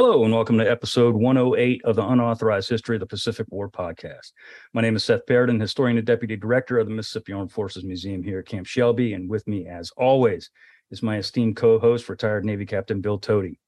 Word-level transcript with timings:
Hello, 0.00 0.22
and 0.22 0.32
welcome 0.32 0.56
to 0.58 0.70
episode 0.70 1.16
108 1.16 1.84
of 1.84 1.96
the 1.96 2.06
Unauthorized 2.06 2.68
History 2.68 2.94
of 2.94 3.00
the 3.00 3.06
Pacific 3.06 3.48
War 3.50 3.68
podcast. 3.68 4.30
My 4.72 4.80
name 4.80 4.94
is 4.94 5.02
Seth 5.02 5.26
Paradin, 5.26 5.60
historian 5.60 5.98
and 5.98 6.06
deputy 6.06 6.36
director 6.36 6.78
of 6.78 6.86
the 6.86 6.94
Mississippi 6.94 7.32
Armed 7.32 7.50
Forces 7.50 7.82
Museum 7.82 8.22
here 8.22 8.38
at 8.38 8.46
Camp 8.46 8.64
Shelby. 8.64 9.14
And 9.14 9.28
with 9.28 9.44
me, 9.48 9.66
as 9.66 9.90
always, 9.96 10.50
is 10.92 11.02
my 11.02 11.16
esteemed 11.16 11.56
co 11.56 11.80
host, 11.80 12.08
retired 12.08 12.44
Navy 12.44 12.64
Captain 12.64 13.00
Bill 13.00 13.18
Toti, 13.18 13.58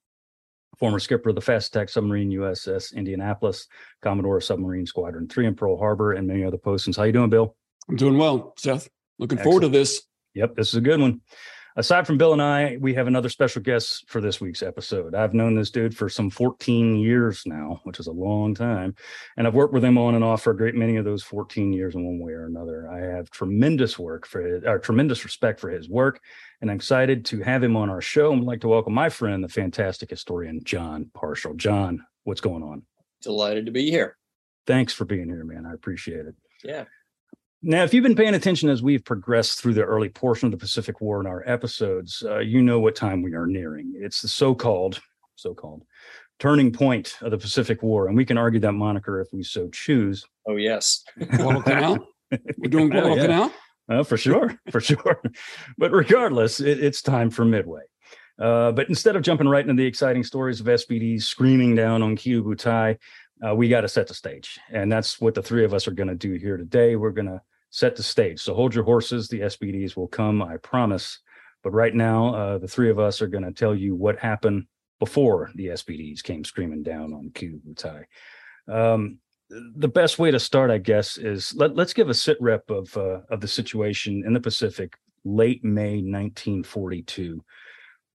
former 0.79 1.01
skipper 1.01 1.31
of 1.31 1.35
the 1.35 1.41
fast 1.41 1.75
attack 1.75 1.89
submarine 1.89 2.31
USS 2.31 2.95
Indianapolis, 2.95 3.67
Commodore 4.01 4.37
of 4.37 4.45
Submarine 4.45 4.87
Squadron 4.87 5.27
3 5.27 5.49
in 5.49 5.57
Pearl 5.57 5.79
Harbor, 5.79 6.13
and 6.13 6.29
many 6.29 6.45
other 6.45 6.59
postings. 6.59 6.95
How 6.95 7.03
are 7.03 7.07
you 7.07 7.13
doing, 7.13 7.31
Bill? 7.31 7.57
I'm 7.89 7.97
doing 7.97 8.17
well, 8.17 8.55
Seth. 8.57 8.89
Looking 9.19 9.39
Excellent. 9.39 9.53
forward 9.53 9.61
to 9.63 9.69
this. 9.77 10.03
Yep, 10.35 10.55
this 10.55 10.69
is 10.69 10.77
a 10.77 10.81
good 10.81 11.01
one 11.01 11.23
aside 11.81 12.07
from 12.07 12.19
Bill 12.19 12.35
and 12.35 12.43
I, 12.43 12.77
we 12.79 12.93
have 12.93 13.07
another 13.07 13.31
special 13.31 13.63
guest 13.63 14.05
for 14.07 14.21
this 14.21 14.39
week's 14.39 14.63
episode. 14.63 15.15
I've 15.15 15.33
known 15.33 15.55
this 15.55 15.71
dude 15.71 15.97
for 15.97 16.11
some 16.11 16.29
14 16.29 16.97
years 16.97 17.43
now, 17.47 17.81
which 17.85 17.99
is 17.99 18.07
a 18.07 18.13
long 18.13 18.55
time. 18.55 18.95
And 19.39 19.47
I've 19.47 19.55
worked 19.55 19.73
with 19.73 19.83
him 19.83 19.97
on 19.97 20.15
and 20.15 20.23
off 20.23 20.43
for 20.43 20.51
a 20.51 20.57
great 20.57 20.75
many 20.75 20.97
of 20.97 21.07
those 21.07 21.23
14 21.23 21.73
years 21.73 21.95
in 21.95 22.05
one 22.05 22.19
way 22.21 22.33
or 22.33 22.45
another. 22.45 22.87
I 22.91 22.99
have 22.99 23.31
tremendous 23.31 23.99
work 23.99 24.27
for 24.27 24.43
his, 24.43 24.63
or 24.65 24.79
tremendous 24.79 25.25
respect 25.25 25.59
for 25.59 25.71
his 25.71 25.89
work. 25.89 26.21
And 26.61 26.71
I'm 26.71 26.77
excited 26.77 27.25
to 27.27 27.41
have 27.41 27.65
him 27.65 27.77
on 27.77 27.89
our 27.89 28.03
show. 28.03 28.35
I'd 28.35 28.41
like 28.41 28.61
to 28.61 28.69
welcome 28.69 28.93
my 28.93 29.09
friend, 29.09 29.43
the 29.43 29.49
fantastic 29.49 30.11
historian, 30.11 30.61
Jon 30.63 31.11
Parshall. 31.17 31.57
John, 31.57 32.05
what's 32.25 32.43
going 32.43 32.63
on? 32.63 32.83
Delighted 33.23 33.65
to 33.67 33.73
be 33.73 33.91
here. 33.91 34.19
Thanks 34.67 34.93
for 34.93 35.07
being 35.07 35.29
here, 35.29 35.45
man. 35.45 35.65
I 35.65 35.73
appreciate 35.73 36.27
it. 36.27 36.35
Yeah. 36.63 36.85
Now, 37.63 37.83
if 37.83 37.93
you've 37.93 38.03
been 38.03 38.17
paying 38.17 38.35
attention 38.35 38.71
as 38.71 38.83
we've 38.83 39.05
progressed 39.05 39.61
through 39.61 39.75
the 39.75 39.83
early 39.83 40.09
portion 40.09 40.47
of 40.47 40.53
the 40.53 40.57
Pacific 40.57 41.01
War 41.03 41.21
in 41.21 41.27
our 41.27 41.47
episodes, 41.47 42.23
uh, 42.27 42.39
you 42.39 42.63
know 42.63 42.81
what 42.81 42.97
time 42.97 43.21
we 43.21 43.35
are 43.35 43.47
nearing. 43.47 43.93
It's 43.97 44.23
the 44.23 44.29
so-called, 44.29 45.01
so-called 45.37 45.85
turning 46.39 46.73
point 46.73 47.17
of 47.21 47.31
the 47.31 47.39
Pacific 47.39 47.83
War, 47.83 48.09
and 48.09 48.17
we 48.17 48.25
can 48.25 48.39
argue 48.39 48.61
that 48.61 48.73
moniker 48.73 49.21
if 49.21 49.29
we 49.33 49.43
so 49.43 49.69
choose. 49.69 50.25
Oh 50.49 50.57
yes, 50.57 51.05
Guadalcanal. 51.37 52.07
We're 52.31 52.71
doing 52.71 52.89
Guadalcanal. 52.89 53.53
Oh, 53.53 53.53
yeah. 53.91 54.01
uh, 54.01 54.05
for 54.05 54.17
sure, 54.17 54.59
for 54.71 54.81
sure. 54.81 55.23
But 55.77 55.93
regardless, 55.93 56.61
it, 56.61 56.83
it's 56.83 57.03
time 57.03 57.31
for 57.31 57.45
Midway. 57.45 57.83
Uh, 58.39 58.73
but 58.73 58.89
instead 58.89 59.17
of 59.17 59.23
jumping 59.23 59.49
right 59.49 59.69
into 59.69 59.81
the 59.81 59.87
exciting 59.87 60.25
stories 60.25 60.61
of 60.61 60.67
SBDs 60.67 61.25
screaming 61.25 61.75
down 61.75 62.03
on 62.03 62.17
Kido 62.17 62.43
Butai, 62.43 62.97
uh, 63.47 63.55
we 63.55 63.69
got 63.69 63.83
to 63.83 63.89
set 63.89 64.09
the 64.09 64.15
stage. 64.15 64.59
And 64.71 64.91
that's 64.91 65.21
what 65.21 65.35
the 65.35 65.43
three 65.43 65.63
of 65.63 65.75
us 65.75 65.87
are 65.87 65.93
going 65.93 66.09
to 66.09 66.15
do 66.15 66.33
here 66.33 66.57
today. 66.57 66.97
We're 66.97 67.11
going 67.11 67.27
to 67.27 67.43
set 67.71 67.97
the 67.97 68.03
stage. 68.03 68.41
So 68.41 68.55
hold 68.55 68.75
your 68.75 68.85
horses. 68.85 69.29
The 69.29 69.41
SBDs 69.41 69.97
will 69.97 70.09
come, 70.09 70.43
I 70.43 70.57
promise. 70.59 71.21
But 71.63 71.71
right 71.71 71.95
now, 71.95 72.35
uh, 72.35 72.59
the 72.59 72.69
three 72.69 72.91
of 72.91 72.99
us 72.99 73.23
are 73.23 73.29
going 73.29 73.45
to 73.45 73.53
tell 73.53 73.75
you 73.75 73.95
what 73.95 74.19
happened 74.19 74.67
before 74.99 75.51
the 75.55 75.69
SBDs 75.69 76.23
came 76.23 76.45
screaming 76.45 76.83
down 76.83 77.13
on 77.13 77.31
Kido 77.31 77.61
Butai. 77.61 78.05
Um, 78.69 79.19
the 79.49 79.89
best 79.89 80.19
way 80.19 80.31
to 80.31 80.39
start, 80.39 80.71
I 80.71 80.79
guess, 80.79 81.19
is 81.19 81.55
let, 81.57 81.77
us 81.79 81.93
give 81.93 82.09
a 82.09 82.15
sit 82.15 82.37
rep 82.41 82.71
of 82.71 82.97
uh, 82.97 83.21
of 83.31 83.41
the 83.41 83.49
situation 83.49 84.23
in 84.25 84.33
the 84.33 84.41
Pacific, 84.41 84.97
late 85.25 85.65
May 85.65 85.97
1942. 85.97 87.43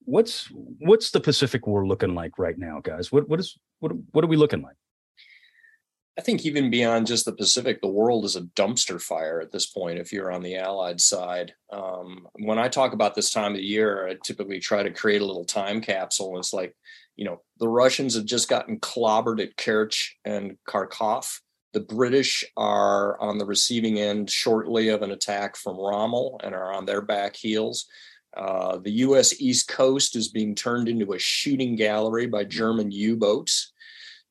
What's 0.06 0.50
what's 0.80 1.12
the 1.12 1.20
Pacific 1.20 1.68
War 1.68 1.86
looking 1.86 2.16
like 2.16 2.40
right 2.40 2.58
now, 2.58 2.80
guys? 2.82 3.12
What 3.12 3.28
what 3.28 3.40
is 3.40 3.58
what 3.80 3.92
what 4.12 4.24
are 4.24 4.30
we 4.30 4.38
looking 4.38 4.62
like? 4.62 4.78
I 6.18 6.22
think 6.22 6.46
even 6.46 6.70
beyond 6.70 7.08
just 7.08 7.26
the 7.26 7.34
Pacific, 7.34 7.82
the 7.82 7.90
world 7.90 8.24
is 8.24 8.38
a 8.38 8.42
dumpster 8.42 9.02
fire 9.02 9.42
at 9.42 9.52
this 9.52 9.66
point. 9.66 10.00
If 10.00 10.14
you're 10.14 10.32
on 10.32 10.42
the 10.42 10.56
Allied 10.56 11.02
side, 11.02 11.54
um, 11.74 12.28
when 12.36 12.58
I 12.58 12.70
talk 12.70 12.94
about 12.94 13.16
this 13.16 13.32
time 13.32 13.52
of 13.52 13.58
the 13.58 13.66
year, 13.66 14.08
I 14.08 14.16
typically 14.24 14.60
try 14.60 14.82
to 14.82 14.92
create 14.92 15.22
a 15.22 15.26
little 15.26 15.44
time 15.44 15.82
capsule. 15.82 16.40
It's 16.40 16.54
like, 16.54 16.74
you 17.18 17.26
know, 17.26 17.42
the 17.60 17.68
Russians 17.68 18.16
have 18.16 18.26
just 18.26 18.48
gotten 18.48 18.80
clobbered 18.80 19.42
at 19.44 19.58
Kerch 19.58 20.12
and 20.24 20.58
Kharkov. 20.68 21.42
The 21.74 21.82
British 21.82 22.46
are 22.56 23.20
on 23.20 23.38
the 23.38 23.46
receiving 23.46 24.00
end 24.00 24.30
shortly 24.30 24.88
of 24.88 25.02
an 25.02 25.12
attack 25.12 25.58
from 25.58 25.76
Rommel 25.76 26.40
and 26.42 26.56
are 26.56 26.74
on 26.74 26.86
their 26.86 27.02
back 27.02 27.36
heels. 27.36 27.88
Uh, 28.36 28.78
the 28.78 28.92
U.S. 28.92 29.42
East 29.42 29.68
Coast 29.68 30.16
is 30.16 30.30
being 30.30 30.56
turned 30.56 30.88
into 30.88 31.12
a 31.12 31.20
shooting 31.20 31.76
gallery 31.76 32.28
by 32.28 32.46
German 32.46 32.92
U 32.92 33.18
boats. 33.18 33.74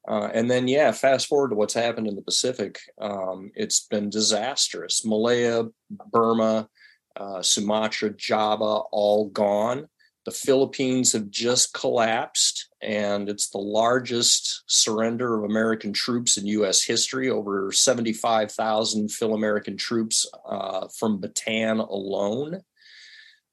Uh, 0.06 0.28
and 0.34 0.50
then, 0.50 0.68
yeah, 0.68 0.92
fast 0.92 1.26
forward 1.26 1.48
to 1.48 1.54
what's 1.54 1.74
happened 1.74 2.06
in 2.06 2.16
the 2.16 2.22
Pacific. 2.22 2.78
Um, 3.00 3.50
it's 3.54 3.86
been 3.86 4.10
disastrous. 4.10 5.04
Malaya, 5.04 5.64
Burma, 5.90 6.68
uh, 7.16 7.42
Sumatra, 7.42 8.10
Java, 8.10 8.82
all 8.92 9.28
gone. 9.30 9.88
The 10.24 10.30
Philippines 10.30 11.12
have 11.12 11.30
just 11.30 11.74
collapsed, 11.74 12.68
and 12.80 13.28
it's 13.28 13.50
the 13.50 13.58
largest 13.58 14.62
surrender 14.66 15.38
of 15.38 15.44
American 15.44 15.92
troops 15.92 16.38
in 16.38 16.46
U.S. 16.46 16.82
history. 16.82 17.28
Over 17.28 17.70
75,000 17.72 19.10
Phil 19.10 19.34
American 19.34 19.76
troops 19.76 20.26
uh, 20.48 20.88
from 20.98 21.20
Bataan 21.20 21.86
alone. 21.86 22.62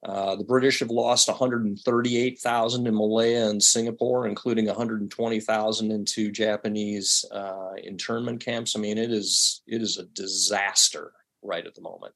Uh, 0.04 0.36
the 0.36 0.44
British 0.44 0.80
have 0.80 0.90
lost 0.90 1.28
138,000 1.28 2.88
in 2.88 2.96
Malaya 2.96 3.50
and 3.50 3.62
Singapore, 3.62 4.28
including 4.28 4.66
120,000 4.66 5.92
into 5.92 6.32
Japanese 6.32 7.24
uh, 7.32 7.74
internment 7.84 8.44
camps. 8.44 8.76
I 8.76 8.80
mean, 8.80 8.98
it 8.98 9.12
is 9.12 9.62
it 9.68 9.82
is 9.82 9.98
a 9.98 10.06
disaster 10.06 11.14
right 11.44 11.66
at 11.66 11.76
the 11.76 11.82
moment. 11.82 12.14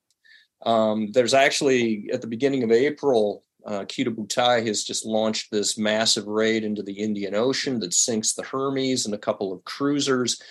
Um, 0.66 1.12
there's 1.12 1.35
actually 1.35 2.09
at 2.12 2.22
the 2.22 2.28
beginning 2.28 2.63
of 2.63 2.72
April, 2.72 3.44
uh, 3.66 3.81
Kido 3.85 4.07
Butai 4.07 4.66
has 4.66 4.84
just 4.84 5.06
launched 5.06 5.52
this 5.52 5.78
massive 5.78 6.25
raid 6.25 6.63
into 6.63 6.81
the 6.81 6.94
Indian 6.94 7.35
Ocean 7.35 7.79
that 7.81 7.94
sinks 7.94 8.34
the 8.34 8.44
Hermes 8.44 9.06
and 9.06 9.13
a 9.13 9.19
couple 9.19 9.53
of 9.53 9.63
cruisers, 9.63 10.41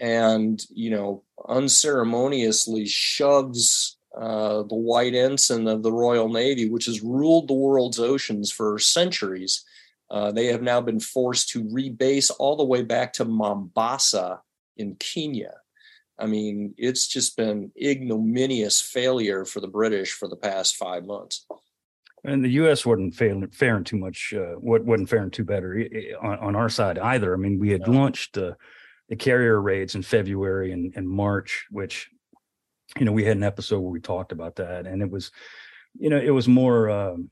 and 0.00 0.62
you 0.70 0.90
know 0.90 1.22
unceremoniously 1.46 2.86
shoves 2.86 3.97
uh, 4.18 4.64
the 4.64 4.74
white 4.74 5.14
ensign 5.14 5.68
of 5.68 5.82
the 5.82 5.92
Royal 5.92 6.28
Navy, 6.28 6.68
which 6.68 6.86
has 6.86 7.02
ruled 7.02 7.48
the 7.48 7.54
world's 7.54 8.00
oceans 8.00 8.50
for 8.50 8.78
centuries. 8.78 9.64
Uh, 10.10 10.32
they 10.32 10.46
have 10.46 10.62
now 10.62 10.80
been 10.80 10.98
forced 10.98 11.50
to 11.50 11.62
rebase 11.64 12.30
all 12.38 12.56
the 12.56 12.64
way 12.64 12.82
back 12.82 13.12
to 13.12 13.24
Mombasa 13.24 14.40
in 14.76 14.96
Kenya. 14.96 15.54
I 16.18 16.26
mean, 16.26 16.74
it's 16.76 17.06
just 17.06 17.36
been 17.36 17.70
ignominious 17.80 18.80
failure 18.80 19.44
for 19.44 19.60
the 19.60 19.68
British 19.68 20.12
for 20.12 20.26
the 20.26 20.36
past 20.36 20.74
five 20.74 21.04
months. 21.04 21.46
And 22.24 22.44
the 22.44 22.50
U.S. 22.50 22.84
wasn't 22.84 23.14
failing, 23.14 23.46
faring 23.50 23.84
too 23.84 23.98
much. 23.98 24.34
Uh, 24.36 24.54
wasn't 24.58 25.08
faring 25.08 25.30
too 25.30 25.44
better 25.44 25.86
on, 26.20 26.38
on 26.38 26.56
our 26.56 26.68
side 26.68 26.98
either. 26.98 27.32
I 27.32 27.36
mean, 27.36 27.60
we 27.60 27.70
had 27.70 27.86
no. 27.86 27.92
launched 27.92 28.36
uh, 28.36 28.54
the 29.08 29.14
carrier 29.14 29.60
raids 29.60 29.94
in 29.94 30.02
February 30.02 30.72
and, 30.72 30.92
and 30.96 31.08
March, 31.08 31.66
which 31.70 32.10
you 32.96 33.04
know, 33.04 33.12
we 33.12 33.24
had 33.24 33.36
an 33.36 33.42
episode 33.42 33.80
where 33.80 33.90
we 33.90 34.00
talked 34.00 34.32
about 34.32 34.56
that, 34.56 34.86
and 34.86 35.02
it 35.02 35.10
was, 35.10 35.30
you 35.98 36.10
know, 36.10 36.18
it 36.18 36.30
was 36.30 36.48
more 36.48 36.90
um, 36.90 37.30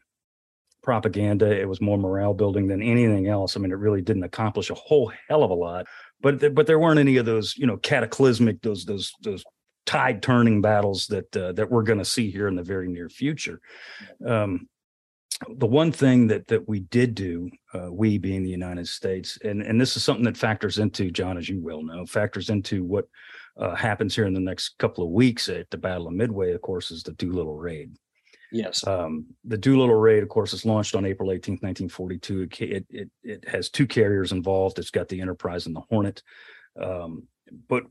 propaganda. 0.82 1.50
It 1.50 1.68
was 1.68 1.80
more 1.80 1.98
morale 1.98 2.34
building 2.34 2.68
than 2.68 2.82
anything 2.82 3.26
else. 3.28 3.56
I 3.56 3.60
mean, 3.60 3.72
it 3.72 3.78
really 3.78 4.02
didn't 4.02 4.22
accomplish 4.24 4.70
a 4.70 4.74
whole 4.74 5.12
hell 5.28 5.42
of 5.42 5.50
a 5.50 5.54
lot, 5.54 5.86
but 6.20 6.40
th- 6.40 6.54
but 6.54 6.66
there 6.66 6.78
weren't 6.78 7.00
any 7.00 7.16
of 7.16 7.26
those, 7.26 7.56
you 7.56 7.66
know, 7.66 7.76
cataclysmic 7.76 8.62
those 8.62 8.84
those 8.84 9.12
those 9.22 9.44
tide 9.86 10.22
turning 10.22 10.60
battles 10.60 11.06
that 11.06 11.36
uh, 11.36 11.52
that 11.52 11.70
we're 11.70 11.82
going 11.82 11.98
to 11.98 12.04
see 12.04 12.30
here 12.30 12.48
in 12.48 12.56
the 12.56 12.62
very 12.62 12.88
near 12.88 13.08
future. 13.08 13.60
Um, 14.24 14.68
the 15.48 15.66
one 15.66 15.92
thing 15.92 16.28
that 16.28 16.46
that 16.48 16.68
we 16.68 16.80
did 16.80 17.14
do, 17.14 17.50
uh, 17.74 17.92
we 17.92 18.18
being 18.18 18.42
the 18.42 18.50
United 18.50 18.88
States, 18.88 19.38
and 19.44 19.62
and 19.62 19.80
this 19.80 19.96
is 19.96 20.04
something 20.04 20.24
that 20.24 20.36
factors 20.36 20.78
into 20.78 21.10
John, 21.10 21.38
as 21.38 21.48
you 21.48 21.60
well 21.60 21.82
know, 21.82 22.06
factors 22.06 22.50
into 22.50 22.84
what 22.84 23.06
uh, 23.58 23.74
happens 23.74 24.14
here 24.14 24.26
in 24.26 24.34
the 24.34 24.40
next 24.40 24.78
couple 24.78 25.04
of 25.04 25.10
weeks 25.10 25.48
at 25.48 25.70
the 25.70 25.78
Battle 25.78 26.08
of 26.08 26.14
Midway, 26.14 26.52
of 26.52 26.62
course, 26.62 26.90
is 26.90 27.02
the 27.02 27.12
Doolittle 27.12 27.56
Raid. 27.56 27.96
Yes. 28.52 28.86
Um, 28.86 29.26
the 29.44 29.56
Doolittle 29.56 29.96
Raid, 29.96 30.22
of 30.22 30.28
course, 30.28 30.52
is 30.52 30.64
launched 30.64 30.94
on 30.94 31.04
April 31.04 31.30
18th, 31.30 31.62
1942. 31.62 32.48
It, 32.60 32.86
it, 32.90 33.10
it, 33.22 33.48
has 33.48 33.70
two 33.70 33.86
carriers 33.86 34.32
involved. 34.32 34.78
It's 34.78 34.90
got 34.90 35.08
the 35.08 35.20
Enterprise 35.20 35.66
and 35.66 35.74
the 35.74 35.82
Hornet. 35.90 36.22
Um, 36.80 37.24
but 37.68 37.84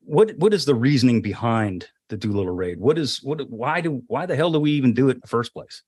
what 0.00 0.36
what 0.36 0.54
is 0.54 0.64
the 0.64 0.74
reasoning 0.74 1.20
behind 1.22 1.88
the 2.08 2.16
Doolittle 2.16 2.54
Raid? 2.54 2.80
What 2.80 2.98
is 2.98 3.22
what? 3.22 3.48
Why 3.50 3.80
do 3.80 4.02
why 4.06 4.26
the 4.26 4.36
hell 4.36 4.50
do 4.50 4.58
we 4.58 4.72
even 4.72 4.94
do 4.94 5.08
it 5.08 5.16
in 5.16 5.20
the 5.20 5.28
first 5.28 5.52
place? 5.52 5.82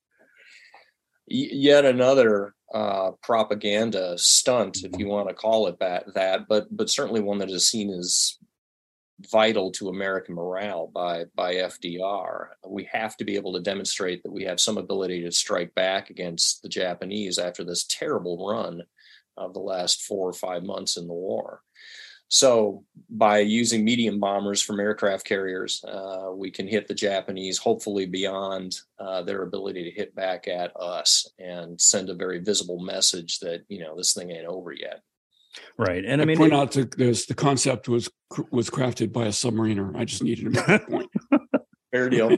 yet 1.26 1.84
another 1.84 2.54
uh, 2.72 3.12
propaganda 3.22 4.16
stunt, 4.18 4.78
if 4.82 4.98
you 4.98 5.06
want 5.06 5.28
to 5.28 5.34
call 5.34 5.66
it 5.66 5.78
that. 5.80 6.04
That, 6.14 6.48
but 6.48 6.66
but 6.70 6.90
certainly 6.90 7.20
one 7.20 7.38
that 7.38 7.50
is 7.50 7.68
seen 7.68 7.90
as 7.90 8.38
vital 9.30 9.70
to 9.72 9.88
American 9.88 10.34
morale 10.34 10.86
by 10.86 11.24
by 11.34 11.54
FDR. 11.54 12.48
We 12.66 12.88
have 12.92 13.16
to 13.18 13.24
be 13.24 13.36
able 13.36 13.52
to 13.54 13.60
demonstrate 13.60 14.22
that 14.22 14.32
we 14.32 14.44
have 14.44 14.60
some 14.60 14.78
ability 14.78 15.22
to 15.22 15.32
strike 15.32 15.74
back 15.74 16.10
against 16.10 16.62
the 16.62 16.68
Japanese 16.68 17.38
after 17.38 17.64
this 17.64 17.84
terrible 17.84 18.48
run 18.48 18.82
of 19.36 19.52
the 19.52 19.60
last 19.60 20.02
four 20.02 20.28
or 20.28 20.32
five 20.32 20.62
months 20.62 20.96
in 20.96 21.06
the 21.06 21.12
war. 21.12 21.60
So, 22.28 22.84
by 23.10 23.40
using 23.40 23.84
medium 23.84 24.18
bombers 24.18 24.62
from 24.62 24.80
aircraft 24.80 25.24
carriers, 25.24 25.84
uh, 25.84 26.30
we 26.34 26.50
can 26.50 26.66
hit 26.66 26.88
the 26.88 26.94
Japanese, 26.94 27.58
hopefully 27.58 28.06
beyond 28.06 28.76
uh, 28.98 29.22
their 29.22 29.42
ability 29.42 29.84
to 29.84 29.90
hit 29.90 30.14
back 30.14 30.48
at 30.48 30.72
us, 30.74 31.28
and 31.38 31.80
send 31.80 32.10
a 32.10 32.14
very 32.14 32.40
visible 32.40 32.80
message 32.80 33.38
that 33.40 33.64
you 33.68 33.80
know 33.80 33.96
this 33.96 34.14
thing 34.14 34.30
ain't 34.30 34.46
over 34.46 34.72
yet. 34.72 35.02
Right, 35.78 36.04
and 36.04 36.20
I, 36.20 36.24
I 36.24 36.26
mean, 36.26 36.36
point 36.36 36.52
it- 36.52 36.56
out 36.56 36.72
that 36.72 36.96
this, 36.96 37.26
the 37.26 37.34
concept 37.34 37.88
was 37.88 38.10
was 38.50 38.70
crafted 38.70 39.12
by 39.12 39.26
a 39.26 39.28
submariner. 39.28 39.94
I 39.96 40.04
just 40.04 40.22
needed 40.22 40.44
to 40.44 40.50
make 40.50 40.66
that 40.66 40.88
point. 40.88 41.10
Fair 41.92 42.10
deal. 42.10 42.36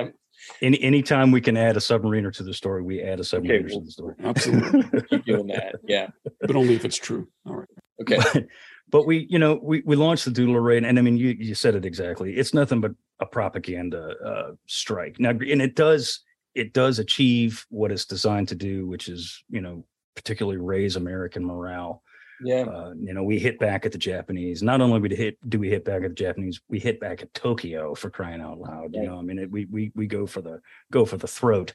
any 0.62 0.80
anytime 0.82 1.30
we 1.30 1.40
can 1.40 1.56
add 1.56 1.76
a 1.76 1.80
submariner 1.80 2.32
to 2.34 2.42
the 2.42 2.54
story, 2.54 2.82
we 2.82 3.02
add 3.02 3.20
a 3.20 3.22
submariner 3.22 3.70
well, 3.70 3.80
to 3.80 3.84
the 3.84 3.90
story. 3.90 4.14
Absolutely, 4.22 5.00
Keep 5.10 5.24
doing 5.24 5.46
that. 5.48 5.76
Yeah. 5.86 6.08
but 6.40 6.56
only 6.56 6.74
if 6.74 6.84
it's 6.84 6.96
true. 6.96 7.28
All 7.46 7.56
right. 7.56 7.68
Okay. 8.00 8.18
but, 8.32 8.44
but 8.90 9.06
we, 9.06 9.26
you 9.28 9.38
know, 9.38 9.58
we 9.62 9.82
we 9.84 9.96
launched 9.96 10.24
the 10.24 10.30
Doolittle 10.30 10.60
Raid, 10.60 10.78
and, 10.78 10.86
and 10.86 10.98
I 10.98 11.02
mean, 11.02 11.16
you 11.16 11.36
you 11.38 11.54
said 11.54 11.74
it 11.74 11.84
exactly. 11.84 12.36
It's 12.36 12.54
nothing 12.54 12.80
but 12.80 12.92
a 13.20 13.26
propaganda 13.26 14.14
uh, 14.24 14.52
strike 14.66 15.18
now, 15.18 15.30
and 15.30 15.62
it 15.62 15.74
does 15.74 16.20
it 16.54 16.72
does 16.72 16.98
achieve 16.98 17.66
what 17.68 17.90
it's 17.90 18.04
designed 18.04 18.48
to 18.48 18.54
do, 18.54 18.86
which 18.86 19.08
is 19.08 19.42
you 19.50 19.60
know 19.60 19.84
particularly 20.14 20.58
raise 20.58 20.96
American 20.96 21.44
morale. 21.44 22.02
Yeah. 22.42 22.62
Uh, 22.62 22.92
you 22.98 23.14
know, 23.14 23.22
we 23.22 23.38
hit 23.38 23.58
back 23.58 23.86
at 23.86 23.92
the 23.92 23.98
Japanese. 23.98 24.62
Not 24.62 24.80
only 24.80 25.00
we 25.00 25.14
hit 25.14 25.38
do 25.48 25.58
we 25.58 25.68
hit 25.70 25.84
back 25.84 26.02
at 26.02 26.10
the 26.10 26.14
Japanese, 26.14 26.60
we 26.68 26.78
hit 26.78 26.98
back 27.00 27.22
at 27.22 27.32
Tokyo 27.34 27.94
for 27.94 28.10
crying 28.10 28.40
out 28.40 28.58
loud. 28.58 28.94
You 28.94 29.02
know, 29.06 29.18
I 29.18 29.22
mean, 29.22 29.38
it, 29.38 29.50
we 29.50 29.66
we 29.66 29.92
we 29.94 30.06
go 30.06 30.26
for 30.26 30.40
the 30.42 30.60
go 30.90 31.04
for 31.04 31.16
the 31.16 31.28
throat, 31.28 31.74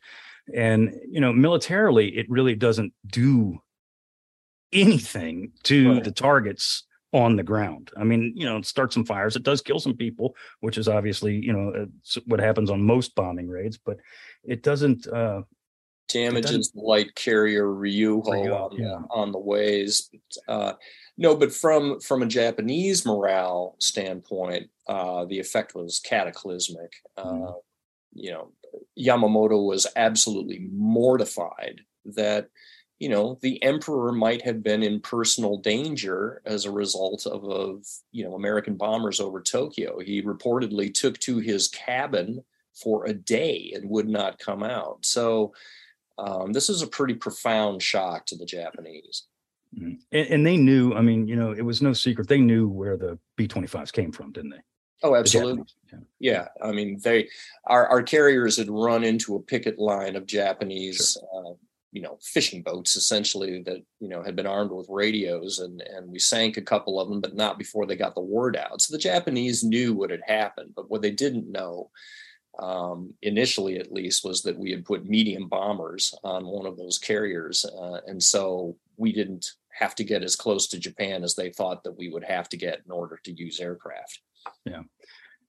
and 0.54 0.94
you 1.10 1.22
know, 1.22 1.32
militarily, 1.34 2.10
it 2.18 2.30
really 2.30 2.56
doesn't 2.56 2.94
do 3.08 3.60
anything 4.72 5.52
to 5.64 5.94
Right. 5.94 6.04
the 6.04 6.12
targets 6.12 6.84
on 7.12 7.36
the 7.36 7.44
ground. 7.44 7.90
I 7.98 8.04
mean, 8.04 8.34
you 8.36 8.46
know, 8.46 8.58
it 8.58 8.66
starts 8.68 8.94
some 8.94 9.06
fires. 9.06 9.36
It 9.36 9.42
does 9.44 9.62
kill 9.62 9.80
some 9.80 9.96
people, 9.98 10.36
which 10.60 10.78
is 10.78 10.88
obviously 10.88 11.36
you 11.44 11.54
know 11.54 11.74
uh, 11.74 12.20
what 12.26 12.40
happens 12.40 12.70
on 12.70 12.82
most 12.84 13.16
bombing 13.16 13.48
raids, 13.50 13.78
but 13.78 13.98
it 14.44 14.62
doesn't. 14.64 15.08
uh 15.08 15.42
damages 16.10 16.72
the 16.72 16.82
light 16.82 17.16
carrier 17.16 17.66
Ryuho 17.66 18.26
Ryuho, 18.26 18.72
on, 18.72 18.78
yeah. 18.78 18.86
the, 18.88 19.08
on 19.12 19.32
the 19.32 19.40
ways. 19.40 20.10
Uh, 20.48 20.74
no, 21.18 21.36
but 21.36 21.54
from 21.54 22.00
from 22.00 22.22
a 22.22 22.28
Japanese 22.28 23.06
morale 23.06 23.76
standpoint, 23.80 24.70
uh, 24.88 25.26
the 25.26 25.40
effect 25.40 25.76
was 25.76 26.00
cataclysmic. 26.00 26.94
Uh, 27.18 27.24
Mhm. 27.26 27.54
You 28.14 28.32
know, 28.32 28.52
Yamamoto 28.98 29.66
was 29.66 29.86
absolutely 29.96 30.68
mortified 30.72 31.82
that 32.06 32.50
you 33.00 33.08
know 33.10 33.38
the 33.42 33.62
emperor 33.64 34.12
might 34.12 34.42
have 34.42 34.64
been 34.64 34.84
in 34.84 35.00
personal 35.00 35.58
danger 35.58 36.42
as 36.46 36.66
a 36.66 36.72
result 36.72 37.26
of, 37.28 37.44
of 37.46 37.86
you 38.12 38.24
know 38.24 38.34
American 38.36 38.76
bombers 38.76 39.20
over 39.20 39.42
Tokyo. 39.42 40.00
He 40.00 40.22
reportedly 40.22 40.94
took 40.94 41.18
to 41.20 41.38
his 41.40 41.68
cabin 41.68 42.44
for 42.74 43.06
a 43.06 43.14
day 43.14 43.72
and 43.76 43.90
would 43.90 44.08
not 44.08 44.40
come 44.40 44.64
out. 44.64 45.06
So 45.06 45.54
um, 46.20 46.52
this 46.52 46.70
is 46.70 46.82
a 46.82 46.88
pretty 46.88 47.14
profound 47.14 47.82
shock 47.82 48.26
to 48.28 48.36
the 48.36 48.46
Japanese. 48.46 49.24
Mhm. 49.78 50.00
And, 50.12 50.28
and 50.28 50.46
they 50.46 50.58
knew. 50.58 50.94
I 50.94 51.02
mean, 51.02 51.28
you 51.28 51.36
know, 51.36 51.52
it 51.52 51.62
was 51.62 51.82
no 51.82 51.94
secret. 51.94 52.28
They 52.28 52.42
knew 52.42 52.68
where 52.68 52.98
the 52.98 53.20
B 53.36 53.48
twenty 53.48 53.68
fives 53.68 53.92
came 53.92 54.12
from, 54.12 54.32
didn't 54.32 54.52
they? 54.52 54.62
Oh, 55.04 55.16
absolutely. 55.16 55.64
Japanese, 55.90 56.08
Yeah, 56.20 56.48
I 56.62 56.72
mean, 56.72 57.00
they 57.04 57.30
our 57.66 57.88
our 57.88 58.04
carriers 58.04 58.58
had 58.58 58.70
run 58.70 59.04
into 59.04 59.36
a 59.36 59.42
picket 59.42 59.80
line 59.80 60.16
of 60.16 60.26
Japanese, 60.26 61.18
uh, 61.36 61.54
you 61.92 62.02
know, 62.02 62.18
fishing 62.22 62.64
boats 62.64 62.96
essentially 62.96 63.62
that 63.64 63.84
you 64.00 64.10
know 64.10 64.24
had 64.24 64.36
been 64.36 64.48
armed 64.48 64.72
with 64.72 64.88
radios, 64.90 65.60
and 65.60 65.82
and 65.82 66.12
we 66.12 66.20
sank 66.20 66.58
a 66.58 66.62
couple 66.62 67.00
of 67.00 67.08
them, 67.08 67.22
but 67.22 67.36
not 67.36 67.60
before 67.60 67.86
they 67.86 67.96
got 67.96 68.16
the 68.16 68.22
word 68.22 68.58
out. 68.58 68.82
So 68.82 68.92
the 68.92 69.02
Japanese 69.02 69.64
knew 69.64 69.94
what 69.94 70.10
had 70.10 70.24
happened, 70.26 70.74
but 70.76 70.90
what 70.90 71.02
they 71.02 71.12
didn't 71.12 71.52
know. 71.52 71.92
Um, 72.60 73.14
initially, 73.22 73.80
at 73.80 73.92
least, 73.92 74.26
was 74.26 74.42
that 74.44 74.58
we 74.58 74.72
had 74.72 74.86
put 74.86 75.06
medium 75.06 75.48
bombers 75.48 76.14
on 76.24 76.46
one 76.46 76.66
of 76.66 76.78
those 76.78 76.98
carriers, 76.98 77.66
uh, 77.66 78.02
and 78.06 78.22
so 78.22 78.76
we 78.98 79.14
didn't 79.14 79.54
have 79.72 79.96
to 79.96 80.04
get 80.04 80.24
as 80.24 80.36
close 80.36 80.68
to 80.68 80.80
Japan 80.80 81.24
as 81.24 81.36
they 81.36 81.50
thought 81.50 81.84
that 81.84 81.98
we 81.98 82.10
would 82.10 82.24
have 82.24 82.50
to 82.50 82.58
get 82.58 82.82
in 82.86 82.92
order 82.92 83.18
to 83.24 83.32
use 83.32 83.60
aircraft. 83.60 84.20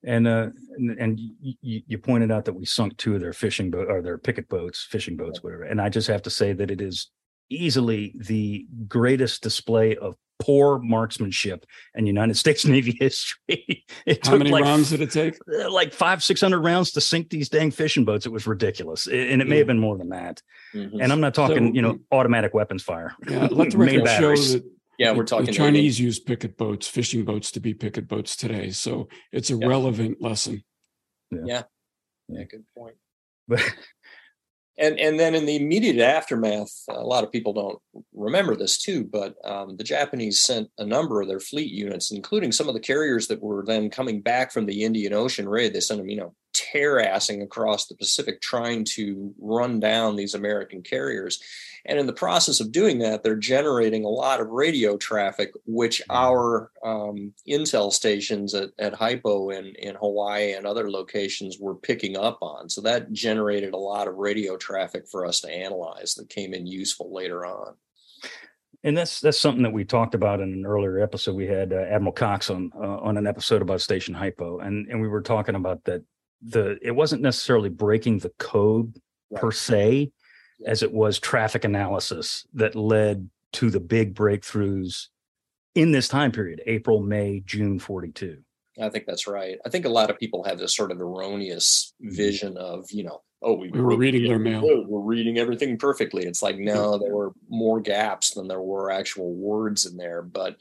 And 0.04 0.26
uh, 0.26 0.48
and, 0.76 0.90
and 0.98 1.20
you, 1.40 1.82
you 1.86 1.98
pointed 1.98 2.30
out 2.30 2.44
that 2.46 2.54
we 2.54 2.64
sunk 2.64 2.96
two 2.96 3.14
of 3.14 3.20
their 3.20 3.32
fishing 3.32 3.70
boat 3.70 3.88
or 3.90 4.00
their 4.00 4.18
picket 4.18 4.48
boats, 4.48 4.86
fishing 4.88 5.16
boats, 5.16 5.42
whatever. 5.42 5.64
And 5.64 5.80
I 5.80 5.88
just 5.88 6.08
have 6.08 6.22
to 6.22 6.30
say 6.30 6.52
that 6.54 6.70
it 6.70 6.80
is 6.80 7.10
easily 7.50 8.14
the 8.16 8.66
greatest 8.86 9.42
display 9.42 9.96
of 9.96 10.16
poor 10.40 10.78
marksmanship 10.81 11.66
in 11.94 12.06
United 12.06 12.34
States 12.42 12.64
Navy 12.64 12.96
history. 12.98 13.84
It 14.06 14.25
How 14.25 14.32
took 14.32 14.38
many 14.38 14.50
like, 14.50 14.64
rounds 14.64 14.90
did 14.90 15.00
it 15.02 15.10
take? 15.10 15.37
uh, 15.52 15.70
Like 15.70 15.92
five, 15.92 16.22
six 16.25 16.40
hundred 16.40 16.60
rounds 16.60 16.90
to 16.92 17.00
sink 17.00 17.31
these 17.31 17.48
dang 17.48 17.70
fishing 17.70 18.04
boats. 18.04 18.26
It 18.26 18.32
was 18.32 18.46
ridiculous, 18.46 19.06
and 19.06 19.40
it 19.42 19.46
may 19.46 19.56
Yeah. 19.56 19.58
have 19.58 19.66
been 19.69 19.78
more 19.78 19.96
than 19.98 20.08
that. 20.10 20.42
Mhm. 20.75 21.02
And 21.02 21.12
I'm 21.12 21.20
not 21.20 21.34
talking, 21.34 21.69
So, 21.69 21.75
you 21.75 21.82
know, 21.82 21.98
automatic 22.10 22.54
weapons 22.54 22.82
fire. 22.82 23.14
Yeah, 23.28 23.48
let 23.50 23.70
the 23.70 23.78
record 23.78 24.08
show 24.08 24.34
that 24.37 24.64
Yeah, 24.98 25.12
we're 25.12 25.25
talking 25.25 25.46
The 25.46 25.52
Navy. 25.52 25.58
Chinese 25.64 26.00
use 26.00 26.19
picket 26.19 26.56
boats, 26.56 26.88
fishing 26.88 27.25
boats 27.25 27.50
to 27.52 27.60
be 27.60 27.75
picket 27.75 28.08
boats 28.08 28.36
today. 28.36 28.70
So 28.70 29.08
it's 29.32 29.50
a 29.50 29.56
Yeah. 29.56 29.66
relevant 29.66 30.20
lesson. 30.20 30.62
Yeah, 31.31 31.62
Yeah, 32.28 32.44
good 32.44 32.64
point. 32.76 32.96
But 33.48 33.60
And 34.81 34.99
and 34.99 35.21
then 35.21 35.35
in 35.35 35.44
the 35.44 35.56
immediate 35.56 35.99
aftermath, 35.99 36.73
a 36.88 37.05
lot 37.05 37.23
of 37.23 37.31
people 37.31 37.53
don't 37.53 37.79
remember 38.15 38.56
this 38.56 38.79
too, 38.79 39.05
but 39.05 39.35
um, 39.44 39.77
the 39.77 39.85
Japanese 39.85 40.43
sent 40.43 40.71
a 40.79 40.87
number 40.87 41.21
of 41.21 41.29
their 41.29 41.38
fleet 41.38 41.71
units, 41.71 42.11
including 42.11 42.50
some 42.50 42.67
of 42.67 42.75
the 42.75 42.81
carriers 42.81 43.27
that 43.29 43.43
were 43.43 43.62
then 43.65 43.91
coming 43.91 44.23
back 44.23 44.50
from 44.50 44.65
the 44.65 44.82
Indian 44.82 45.12
Ocean 45.12 45.47
raid. 45.47 45.75
They 45.75 45.81
sent 45.81 46.00
them, 46.00 46.09
you 46.09 46.17
know, 46.17 46.35
terrassing 46.52 47.43
across 47.43 47.87
the 47.87 47.94
Pacific, 47.94 48.41
trying 48.41 48.85
to 48.85 49.35
run 49.38 49.81
down 49.81 50.17
these 50.17 50.35
American 50.35 50.82
carriers. 50.82 51.43
And 51.87 51.99
in 51.99 52.06
the 52.06 52.12
process 52.12 52.61
of 52.61 52.73
doing 52.73 52.99
that, 52.99 53.23
they're 53.23 53.37
generating 53.37 54.05
a 54.05 54.08
lot 54.08 54.41
of 54.41 54.49
radio 54.49 54.99
traffic, 54.99 55.52
which 55.64 56.02
our 56.11 56.70
um, 56.85 57.32
intel 57.49 57.91
stations 57.91 58.55
at, 58.55 58.70
at 58.79 58.93
Hypo 58.93 59.49
in, 59.49 59.75
in 59.79 59.94
Hawaii 59.94 60.52
and 60.52 60.67
other 60.67 60.91
locations 60.91 61.58
were 61.58 61.75
picking 61.75 62.19
up 62.19 62.38
on. 62.43 62.69
So 62.69 62.82
that 62.82 63.12
generated 63.12 63.73
a 63.73 63.79
lot 63.79 64.08
of 64.08 64.17
radio 64.17 64.58
traffic 64.58 65.08
for 65.11 65.25
us 65.25 65.41
to 65.41 65.50
analyze 65.50 66.14
that 66.17 66.29
came 66.29 66.53
in 66.53 66.67
useful 66.67 67.14
later 67.14 67.46
on. 67.46 67.75
and 68.82 68.96
that's 68.96 69.20
that's 69.20 69.41
something 69.41 69.63
that 69.63 69.72
we 69.72 69.84
talked 69.84 70.15
about 70.15 70.41
in 70.41 70.53
an 70.53 70.67
earlier 70.67 71.01
episode. 71.01 71.34
We 71.34 71.46
had 71.46 71.72
uh, 71.72 71.77
Admiral 71.77 72.13
Cox 72.13 72.51
on 72.51 72.70
uh, 72.74 72.98
on 72.98 73.17
an 73.17 73.27
episode 73.27 73.63
about 73.63 73.81
Station 73.81 74.15
Hypo, 74.15 74.58
and 74.58 74.86
and 74.89 75.01
we 75.01 75.08
were 75.08 75.22
talking 75.22 75.55
about 75.55 75.84
that 75.84 76.03
the 76.43 76.79
it 76.82 76.93
wasn't 76.93 77.23
necessarily 77.23 77.69
breaking 77.69 78.19
the 78.19 78.32
code 78.39 78.97
per 79.35 79.49
Right. 79.49 79.55
se, 79.55 80.13
as 80.67 80.82
it 80.82 80.93
was 80.93 81.19
traffic 81.19 81.65
analysis 81.65 82.47
that 82.55 82.75
led 82.75 83.31
to 83.53 83.70
the 83.70 83.81
big 83.81 84.15
breakthroughs 84.15 85.06
in 85.75 85.93
this 85.93 86.09
time 86.09 86.32
period, 86.32 86.63
April, 86.67 87.01
May, 87.01 87.41
June 87.44 87.79
forty 87.79 88.11
two. 88.13 88.39
I 88.81 88.89
think 88.89 89.05
that's 89.06 89.27
right. 89.27 89.59
I 89.67 89.69
think 89.69 89.85
a 89.85 89.91
lot 89.91 90.11
of 90.11 90.19
people 90.19 90.44
have 90.44 90.59
this 90.59 90.75
sort 90.75 90.91
of 90.91 91.01
erroneous 91.01 91.93
mm-hmm. 92.03 92.15
vision 92.15 92.56
of, 92.56 92.91
you 92.91 93.05
know, 93.05 93.20
oh, 93.43 93.55
we, 93.55 93.70
We 93.70 93.81
were 93.81 93.97
reading 93.97 94.25
their 94.25 94.39
mail. 94.39 94.63
oh, 94.65 94.85
We're 94.89 95.01
reading 95.01 95.37
everything 95.39 95.77
perfectly. 95.77 96.25
It's 96.25 96.43
like, 96.43 96.56
no, 96.56 96.93
mm-hmm. 96.93 97.03
there 97.05 97.15
were 97.15 97.32
more 97.51 97.81
gaps 97.81 98.31
than 98.31 98.49
there 98.49 98.61
were 98.63 98.91
actual 98.91 99.35
words 99.35 99.85
in 99.85 99.97
there. 99.97 100.23
But 100.23 100.56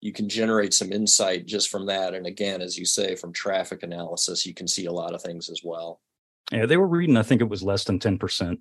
you 0.00 0.12
can 0.12 0.28
generate 0.28 0.72
some 0.72 0.92
insight 0.92 1.46
just 1.46 1.68
from 1.70 1.86
that. 1.86 2.14
And 2.14 2.26
again, 2.26 2.62
as 2.62 2.78
you 2.78 2.84
say, 2.84 3.16
from 3.16 3.32
traffic 3.32 3.82
analysis, 3.82 4.46
you 4.46 4.54
can 4.54 4.68
see 4.68 4.86
a 4.86 4.92
lot 4.92 5.14
of 5.14 5.22
things 5.22 5.48
as 5.48 5.62
well. 5.64 6.00
Yeah, 6.52 6.66
they 6.66 6.76
were 6.76 6.86
reading. 6.86 7.16
I 7.16 7.22
think 7.22 7.40
it 7.40 7.48
was 7.48 7.62
less 7.62 7.84
than 7.84 7.98
ten 7.98 8.18
percent, 8.18 8.60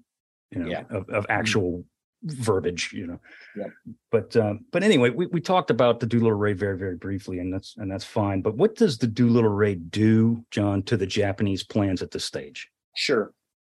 you 0.51 0.60
know, 0.60 0.67
Yeah. 0.67 0.84
of, 0.89 1.08
of 1.10 1.25
actual 1.29 1.86
verbiage. 2.24 2.91
You 2.91 3.08
know, 3.08 3.20
Yep. 3.56 3.67
but 4.12 4.36
um, 4.36 4.65
but 4.72 4.84
anyway, 4.84 5.10
we, 5.12 5.27
we 5.27 5.39
talked 5.39 5.70
about 5.70 6.00
the 6.00 6.08
Doolittle 6.08 6.34
Raid 6.34 6.58
very 6.60 6.77
very 6.77 6.96
briefly, 6.98 7.39
and 7.39 7.53
that's 7.53 7.75
and 7.77 7.89
that's 7.89 8.03
fine. 8.03 8.41
But 8.41 8.56
what 8.58 8.75
does 8.75 8.98
the 8.98 9.08
Doolittle 9.08 9.51
Raid 9.51 9.91
do, 9.91 10.44
John, 10.51 10.84
to 10.84 10.98
the 10.98 11.06
Japanese 11.08 11.63
plans 11.63 12.01
at 12.01 12.12
this 12.12 12.25
stage? 12.25 12.67
Sure. 12.96 13.32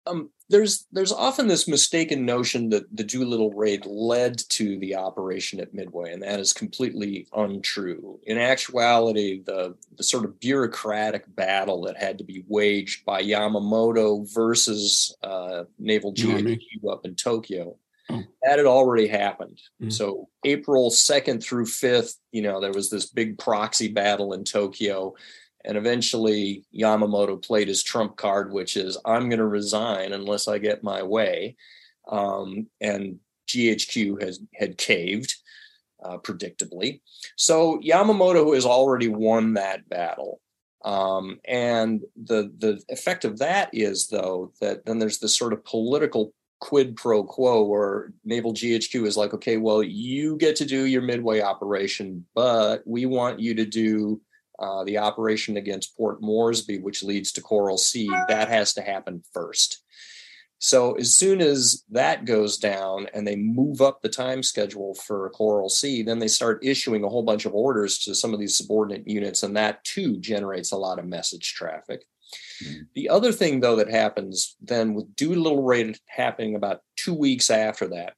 Um, 0.07 0.31
there's 0.49 0.87
there's 0.91 1.11
often 1.11 1.47
this 1.47 1.67
mistaken 1.67 2.25
notion 2.25 2.69
that 2.69 2.95
the 2.95 3.03
Doolittle 3.03 3.53
raid 3.53 3.85
led 3.85 4.37
to 4.49 4.77
the 4.79 4.95
operation 4.95 5.59
at 5.59 5.73
Midway, 5.73 6.11
and 6.11 6.23
that 6.23 6.39
is 6.39 6.53
completely 6.53 7.27
untrue. 7.33 8.19
In 8.23 8.37
actuality, 8.37 9.41
the 9.43 9.75
the 9.97 10.03
sort 10.03 10.25
of 10.25 10.39
bureaucratic 10.39 11.33
battle 11.35 11.81
that 11.83 11.97
had 11.97 12.17
to 12.17 12.23
be 12.23 12.43
waged 12.47 13.05
by 13.05 13.21
Yamamoto 13.21 14.27
versus 14.33 15.15
uh, 15.23 15.63
Naval 15.77 16.13
GHQ 16.13 16.91
up 16.91 17.05
in 17.05 17.15
Tokyo, 17.15 17.77
Oh. 18.11 18.23
that 18.43 18.57
had 18.57 18.65
already 18.65 19.07
happened. 19.07 19.61
Mm. 19.81 19.93
So 19.93 20.27
April 20.43 20.89
second 20.89 21.41
through 21.41 21.67
fifth, 21.67 22.17
you 22.31 22.41
know, 22.41 22.59
there 22.59 22.73
was 22.73 22.89
this 22.89 23.05
big 23.05 23.37
proxy 23.37 23.87
battle 23.87 24.33
in 24.33 24.43
Tokyo. 24.43 25.15
And 25.65 25.77
eventually, 25.77 26.65
Yamamoto 26.75 27.41
played 27.41 27.67
his 27.67 27.83
trump 27.83 28.17
card, 28.17 28.51
which 28.51 28.77
is 28.77 28.97
I'm 29.05 29.29
going 29.29 29.39
to 29.39 29.45
resign 29.45 30.13
unless 30.13 30.47
I 30.47 30.57
get 30.57 30.83
my 30.83 31.03
way. 31.03 31.55
Um, 32.09 32.67
and 32.79 33.19
GHQ 33.47 34.21
has 34.21 34.39
had 34.55 34.77
caved, 34.77 35.35
uh, 36.03 36.17
predictably. 36.17 37.01
So 37.35 37.79
Yamamoto 37.79 38.53
has 38.55 38.65
already 38.65 39.07
won 39.07 39.53
that 39.53 39.87
battle. 39.87 40.41
Um, 40.83 41.39
and 41.45 42.01
the 42.15 42.51
the 42.57 42.81
effect 42.89 43.23
of 43.23 43.37
that 43.39 43.69
is, 43.71 44.07
though, 44.07 44.51
that 44.61 44.85
then 44.85 44.97
there's 44.97 45.19
this 45.19 45.37
sort 45.37 45.53
of 45.53 45.63
political 45.63 46.33
quid 46.59 46.95
pro 46.95 47.23
quo 47.23 47.63
where 47.63 48.13
Naval 48.23 48.53
GHQ 48.53 49.05
is 49.05 49.17
like, 49.17 49.33
okay, 49.33 49.57
well, 49.57 49.83
you 49.83 50.37
get 50.37 50.55
to 50.57 50.65
do 50.65 50.85
your 50.85 51.01
midway 51.01 51.41
operation, 51.41 52.25
but 52.35 52.83
we 52.85 53.05
want 53.05 53.39
you 53.39 53.53
to 53.55 53.65
do 53.65 54.21
uh, 54.61 54.83
the 54.83 54.97
operation 54.99 55.57
against 55.57 55.97
Port 55.97 56.21
Moresby, 56.21 56.79
which 56.79 57.03
leads 57.03 57.31
to 57.33 57.41
Coral 57.41 57.77
Sea. 57.77 58.09
That 58.27 58.47
has 58.47 58.73
to 58.75 58.81
happen 58.81 59.23
first. 59.33 59.83
So 60.63 60.93
as 60.93 61.15
soon 61.15 61.41
as 61.41 61.83
that 61.89 62.25
goes 62.25 62.57
down 62.57 63.07
and 63.15 63.25
they 63.25 63.35
move 63.35 63.81
up 63.81 64.01
the 64.01 64.09
time 64.09 64.43
schedule 64.43 64.93
for 64.93 65.31
Coral 65.31 65.69
Sea, 65.69 66.03
then 66.03 66.19
they 66.19 66.27
start 66.27 66.63
issuing 66.63 67.03
a 67.03 67.09
whole 67.09 67.23
bunch 67.23 67.45
of 67.45 67.55
orders 67.55 67.97
to 68.03 68.13
some 68.13 68.31
of 68.31 68.39
these 68.39 68.55
subordinate 68.55 69.07
units, 69.07 69.41
and 69.41 69.57
that 69.57 69.83
too 69.83 70.19
generates 70.19 70.71
a 70.71 70.77
lot 70.77 70.99
of 70.99 71.05
message 71.05 71.55
traffic. 71.55 72.05
Mm-hmm. 72.63 72.81
The 72.93 73.09
other 73.09 73.31
thing, 73.31 73.59
though, 73.59 73.75
that 73.77 73.89
happens 73.89 74.55
then 74.61 74.93
with 74.93 75.15
Doolittle 75.15 75.63
raid 75.63 75.97
happening 76.07 76.55
about 76.55 76.81
two 76.95 77.15
weeks 77.15 77.49
after 77.49 77.87
that, 77.87 78.13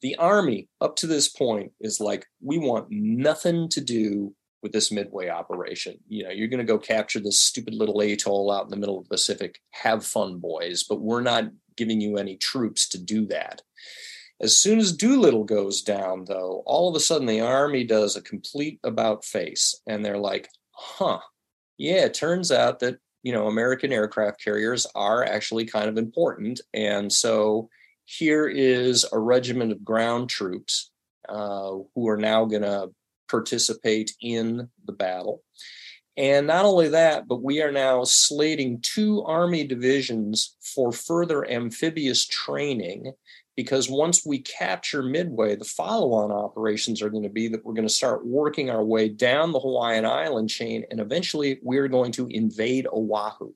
the 0.00 0.14
Army 0.14 0.68
up 0.80 0.94
to 0.96 1.08
this 1.08 1.28
point 1.28 1.72
is 1.80 1.98
like, 1.98 2.24
we 2.40 2.58
want 2.58 2.86
nothing 2.90 3.68
to 3.70 3.80
do 3.80 4.32
with 4.62 4.72
this 4.72 4.92
midway 4.92 5.28
operation. 5.28 5.98
You 6.08 6.24
know, 6.24 6.30
you're 6.30 6.48
going 6.48 6.58
to 6.58 6.64
go 6.64 6.78
capture 6.78 7.20
this 7.20 7.40
stupid 7.40 7.74
little 7.74 8.00
atoll 8.00 8.50
out 8.50 8.64
in 8.64 8.70
the 8.70 8.76
middle 8.76 8.98
of 8.98 9.04
the 9.04 9.14
Pacific. 9.14 9.60
Have 9.70 10.04
fun, 10.04 10.38
boys, 10.38 10.84
but 10.84 11.00
we're 11.00 11.22
not 11.22 11.44
giving 11.76 12.00
you 12.00 12.16
any 12.16 12.36
troops 12.36 12.88
to 12.90 12.98
do 12.98 13.26
that. 13.26 13.62
As 14.40 14.56
soon 14.56 14.78
as 14.78 14.96
Doolittle 14.96 15.44
goes 15.44 15.82
down, 15.82 16.24
though, 16.26 16.62
all 16.64 16.88
of 16.88 16.96
a 16.96 17.00
sudden 17.00 17.26
the 17.26 17.40
Army 17.40 17.84
does 17.84 18.16
a 18.16 18.22
complete 18.22 18.80
about 18.82 19.24
face 19.24 19.78
and 19.86 20.04
they're 20.04 20.18
like, 20.18 20.48
huh, 20.70 21.20
yeah, 21.76 22.04
it 22.04 22.14
turns 22.14 22.50
out 22.50 22.80
that 22.80 22.98
you 23.22 23.32
know, 23.32 23.46
American 23.46 23.92
aircraft 23.92 24.42
carriers 24.42 24.86
are 24.94 25.24
actually 25.24 25.66
kind 25.66 25.88
of 25.88 25.98
important. 25.98 26.60
And 26.72 27.12
so 27.12 27.68
here 28.04 28.48
is 28.48 29.06
a 29.12 29.18
regiment 29.18 29.72
of 29.72 29.84
ground 29.84 30.30
troops 30.30 30.90
uh, 31.28 31.72
who 31.94 32.08
are 32.08 32.16
now 32.16 32.44
going 32.44 32.62
to 32.62 32.90
participate 33.30 34.12
in 34.20 34.68
the 34.86 34.92
battle. 34.92 35.42
And 36.16 36.46
not 36.46 36.64
only 36.64 36.88
that, 36.88 37.28
but 37.28 37.42
we 37.42 37.62
are 37.62 37.72
now 37.72 38.04
slating 38.04 38.80
two 38.82 39.22
Army 39.22 39.64
divisions 39.64 40.56
for 40.60 40.92
further 40.92 41.48
amphibious 41.48 42.26
training 42.26 43.12
because 43.56 43.90
once 43.90 44.24
we 44.24 44.38
capture 44.38 45.02
Midway, 45.02 45.54
the 45.54 45.64
follow 45.64 46.12
on 46.14 46.32
operations 46.32 47.02
are 47.02 47.10
going 47.10 47.24
to 47.24 47.28
be 47.28 47.48
that 47.48 47.64
we're 47.64 47.74
going 47.74 47.86
to 47.86 47.92
start 47.92 48.26
working 48.26 48.70
our 48.70 48.82
way 48.84 49.08
down 49.08 49.52
the 49.52 49.60
Hawaiian 49.60 50.06
island 50.06 50.48
chain, 50.48 50.84
and 50.90 51.00
eventually 51.00 51.58
we're 51.62 51.88
going 51.88 52.12
to 52.12 52.26
invade 52.28 52.86
Oahu. 52.86 53.52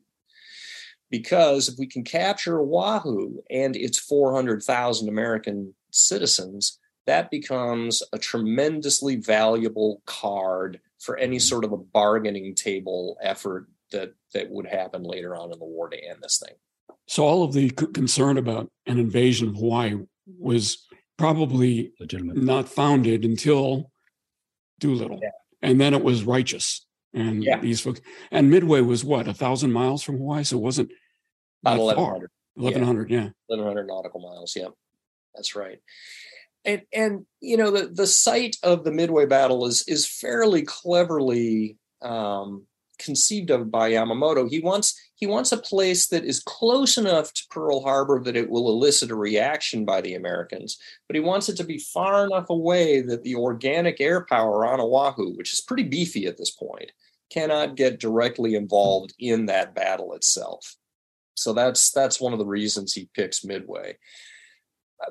Because 1.10 1.68
if 1.68 1.78
we 1.78 1.86
can 1.86 2.04
capture 2.04 2.60
Oahu 2.60 3.38
and 3.50 3.76
its 3.76 3.98
400,000 3.98 5.08
American 5.08 5.74
citizens, 5.90 6.78
that 7.06 7.30
becomes 7.30 8.02
a 8.12 8.18
tremendously 8.18 9.16
valuable 9.16 10.02
card 10.06 10.80
for 10.98 11.16
any 11.16 11.36
mm-hmm. 11.36 11.42
sort 11.42 11.64
of 11.64 11.72
a 11.72 11.76
bargaining 11.76 12.54
table 12.54 13.16
effort 13.22 13.66
that 13.92 14.14
that 14.32 14.50
would 14.50 14.66
happen 14.66 15.02
later 15.02 15.36
on 15.36 15.52
in 15.52 15.58
the 15.58 15.64
war 15.64 15.88
to 15.88 15.96
end 15.96 16.18
this 16.22 16.42
thing. 16.44 16.54
So 17.06 17.24
all 17.24 17.44
of 17.44 17.52
the 17.52 17.70
concern 17.70 18.38
about 18.38 18.70
an 18.86 18.98
invasion 18.98 19.48
of 19.48 19.56
Hawaii 19.56 19.94
was 20.26 20.86
probably 21.18 21.92
legitimate, 22.00 22.36
not 22.36 22.68
founded 22.68 23.24
until 23.24 23.90
Doolittle, 24.80 25.20
yeah. 25.22 25.30
and 25.62 25.80
then 25.80 25.94
it 25.94 26.02
was 26.02 26.24
righteous. 26.24 26.86
And 27.12 27.44
yeah. 27.44 27.60
these 27.60 27.80
folks, 27.80 28.00
and 28.32 28.50
Midway 28.50 28.80
was 28.80 29.04
what 29.04 29.28
a 29.28 29.34
thousand 29.34 29.72
miles 29.72 30.02
from 30.02 30.16
Hawaii, 30.16 30.42
so 30.42 30.56
it 30.56 30.62
wasn't 30.62 30.90
about 31.62 31.78
eleven 31.78 32.04
hundred. 32.04 32.30
Eleven 32.56 32.82
hundred, 32.82 33.10
yeah, 33.10 33.28
eleven 33.48 33.66
hundred 33.66 33.86
nautical 33.86 34.20
miles. 34.20 34.54
Yeah, 34.56 34.68
that's 35.34 35.54
right. 35.54 35.78
And 36.64 36.82
and 36.92 37.26
you 37.40 37.56
know 37.56 37.70
the 37.70 37.88
the 37.88 38.06
site 38.06 38.56
of 38.62 38.84
the 38.84 38.92
Midway 38.92 39.26
battle 39.26 39.66
is 39.66 39.84
is 39.86 40.06
fairly 40.06 40.62
cleverly 40.62 41.76
um, 42.02 42.66
conceived 42.98 43.50
of 43.50 43.70
by 43.70 43.90
Yamamoto. 43.90 44.48
He 44.48 44.60
wants 44.60 44.98
he 45.14 45.26
wants 45.26 45.52
a 45.52 45.58
place 45.58 46.08
that 46.08 46.24
is 46.24 46.42
close 46.42 46.96
enough 46.98 47.32
to 47.32 47.42
Pearl 47.50 47.82
Harbor 47.82 48.20
that 48.24 48.36
it 48.36 48.50
will 48.50 48.68
elicit 48.68 49.10
a 49.10 49.16
reaction 49.16 49.84
by 49.84 50.00
the 50.00 50.14
Americans, 50.14 50.78
but 51.06 51.14
he 51.14 51.20
wants 51.20 51.48
it 51.48 51.56
to 51.56 51.64
be 51.64 51.78
far 51.78 52.24
enough 52.26 52.50
away 52.50 53.00
that 53.02 53.22
the 53.22 53.34
organic 53.36 54.00
air 54.00 54.24
power 54.24 54.66
on 54.66 54.80
Oahu, 54.80 55.36
which 55.36 55.52
is 55.52 55.60
pretty 55.60 55.84
beefy 55.84 56.26
at 56.26 56.36
this 56.36 56.50
point, 56.50 56.92
cannot 57.30 57.76
get 57.76 58.00
directly 58.00 58.54
involved 58.54 59.14
in 59.18 59.46
that 59.46 59.74
battle 59.74 60.14
itself. 60.14 60.76
So 61.36 61.52
that's 61.52 61.90
that's 61.90 62.20
one 62.20 62.32
of 62.32 62.38
the 62.38 62.46
reasons 62.46 62.92
he 62.92 63.08
picks 63.14 63.44
Midway. 63.44 63.96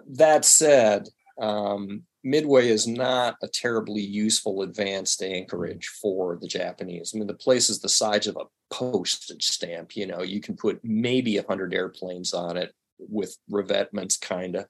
That 0.08 0.46
said, 0.46 1.10
um, 1.42 2.04
Midway 2.24 2.70
is 2.70 2.88
not 2.88 3.36
a 3.42 3.48
terribly 3.48 4.02
useful 4.02 4.62
advanced 4.62 5.22
anchorage 5.22 5.88
for 5.88 6.38
the 6.40 6.48
Japanese. 6.48 7.12
I 7.14 7.18
mean, 7.18 7.28
the 7.28 7.34
place 7.34 7.70
is 7.70 7.80
the 7.80 7.90
size 7.90 8.28
of 8.28 8.38
a 8.38 8.46
postage 8.74 9.48
stamp. 9.48 9.98
You 9.98 10.08
know, 10.08 10.22
you 10.22 10.40
can 10.40 10.56
put 10.56 10.80
maybe 10.84 11.38
a 11.38 11.46
hundred 11.46 11.74
airplanes 11.74 12.34
on 12.34 12.56
it 12.56 12.74
with 12.98 13.38
revetments, 13.52 14.20
kind 14.20 14.56
of. 14.56 14.68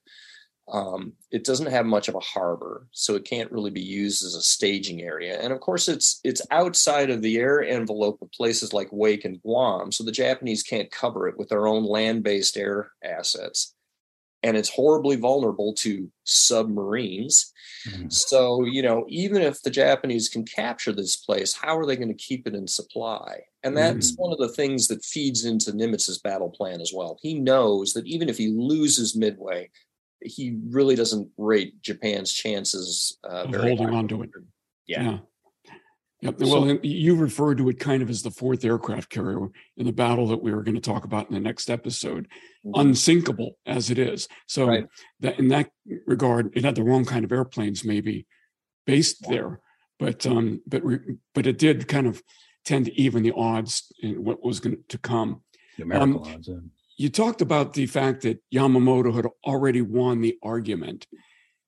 Um, 0.72 1.12
it 1.30 1.44
doesn't 1.44 1.70
have 1.70 1.84
much 1.84 2.08
of 2.08 2.14
a 2.14 2.20
harbor, 2.20 2.88
so 2.90 3.14
it 3.14 3.26
can't 3.26 3.52
really 3.52 3.70
be 3.70 3.82
used 3.82 4.24
as 4.24 4.34
a 4.34 4.40
staging 4.40 5.02
area. 5.02 5.38
And 5.38 5.52
of 5.52 5.60
course, 5.60 5.88
it's 5.88 6.20
it's 6.24 6.40
outside 6.50 7.10
of 7.10 7.20
the 7.20 7.36
air 7.36 7.62
envelope 7.62 8.20
of 8.22 8.32
places 8.32 8.72
like 8.72 8.88
Wake 8.90 9.26
and 9.26 9.40
Guam, 9.42 9.92
so 9.92 10.02
the 10.02 10.10
Japanese 10.10 10.62
can't 10.62 10.90
cover 10.90 11.28
it 11.28 11.36
with 11.38 11.50
their 11.50 11.66
own 11.66 11.84
land-based 11.84 12.56
air 12.56 12.92
assets 13.04 13.73
and 14.44 14.58
it's 14.58 14.68
horribly 14.68 15.16
vulnerable 15.16 15.72
to 15.72 16.10
submarines. 16.24 17.50
Mm-hmm. 17.88 18.10
So, 18.10 18.64
you 18.64 18.82
know, 18.82 19.06
even 19.08 19.40
if 19.40 19.62
the 19.62 19.70
Japanese 19.70 20.28
can 20.28 20.44
capture 20.44 20.92
this 20.92 21.16
place, 21.16 21.54
how 21.54 21.78
are 21.78 21.86
they 21.86 21.96
going 21.96 22.14
to 22.14 22.14
keep 22.14 22.46
it 22.46 22.54
in 22.54 22.68
supply? 22.68 23.40
And 23.62 23.74
that's 23.74 24.12
mm-hmm. 24.12 24.22
one 24.22 24.32
of 24.32 24.38
the 24.38 24.54
things 24.54 24.86
that 24.88 25.02
feeds 25.02 25.46
into 25.46 25.72
Nimitz's 25.72 26.18
battle 26.18 26.50
plan 26.50 26.82
as 26.82 26.92
well. 26.94 27.18
He 27.22 27.40
knows 27.40 27.94
that 27.94 28.06
even 28.06 28.28
if 28.28 28.36
he 28.36 28.48
loses 28.48 29.16
Midway, 29.16 29.70
he 30.22 30.58
really 30.68 30.94
doesn't 30.94 31.30
rate 31.38 31.80
Japan's 31.80 32.30
chances 32.30 33.18
uh, 33.24 33.46
holding 33.46 33.88
high. 33.88 33.94
on 33.94 34.08
to 34.08 34.22
it. 34.22 34.30
yeah. 34.86 35.02
yeah. 35.02 35.18
Yep. 36.24 36.40
Well, 36.40 36.66
so, 36.66 36.78
you 36.82 37.16
referred 37.16 37.58
to 37.58 37.68
it 37.68 37.78
kind 37.78 38.02
of 38.02 38.08
as 38.08 38.22
the 38.22 38.30
fourth 38.30 38.64
aircraft 38.64 39.10
carrier 39.10 39.46
in 39.76 39.84
the 39.84 39.92
battle 39.92 40.26
that 40.28 40.42
we 40.42 40.54
were 40.54 40.62
going 40.62 40.74
to 40.74 40.80
talk 40.80 41.04
about 41.04 41.28
in 41.28 41.34
the 41.34 41.40
next 41.40 41.68
episode, 41.68 42.28
mm-hmm. 42.64 42.80
unsinkable 42.80 43.58
as 43.66 43.90
it 43.90 43.98
is. 43.98 44.26
So 44.46 44.66
right. 44.66 44.86
that 45.20 45.38
in 45.38 45.48
that 45.48 45.68
regard, 46.06 46.50
it 46.56 46.64
had 46.64 46.76
the 46.76 46.82
wrong 46.82 47.04
kind 47.04 47.26
of 47.26 47.32
airplanes 47.32 47.84
maybe 47.84 48.26
based 48.86 49.28
there, 49.28 49.60
but 49.98 50.24
um, 50.24 50.62
but 50.66 50.82
re- 50.82 51.16
but 51.34 51.46
it 51.46 51.58
did 51.58 51.88
kind 51.88 52.06
of 52.06 52.22
tend 52.64 52.86
to 52.86 52.98
even 52.98 53.22
the 53.22 53.34
odds 53.36 53.92
in 54.00 54.24
what 54.24 54.42
was 54.42 54.60
going 54.60 54.78
to 54.88 54.96
come. 54.96 55.42
The 55.76 55.82
American 55.82 56.14
um, 56.14 56.22
odds. 56.22 56.48
Yeah. 56.48 56.56
You 56.96 57.10
talked 57.10 57.42
about 57.42 57.74
the 57.74 57.84
fact 57.84 58.22
that 58.22 58.38
Yamamoto 58.50 59.14
had 59.14 59.26
already 59.44 59.82
won 59.82 60.22
the 60.22 60.38
argument. 60.42 61.06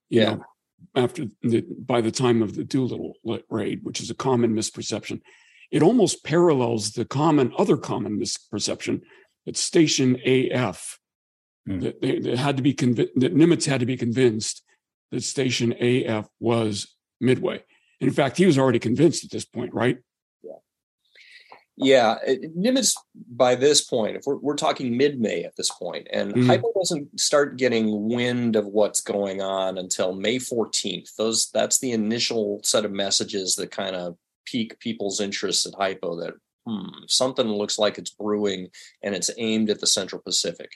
You 0.09 0.21
yeah. 0.21 0.33
know, 0.33 0.43
after 0.95 1.25
the, 1.41 1.61
by 1.61 2.01
the 2.01 2.11
time 2.11 2.41
of 2.41 2.55
the 2.55 2.63
Doolittle 2.63 3.15
raid, 3.49 3.79
which 3.83 4.01
is 4.01 4.09
a 4.09 4.15
common 4.15 4.55
misperception. 4.55 5.21
It 5.71 5.83
almost 5.83 6.23
parallels 6.23 6.91
the 6.91 7.05
common 7.05 7.53
other 7.57 7.77
common 7.77 8.19
misperception 8.19 9.01
that 9.45 9.57
Station 9.57 10.17
AF 10.25 10.99
mm. 11.67 11.81
that 11.81 12.01
they, 12.01 12.19
they, 12.19 12.35
had 12.35 12.57
to 12.57 12.63
be 12.63 12.73
convinced 12.73 13.13
that 13.17 13.35
Nimitz 13.35 13.65
had 13.65 13.81
to 13.81 13.85
be 13.85 13.97
convinced 13.97 14.63
that 15.11 15.23
Station 15.23 15.73
AF 15.79 16.27
was 16.39 16.95
Midway. 17.19 17.63
in 17.99 18.11
fact, 18.11 18.37
he 18.37 18.45
was 18.45 18.57
already 18.57 18.79
convinced 18.79 19.23
at 19.23 19.31
this 19.31 19.45
point, 19.45 19.73
right? 19.73 19.97
Yeah, 21.79 22.17
Nimitz 22.27 22.95
by 23.29 23.53
this 23.53 23.81
point, 23.81 24.17
if 24.17 24.23
we're, 24.25 24.37
we're 24.37 24.55
talking 24.55 24.97
mid 24.97 25.21
May 25.21 25.43
at 25.43 25.55
this 25.55 25.69
point, 25.69 26.07
and 26.11 26.33
mm. 26.33 26.47
Hypo 26.47 26.73
doesn't 26.73 27.19
start 27.19 27.57
getting 27.57 28.09
wind 28.09 28.55
of 28.55 28.65
what's 28.65 28.99
going 28.99 29.41
on 29.41 29.77
until 29.77 30.13
May 30.13 30.37
14th. 30.37 31.15
Those 31.17 31.51
that's 31.51 31.77
the 31.77 31.91
initial 31.91 32.61
set 32.63 32.83
of 32.83 32.91
messages 32.91 33.55
that 33.55 33.69
kind 33.69 33.95
of 33.95 34.17
pique 34.45 34.79
people's 34.79 35.21
interest 35.21 35.67
at 35.67 35.75
Hypo 35.75 36.19
that 36.19 36.33
hmm, 36.65 36.87
something 37.07 37.47
looks 37.47 37.77
like 37.77 37.99
it's 37.99 38.11
brewing 38.11 38.69
and 39.03 39.13
it's 39.13 39.29
aimed 39.37 39.69
at 39.69 39.79
the 39.79 39.87
Central 39.87 40.21
Pacific. 40.21 40.71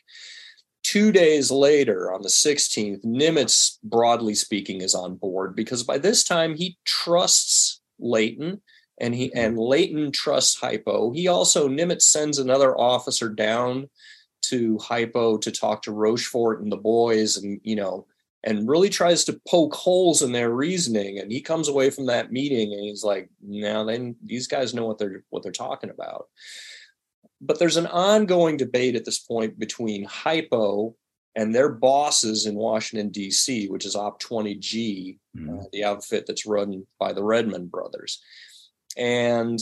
Two 0.84 1.12
days 1.12 1.52
later, 1.52 2.12
on 2.12 2.22
the 2.22 2.30
16th, 2.30 3.04
Nimitz, 3.06 3.78
broadly 3.84 4.36
speaking, 4.36 4.82
is 4.82 4.96
on 4.96 5.16
board 5.16 5.56
because 5.56 5.84
by 5.84 5.98
this 5.98 6.24
time 6.24 6.56
he 6.56 6.78
trusts 6.86 7.82
Layton 8.00 8.62
and 9.02 9.16
he 9.16 9.34
and 9.34 9.58
Layton 9.58 10.12
trusts 10.12 10.56
Hypo. 10.56 11.12
He 11.12 11.28
also 11.28 11.68
Nimitz 11.68 12.04
sends 12.04 12.38
another 12.38 12.78
officer 12.78 13.28
down 13.28 13.90
to 14.44 14.78
Hypo 14.78 15.38
to 15.40 15.52
talk 15.52 15.82
to 15.84 15.92
Rochefort 15.92 16.62
and 16.62 16.72
the 16.72 16.78
boys, 16.78 17.36
and 17.36 17.60
you 17.64 17.76
know, 17.76 18.06
and 18.44 18.70
really 18.70 18.90
tries 18.90 19.26
to 19.26 19.42
poke 19.48 19.74
holes 19.74 20.22
in 20.22 20.32
their 20.32 20.52
reasoning. 20.52 21.18
And 21.18 21.32
he 21.32 21.42
comes 21.42 21.68
away 21.68 21.90
from 21.90 22.06
that 22.06 22.32
meeting 22.32 22.74
and 22.74 22.84
he's 22.84 23.04
like, 23.04 23.30
"Now, 23.42 23.84
then 23.84 24.16
these 24.24 24.48
guys 24.48 24.74
know 24.74 24.86
what 24.86 25.00
they're 25.00 25.24
what 25.32 25.42
they're 25.42 25.52
talking 25.52 25.90
about." 25.90 26.28
But 27.42 27.58
there's 27.58 27.78
an 27.78 27.88
ongoing 27.88 28.56
debate 28.56 28.96
at 28.96 29.04
this 29.04 29.18
point 29.18 29.58
between 29.58 30.04
Hypo 30.04 30.96
and 31.36 31.56
their 31.56 31.70
bosses 31.70 32.46
in 32.46 32.54
Washington 32.56 33.10
D.C., 33.10 33.68
which 33.70 33.86
is 33.86 33.96
Op 33.96 34.22
20G, 34.22 35.18
mm. 35.36 35.60
uh, 35.60 35.64
the 35.72 35.84
outfit 35.84 36.26
that's 36.28 36.46
run 36.46 36.86
by 37.00 37.14
the 37.14 37.24
Redman 37.24 37.68
brothers, 37.68 38.22
and 38.98 39.60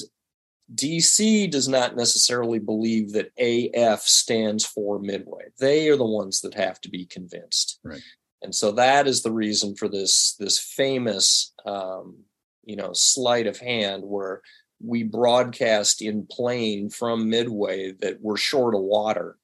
DC 0.74 1.50
does 1.50 1.68
not 1.68 1.96
necessarily 1.96 2.60
believe 2.60 3.14
that 3.14 3.32
AF 3.38 4.02
stands 4.02 4.66
for 4.66 5.00
Midway. 5.00 5.46
They 5.60 5.90
are 5.90 5.98
the 5.98 6.06
ones 6.06 6.42
that 6.42 6.54
have 6.54 6.80
to 6.82 6.90
be 6.90 7.06
convinced. 7.06 7.80
Right. 7.84 8.02
And 8.42 8.54
so 8.54 8.72
that 8.74 9.08
is 9.08 9.22
the 9.22 9.32
reason 9.32 9.76
for 9.76 9.88
this 9.88 10.36
this 10.40 10.60
famous 10.60 11.54
um, 11.66 12.20
you 12.64 12.76
know 12.76 12.92
sleight 12.94 13.48
of 13.48 13.58
hand 13.58 14.04
where 14.04 14.42
we 14.82 15.04
broadcast 15.04 16.02
in 16.02 16.26
plane 16.26 16.90
from 16.90 17.30
Midway 17.30 17.92
that 18.00 18.22
we're 18.22 18.38
short 18.38 18.76
of 18.76 18.82
water. 18.82 19.38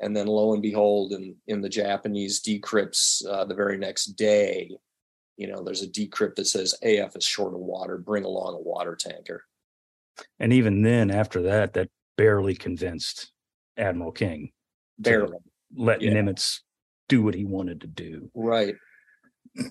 And 0.00 0.16
then 0.16 0.26
lo 0.26 0.52
and 0.52 0.62
behold, 0.62 1.12
in, 1.12 1.36
in 1.46 1.60
the 1.60 1.68
Japanese 1.68 2.42
decrypts 2.42 3.24
uh, 3.26 3.44
the 3.44 3.54
very 3.54 3.78
next 3.78 4.06
day, 4.16 4.76
you 5.36 5.46
know, 5.46 5.62
there's 5.62 5.82
a 5.82 5.88
decrypt 5.88 6.36
that 6.36 6.46
says 6.46 6.74
AF 6.82 7.16
is 7.16 7.24
short 7.24 7.54
of 7.54 7.60
water, 7.60 7.98
bring 7.98 8.24
along 8.24 8.54
a 8.54 8.60
water 8.60 8.96
tanker. 8.96 9.44
And 10.38 10.52
even 10.52 10.82
then, 10.82 11.10
after 11.10 11.42
that, 11.42 11.72
that 11.74 11.88
barely 12.16 12.54
convinced 12.54 13.32
Admiral 13.76 14.12
King. 14.12 14.52
Barely. 14.98 15.38
Let 15.76 16.02
yeah. 16.02 16.12
Nimitz 16.12 16.60
do 17.08 17.22
what 17.22 17.34
he 17.34 17.44
wanted 17.44 17.80
to 17.80 17.86
do. 17.86 18.30
Right. 18.34 18.76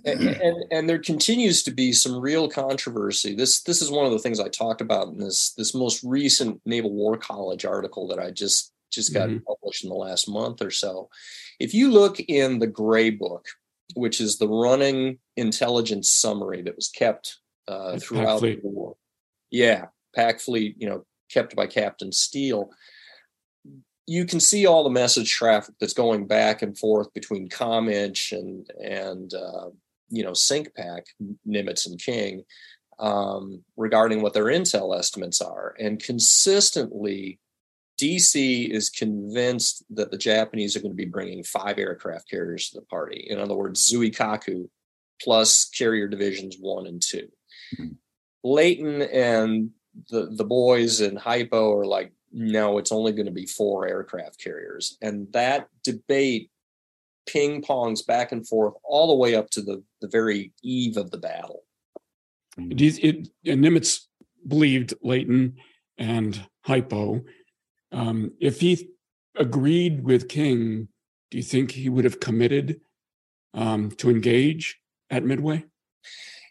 and, 0.05 0.21
and, 0.21 0.63
and 0.71 0.89
there 0.89 0.99
continues 0.99 1.63
to 1.63 1.71
be 1.71 1.91
some 1.91 2.19
real 2.19 2.49
controversy. 2.49 3.35
This 3.35 3.63
this 3.63 3.81
is 3.81 3.91
one 3.91 4.05
of 4.05 4.11
the 4.11 4.19
things 4.19 4.39
I 4.39 4.47
talked 4.47 4.81
about 4.81 5.09
in 5.09 5.17
this 5.17 5.53
this 5.53 5.73
most 5.73 6.03
recent 6.03 6.61
Naval 6.65 6.93
War 6.93 7.17
College 7.17 7.65
article 7.65 8.07
that 8.07 8.19
I 8.19 8.31
just 8.31 8.71
just 8.91 9.13
got 9.13 9.27
mm-hmm. 9.27 9.39
published 9.45 9.83
in 9.83 9.89
the 9.89 9.95
last 9.95 10.29
month 10.29 10.61
or 10.61 10.71
so. 10.71 11.09
If 11.59 11.73
you 11.73 11.91
look 11.91 12.19
in 12.19 12.59
the 12.59 12.67
Gray 12.67 13.09
Book, 13.09 13.45
which 13.95 14.19
is 14.21 14.37
the 14.37 14.47
running 14.47 15.19
intelligence 15.35 16.09
summary 16.09 16.61
that 16.61 16.75
was 16.75 16.89
kept 16.89 17.37
uh, 17.67 17.97
throughout 17.97 18.41
the 18.41 18.59
war, 18.63 18.95
yeah, 19.51 19.85
Pac 20.15 20.39
Fleet, 20.39 20.75
you 20.77 20.87
know, 20.87 21.05
kept 21.29 21.55
by 21.55 21.67
Captain 21.67 22.11
Steele, 22.11 22.69
you 24.05 24.25
can 24.25 24.39
see 24.39 24.65
all 24.65 24.83
the 24.83 24.89
message 24.89 25.31
traffic 25.31 25.75
that's 25.79 25.93
going 25.93 26.27
back 26.27 26.61
and 26.61 26.77
forth 26.77 27.13
between 27.13 27.49
ComInch 27.49 28.37
and 28.37 28.67
and 28.81 29.33
uh, 29.33 29.69
you 30.09 30.23
know 30.23 30.31
CinCPac, 30.31 31.03
Nimitz 31.47 31.87
and 31.87 31.99
King, 31.99 32.43
um, 32.99 33.63
regarding 33.77 34.21
what 34.21 34.33
their 34.33 34.45
intel 34.45 34.97
estimates 34.97 35.41
are, 35.41 35.75
and 35.79 36.01
consistently. 36.01 37.39
DC 38.03 38.69
is 38.69 38.89
convinced 38.89 39.83
that 39.91 40.11
the 40.11 40.17
Japanese 40.17 40.75
are 40.75 40.81
going 40.81 40.91
to 40.91 40.95
be 40.95 41.05
bringing 41.05 41.43
five 41.43 41.77
aircraft 41.79 42.29
carriers 42.29 42.69
to 42.69 42.79
the 42.79 42.85
party. 42.85 43.27
In 43.29 43.39
other 43.39 43.55
words, 43.55 43.91
Zuikaku 43.91 44.67
plus 45.21 45.69
carrier 45.69 46.07
divisions 46.07 46.57
one 46.59 46.87
and 46.87 47.01
2 47.01 47.17
mm-hmm. 47.17 47.87
Layton 48.43 49.03
and 49.03 49.69
the 50.09 50.33
the 50.35 50.43
boys 50.43 51.01
in 51.01 51.15
hypo 51.15 51.71
are 51.73 51.85
like 51.85 52.11
no 52.31 52.77
it's 52.77 52.91
only 52.91 53.11
going 53.11 53.27
to 53.27 53.31
be 53.31 53.45
four 53.45 53.87
aircraft 53.87 54.43
carriers 54.43 54.97
and 55.01 55.31
that 55.31 55.67
debate 55.83 56.49
ping 57.27 57.61
pongs 57.61 58.05
back 58.05 58.31
and 58.31 58.47
forth 58.47 58.73
all 58.83 59.07
the 59.07 59.15
way 59.15 59.35
up 59.35 59.49
to 59.51 59.61
the 59.61 59.83
the 60.01 60.07
very 60.07 60.51
eve 60.63 60.97
of 60.97 61.11
the 61.11 61.17
battle 61.17 61.61
it, 62.57 63.29
it, 63.43 63.59
nimitz 63.59 64.07
believed 64.47 64.93
layton 65.03 65.55
and 65.97 66.45
hypo 66.61 67.21
um, 67.93 68.31
if 68.39 68.59
he 68.59 68.89
agreed 69.37 70.03
with 70.03 70.27
king 70.27 70.87
do 71.33 71.37
you 71.37 71.43
think 71.43 71.71
he 71.71 71.89
would 71.89 72.03
have 72.03 72.19
committed 72.19 72.79
um, 73.55 73.89
to 73.89 74.11
engage 74.11 74.79
at 75.09 75.25
midway? 75.25 75.65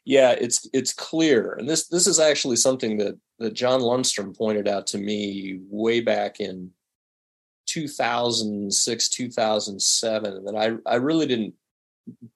Yeah, 0.05 0.33
it's 0.33 0.69
it's 0.73 0.93
clear, 0.93 1.53
and 1.53 1.69
this 1.69 1.87
this 1.87 2.09
is 2.09 2.19
actually 2.19 2.57
something 2.57 2.99
that 2.99 3.17
that 3.39 3.55
John 3.55 3.81
Lundstrom 3.81 4.37
pointed 4.37 4.67
out 4.67 4.89
to 4.89 4.99
me 4.99 5.61
way 5.71 6.01
back 6.01 6.41
in 6.41 6.73
2006, 7.67 9.09
2007, 9.09 10.33
and 10.33 10.47
that 10.49 10.57
I 10.57 10.91
I 10.91 10.97
really 10.97 11.27
didn't 11.27 11.55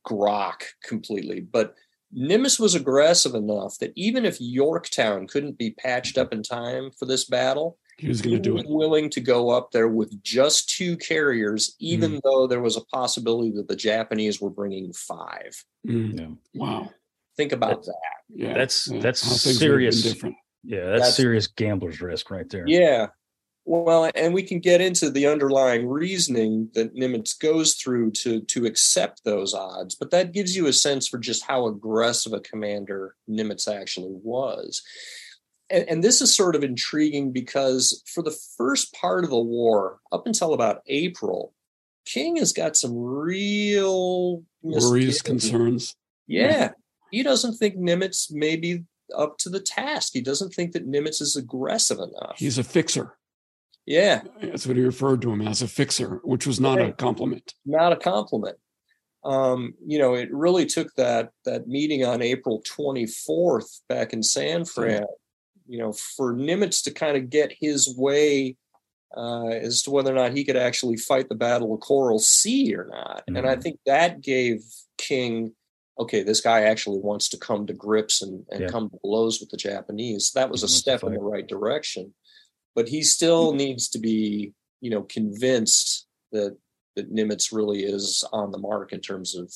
grok 0.08 0.62
completely, 0.84 1.40
but 1.40 1.74
Nimitz 2.16 2.60
was 2.60 2.76
aggressive 2.76 3.34
enough 3.34 3.76
that 3.78 3.92
even 3.96 4.24
if 4.24 4.40
Yorktown 4.40 5.26
couldn't 5.26 5.58
be 5.58 5.72
patched 5.72 6.16
up 6.16 6.32
in 6.32 6.44
time 6.44 6.92
for 6.96 7.06
this 7.06 7.24
battle, 7.24 7.76
he 7.98 8.08
was 8.08 8.20
going 8.20 8.36
to 8.36 8.42
do 8.42 8.58
it. 8.58 8.66
Willing 8.68 9.08
to 9.10 9.20
go 9.20 9.50
up 9.50 9.70
there 9.72 9.88
with 9.88 10.22
just 10.22 10.68
two 10.68 10.96
carriers, 10.96 11.76
even 11.78 12.12
mm. 12.12 12.20
though 12.22 12.46
there 12.46 12.60
was 12.60 12.76
a 12.76 12.84
possibility 12.92 13.52
that 13.52 13.68
the 13.68 13.76
Japanese 13.76 14.40
were 14.40 14.50
bringing 14.50 14.92
five. 14.92 15.64
Mm. 15.86 16.18
Yeah. 16.18 16.60
Wow. 16.60 16.90
Think 17.36 17.52
about 17.52 17.84
that. 17.84 17.94
Yeah, 18.28 18.54
that's 18.54 18.86
that's 18.86 19.20
serious. 19.20 20.02
Different. 20.02 20.36
Yeah, 20.64 20.86
that's, 20.86 21.02
that's 21.02 21.16
serious 21.16 21.46
gambler's 21.46 22.00
risk 22.00 22.30
right 22.30 22.48
there. 22.48 22.64
Yeah. 22.66 23.08
Well, 23.68 24.10
and 24.14 24.32
we 24.32 24.44
can 24.44 24.60
get 24.60 24.80
into 24.80 25.10
the 25.10 25.26
underlying 25.26 25.88
reasoning 25.88 26.70
that 26.74 26.94
Nimitz 26.94 27.38
goes 27.38 27.74
through 27.74 28.12
to 28.12 28.40
to 28.42 28.64
accept 28.64 29.24
those 29.24 29.54
odds, 29.54 29.94
but 29.94 30.10
that 30.12 30.32
gives 30.32 30.56
you 30.56 30.66
a 30.66 30.72
sense 30.72 31.08
for 31.08 31.18
just 31.18 31.44
how 31.44 31.66
aggressive 31.66 32.32
a 32.32 32.40
commander 32.40 33.16
Nimitz 33.28 33.68
actually 33.68 34.16
was. 34.22 34.82
And, 35.68 35.88
and, 35.88 36.04
this 36.04 36.20
is 36.20 36.34
sort 36.34 36.54
of 36.54 36.62
intriguing 36.62 37.32
because 37.32 38.02
for 38.06 38.22
the 38.22 38.36
first 38.56 38.94
part 38.94 39.24
of 39.24 39.30
the 39.30 39.38
war, 39.38 39.98
up 40.12 40.26
until 40.26 40.54
about 40.54 40.82
April, 40.86 41.52
King 42.04 42.36
has 42.36 42.52
got 42.52 42.76
some 42.76 42.96
real 42.96 44.44
worries, 44.62 45.22
concerns. 45.22 45.96
Yeah, 46.28 46.70
he 47.10 47.22
doesn't 47.22 47.54
think 47.54 47.76
Nimitz 47.76 48.32
may 48.32 48.56
be 48.56 48.84
up 49.16 49.38
to 49.38 49.48
the 49.48 49.60
task. 49.60 50.12
He 50.12 50.20
doesn't 50.20 50.54
think 50.54 50.72
that 50.72 50.88
Nimitz 50.88 51.20
is 51.20 51.36
aggressive 51.36 51.98
enough. 51.98 52.36
He's 52.36 52.58
a 52.58 52.64
fixer. 52.64 53.16
Yeah. 53.86 54.22
That's 54.42 54.66
what 54.66 54.76
he 54.76 54.82
referred 54.82 55.22
to 55.22 55.30
him 55.30 55.46
as 55.46 55.62
a 55.62 55.68
fixer, 55.68 56.20
which 56.24 56.46
was 56.46 56.58
not 56.58 56.78
right. 56.78 56.90
a 56.90 56.92
compliment. 56.92 57.54
Not 57.64 57.92
a 57.92 57.96
compliment. 57.96 58.58
Um, 59.24 59.74
you 59.84 59.98
know, 59.98 60.14
it 60.14 60.32
really 60.32 60.66
took 60.66 60.94
that 60.94 61.30
that 61.44 61.66
meeting 61.66 62.04
on 62.04 62.22
April 62.22 62.62
24th 62.62 63.80
back 63.88 64.12
in 64.12 64.22
San 64.22 64.64
Fran, 64.64 65.04
you 65.68 65.78
know, 65.78 65.92
for 65.92 66.34
Nimitz 66.34 66.82
to 66.84 66.90
kind 66.90 67.16
of 67.16 67.30
get 67.30 67.52
his 67.58 67.94
way 67.96 68.56
uh, 69.16 69.48
as 69.48 69.82
to 69.82 69.90
whether 69.90 70.12
or 70.12 70.16
not 70.16 70.36
he 70.36 70.44
could 70.44 70.56
actually 70.56 70.96
fight 70.96 71.28
the 71.28 71.34
Battle 71.34 71.74
of 71.74 71.80
Coral 71.80 72.18
Sea 72.18 72.74
or 72.74 72.88
not. 72.90 73.18
Mm-hmm. 73.18 73.36
And 73.36 73.46
I 73.46 73.52
mm-hmm. 73.52 73.60
think 73.60 73.80
that 73.86 74.20
gave 74.20 74.62
King 74.98 75.52
okay, 75.98 76.22
this 76.22 76.40
guy 76.40 76.62
actually 76.62 76.98
wants 76.98 77.28
to 77.30 77.38
come 77.38 77.66
to 77.66 77.72
grips 77.72 78.22
and, 78.22 78.44
and 78.50 78.62
yeah. 78.62 78.68
come 78.68 78.90
to 78.90 78.98
blows 79.02 79.40
with 79.40 79.50
the 79.50 79.56
Japanese. 79.56 80.32
That 80.32 80.50
was 80.50 80.62
a 80.62 80.68
step 80.68 81.02
in 81.02 81.14
the 81.14 81.20
right 81.20 81.46
direction. 81.46 82.12
But 82.74 82.88
he 82.88 83.02
still 83.02 83.48
mm-hmm. 83.48 83.58
needs 83.58 83.88
to 83.90 83.98
be, 83.98 84.52
you 84.80 84.90
know, 84.90 85.02
convinced 85.02 86.06
that 86.32 86.56
that 86.96 87.14
Nimitz 87.14 87.52
really 87.52 87.80
is 87.80 88.24
on 88.32 88.52
the 88.52 88.58
mark 88.58 88.92
in 88.92 89.00
terms 89.00 89.36
of 89.36 89.52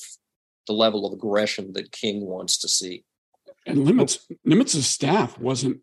the 0.67 0.73
level 0.73 1.07
of 1.07 1.13
aggression 1.13 1.73
that 1.73 1.91
King 1.91 2.21
wants 2.21 2.59
to 2.59 2.67
see. 2.67 3.03
And 3.65 3.79
Nimitz, 3.79 4.19
Nimitz's 4.47 4.87
staff 4.87 5.39
wasn't 5.39 5.81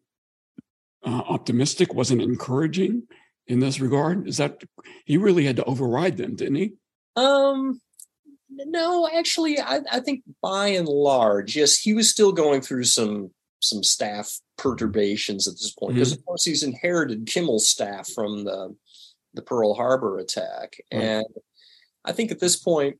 uh, 1.08 1.22
optimistic, 1.28 1.94
wasn't 1.94 2.20
encouraging 2.20 3.04
in 3.46 3.60
this 3.60 3.80
regard. 3.80 4.28
Is 4.28 4.36
that 4.36 4.62
he 5.06 5.16
really 5.16 5.44
had 5.44 5.56
to 5.56 5.64
override 5.64 6.18
them, 6.18 6.36
didn't 6.36 6.56
he? 6.56 6.72
Um, 7.16 7.80
no, 8.50 9.08
actually, 9.08 9.58
I, 9.58 9.80
I 9.90 10.00
think 10.00 10.22
by 10.42 10.68
and 10.68 10.86
large, 10.86 11.56
yes, 11.56 11.78
he 11.78 11.94
was 11.94 12.10
still 12.10 12.32
going 12.32 12.60
through 12.60 12.84
some 12.84 13.30
some 13.60 13.82
staff 13.82 14.38
perturbations 14.56 15.48
at 15.48 15.54
this 15.54 15.72
point 15.72 15.94
because 15.94 16.12
mm-hmm. 16.12 16.20
of 16.20 16.26
course 16.26 16.44
he's 16.44 16.62
inherited 16.62 17.26
Kimmel's 17.26 17.66
staff 17.66 18.08
from 18.14 18.44
the 18.44 18.76
the 19.34 19.42
Pearl 19.42 19.74
Harbor 19.74 20.18
attack, 20.18 20.76
mm-hmm. 20.92 21.02
and 21.02 21.26
I 22.04 22.12
think 22.12 22.30
at 22.30 22.40
this 22.40 22.56
point, 22.56 22.98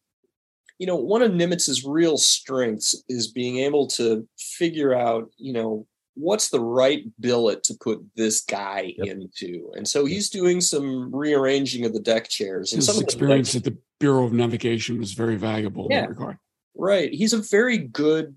you 0.79 0.87
know, 0.87 0.97
one 0.97 1.23
of 1.23 1.33
Nimitz's 1.33 1.85
real 1.85 2.17
strengths 2.17 3.03
is 3.09 3.31
being 3.31 3.59
able 3.59 3.87
to 3.89 4.27
figure 4.39 4.95
out, 4.95 5.31
you 5.37 5.53
know, 5.53 5.87
what's 6.19 6.51
the 6.51 6.61
right 6.61 7.05
billet 7.21 7.63
to 7.65 7.75
put 7.81 8.05
this 8.17 8.43
guy 8.43 8.95
yep. 8.97 9.07
into, 9.07 9.73
and 9.77 9.87
so 9.87 10.05
he's 10.05 10.29
doing 10.29 10.61
some 10.61 11.15
rearranging 11.15 11.85
of 11.85 11.93
the 11.93 12.01
deck 12.01 12.29
chairs. 12.29 12.73
And 12.73 12.83
His 12.83 13.01
experience 13.01 13.55
at 13.55 13.65
the 13.65 13.77
Bureau 14.01 14.25
of 14.25 14.33
Navigation 14.33 14.99
was 14.99 15.13
very 15.13 15.37
valuable 15.37 15.89
yeah. 15.91 15.99
in 15.99 16.03
that 16.03 16.11
regard. 16.11 16.39
Right. 16.77 17.13
He's 17.13 17.33
a 17.33 17.43
very 17.43 17.79
good 17.79 18.37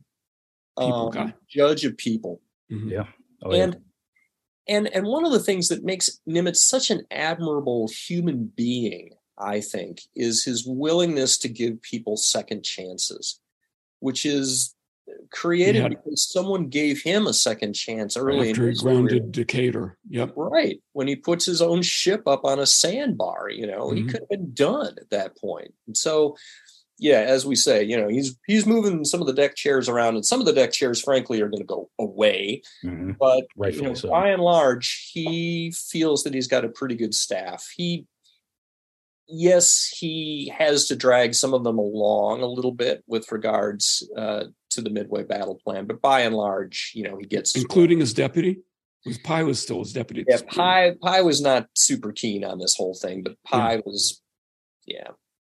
um, 0.78 1.34
judge 1.48 1.86
of 1.86 1.98
people. 1.98 2.42
Mm-hmm. 2.72 2.90
Yeah. 2.90 3.06
Oh, 3.44 3.52
and 3.52 3.78
yeah. 4.68 4.78
and 4.78 4.88
and 4.88 5.06
one 5.06 5.26
of 5.26 5.32
the 5.32 5.40
things 5.40 5.68
that 5.70 5.84
makes 5.84 6.20
Nimitz 6.28 6.58
such 6.58 6.90
an 6.90 7.06
admirable 7.12 7.90
human 7.90 8.52
being, 8.56 9.12
I 9.38 9.62
think, 9.62 10.02
is 10.16 10.44
his 10.44 10.66
willingness 10.66 11.38
to 11.40 11.50
give 11.50 11.82
people 11.82 12.18
second 12.18 12.64
chances, 12.64 13.40
which 14.00 14.26
is 14.26 14.76
created 15.32 15.90
because 15.90 16.30
someone 16.32 16.68
gave 16.68 17.02
him 17.02 17.28
a 17.28 17.34
second 17.34 17.74
chance 17.74 18.18
early 18.18 18.52
after 18.52 18.70
he 18.70 18.76
grounded 18.76 19.32
Decatur. 19.32 19.98
Yep. 20.10 20.34
Right. 20.36 20.82
When 20.94 21.08
he 21.08 21.16
puts 21.16 21.46
his 21.46 21.62
own 21.62 21.82
ship 21.82 22.28
up 22.28 22.46
on 22.46 22.60
a 22.60 22.66
sandbar, 22.66 23.50
you 23.50 23.68
know, 23.68 23.88
mm-hmm. 23.88 23.98
he 23.98 24.04
could 24.04 24.22
have 24.22 24.30
been 24.30 24.54
done 24.54 24.96
at 25.00 25.10
that 25.10 25.38
point. 25.38 25.74
And 25.88 25.96
so, 25.96 26.36
yeah, 27.00 27.22
as 27.22 27.46
we 27.46 27.56
say, 27.56 27.84
you 27.84 27.98
know, 27.98 28.08
he's 28.08 28.38
he's 28.46 28.68
moving 28.68 29.04
some 29.06 29.22
of 29.22 29.28
the 29.28 29.34
deck 29.34 29.56
chairs 29.56 29.90
around, 29.90 30.16
and 30.16 30.26
some 30.26 30.40
of 30.40 30.46
the 30.46 30.54
deck 30.54 30.72
chairs, 30.72 31.02
frankly, 31.02 31.42
are 31.42 31.50
going 31.50 31.62
to 31.62 31.66
go 31.66 31.90
away. 31.98 32.62
Mm-hmm. 32.86 33.14
But 33.20 33.46
you 33.74 33.82
know, 33.82 33.96
so. 33.96 34.10
by 34.10 34.30
and 34.30 34.42
large, 34.42 35.10
he 35.12 35.74
feels 35.76 36.24
that 36.24 36.34
he's 36.36 36.48
got 36.48 36.64
a 36.64 36.70
pretty 36.70 36.96
good 36.96 37.16
staff. 37.16 37.68
He 37.76 38.06
yes, 39.32 39.92
he 39.98 40.54
has 40.56 40.86
to 40.88 40.96
drag 40.96 41.34
some 41.34 41.54
of 41.54 41.64
them 41.64 41.80
along 41.80 42.42
a 42.42 42.48
little 42.48 42.72
bit 42.72 43.04
with 43.08 43.32
regards 43.32 44.08
uh, 44.16 44.46
to 44.72 44.82
the 44.82 44.90
Midway 44.90 45.24
battle 45.24 45.56
plan, 45.56 45.86
but 45.86 46.02
by 46.02 46.22
and 46.22 46.36
large, 46.36 46.92
you 46.96 47.04
know, 47.04 47.18
he 47.18 47.26
gets 47.26 47.56
including 47.56 48.00
his 48.00 48.14
deputy. 48.14 48.60
Pye 49.24 49.44
was 49.44 49.60
still 49.60 49.80
his 49.80 49.94
deputy. 49.94 50.26
Yeah, 50.28 50.38
Pye 50.48 50.96
Pye 51.02 51.22
was 51.22 51.42
not 51.42 51.68
super 51.76 52.12
keen 52.12 52.44
on 52.44 52.60
this 52.60 52.76
whole 52.76 52.94
thing, 52.94 53.24
but 53.24 53.36
Pye 53.44 53.76
yeah. 53.76 53.82
was, 53.86 54.22
yeah. 54.86 55.08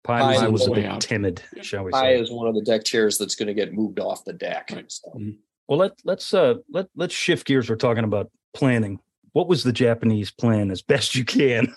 Pye, 0.05 0.21
Pye 0.21 0.49
was, 0.49 0.63
was 0.63 0.69
a 0.69 0.73
bit 0.73 0.85
out. 0.85 1.01
timid, 1.01 1.43
shall 1.63 1.85
we 1.85 1.93
Pye 1.93 2.15
say? 2.15 2.21
is 2.21 2.31
one 2.31 2.47
of 2.47 2.55
the 2.55 2.63
deck 2.63 2.85
chairs 2.85 3.17
that's 3.19 3.35
going 3.35 3.49
to 3.49 3.55
get 3.55 3.73
moved 3.73 4.01
off 4.01 4.25
the 4.25 4.33
deck. 4.33 4.71
Right. 4.73 4.91
So. 4.91 5.09
Mm-hmm. 5.11 5.31
Well, 5.67 5.79
let 5.79 5.93
let's 6.05 6.33
uh 6.33 6.55
let 6.71 6.89
let's 6.97 7.15
shift 7.15 7.47
gears. 7.47 7.69
We're 7.69 7.77
talking 7.77 8.05
about 8.05 8.31
planning 8.55 9.01
what 9.33 9.49
was 9.49 9.63
the 9.63 9.73
Japanese 9.73 10.31
plan 10.31 10.71
as 10.71 10.83
best 10.83 11.15
you 11.15 11.25
can 11.25 11.73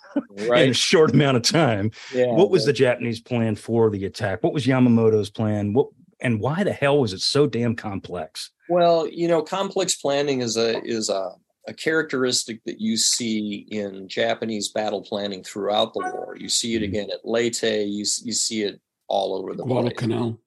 right. 0.47 0.63
in 0.63 0.69
a 0.71 0.73
short 0.73 1.13
amount 1.13 1.37
of 1.37 1.43
time? 1.43 1.91
Yeah, 2.13 2.27
what 2.27 2.49
was 2.49 2.65
the 2.65 2.73
Japanese 2.73 3.19
plan 3.19 3.55
for 3.55 3.89
the 3.89 4.05
attack? 4.05 4.43
What 4.43 4.53
was 4.53 4.65
Yamamoto's 4.65 5.29
plan? 5.29 5.73
What 5.73 5.89
and 6.21 6.39
why 6.39 6.63
the 6.63 6.73
hell 6.73 6.99
was 6.99 7.13
it 7.13 7.21
so 7.21 7.47
damn 7.47 7.75
complex? 7.75 8.51
Well, 8.69 9.07
you 9.07 9.27
know, 9.27 9.41
complex 9.41 9.95
planning 9.95 10.41
is 10.41 10.55
a 10.55 10.81
is 10.83 11.09
a, 11.09 11.31
a 11.67 11.73
characteristic 11.73 12.63
that 12.65 12.79
you 12.79 12.97
see 12.97 13.67
in 13.69 14.07
Japanese 14.07 14.69
battle 14.69 15.01
planning 15.01 15.43
throughout 15.43 15.93
the 15.93 15.99
war. 15.99 16.35
You 16.39 16.49
see 16.49 16.75
it 16.75 16.77
mm-hmm. 16.77 16.85
again 16.85 17.09
at 17.11 17.25
Leyte. 17.25 17.63
You 17.63 18.05
you 18.23 18.33
see 18.33 18.63
it 18.63 18.79
all 19.07 19.35
over 19.35 19.53
the 19.53 19.63
Guadalcanal. 19.63 20.39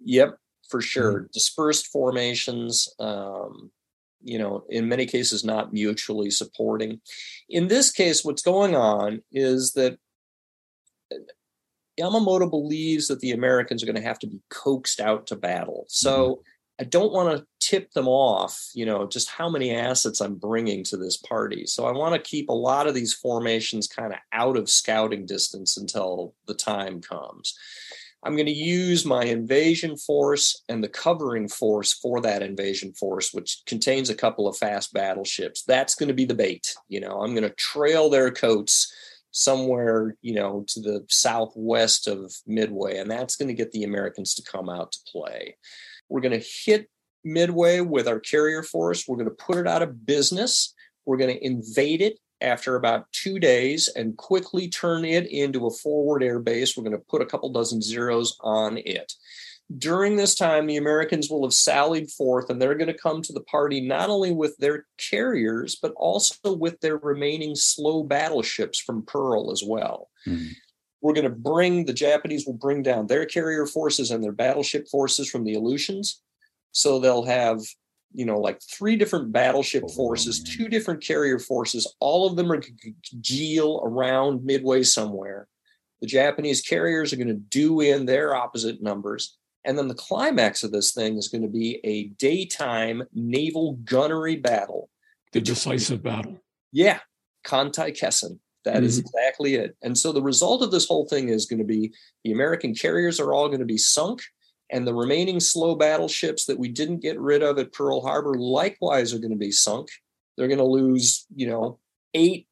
Yep, 0.00 0.38
for 0.70 0.80
sure. 0.80 1.12
Mm-hmm. 1.14 1.26
Dispersed 1.32 1.88
formations. 1.88 2.88
Um, 2.98 3.70
you 4.22 4.38
know, 4.38 4.64
in 4.68 4.88
many 4.88 5.06
cases, 5.06 5.44
not 5.44 5.72
mutually 5.72 6.30
supporting. 6.30 7.00
In 7.48 7.68
this 7.68 7.92
case, 7.92 8.24
what's 8.24 8.42
going 8.42 8.74
on 8.74 9.22
is 9.30 9.72
that 9.72 9.98
Yamamoto 11.98 12.48
believes 12.48 13.08
that 13.08 13.20
the 13.20 13.32
Americans 13.32 13.82
are 13.82 13.86
going 13.86 13.96
to 13.96 14.02
have 14.02 14.18
to 14.20 14.26
be 14.26 14.40
coaxed 14.50 15.00
out 15.00 15.26
to 15.28 15.36
battle. 15.36 15.84
So 15.88 16.28
mm-hmm. 16.28 16.40
I 16.80 16.84
don't 16.84 17.12
want 17.12 17.36
to 17.36 17.46
tip 17.60 17.90
them 17.90 18.06
off, 18.06 18.70
you 18.72 18.86
know, 18.86 19.06
just 19.06 19.28
how 19.28 19.48
many 19.48 19.74
assets 19.74 20.20
I'm 20.20 20.36
bringing 20.36 20.84
to 20.84 20.96
this 20.96 21.16
party. 21.16 21.66
So 21.66 21.86
I 21.86 21.92
want 21.92 22.14
to 22.14 22.30
keep 22.30 22.48
a 22.48 22.54
lot 22.54 22.86
of 22.86 22.94
these 22.94 23.12
formations 23.12 23.88
kind 23.88 24.12
of 24.12 24.18
out 24.32 24.56
of 24.56 24.70
scouting 24.70 25.26
distance 25.26 25.76
until 25.76 26.34
the 26.46 26.54
time 26.54 27.00
comes. 27.00 27.58
I'm 28.22 28.34
going 28.34 28.46
to 28.46 28.52
use 28.52 29.04
my 29.04 29.24
invasion 29.24 29.96
force 29.96 30.62
and 30.68 30.82
the 30.82 30.88
covering 30.88 31.48
force 31.48 31.92
for 31.92 32.20
that 32.20 32.42
invasion 32.42 32.92
force, 32.92 33.32
which 33.32 33.62
contains 33.66 34.10
a 34.10 34.14
couple 34.14 34.48
of 34.48 34.56
fast 34.56 34.92
battleships. 34.92 35.62
That's 35.62 35.94
going 35.94 36.08
to 36.08 36.14
be 36.14 36.24
the 36.24 36.34
bait. 36.34 36.74
You 36.88 37.00
know, 37.00 37.20
I'm 37.22 37.32
going 37.34 37.48
to 37.48 37.54
trail 37.54 38.10
their 38.10 38.30
coats 38.30 38.92
somewhere, 39.30 40.16
you 40.22 40.34
know, 40.34 40.64
to 40.68 40.80
the 40.80 41.04
southwest 41.08 42.06
of 42.06 42.32
Midway, 42.46 42.98
and 42.98 43.10
that's 43.10 43.36
going 43.36 43.48
to 43.48 43.54
get 43.54 43.72
the 43.72 43.84
Americans 43.84 44.34
to 44.34 44.42
come 44.42 44.68
out 44.68 44.92
to 44.92 44.98
play. 45.10 45.56
We're 46.08 46.20
going 46.20 46.38
to 46.38 46.46
hit 46.64 46.88
Midway 47.24 47.80
with 47.80 48.08
our 48.08 48.20
carrier 48.20 48.62
force. 48.62 49.06
We're 49.06 49.16
going 49.16 49.28
to 49.28 49.34
put 49.34 49.58
it 49.58 49.66
out 49.66 49.82
of 49.82 50.06
business. 50.06 50.74
We're 51.04 51.18
going 51.18 51.34
to 51.34 51.44
invade 51.44 52.00
it 52.00 52.18
after 52.40 52.76
about 52.76 53.10
two 53.12 53.38
days 53.38 53.88
and 53.88 54.16
quickly 54.16 54.68
turn 54.68 55.04
it 55.04 55.26
into 55.26 55.66
a 55.66 55.70
forward 55.70 56.22
air 56.22 56.38
base. 56.38 56.76
We're 56.76 56.84
going 56.84 56.96
to 56.96 57.04
put 57.08 57.22
a 57.22 57.26
couple 57.26 57.50
dozen 57.50 57.82
zeros 57.82 58.36
on 58.40 58.78
it. 58.78 59.12
During 59.76 60.16
this 60.16 60.34
time, 60.34 60.66
the 60.66 60.78
Americans 60.78 61.28
will 61.28 61.44
have 61.44 61.52
sallied 61.52 62.10
forth 62.10 62.48
and 62.48 62.60
they're 62.60 62.74
going 62.74 62.92
to 62.92 62.94
come 62.94 63.20
to 63.22 63.32
the 63.34 63.42
party 63.42 63.82
not 63.82 64.08
only 64.08 64.32
with 64.32 64.56
their 64.56 64.86
carriers, 64.96 65.76
but 65.76 65.92
also 65.96 66.54
with 66.54 66.80
their 66.80 66.96
remaining 66.96 67.54
slow 67.54 68.02
battleships 68.02 68.78
from 68.78 69.04
Pearl 69.04 69.52
as 69.52 69.62
well. 69.62 70.08
Mm. 70.26 70.52
We're 71.02 71.12
going 71.12 71.24
to 71.24 71.30
bring 71.30 71.84
the 71.84 71.92
Japanese 71.92 72.46
will 72.46 72.54
bring 72.54 72.82
down 72.82 73.06
their 73.06 73.26
carrier 73.26 73.66
forces 73.66 74.10
and 74.10 74.24
their 74.24 74.32
battleship 74.32 74.88
forces 74.88 75.28
from 75.28 75.44
the 75.44 75.54
Aleutians. 75.54 76.22
So 76.72 76.98
they'll 76.98 77.26
have 77.26 77.60
you 78.12 78.24
know 78.24 78.40
like 78.40 78.60
three 78.62 78.96
different 78.96 79.32
battleship 79.32 79.84
oh, 79.84 79.88
forces 79.88 80.42
two 80.42 80.68
different 80.68 81.02
carrier 81.02 81.38
forces 81.38 81.92
all 82.00 82.26
of 82.26 82.36
them 82.36 82.50
are 82.50 82.56
going 82.56 82.76
to 82.80 82.92
congeal 83.10 83.82
around 83.84 84.44
midway 84.44 84.82
somewhere 84.82 85.46
the 86.00 86.06
japanese 86.06 86.62
carriers 86.62 87.12
are 87.12 87.16
going 87.16 87.28
to 87.28 87.34
do 87.34 87.80
in 87.80 88.06
their 88.06 88.34
opposite 88.34 88.82
numbers 88.82 89.36
and 89.68 89.78
then 89.78 89.86
the 89.86 89.94
climax 89.94 90.64
of 90.64 90.72
this 90.72 90.92
thing 90.92 91.16
is 91.16 91.28
going 91.28 91.42
to 91.42 91.48
be 91.48 91.78
a 91.84 92.04
daytime 92.18 93.04
naval 93.12 93.74
gunnery 93.84 94.36
battle 94.36 94.88
the 95.32 95.40
decisive 95.40 96.02
battle 96.02 96.40
yeah 96.72 97.00
kantai 97.44 97.96
kessen 97.96 98.38
That 98.64 98.76
mm-hmm. 98.76 98.84
is 98.84 98.98
exactly 98.98 99.54
it 99.54 99.76
and 99.82 99.96
so 99.96 100.10
the 100.10 100.22
result 100.22 100.62
of 100.62 100.72
this 100.72 100.86
whole 100.86 101.06
thing 101.06 101.28
is 101.28 101.46
going 101.46 101.60
to 101.60 101.64
be 101.64 101.92
the 102.24 102.32
american 102.32 102.74
carriers 102.74 103.20
are 103.20 103.32
all 103.32 103.48
going 103.48 103.60
to 103.60 103.66
be 103.66 103.78
sunk 103.78 104.22
and 104.70 104.86
the 104.86 104.94
remaining 104.94 105.40
slow 105.40 105.74
battleships 105.74 106.44
that 106.46 106.58
we 106.58 106.68
didn't 106.68 107.00
get 107.00 107.18
rid 107.18 107.42
of 107.42 107.58
at 107.58 107.72
Pearl 107.72 108.02
Harbor 108.02 108.34
likewise 108.34 109.14
are 109.14 109.18
going 109.18 109.30
to 109.30 109.36
be 109.36 109.50
sunk. 109.50 109.88
They're 110.36 110.48
going 110.48 110.58
to 110.58 110.64
lose, 110.64 111.26
you 111.34 111.48
know, 111.48 111.78
eight 112.14 112.46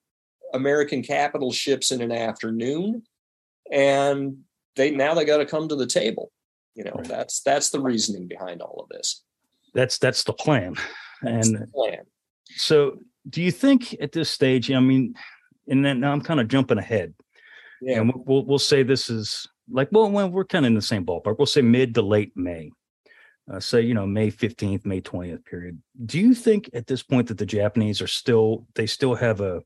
American 0.54 1.02
capital 1.02 1.52
ships 1.52 1.92
in 1.92 2.00
an 2.00 2.12
afternoon, 2.12 3.02
and 3.70 4.38
they 4.76 4.90
now 4.90 5.14
they 5.14 5.24
got 5.24 5.38
to 5.38 5.46
come 5.46 5.68
to 5.68 5.76
the 5.76 5.86
table. 5.86 6.30
You 6.76 6.84
know, 6.84 6.92
right. 6.92 7.08
that's 7.08 7.40
that's 7.40 7.70
the 7.70 7.80
reasoning 7.80 8.28
behind 8.28 8.60
all 8.60 8.80
of 8.82 8.88
this. 8.90 9.24
That's 9.74 9.98
that's 9.98 10.24
the 10.24 10.34
plan. 10.34 10.76
That's 11.22 11.48
and 11.48 11.56
the 11.56 11.66
plan. 11.68 12.04
So, 12.56 12.98
do 13.28 13.42
you 13.42 13.50
think 13.50 13.96
at 14.00 14.12
this 14.12 14.28
stage? 14.28 14.70
I 14.70 14.78
mean, 14.80 15.14
and 15.66 15.84
then 15.84 16.00
now 16.00 16.12
I'm 16.12 16.20
kind 16.20 16.38
of 16.38 16.48
jumping 16.48 16.78
ahead. 16.78 17.14
Yeah. 17.80 18.00
And 18.00 18.12
we'll 18.14 18.44
we'll 18.44 18.58
say 18.58 18.82
this 18.82 19.08
is 19.08 19.48
like 19.70 19.88
well, 19.90 20.10
well 20.10 20.28
we're 20.30 20.44
kind 20.44 20.66
of 20.66 20.68
in 20.68 20.74
the 20.74 20.82
same 20.82 21.06
ballpark. 21.06 21.38
We'll 21.38 21.46
say 21.46 21.62
mid 21.62 21.94
to 21.94 22.02
late 22.02 22.36
May. 22.36 22.70
Uh, 23.50 23.60
say 23.60 23.80
you 23.80 23.94
know 23.94 24.06
May 24.06 24.30
15th, 24.30 24.84
May 24.84 25.00
20th 25.00 25.44
period. 25.46 25.80
Do 26.04 26.18
you 26.18 26.34
think 26.34 26.68
at 26.74 26.86
this 26.86 27.02
point 27.02 27.28
that 27.28 27.38
the 27.38 27.46
Japanese 27.46 28.02
are 28.02 28.06
still 28.06 28.66
they 28.74 28.86
still 28.86 29.14
have 29.14 29.40
a 29.40 29.62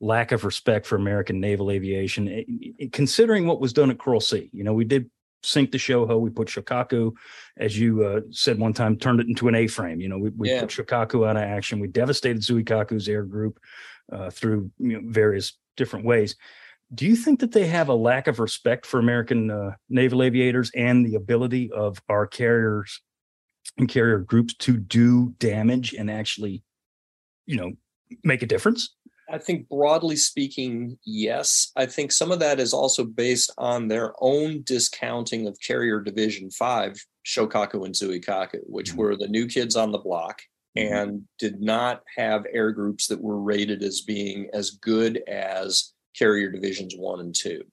lack 0.00 0.32
of 0.32 0.44
respect 0.44 0.86
for 0.86 0.96
American 0.96 1.40
naval 1.40 1.70
aviation, 1.70 2.28
it, 2.28 2.46
it, 2.48 2.92
considering 2.92 3.46
what 3.46 3.60
was 3.60 3.72
done 3.72 3.90
at 3.90 3.98
Coral 3.98 4.20
Sea? 4.20 4.50
You 4.52 4.64
know, 4.64 4.74
we 4.74 4.84
did 4.84 5.10
sink 5.44 5.70
the 5.70 5.78
Shoho. 5.78 6.20
We 6.20 6.30
put 6.30 6.48
Shokaku, 6.48 7.12
as 7.56 7.78
you 7.78 8.04
uh, 8.04 8.20
said 8.30 8.58
one 8.58 8.72
time, 8.72 8.96
turned 8.96 9.20
it 9.20 9.28
into 9.28 9.48
an 9.48 9.54
A-frame. 9.54 10.00
You 10.00 10.08
know, 10.08 10.18
we, 10.18 10.30
we 10.30 10.50
yeah. 10.50 10.60
put 10.60 10.70
Shokaku 10.70 11.28
out 11.28 11.36
of 11.36 11.42
action. 11.42 11.80
We 11.80 11.88
devastated 11.88 12.42
Zuikaku's 12.42 13.08
air 13.08 13.22
group 13.22 13.58
uh, 14.12 14.30
through 14.30 14.70
you 14.78 15.00
know, 15.00 15.02
various 15.04 15.56
different 15.76 16.04
ways 16.04 16.36
do 16.92 17.06
you 17.06 17.16
think 17.16 17.40
that 17.40 17.52
they 17.52 17.66
have 17.66 17.88
a 17.88 17.94
lack 17.94 18.26
of 18.26 18.38
respect 18.38 18.86
for 18.86 18.98
American 18.98 19.50
uh, 19.50 19.72
naval 19.88 20.22
aviators 20.22 20.70
and 20.74 21.04
the 21.04 21.14
ability 21.14 21.70
of 21.72 22.00
our 22.08 22.26
carriers 22.26 23.00
and 23.78 23.88
carrier 23.88 24.18
groups 24.18 24.54
to 24.54 24.76
do 24.76 25.34
damage 25.38 25.94
and 25.94 26.10
actually, 26.10 26.62
you 27.46 27.56
know, 27.56 27.72
make 28.22 28.42
a 28.42 28.46
difference? 28.46 28.94
I 29.30 29.38
think 29.38 29.68
broadly 29.68 30.16
speaking, 30.16 30.98
yes. 31.04 31.72
I 31.76 31.86
think 31.86 32.12
some 32.12 32.30
of 32.30 32.40
that 32.40 32.60
is 32.60 32.72
also 32.72 33.04
based 33.04 33.52
on 33.58 33.88
their 33.88 34.12
own 34.20 34.62
discounting 34.64 35.46
of 35.46 35.58
Carrier 35.60 36.00
Division 36.00 36.50
5, 36.50 36.96
Shokaku 37.26 37.84
and 37.84 37.94
Zuikaku, 37.94 38.60
which 38.66 38.90
mm-hmm. 38.90 38.98
were 38.98 39.16
the 39.16 39.28
new 39.28 39.46
kids 39.46 39.76
on 39.76 39.92
the 39.92 39.98
block 39.98 40.42
mm-hmm. 40.76 40.94
and 40.94 41.22
did 41.38 41.60
not 41.60 42.02
have 42.16 42.44
air 42.52 42.70
groups 42.70 43.06
that 43.06 43.20
were 43.20 43.40
rated 43.40 43.82
as 43.82 44.02
being 44.02 44.48
as 44.52 44.72
good 44.72 45.22
as 45.28 45.92
carrier 46.16 46.50
divisions 46.50 46.94
one 46.96 47.20
and 47.20 47.34
two. 47.34 47.64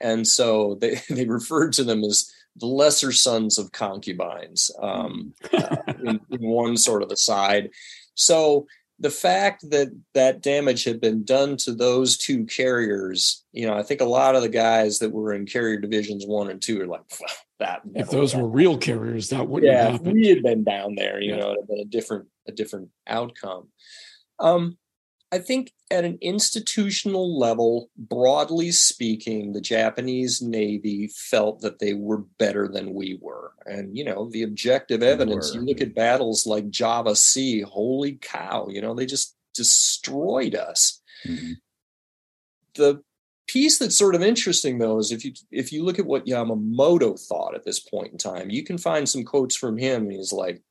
And 0.00 0.26
so 0.26 0.76
they, 0.80 0.96
they 1.10 1.26
referred 1.26 1.72
to 1.74 1.84
them 1.84 2.04
as 2.04 2.30
the 2.56 2.66
lesser 2.66 3.10
sons 3.10 3.58
of 3.58 3.72
concubines 3.72 4.70
um, 4.80 5.34
uh, 5.52 5.76
in, 6.04 6.20
in 6.30 6.40
one 6.40 6.76
sort 6.76 7.02
of 7.02 7.10
aside. 7.10 7.70
So 8.14 8.66
the 8.98 9.10
fact 9.10 9.68
that 9.70 9.88
that 10.14 10.40
damage 10.40 10.84
had 10.84 11.00
been 11.00 11.24
done 11.24 11.56
to 11.58 11.74
those 11.74 12.16
two 12.16 12.44
carriers, 12.46 13.44
you 13.52 13.66
know, 13.66 13.74
I 13.74 13.82
think 13.82 14.00
a 14.00 14.06
lot 14.06 14.36
of 14.36 14.42
the 14.42 14.48
guys 14.48 15.00
that 15.00 15.10
were 15.10 15.32
in 15.32 15.46
carrier 15.46 15.78
divisions 15.78 16.24
one 16.26 16.50
and 16.50 16.62
two 16.62 16.80
are 16.80 16.86
like, 16.86 17.02
that. 17.58 17.82
If 17.94 18.10
those 18.10 18.34
were 18.34 18.46
real 18.46 18.78
carriers, 18.78 19.30
that 19.30 19.48
wouldn't 19.48 19.70
yeah, 19.70 19.84
have 19.84 19.92
happened. 19.92 20.14
we 20.14 20.28
had 20.28 20.42
been 20.42 20.64
down 20.64 20.94
there, 20.94 21.20
you 21.20 21.30
yeah. 21.30 21.40
know, 21.40 21.52
it 21.52 21.60
had 21.60 21.68
been 21.68 21.80
a 21.80 21.84
different, 21.84 22.26
a 22.48 22.52
different 22.52 22.88
outcome. 23.06 23.68
Um, 24.38 24.76
I 25.34 25.38
think 25.38 25.72
at 25.90 26.04
an 26.04 26.16
institutional 26.20 27.36
level, 27.36 27.90
broadly 27.96 28.70
speaking, 28.70 29.52
the 29.52 29.60
Japanese 29.60 30.40
Navy 30.40 31.08
felt 31.08 31.60
that 31.62 31.80
they 31.80 31.92
were 31.92 32.18
better 32.38 32.68
than 32.68 32.94
we 32.94 33.18
were. 33.20 33.50
And, 33.66 33.98
you 33.98 34.04
know, 34.04 34.30
the 34.30 34.44
objective 34.44 35.02
evidence, 35.02 35.52
you 35.52 35.60
look 35.60 35.80
at 35.80 35.92
battles 35.92 36.46
like 36.46 36.70
Java 36.70 37.16
Sea, 37.16 37.62
holy 37.62 38.12
cow, 38.22 38.68
you 38.70 38.80
know, 38.80 38.94
they 38.94 39.06
just 39.06 39.34
destroyed 39.54 40.54
us. 40.54 41.02
Mm-hmm. 41.26 41.54
The 42.74 43.02
piece 43.48 43.78
that's 43.78 43.98
sort 43.98 44.14
of 44.14 44.22
interesting 44.22 44.78
though 44.78 44.98
is 44.98 45.10
if 45.10 45.24
you 45.24 45.32
if 45.50 45.72
you 45.72 45.84
look 45.84 45.98
at 45.98 46.06
what 46.06 46.26
Yamamoto 46.26 47.20
thought 47.20 47.56
at 47.56 47.64
this 47.64 47.80
point 47.80 48.12
in 48.12 48.18
time, 48.18 48.50
you 48.50 48.62
can 48.62 48.78
find 48.78 49.08
some 49.08 49.24
quotes 49.24 49.56
from 49.56 49.78
him. 49.78 50.10
He's 50.10 50.32
like, 50.32 50.62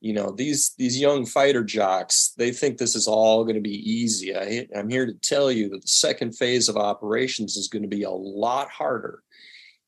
you 0.00 0.14
know 0.14 0.30
these 0.30 0.74
these 0.78 0.98
young 0.98 1.26
fighter 1.26 1.62
jocks 1.62 2.32
they 2.38 2.50
think 2.50 2.78
this 2.78 2.96
is 2.96 3.06
all 3.06 3.44
going 3.44 3.54
to 3.54 3.60
be 3.60 3.90
easy. 3.90 4.34
I, 4.34 4.66
i'm 4.76 4.88
here 4.88 5.06
to 5.06 5.12
tell 5.12 5.52
you 5.52 5.68
that 5.70 5.82
the 5.82 5.88
second 5.88 6.36
phase 6.36 6.68
of 6.68 6.76
operations 6.76 7.56
is 7.56 7.68
going 7.68 7.82
to 7.82 7.88
be 7.88 8.02
a 8.02 8.10
lot 8.10 8.68
harder. 8.70 9.22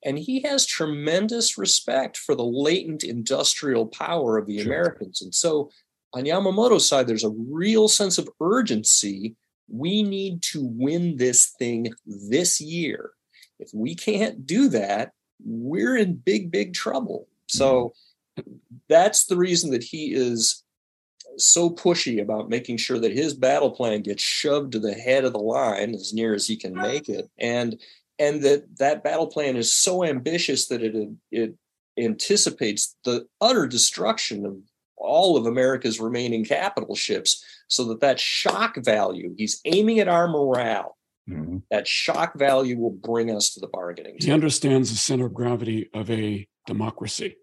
And 0.05 0.18
he 0.18 0.40
has 0.42 0.66
tremendous 0.66 1.57
respect 1.57 2.16
for 2.16 2.35
the 2.35 2.44
latent 2.44 3.05
industrial 3.05 3.87
power 3.87 4.37
of 4.37 4.46
the 4.46 4.59
sure. 4.59 4.72
americans. 4.72 5.22
And 5.22 5.35
so 5.35 5.70
on 6.12 6.25
yamamoto's 6.25 6.88
side 6.88 7.07
there's 7.07 7.25
a 7.25 7.31
real 7.31 7.88
sense 7.88 8.18
of 8.18 8.29
urgency. 8.40 9.37
We 9.68 10.03
need 10.03 10.42
to 10.53 10.62
win 10.62 11.16
this 11.16 11.55
thing 11.59 11.92
this 12.05 12.61
year. 12.61 13.12
If 13.59 13.70
we 13.72 13.94
can't 13.94 14.46
do 14.46 14.68
that 14.68 15.12
we're 15.44 15.96
in 15.96 16.16
big 16.16 16.51
big 16.53 16.75
trouble. 16.75 17.29
So 17.48 17.72
mm-hmm 17.75 17.98
that's 18.88 19.27
the 19.27 19.37
reason 19.37 19.71
that 19.71 19.83
he 19.83 20.12
is 20.12 20.62
so 21.37 21.71
pushy 21.71 22.21
about 22.21 22.49
making 22.49 22.77
sure 22.77 22.99
that 22.99 23.12
his 23.12 23.35
battle 23.35 23.71
plan 23.71 24.03
gets 24.03 24.23
shoved 24.23 24.73
to 24.73 24.79
the 24.79 24.95
head 24.95 25.25
of 25.25 25.33
the 25.33 25.38
line 25.38 25.95
as 25.95 26.12
near 26.12 26.35
as 26.35 26.47
he 26.47 26.57
can 26.57 26.75
make 26.75 27.09
it. 27.09 27.29
And 27.38 27.81
and 28.18 28.42
that 28.42 28.79
that 28.79 29.03
battle 29.03 29.27
plan 29.27 29.57
is 29.57 29.73
so 29.73 30.05
ambitious 30.05 30.68
that 30.68 30.83
it 30.83 31.09
it 31.31 31.55
anticipates 31.99 32.97
the 33.05 33.27
utter 33.40 33.66
destruction 33.66 34.47
of 34.47 34.57
all 34.97 35.37
of 35.37 35.47
America's 35.47 36.01
remaining 36.01 36.45
capital 36.45 36.95
ships. 36.95 37.45
So 37.68 37.85
that 37.87 38.01
that 38.01 38.21
shock 38.21 38.77
value 38.77 39.35
he's 39.37 39.61
aiming 39.64 40.01
at 40.01 40.09
our 40.09 40.29
morale. 40.29 40.97
Mm-hmm. 41.31 41.59
that 41.71 41.87
shock 41.87 42.37
value 42.37 42.77
will 42.77 42.90
bring 42.90 43.31
us 43.31 43.55
to 43.55 43.61
the 43.61 43.68
bargaining 43.68 44.16
he 44.18 44.33
understands 44.33 44.90
the 44.90 44.97
center 44.97 45.27
of 45.27 45.33
gravity 45.33 45.88
of 45.95 46.11
a 46.11 46.49
democracy 46.66 47.37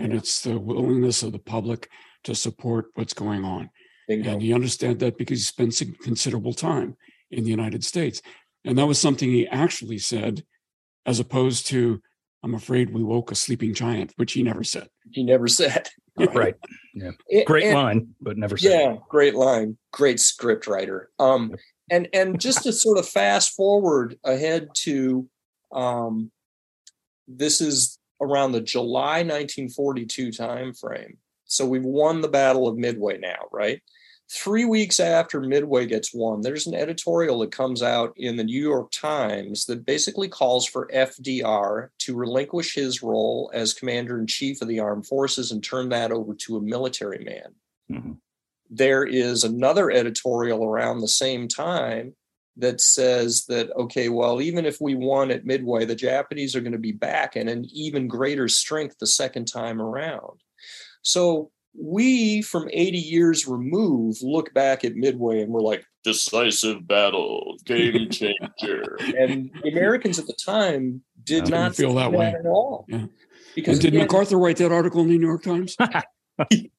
and 0.00 0.12
it's 0.14 0.40
the 0.40 0.58
willingness 0.58 1.22
of 1.22 1.32
the 1.32 1.38
public 1.38 1.88
to 2.24 2.34
support 2.34 2.86
what's 2.94 3.14
going 3.14 3.44
on. 3.44 3.70
Bingo. 4.08 4.32
And 4.32 4.42
he 4.42 4.52
understands 4.52 4.98
that 5.00 5.18
because 5.18 5.38
he 5.38 5.44
spent 5.44 6.02
considerable 6.02 6.52
time 6.52 6.96
in 7.30 7.44
the 7.44 7.50
United 7.50 7.84
States. 7.84 8.22
And 8.64 8.76
that 8.78 8.86
was 8.86 8.98
something 8.98 9.30
he 9.30 9.46
actually 9.46 9.98
said, 9.98 10.44
as 11.06 11.20
opposed 11.20 11.66
to, 11.68 12.00
I'm 12.42 12.54
afraid 12.54 12.92
we 12.92 13.04
woke 13.04 13.30
a 13.30 13.34
sleeping 13.34 13.74
giant, 13.74 14.12
which 14.16 14.32
he 14.32 14.42
never 14.42 14.64
said. 14.64 14.88
He 15.10 15.22
never 15.22 15.48
said. 15.48 15.88
right. 16.34 16.54
Yeah. 16.92 17.12
Great 17.46 17.66
and, 17.66 17.74
line, 17.74 18.08
but 18.20 18.36
never 18.36 18.56
said. 18.56 18.72
Yeah, 18.72 18.96
great 19.08 19.36
line. 19.36 19.78
Great 19.92 20.18
script 20.18 20.66
writer. 20.66 21.08
Um, 21.20 21.54
and 21.88 22.08
and 22.12 22.40
just 22.40 22.64
to 22.64 22.72
sort 22.72 22.98
of 22.98 23.08
fast 23.08 23.54
forward 23.54 24.18
ahead 24.24 24.70
to 24.78 25.28
um, 25.72 26.32
this 27.28 27.60
is 27.60 27.99
around 28.20 28.52
the 28.52 28.60
July 28.60 29.22
1942 29.22 30.28
timeframe. 30.28 31.16
So 31.44 31.66
we've 31.66 31.84
won 31.84 32.20
the 32.20 32.28
Battle 32.28 32.68
of 32.68 32.76
Midway 32.76 33.18
now, 33.18 33.46
right? 33.52 33.82
Three 34.32 34.64
weeks 34.64 35.00
after 35.00 35.40
Midway 35.40 35.86
gets 35.86 36.14
won, 36.14 36.42
there's 36.42 36.68
an 36.68 36.74
editorial 36.74 37.40
that 37.40 37.50
comes 37.50 37.82
out 37.82 38.12
in 38.16 38.36
the 38.36 38.44
New 38.44 38.62
York 38.62 38.92
Times 38.92 39.64
that 39.64 39.84
basically 39.84 40.28
calls 40.28 40.64
for 40.64 40.88
FDR 40.94 41.88
to 41.98 42.14
relinquish 42.14 42.76
his 42.76 43.02
role 43.02 43.50
as 43.52 43.74
commander 43.74 44.20
in 44.20 44.28
chief 44.28 44.62
of 44.62 44.68
the 44.68 44.78
armed 44.78 45.08
forces 45.08 45.50
and 45.50 45.64
turn 45.64 45.88
that 45.88 46.12
over 46.12 46.34
to 46.34 46.56
a 46.56 46.62
military 46.62 47.24
man. 47.24 47.54
Mm-hmm. 47.90 48.12
There 48.70 49.04
is 49.04 49.42
another 49.42 49.90
editorial 49.90 50.64
around 50.64 51.00
the 51.00 51.08
same 51.08 51.48
time 51.48 52.14
that 52.56 52.80
says 52.80 53.44
that 53.46 53.70
okay 53.76 54.08
well 54.08 54.40
even 54.40 54.66
if 54.66 54.80
we 54.80 54.94
won 54.94 55.30
at 55.30 55.46
midway 55.46 55.84
the 55.84 55.94
japanese 55.94 56.54
are 56.54 56.60
going 56.60 56.72
to 56.72 56.78
be 56.78 56.92
back 56.92 57.36
in 57.36 57.48
an 57.48 57.64
even 57.72 58.08
greater 58.08 58.48
strength 58.48 58.96
the 58.98 59.06
second 59.06 59.46
time 59.46 59.80
around. 59.80 60.40
So 61.02 61.50
we 61.78 62.42
from 62.42 62.68
80 62.72 62.98
years 62.98 63.46
removed 63.46 64.22
look 64.22 64.52
back 64.54 64.84
at 64.84 64.96
midway 64.96 65.40
and 65.40 65.52
we're 65.52 65.60
like 65.60 65.84
decisive 66.04 66.86
battle 66.86 67.56
game 67.64 68.08
changer. 68.10 68.96
And 69.18 69.50
the 69.62 69.70
americans 69.70 70.18
at 70.18 70.26
the 70.26 70.36
time 70.44 71.02
did 71.24 71.48
not 71.48 71.76
feel 71.76 71.94
that 71.94 72.12
way. 72.12 72.34
at 72.38 72.46
all. 72.46 72.86
Yeah. 72.88 73.06
because 73.54 73.74
and 73.74 73.82
did 73.82 73.94
again, 73.94 74.02
macarthur 74.02 74.38
write 74.38 74.56
that 74.58 74.72
article 74.72 75.02
in 75.02 75.08
the 75.08 75.18
new 75.18 75.26
york 75.26 75.42
times? 75.42 75.76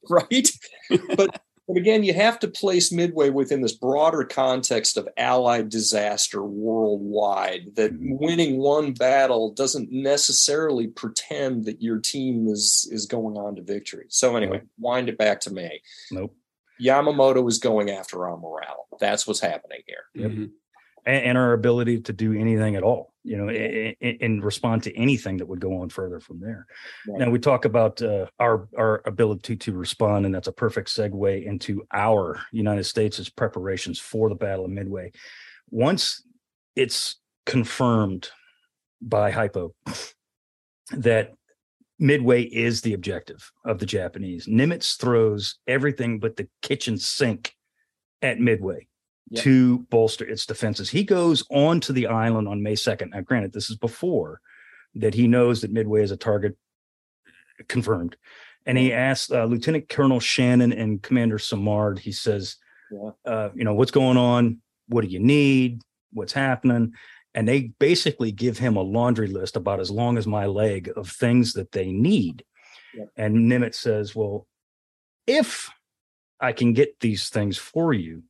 Right? 0.10 0.50
But 1.16 1.40
but 1.72 1.80
again, 1.80 2.04
you 2.04 2.14
have 2.14 2.38
to 2.40 2.50
place 2.50 2.92
Midway 2.92 3.30
within 3.30 3.62
this 3.62 3.72
broader 3.72 4.26
context 4.26 4.98
of 4.98 5.08
Allied 5.16 5.70
disaster 5.70 6.44
worldwide. 6.44 7.76
That 7.76 7.94
mm-hmm. 7.94 8.18
winning 8.20 8.58
one 8.58 8.94
battle 8.94 9.54
doesn't 9.54 9.90
necessarily 9.90 10.88
pretend 10.88 11.64
that 11.66 11.82
your 11.82 12.00
team 12.00 12.48
is 12.48 12.90
is 12.92 13.06
going 13.06 13.38
on 13.38 13.56
to 13.56 13.62
victory. 13.62 14.08
So 14.10 14.36
anyway, 14.36 14.58
nope. 14.58 14.68
wind 14.80 15.08
it 15.08 15.18
back 15.18 15.40
to 15.42 15.54
May. 15.54 15.82
Nope. 16.12 16.36
Yamamoto 16.82 17.48
is 17.48 17.60
going 17.60 17.90
after 17.90 18.28
our 18.28 18.38
morale. 18.38 18.88
That's 19.00 19.26
what's 19.26 19.40
happening 19.40 19.82
here. 19.88 20.28
Mm-hmm 20.28 20.46
and, 21.06 21.26
and 21.26 21.38
our 21.38 21.54
ability 21.54 22.02
to 22.02 22.14
do 22.14 22.34
anything 22.34 22.76
at 22.76 22.84
all 22.84 23.11
you 23.24 23.38
know 23.38 23.50
and 23.50 24.44
respond 24.44 24.84
to 24.84 24.98
anything 24.98 25.38
that 25.38 25.46
would 25.46 25.60
go 25.60 25.82
on 25.82 25.90
further 25.90 26.20
from 26.20 26.40
there. 26.40 26.66
Right. 27.08 27.20
now 27.20 27.30
we 27.30 27.40
talk 27.40 27.66
about 27.66 28.02
uh, 28.02 28.28
our 28.40 28.68
our 28.78 29.02
ability 29.06 29.58
to 29.58 29.74
respond 29.74 30.26
and 30.26 30.34
that's 30.34 30.48
a 30.48 30.54
perfect 30.54 30.90
segue 30.90 31.46
into 31.46 31.86
our 31.94 32.42
united 32.52 32.86
states' 32.86 33.30
preparations 33.30 34.00
for 34.00 34.30
the 34.30 34.36
battle 34.36 34.66
of 34.66 34.72
midway. 34.72 35.12
Once 35.70 36.24
it's 36.76 37.20
confirmed 37.46 38.30
by 39.02 39.32
hypo 39.32 39.74
that 40.92 41.34
midway 42.00 42.44
is 42.44 42.82
the 42.82 42.94
objective 42.94 43.52
of 43.66 43.80
the 43.80 43.86
japanese 43.86 44.48
nimitz 44.48 45.00
throws 45.00 45.58
everything 45.68 46.20
but 46.20 46.36
the 46.36 46.48
kitchen 46.62 46.98
sink 46.98 47.56
at 48.22 48.40
midway 48.40 48.88
yep. 49.30 49.44
to 49.44 49.80
bolster 49.90 50.26
its 50.26 50.46
defenses. 50.46 50.90
He 50.90 51.04
goes 51.04 51.44
onto 51.50 51.94
the 51.94 52.08
island 52.08 52.48
on 52.48 52.64
May 52.64 52.74
2nd. 52.74 53.12
Now, 53.12 53.22
granted, 53.22 53.54
this 53.54 53.70
is 53.70 53.78
before 53.78 54.42
that 54.96 55.14
he 55.14 55.28
knows 55.28 55.62
that 55.62 55.72
Midway 55.72 56.04
is 56.04 56.12
a 56.12 56.18
target 56.18 56.58
confirmed. 57.68 58.18
And 58.66 58.78
he 58.78 58.94
asks 58.94 59.32
uh, 59.32 59.46
Lieutenant 59.46 59.90
Colonel 59.90 60.20
Shannon 60.20 60.72
and 60.72 61.02
Commander 61.02 61.40
Simard, 61.40 62.00
he 62.00 62.12
says, 62.12 62.58
yeah. 62.92 63.12
uh, 63.26 63.50
you 63.56 63.64
know, 63.64 63.74
what's 63.74 63.92
going 63.92 64.18
on? 64.18 64.62
What 64.88 65.02
do 65.02 65.08
you 65.08 65.20
need? 65.20 65.82
What's 66.14 66.34
happening? 66.34 66.94
And 67.34 67.48
they 67.48 67.72
basically 67.80 68.32
give 68.32 68.58
him 68.58 68.76
a 68.76 68.82
laundry 68.82 69.28
list 69.28 69.56
about 69.56 69.80
as 69.80 69.90
long 69.90 70.18
as 70.18 70.28
my 70.28 70.46
leg 70.46 70.92
of 70.96 71.10
things 71.10 71.54
that 71.54 71.72
they 71.72 71.92
need. 71.92 72.44
Yeah. 72.94 73.06
And 73.16 73.50
Nimitz 73.50 73.76
says, 73.76 74.14
well, 74.16 74.48
if 75.26 75.70
I 76.40 76.52
can 76.52 76.74
get 76.74 77.00
these 77.00 77.30
things 77.30 77.58
for 77.58 77.94
you, 77.94 78.24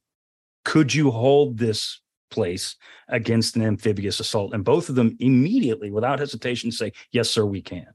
could 0.64 0.94
you 0.94 1.12
hold 1.12 1.58
this 1.58 2.00
place 2.30 2.76
against 3.08 3.56
an 3.56 3.64
amphibious 3.64 4.20
assault? 4.20 4.54
And 4.54 4.64
both 4.64 4.90
of 4.90 4.96
them 4.96 5.16
immediately, 5.20 5.92
without 5.92 6.20
hesitation, 6.20 6.72
say, 6.72 6.94
Yes, 7.12 7.30
sir, 7.30 7.46
we 7.46 7.62
can. 7.62 7.88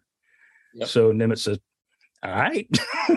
Yep. 0.74 0.88
So 0.88 1.12
Nimitz 1.12 1.38
says, 1.40 1.58
All 2.22 2.32
right. 2.32 2.68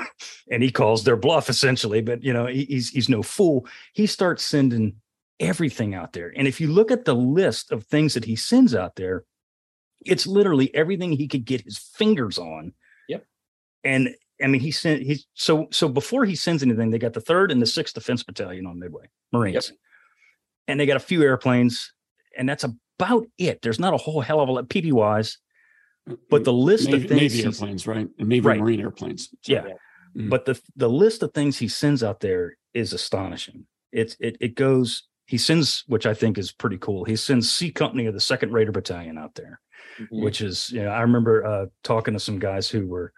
and 0.52 0.64
he 0.64 0.72
calls 0.72 1.04
their 1.04 1.18
bluff 1.18 1.50
essentially, 1.50 2.02
but 2.02 2.24
you 2.24 2.34
know, 2.34 2.46
he's 2.46 2.90
he's 2.90 3.10
no 3.10 3.24
fool. 3.24 3.68
He 3.94 4.06
starts 4.06 4.44
sending 4.44 4.96
everything 5.40 5.96
out 5.96 6.14
there. 6.14 6.34
And 6.36 6.48
if 6.48 6.60
you 6.60 6.68
look 6.68 6.92
at 6.92 7.06
the 7.06 7.16
list 7.16 7.72
of 7.72 7.86
things 7.86 8.14
that 8.14 8.26
he 8.26 8.36
sends 8.36 8.76
out 8.76 8.96
there, 8.96 9.24
it's 10.06 10.28
literally 10.28 10.74
everything 10.76 11.12
he 11.12 11.28
could 11.28 11.46
get 11.46 11.62
his 11.62 11.78
fingers 11.78 12.38
on. 12.38 12.74
Yep. 13.08 13.26
And 13.84 14.16
I 14.42 14.48
mean, 14.48 14.62
he 14.62 14.72
sent 14.72 15.02
he's 15.02 15.26
so 15.34 15.68
so 15.72 15.90
before 15.90 16.26
he 16.26 16.36
sends 16.36 16.64
anything, 16.64 16.90
they 16.90 17.00
got 17.00 17.14
the 17.14 17.22
third 17.22 17.52
and 17.52 17.62
the 17.62 17.66
sixth 17.66 17.94
defense 17.94 18.24
battalion 18.24 18.66
on 18.66 18.80
Midway 18.80 19.10
Marines, 19.34 19.70
yep. 19.70 19.78
and 20.68 20.80
they 20.80 20.86
got 20.86 20.98
a 20.98 21.02
few 21.02 21.22
airplanes, 21.24 21.94
and 22.38 22.48
that's 22.48 22.64
about 22.64 23.26
it. 23.38 23.62
There's 23.62 23.80
not 23.80 23.94
a 23.94 23.98
whole 23.98 24.22
hell 24.22 24.40
of 24.40 24.48
a 24.48 24.52
lot 24.52 24.64
of 24.64 24.70
PBYs, 24.70 25.38
but 26.30 26.46
the 26.46 26.54
list 26.54 26.88
Navy, 26.88 27.04
of 27.04 27.10
things 27.10 27.36
Navy 27.36 27.44
airplanes, 27.46 27.88
right? 27.88 28.08
And 28.18 28.30
Navy 28.30 28.48
right. 28.48 28.60
Marine 28.60 28.80
airplanes. 28.80 29.30
So, 29.42 29.54
yeah, 29.54 29.62
mm-hmm. 29.62 30.30
but 30.30 30.46
the 30.46 30.60
the 30.76 30.90
list 30.90 31.22
of 31.22 31.34
things 31.34 31.58
he 31.58 31.68
sends 31.68 32.02
out 32.02 32.22
there 32.22 32.58
is 32.74 32.94
astonishing. 32.94 33.66
It's 33.92 34.16
it 34.20 34.38
it 34.40 34.56
goes. 34.56 35.04
He 35.26 35.38
sends, 35.38 35.84
which 35.86 36.06
I 36.06 36.14
think 36.14 36.38
is 36.38 36.52
pretty 36.52 36.78
cool. 36.78 37.04
He 37.04 37.16
sends 37.16 37.52
C 37.52 37.72
Company 37.72 38.08
of 38.08 38.14
the 38.14 38.20
Second 38.20 38.52
Raider 38.52 38.72
Battalion 38.72 39.18
out 39.18 39.36
there, 39.36 39.60
mm-hmm. 40.00 40.24
which 40.24 40.40
is 40.40 40.72
you 40.72 40.84
know 40.84 40.92
I 40.92 41.02
remember 41.02 41.46
uh, 41.46 41.66
talking 41.84 42.14
to 42.14 42.20
some 42.20 42.40
guys 42.40 42.70
who 42.70 42.88
were 42.88 43.12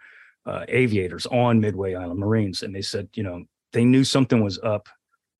uh, 0.46 0.64
aviators 0.68 1.26
on 1.26 1.60
Midway 1.60 1.94
Island 1.94 2.20
Marines, 2.20 2.62
and 2.62 2.74
they 2.74 2.82
said, 2.82 3.08
you 3.14 3.22
know, 3.22 3.44
they 3.72 3.84
knew 3.84 4.04
something 4.04 4.42
was 4.42 4.58
up 4.62 4.88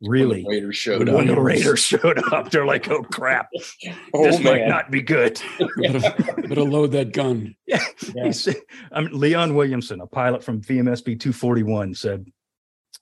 Really? 0.02 0.42
When 0.42 0.44
the 0.44 0.48
Raiders 0.50 0.76
showed 0.76 1.08
when 1.08 1.30
up. 1.30 1.36
the 1.36 1.40
Raiders 1.40 1.80
showed 1.80 2.18
up, 2.32 2.50
they're 2.50 2.66
like, 2.66 2.88
"Oh 2.90 3.02
crap, 3.02 3.48
oh 4.14 4.24
this 4.24 4.40
might 4.40 4.66
not 4.66 4.90
be 4.90 5.00
good." 5.00 5.40
better, 5.76 6.00
better 6.48 6.62
load 6.62 6.90
that 6.92 7.12
gun. 7.12 7.54
Yeah, 7.66 7.84
Yeah. 8.14 8.24
He 8.24 8.32
said, 8.32 8.56
um, 8.90 9.08
Leon 9.12 9.54
Williamson, 9.54 10.00
a 10.00 10.06
pilot 10.06 10.42
from 10.42 10.60
VMSB 10.60 11.20
241, 11.20 11.94
said, 11.94 12.26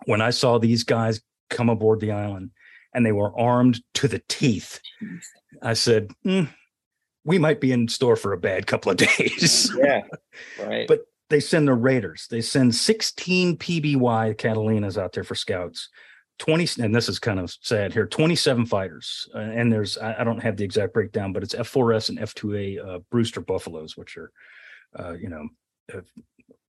"When 0.05 0.21
I 0.21 0.31
saw 0.31 0.59
these 0.59 0.85
guys 0.85 1.23
come 1.49 1.71
aboard 1.71 2.01
the 2.01 2.13
island, 2.13 2.51
and 2.93 3.05
they 3.05 3.13
were 3.13 3.39
armed 3.39 3.81
to 3.95 4.09
the 4.09 4.23
teeth, 4.29 4.81
I 5.63 5.73
said." 5.73 6.11
"Hmm, 6.23 6.45
we 7.25 7.39
might 7.39 7.63
be 7.63 7.73
in 7.73 7.89
store 7.89 8.17
for 8.17 8.35
a 8.35 8.39
bad 8.39 8.67
couple 8.67 8.93
of 8.93 8.99
days. 8.99 9.73
yeah. 9.79 10.03
Right. 10.63 10.87
But 10.87 11.07
they 11.31 11.40
send 11.40 11.66
the 11.69 11.75
Raiders. 11.75 12.27
They 12.31 12.40
send 12.40 12.75
16 12.75 13.57
PBY 13.57 14.37
Catalinas 14.37 14.99
out 14.99 15.12
there 15.12 15.25
for 15.25 15.35
scouts. 15.35 15.88
20 16.40 16.83
and 16.83 16.95
this 16.95 17.07
is 17.11 17.19
kind 17.19 17.38
of 17.38 17.55
sad 17.61 17.93
here 17.93 18.07
27 18.07 18.64
fighters 18.64 19.29
uh, 19.35 19.40
and 19.40 19.71
there's 19.71 19.99
I, 19.99 20.23
I 20.23 20.25
don't 20.25 20.43
have 20.43 20.57
the 20.57 20.64
exact 20.64 20.95
breakdown 20.95 21.35
but 21.35 21.43
it's 21.43 21.55
f4s 21.55 22.09
and 22.09 22.19
f2a 22.19 22.83
uh, 22.83 22.99
brewster 23.11 23.43
buffaloes 23.43 23.95
which 23.99 24.16
are 24.16 24.33
uh, 24.99 25.12
you 25.12 25.29
know 25.29 25.47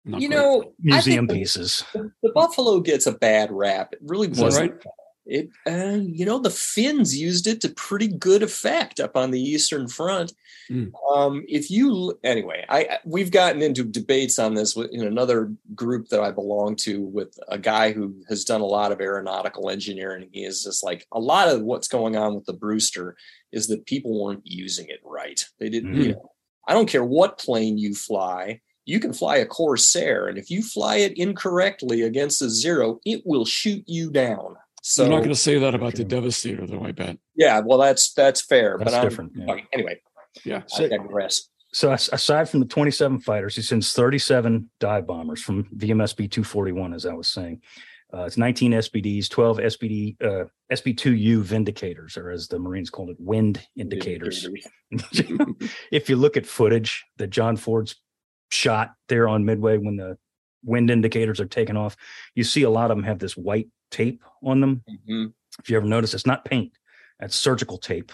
Not 0.04 0.20
you 0.20 0.28
great. 0.28 0.36
know, 0.36 0.72
museum 0.80 1.28
pieces 1.28 1.84
the, 1.92 2.10
the 2.24 2.32
buffalo 2.34 2.80
gets 2.80 3.06
a 3.06 3.12
bad 3.12 3.52
rap. 3.52 3.92
It 3.92 4.00
really 4.02 4.26
wasn't. 4.26 4.72
right? 4.72 4.82
It, 5.24 5.50
uh, 5.66 6.00
you 6.02 6.26
know, 6.26 6.40
the 6.40 6.50
Finns 6.50 7.16
used 7.16 7.46
it 7.46 7.60
to 7.60 7.68
pretty 7.68 8.08
good 8.08 8.42
effect 8.42 8.98
up 8.98 9.16
on 9.16 9.30
the 9.30 9.40
Eastern 9.40 9.86
Front. 9.86 10.32
Mm. 10.68 10.90
Um, 11.14 11.44
if 11.48 11.70
you, 11.70 12.18
anyway, 12.24 12.64
I 12.68 12.98
we've 13.04 13.30
gotten 13.30 13.62
into 13.62 13.84
debates 13.84 14.38
on 14.40 14.54
this 14.54 14.74
with, 14.74 14.90
in 14.92 15.06
another 15.06 15.52
group 15.74 16.08
that 16.08 16.20
I 16.20 16.32
belong 16.32 16.74
to 16.76 17.02
with 17.02 17.38
a 17.48 17.58
guy 17.58 17.92
who 17.92 18.16
has 18.28 18.44
done 18.44 18.62
a 18.62 18.66
lot 18.66 18.90
of 18.90 19.00
aeronautical 19.00 19.70
engineering. 19.70 20.28
He 20.32 20.44
is 20.44 20.64
just 20.64 20.82
like 20.82 21.06
a 21.12 21.20
lot 21.20 21.48
of 21.48 21.62
what's 21.62 21.88
going 21.88 22.16
on 22.16 22.34
with 22.34 22.46
the 22.46 22.52
Brewster 22.52 23.16
is 23.52 23.68
that 23.68 23.86
people 23.86 24.20
weren't 24.24 24.42
using 24.44 24.88
it 24.88 25.00
right. 25.04 25.44
They 25.60 25.68
didn't. 25.68 25.94
Mhm. 25.94 26.04
You 26.04 26.12
know, 26.12 26.32
I 26.66 26.74
don't 26.74 26.88
care 26.88 27.04
what 27.04 27.38
plane 27.38 27.78
you 27.78 27.94
fly. 27.94 28.60
You 28.84 28.98
can 28.98 29.12
fly 29.12 29.36
a 29.36 29.46
Corsair, 29.46 30.26
and 30.26 30.36
if 30.36 30.50
you 30.50 30.62
fly 30.62 30.96
it 30.96 31.16
incorrectly 31.16 32.02
against 32.02 32.42
a 32.42 32.50
zero, 32.50 33.00
it 33.04 33.22
will 33.24 33.44
shoot 33.44 33.84
you 33.86 34.10
down. 34.10 34.56
So 34.82 35.04
You're 35.04 35.10
not 35.10 35.18
going 35.18 35.30
to 35.30 35.36
say 35.36 35.58
that 35.58 35.74
about 35.74 35.94
the 35.94 36.04
Devastator, 36.04 36.66
though. 36.66 36.84
I 36.84 36.90
bet. 36.92 37.16
yeah, 37.36 37.60
well, 37.64 37.78
that's 37.78 38.12
that's 38.14 38.40
fair, 38.40 38.76
that's 38.78 38.90
but 38.90 38.98
I'm, 38.98 39.08
different 39.08 39.32
yeah. 39.34 39.52
okay, 39.52 39.64
anyway, 39.72 40.00
Yeah. 40.44 40.62
I 40.76 40.88
digress. 40.88 41.48
so 41.72 41.92
aside 41.92 42.48
from 42.48 42.60
the 42.60 42.66
27 42.66 43.20
fighters 43.20 43.56
he 43.56 43.62
sends 43.62 43.92
37 43.94 44.68
dive 44.78 45.06
bombers 45.06 45.40
from 45.40 45.64
vmsb 45.76 46.30
241 46.30 46.92
as 46.92 47.06
i 47.06 47.14
was 47.14 47.28
saying 47.28 47.62
uh, 48.14 48.24
it's 48.24 48.36
19 48.36 48.72
SBDs, 48.72 49.30
12 49.30 49.56
SBD, 49.58 50.22
uh, 50.22 50.44
SB2U 50.70 51.42
vindicators, 51.42 52.18
or 52.18 52.30
as 52.30 52.46
the 52.46 52.58
Marines 52.58 52.90
called 52.90 53.08
it, 53.08 53.16
wind 53.18 53.66
indicators. 53.74 54.46
if 55.90 56.10
you 56.10 56.16
look 56.16 56.36
at 56.36 56.44
footage 56.44 57.06
that 57.16 57.30
John 57.30 57.56
Ford's 57.56 57.96
shot 58.50 58.92
there 59.08 59.28
on 59.28 59.46
Midway 59.46 59.78
when 59.78 59.96
the 59.96 60.18
wind 60.62 60.90
indicators 60.90 61.40
are 61.40 61.46
taken 61.46 61.78
off, 61.78 61.96
you 62.34 62.44
see 62.44 62.64
a 62.64 62.70
lot 62.70 62.90
of 62.90 62.98
them 62.98 63.04
have 63.04 63.18
this 63.18 63.34
white 63.34 63.68
tape 63.92 64.24
on 64.42 64.60
them. 64.60 64.82
Mhm. 65.08 65.32
If 65.60 65.70
you 65.70 65.76
ever 65.76 65.86
notice, 65.86 66.14
it's 66.14 66.26
not 66.26 66.44
paint, 66.44 66.72
that's 67.20 67.36
surgical 67.36 67.78
tape. 67.78 68.10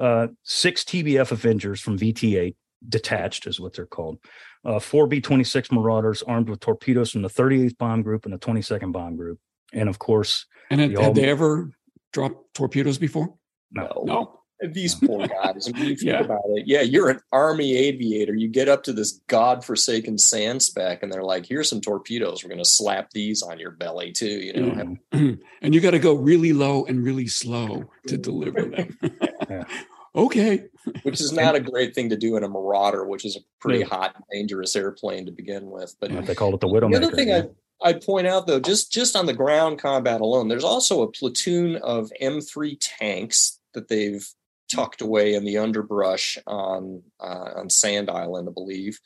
Uh, 0.00 0.28
six 0.42 0.82
TBF 0.84 1.30
Avengers 1.30 1.80
from 1.80 1.96
VT8, 1.98 2.56
detached 2.88 3.46
is 3.46 3.60
what 3.60 3.74
they're 3.74 3.86
called. 3.86 4.18
Uh, 4.64 4.78
four 4.78 5.06
B 5.06 5.20
26 5.20 5.70
Marauders 5.70 6.22
armed 6.22 6.48
with 6.48 6.60
torpedoes 6.60 7.10
from 7.12 7.22
the 7.22 7.28
38th 7.28 7.76
Bomb 7.78 8.02
Group 8.02 8.24
and 8.24 8.32
the 8.32 8.38
22nd 8.38 8.92
Bomb 8.92 9.16
Group. 9.16 9.38
And 9.72 9.88
of 9.88 9.98
course, 9.98 10.46
And 10.70 10.80
had, 10.80 10.90
The 10.92 11.00
had 11.00 11.08
all- 11.08 11.14
they 11.14 11.28
ever 11.28 11.70
dropped 12.12 12.54
torpedoes 12.54 12.98
before? 12.98 13.34
no. 13.70 14.02
No. 14.06 14.40
These 14.60 14.94
poor 15.06 15.26
guys. 15.26 15.68
I 15.68 15.72
mean, 15.78 15.88
you 15.90 15.96
think 15.96 16.02
Yeah. 16.02 16.20
about 16.20 16.40
it. 16.46 16.64
Yeah, 16.66 16.80
you're 16.82 17.08
an 17.10 17.20
army 17.32 17.76
aviator. 17.76 18.34
You 18.34 18.48
get 18.48 18.68
up 18.68 18.82
to 18.84 18.92
this 18.92 19.20
godforsaken 19.28 20.18
sand 20.18 20.62
speck, 20.62 21.02
and 21.02 21.12
they're 21.12 21.22
like, 21.22 21.46
"Here's 21.46 21.68
some 21.68 21.80
torpedoes. 21.80 22.42
We're 22.42 22.48
going 22.50 22.58
to 22.62 22.68
slap 22.68 23.10
these 23.12 23.42
on 23.42 23.58
your 23.58 23.70
belly 23.70 24.12
too." 24.12 24.26
You 24.26 24.52
know, 24.54 24.66
Yeah. 25.12 25.18
Mhm. 25.18 25.38
and 25.62 25.74
you 25.74 25.80
got 25.80 25.92
to 25.92 25.98
go 25.98 26.14
really 26.14 26.52
low 26.52 26.84
and 26.84 27.04
really 27.04 27.28
slow 27.28 27.90
to 28.08 28.16
deliver 28.18 28.62
them. 28.62 28.98
Yeah. 29.48 29.64
okay. 30.16 30.64
which 31.04 31.20
is 31.22 31.32
not 31.32 31.54
a 31.54 31.60
great 31.60 31.94
thing 31.94 32.10
to 32.10 32.16
do 32.16 32.36
in 32.36 32.44
a 32.44 32.48
Marauder, 32.48 33.06
which 33.06 33.24
is 33.24 33.36
a 33.36 33.40
pretty 33.60 33.78
Yeah. 33.80 33.86
hot, 33.86 34.16
dangerous 34.30 34.76
airplane 34.76 35.24
to 35.26 35.32
begin 35.32 35.70
with. 35.70 35.94
But 36.00 36.26
They 36.26 36.34
called 36.34 36.52
it 36.54 36.60
the 36.60 36.66
Widowmaker. 36.66 37.00
the 37.00 37.06
other 37.06 37.16
thing 37.16 37.28
yeah. 37.28 37.42
I 37.82 37.90
I'd 37.90 38.02
point 38.04 38.26
out 38.26 38.46
though, 38.48 38.58
just 38.60 38.92
just 38.92 39.14
on 39.16 39.26
the 39.26 39.32
ground 39.32 39.78
combat 39.78 40.20
alone, 40.20 40.48
there's 40.48 40.64
also 40.64 41.00
a 41.02 41.10
platoon 41.10 41.76
of 41.76 42.10
M3 42.20 42.76
tanks 42.80 43.58
that 43.72 43.88
they've 43.88 44.28
tucked 44.72 45.00
away 45.00 45.34
in 45.34 45.44
the 45.44 45.58
underbrush 45.58 46.38
on 46.46 47.02
uh, 47.20 47.50
on 47.56 47.70
Sand 47.70 48.10
Island, 48.10 48.48
I 48.48 48.52
believe. 48.52 48.98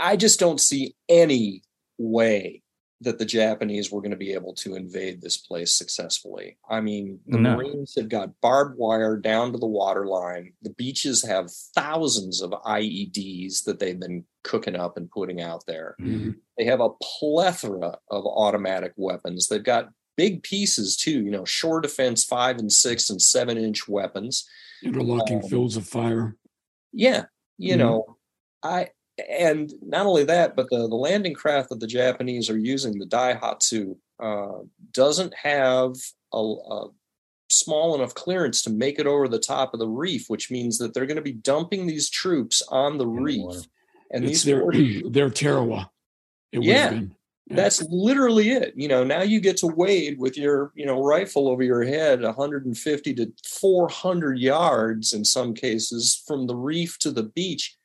I 0.00 0.16
just 0.16 0.40
don't 0.40 0.60
see 0.60 0.94
any 1.08 1.62
way 1.98 2.62
that 3.02 3.18
the 3.18 3.26
Japanese 3.26 3.92
were 3.92 4.00
going 4.00 4.10
to 4.10 4.16
be 4.16 4.32
able 4.32 4.54
to 4.54 4.74
invade 4.74 5.20
this 5.20 5.36
place 5.36 5.74
successfully. 5.74 6.56
I 6.68 6.80
mean, 6.80 7.20
the 7.26 7.36
No. 7.38 7.56
Marines 7.56 7.94
have 7.96 8.08
got 8.08 8.30
barbed 8.40 8.78
wire 8.78 9.18
down 9.18 9.52
to 9.52 9.58
the 9.58 9.66
waterline. 9.66 10.54
The 10.62 10.70
beaches 10.70 11.22
have 11.24 11.50
thousands 11.74 12.40
of 12.40 12.52
IEDs 12.52 13.64
that 13.64 13.78
they've 13.80 14.00
been 14.00 14.24
cooking 14.44 14.76
up 14.76 14.96
and 14.96 15.10
putting 15.10 15.42
out 15.42 15.64
there. 15.66 15.94
Mhm. 16.00 16.36
They 16.56 16.64
have 16.64 16.80
a 16.80 16.88
plethora 17.02 17.98
of 18.10 18.24
automatic 18.24 18.94
weapons. 18.96 19.48
They've 19.48 19.62
got 19.62 19.90
big 20.16 20.42
pieces 20.42 20.96
too, 20.96 21.22
you 21.24 21.30
know, 21.30 21.44
shore 21.44 21.80
defense 21.80 22.24
five 22.24 22.58
and 22.58 22.72
six 22.72 23.10
and 23.10 23.20
seven 23.20 23.56
inch 23.58 23.86
weapons. 23.88 24.48
Interlocking 24.82 25.42
Um, 25.42 25.48
fields 25.48 25.76
of 25.76 25.86
fire. 25.86 26.36
Yeah, 26.92 27.26
you 27.58 27.74
Mhm. 27.74 27.78
know, 27.78 28.16
I 28.62 28.90
and 29.30 29.72
not 29.80 30.04
only 30.04 30.24
that, 30.24 30.54
but 30.56 30.68
the 30.70 30.88
the 30.88 30.94
landing 30.96 31.32
craft 31.34 31.70
that 31.70 31.80
the 31.80 31.86
Japanese 31.86 32.50
are 32.50 32.58
using, 32.58 32.98
the 32.98 33.06
Daihatsu, 33.06 33.96
uh, 34.20 34.58
doesn't 34.92 35.32
have 35.34 35.94
a, 36.34 36.38
a 36.38 36.88
small 37.48 37.94
enough 37.94 38.14
clearance 38.14 38.60
to 38.62 38.70
make 38.70 38.98
it 38.98 39.06
over 39.06 39.28
the 39.28 39.38
top 39.38 39.72
of 39.72 39.80
the 39.80 39.88
reef, 39.88 40.28
which 40.28 40.50
means 40.50 40.76
that 40.78 40.92
they're 40.92 41.06
going 41.06 41.16
to 41.16 41.22
be 41.22 41.32
dumping 41.32 41.86
these 41.86 42.10
troops 42.10 42.62
on 42.68 42.98
the 42.98 43.06
In 43.06 43.22
reef. 43.22 43.40
water. 43.42 43.60
and 44.10 44.24
it's 44.24 44.42
these 44.42 44.44
their 44.44 44.60
poor 44.60 44.72
their 45.10 45.30
Tarawa. 45.30 45.90
It 46.52 46.58
would 46.58 46.66
Yeah. 46.66 46.82
have 46.82 46.90
been. 46.92 47.15
Yeah. 47.48 47.56
That's 47.56 47.82
literally 47.90 48.50
it. 48.50 48.74
You 48.76 48.88
know, 48.88 49.04
now 49.04 49.22
you 49.22 49.38
get 49.40 49.56
to 49.58 49.68
wade 49.68 50.18
with 50.18 50.36
your, 50.36 50.72
you 50.74 50.84
know, 50.84 51.00
rifle 51.02 51.48
over 51.48 51.62
your 51.62 51.84
head 51.84 52.22
150 52.22 53.14
to 53.14 53.32
400 53.48 54.38
yards 54.38 55.12
in 55.12 55.24
some 55.24 55.54
cases 55.54 56.22
from 56.26 56.48
the 56.48 56.56
reef 56.56 56.98
to 57.00 57.12
the 57.12 57.22
beach. 57.22 57.76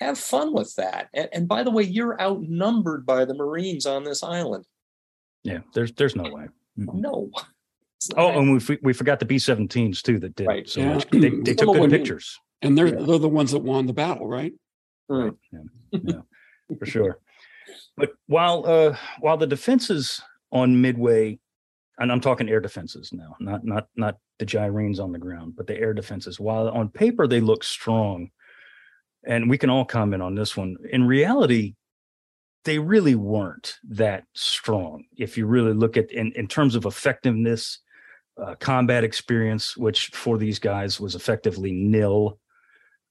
Have 0.00 0.18
fun 0.18 0.52
with 0.52 0.74
that. 0.76 1.08
And, 1.14 1.28
and 1.32 1.48
by 1.48 1.62
the 1.62 1.70
way, 1.70 1.84
you're 1.84 2.20
outnumbered 2.20 3.06
by 3.06 3.24
the 3.24 3.34
Marines 3.34 3.86
on 3.86 4.04
this 4.04 4.22
island. 4.22 4.66
Yeah, 5.42 5.60
there's 5.74 5.92
there's 5.92 6.14
no 6.14 6.24
way. 6.24 6.46
Mhm. 6.78 6.94
No. 6.94 7.30
Oh, 8.16 8.26
happening. 8.28 8.48
and 8.56 8.68
we 8.68 8.78
we 8.82 8.92
forgot 8.92 9.20
the 9.20 9.24
B-17s 9.26 10.02
too 10.02 10.18
that 10.18 10.34
did 10.36 10.46
Right. 10.48 10.68
so 10.68 10.80
Yeah. 10.80 10.94
much. 10.94 11.08
They, 11.10 11.30
they 11.30 11.54
took 11.54 11.68
of 11.68 11.76
good 11.76 11.90
pictures 11.90 12.38
and 12.60 12.76
they're 12.76 12.88
Yeah. 12.88 13.04
they're 13.06 13.18
the 13.18 13.28
ones 13.28 13.52
that 13.52 13.60
won 13.60 13.86
the 13.86 13.92
battle, 13.92 14.26
right? 14.26 14.52
Right. 15.08 15.32
Yeah. 15.92 16.20
for 16.78 16.86
sure. 16.86 17.18
But 17.96 18.10
while 18.26 18.64
uh 18.66 18.96
while 19.20 19.36
the 19.36 19.46
defenses 19.46 20.20
on 20.50 20.80
Midway, 20.80 21.38
and 21.98 22.10
I'm 22.10 22.20
talking 22.20 22.48
air 22.48 22.60
defenses 22.60 23.10
now, 23.12 23.36
not 23.40 23.64
not 23.64 23.88
not 23.96 24.16
the 24.38 24.46
gyrenes 24.46 25.00
on 25.00 25.12
the 25.12 25.18
ground, 25.18 25.54
but 25.56 25.66
the 25.66 25.78
air 25.78 25.94
defenses, 25.94 26.40
while 26.40 26.68
on 26.68 26.88
paper 26.88 27.26
they 27.26 27.40
look 27.40 27.64
strong, 27.64 28.30
and 29.24 29.48
we 29.48 29.58
can 29.58 29.70
all 29.70 29.84
comment 29.84 30.22
on 30.22 30.34
this 30.34 30.56
one. 30.56 30.76
In 30.90 31.06
reality, 31.06 31.74
they 32.64 32.78
really 32.78 33.14
weren't 33.14 33.76
that 33.90 34.24
strong. 34.34 35.04
If 35.16 35.36
you 35.36 35.46
really 35.46 35.72
look 35.72 35.96
at 35.96 36.10
in, 36.10 36.32
in 36.32 36.48
terms 36.48 36.74
of 36.74 36.86
effectiveness, 36.86 37.78
uh, 38.42 38.54
combat 38.56 39.04
experience, 39.04 39.76
which 39.76 40.08
for 40.08 40.38
these 40.38 40.58
guys 40.58 41.00
was 41.00 41.14
effectively 41.14 41.72
nil. 41.72 42.38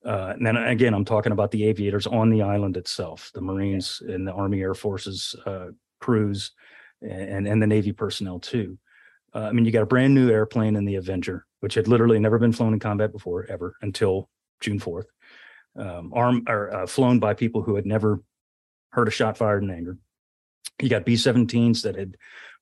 Uh, 0.03 0.33
and 0.35 0.45
then 0.45 0.57
again, 0.57 0.93
I'm 0.93 1.05
talking 1.05 1.31
about 1.31 1.51
the 1.51 1.65
aviators 1.65 2.07
on 2.07 2.29
the 2.29 2.41
island 2.41 2.77
itself, 2.77 3.31
the 3.33 3.41
Marines 3.41 4.01
and 4.07 4.27
the 4.27 4.31
Army 4.31 4.61
Air 4.61 4.73
Forces 4.73 5.35
uh, 5.45 5.67
crews, 5.99 6.51
and 7.01 7.47
and 7.47 7.61
the 7.61 7.67
Navy 7.67 7.91
personnel 7.91 8.39
too. 8.39 8.77
Uh, 9.33 9.41
I 9.41 9.51
mean, 9.51 9.65
you 9.65 9.71
got 9.71 9.83
a 9.83 9.87
brand 9.87 10.13
new 10.13 10.29
airplane 10.29 10.75
in 10.75 10.85
the 10.85 10.95
Avenger, 10.95 11.45
which 11.59 11.75
had 11.75 11.87
literally 11.87 12.19
never 12.19 12.39
been 12.39 12.51
flown 12.51 12.73
in 12.73 12.79
combat 12.79 13.11
before 13.11 13.45
ever 13.49 13.75
until 13.81 14.29
June 14.59 14.79
4th. 14.79 15.05
Um, 15.75 16.11
arm 16.13 16.43
or 16.49 16.73
uh, 16.75 16.87
flown 16.87 17.19
by 17.19 17.33
people 17.33 17.61
who 17.61 17.75
had 17.75 17.85
never 17.85 18.21
heard 18.89 19.07
a 19.07 19.11
shot 19.11 19.37
fired 19.37 19.63
in 19.63 19.71
anger. 19.71 19.97
You 20.81 20.89
got 20.89 21.05
B-17s 21.05 21.83
that 21.83 21.95
had 21.95 22.17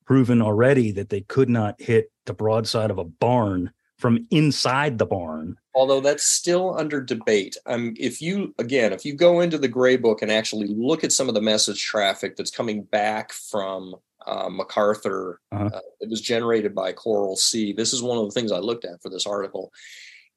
proven 0.05 0.43
already 0.43 0.91
that 0.91 1.09
they 1.09 1.21
could 1.21 1.49
not 1.49 1.81
hit 1.81 2.11
the 2.27 2.33
broadside 2.33 2.91
of 2.91 2.99
a 2.99 3.03
barn 3.03 3.71
from 3.99 4.25
inside 4.31 4.97
the 4.97 5.05
barn. 5.05 5.57
Although 5.75 5.99
that's 5.99 6.25
still 6.25 6.77
under 6.77 7.01
debate. 7.01 7.57
Um, 7.65 7.93
if 7.97 8.21
you 8.21 8.55
again, 8.57 8.93
if 8.93 9.05
you 9.05 9.13
go 9.13 9.41
into 9.41 9.57
the 9.57 9.67
gray 9.67 9.97
book 9.97 10.21
and 10.21 10.31
actually 10.31 10.67
look 10.67 11.03
at 11.03 11.11
some 11.11 11.27
of 11.27 11.35
the 11.35 11.41
message 11.41 11.83
traffic 11.83 12.35
that's 12.35 12.49
coming 12.49 12.83
back 12.83 13.31
from 13.31 13.95
uh, 14.25 14.49
MacArthur, 14.49 15.39
uh-huh. 15.51 15.69
uh, 15.73 15.79
it 15.99 16.09
was 16.09 16.21
generated 16.21 16.73
by 16.73 16.93
Coral 16.93 17.35
Sea. 17.35 17.73
This 17.73 17.93
is 17.93 18.01
one 18.01 18.17
of 18.17 18.25
the 18.25 18.31
things 18.31 18.51
I 18.51 18.59
looked 18.59 18.85
at 18.85 19.01
for 19.01 19.09
this 19.09 19.27
article. 19.27 19.71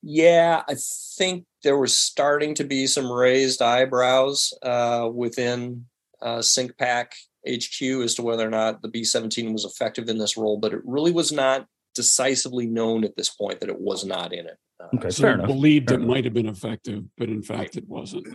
Yeah, 0.02 0.62
I 0.68 0.74
think 1.16 1.44
there 1.62 1.78
was 1.78 1.96
starting 1.96 2.54
to 2.56 2.64
be 2.64 2.88
some 2.88 3.10
raised 3.10 3.62
eyebrows 3.62 4.52
uh, 4.60 5.08
within 5.12 5.86
uh, 6.20 6.38
CINCPAC 6.38 7.12
HQ 7.48 7.82
as 8.02 8.14
to 8.16 8.22
whether 8.22 8.46
or 8.46 8.50
not 8.50 8.82
the 8.82 8.88
B 8.88 9.04
17 9.04 9.52
was 9.52 9.64
effective 9.64 10.08
in 10.08 10.18
this 10.18 10.36
role, 10.36 10.58
but 10.58 10.72
it 10.72 10.80
really 10.84 11.12
was 11.12 11.30
not 11.30 11.68
decisively 11.94 12.66
known 12.66 13.04
at 13.04 13.16
this 13.16 13.30
point 13.30 13.60
that 13.60 13.68
it 13.68 13.80
was 13.80 14.04
not 14.04 14.32
in 14.32 14.46
it. 14.46 14.56
Uh, 14.80 14.96
okay, 14.96 15.10
so 15.10 15.22
fair 15.22 15.34
enough. 15.34 15.46
believed 15.46 15.88
fair 15.88 15.98
it 15.98 16.02
enough. 16.02 16.14
might 16.14 16.24
have 16.24 16.34
been 16.34 16.48
effective, 16.48 17.04
but 17.16 17.28
in 17.28 17.42
fact 17.42 17.76
it 17.76 17.88
wasn't. 17.88 18.26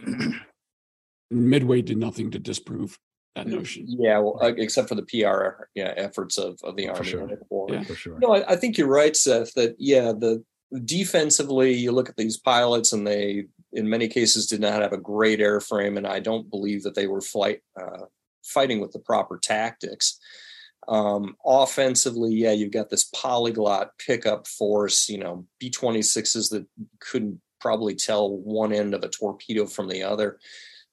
Midway 1.31 1.81
did 1.81 1.97
nothing 1.97 2.31
to 2.31 2.39
disprove 2.39 2.97
that 3.35 3.47
notion. 3.47 3.85
Yeah, 3.87 4.19
well, 4.19 4.39
uh, 4.41 4.53
except 4.57 4.89
for 4.89 4.95
the 4.95 5.03
PR 5.03 5.65
yeah, 5.75 5.93
efforts 5.95 6.37
of, 6.37 6.59
of 6.63 6.75
the 6.75 6.89
oh, 6.89 6.93
army. 6.93 7.05
Sure. 7.05 7.29
Yeah, 7.69 7.83
for 7.83 7.95
sure. 7.95 8.19
No, 8.19 8.33
I, 8.33 8.53
I, 8.53 8.55
think 8.55 8.77
you're 8.77 8.87
right, 8.87 9.15
Seth. 9.15 9.53
That 9.53 9.75
yeah, 9.77 10.11
the 10.11 10.43
defensively, 10.85 11.73
you 11.73 11.91
look 11.91 12.09
at 12.09 12.17
these 12.17 12.37
pilots, 12.37 12.93
and 12.93 13.05
they 13.05 13.45
in 13.73 13.89
many 13.89 14.07
cases 14.07 14.47
did 14.47 14.61
not 14.61 14.81
have 14.81 14.93
a 14.93 14.97
great 14.97 15.39
airframe, 15.39 15.97
and 15.97 16.07
I 16.07 16.19
don't 16.19 16.49
believe 16.49 16.83
that 16.83 16.95
they 16.95 17.07
were 17.07 17.21
flight 17.21 17.61
uh, 17.79 18.05
fighting 18.43 18.79
with 18.79 18.91
the 18.91 18.99
proper 18.99 19.39
tactics. 19.41 20.19
Um, 20.87 21.35
offensively, 21.45 22.33
yeah, 22.33 22.53
you've 22.53 22.71
got 22.71 22.89
this 22.89 23.05
polyglot 23.05 23.91
pickup 23.99 24.47
force, 24.47 25.09
you 25.09 25.17
know, 25.17 25.45
B 25.59 25.69
26s 25.69 26.49
that 26.51 26.65
couldn't 26.99 27.41
probably 27.59 27.95
tell 27.95 28.29
one 28.29 28.71
end 28.71 28.93
of 28.93 29.03
a 29.03 29.09
torpedo 29.09 29.65
from 29.65 29.89
the 29.89 30.03
other. 30.03 30.39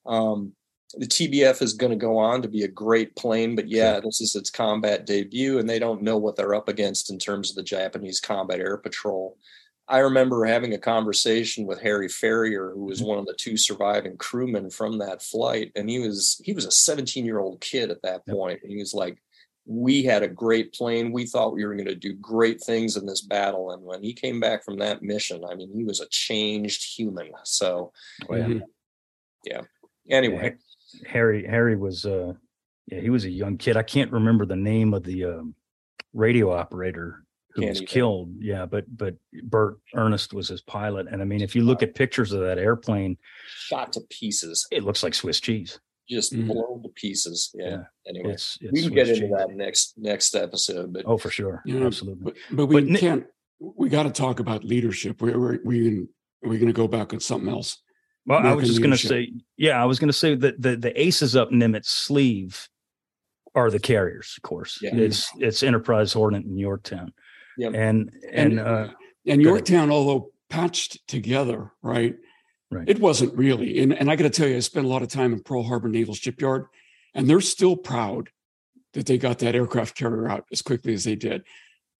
Um, 0.07 0.53
the 0.97 1.07
TBF 1.07 1.63
is 1.63 1.75
going 1.75 1.91
to 1.91 1.97
go 1.97 2.19
on 2.19 2.43
to 2.43 2.49
be 2.49 2.63
a 2.63 2.69
great 2.69 3.17
plane, 3.17 3.57
but 3.57 3.69
yeah, 3.69 4.01
this 4.01 4.21
is 4.21 4.35
its 4.35 4.51
combat 4.51 5.07
debut, 5.07 5.59
and 5.59 5.69
they 5.69 5.79
don't 5.79 6.03
know 6.03 6.17
what 6.17 6.37
they're 6.37 6.55
up 6.55 6.69
against 6.69 7.11
in 7.11 7.19
terms 7.19 7.51
of 7.51 7.57
the 7.57 7.63
Japanese 7.63 8.21
combat 8.21 8.61
air 8.61 8.77
patrol. 8.77 9.37
I 9.87 9.99
remember 9.99 10.45
having 10.45 10.73
a 10.73 10.79
conversation 10.79 11.67
with 11.67 11.81
Harry 11.83 12.09
Ferrier, 12.09 12.71
who 12.75 12.85
was 12.85 13.01
mm-hmm. 13.01 13.09
one 13.09 13.19
of 13.19 13.27
the 13.27 13.35
two 13.35 13.57
surviving 13.57 14.17
crewmen 14.17 14.71
from 14.71 14.99
that 14.99 15.23
flight, 15.23 15.73
and 15.77 15.91
he 15.91 15.99
was 15.99 16.41
he 16.45 16.53
was 16.53 16.65
a 16.65 16.71
17 16.71 17.25
year 17.25 17.39
old 17.39 17.61
kid 17.61 17.91
at 17.91 18.03
that 18.03 18.27
point. 18.27 18.61
He 18.65 18.79
was 18.79 18.95
like, 18.95 19.23
"We 19.67 20.03
had 20.03 20.23
a 20.23 20.29
great 20.29 20.73
plane. 20.73 21.13
We 21.13 21.27
thought 21.27 21.55
we 21.55 21.65
were 21.65 21.75
going 21.75 21.87
to 21.87 21.95
do 21.95 22.15
great 22.15 22.61
things 22.63 22.97
in 22.97 23.07
this 23.07 23.23
battle." 23.23 23.73
And 23.73 23.83
when 23.83 24.03
he 24.03 24.13
came 24.13 24.41
back 24.41 24.65
from 24.65 24.79
that 24.79 25.03
mission, 25.03 25.45
I 25.49 25.55
mean, 25.55 25.71
he 25.75 25.85
was 25.85 26.01
a 26.01 26.09
changed 26.09 26.97
human. 26.97 27.33
So, 27.45 27.93
oh, 28.29 28.37
yeah. 28.37 28.59
yeah. 29.45 29.61
Anyway, 30.11 30.57
Harry 31.07 31.47
Harry 31.47 31.77
was 31.77 32.05
uh, 32.05 32.35
yeah, 32.87 33.01
he 33.01 33.11
was 33.11 33.25
a 33.25 33.31
young 33.31 33.57
kid. 33.57 33.77
I 33.77 33.83
can't 33.83 34.13
remember 34.13 34.47
the 34.47 34.57
name 34.57 34.93
of 34.95 35.03
the 35.05 35.25
um, 35.25 35.55
radio 36.13 36.53
operator 36.53 37.25
who 37.55 37.63
Can't 37.63 37.71
was 37.71 37.79
even. 37.79 37.87
killed. 37.87 38.35
Yeah, 38.39 38.67
but 38.67 38.85
but 38.95 39.15
Bert 39.45 39.79
Earnest 39.95 40.35
was 40.35 40.49
his 40.49 40.61
pilot, 40.61 41.07
and 41.11 41.23
I 41.23 41.25
mean, 41.25 41.41
if 41.41 41.55
you 41.55 41.63
look 41.63 41.83
at 41.83 41.95
pictures 41.95 42.33
of 42.33 42.41
that 42.41 42.59
airplane, 42.59 43.17
shot 43.49 43.93
to 43.95 44.01
pieces, 44.11 44.67
it 44.71 44.85
looks 44.85 45.03
like 45.03 45.15
Swiss 45.15 45.41
cheese, 45.41 45.79
just 46.09 46.33
mm-hmm. 46.33 46.49
blown 46.49 46.83
to 46.83 46.89
pieces. 46.91 47.51
Yeah. 47.55 47.69
yeah. 47.69 47.83
Anyway, 48.09 48.33
it's, 48.33 48.59
it's 48.61 48.73
we 48.73 48.83
can 48.83 48.95
get 48.95 49.09
into 49.09 49.21
cheese. 49.23 49.31
that 49.37 49.51
next 49.51 49.95
next 49.97 50.35
episode, 50.35 50.93
but 50.93 51.05
oh, 51.07 51.19
for 51.19 51.31
sure, 51.31 51.63
yeah, 51.65 51.85
absolutely. 51.85 52.25
But, 52.25 52.35
but 52.51 52.67
we 52.67 52.85
but, 52.85 53.01
can't. 53.01 53.25
We 53.61 53.89
got 53.89 54.03
to 54.03 54.11
talk 54.11 54.41
about 54.41 54.65
leadership. 54.65 55.23
We're 55.23 55.39
we 55.39 55.59
we 55.65 56.07
we're 56.43 56.59
going 56.59 56.67
to 56.67 56.73
go 56.73 56.89
back 56.89 57.13
on 57.13 57.21
something 57.21 57.49
else. 57.49 57.81
Well, 58.27 58.39
American 58.39 58.59
I 58.59 58.61
was 58.61 58.69
just 58.69 58.81
going 58.81 58.91
to 58.93 58.99
say, 58.99 59.33
yeah, 59.57 59.81
I 59.81 59.85
was 59.85 59.99
going 59.99 60.09
to 60.09 60.13
say 60.13 60.35
that 60.35 60.61
the 60.61 60.77
the 60.77 61.01
aces 61.01 61.37
up 61.37 61.51
Nimitz 61.51 61.87
sleeve 61.87 62.69
are 63.55 63.71
the 63.71 63.79
carriers, 63.79 64.35
of 64.37 64.43
course. 64.43 64.79
Yeah. 64.83 64.95
It's 64.95 65.31
it's 65.39 65.63
Enterprise 65.63 66.13
Hornet 66.13 66.45
in 66.45 66.57
Yorktown. 66.57 67.13
Yep. 67.59 67.75
And 67.75 68.11
and 68.33 68.59
and, 68.59 68.61
uh, 68.61 68.89
and 69.27 69.43
Yorktown, 69.43 69.91
although 69.91 70.33
patched 70.51 71.07
together, 71.07 71.73
right? 71.83 72.17
Right. 72.75 72.89
It 72.89 72.99
wasn't 72.99 73.37
really. 73.37 73.81
And 73.81 73.93
and 73.93 74.11
I 74.11 74.17
got 74.17 74.25
to 74.25 74.31
tell 74.31 74.49
you, 74.49 74.57
I 74.57 74.61
spent 74.61 74.85
a 74.85 74.89
lot 74.89 75.03
of 75.03 75.09
time 75.09 75.33
in 75.33 75.43
Pearl 75.43 75.63
Harbor 75.63 75.89
Naval 75.89 76.15
Shipyard, 76.15 76.67
and 77.15 77.31
they're 77.31 77.41
still 77.41 77.77
proud 77.77 78.31
that 78.95 79.07
they 79.07 79.17
got 79.17 79.39
that 79.41 79.55
aircraft 79.55 79.97
carrier 79.97 80.29
out 80.29 80.45
as 80.51 80.61
quickly 80.61 80.93
as 80.93 81.05
they 81.05 81.15
did. 81.15 81.43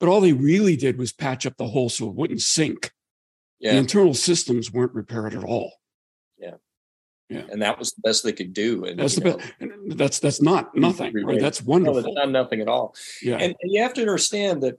But 0.01 0.09
all 0.09 0.21
they 0.21 0.33
really 0.33 0.77
did 0.77 0.99
was 0.99 1.13
patch 1.13 1.47
up 1.47 1.57
the 1.57 1.69
hole 1.69 1.89
so 1.89 2.09
it 2.09 2.15
wouldn't 2.15 2.41
sink. 2.41 2.91
Yeah. 3.61 3.73
The 3.73 3.79
internal 3.79 4.15
systems 4.15 4.73
weren't 4.73 4.95
repaired 4.95 5.35
at 5.35 5.45
all. 5.45 5.73
Yeah. 6.39 6.55
Yeah. 7.29 7.45
And 7.51 7.63
that 7.63 7.79
was 7.79 7.93
the 7.93 8.03
best 8.03 8.25
they 8.25 8.33
could 8.33 8.53
do. 8.53 8.85
And 8.85 8.99
that's 8.99 9.15
the 9.15 9.21
best. 9.21 9.41
That's 9.97 10.19
that's 10.19 10.43
not 10.43 10.77
nothing, 10.77 11.15
right? 11.25 11.41
That's 11.41 11.63
wonderful. 11.63 12.03
No, 12.03 12.13
not 12.13 12.31
nothing 12.31 12.61
at 12.61 12.69
all. 12.69 12.97
Yeah. 13.23 13.37
And, 13.37 13.55
and 13.61 13.73
you 13.73 13.81
have 13.83 13.95
to 13.95 14.01
understand 14.01 14.63
that 14.65 14.77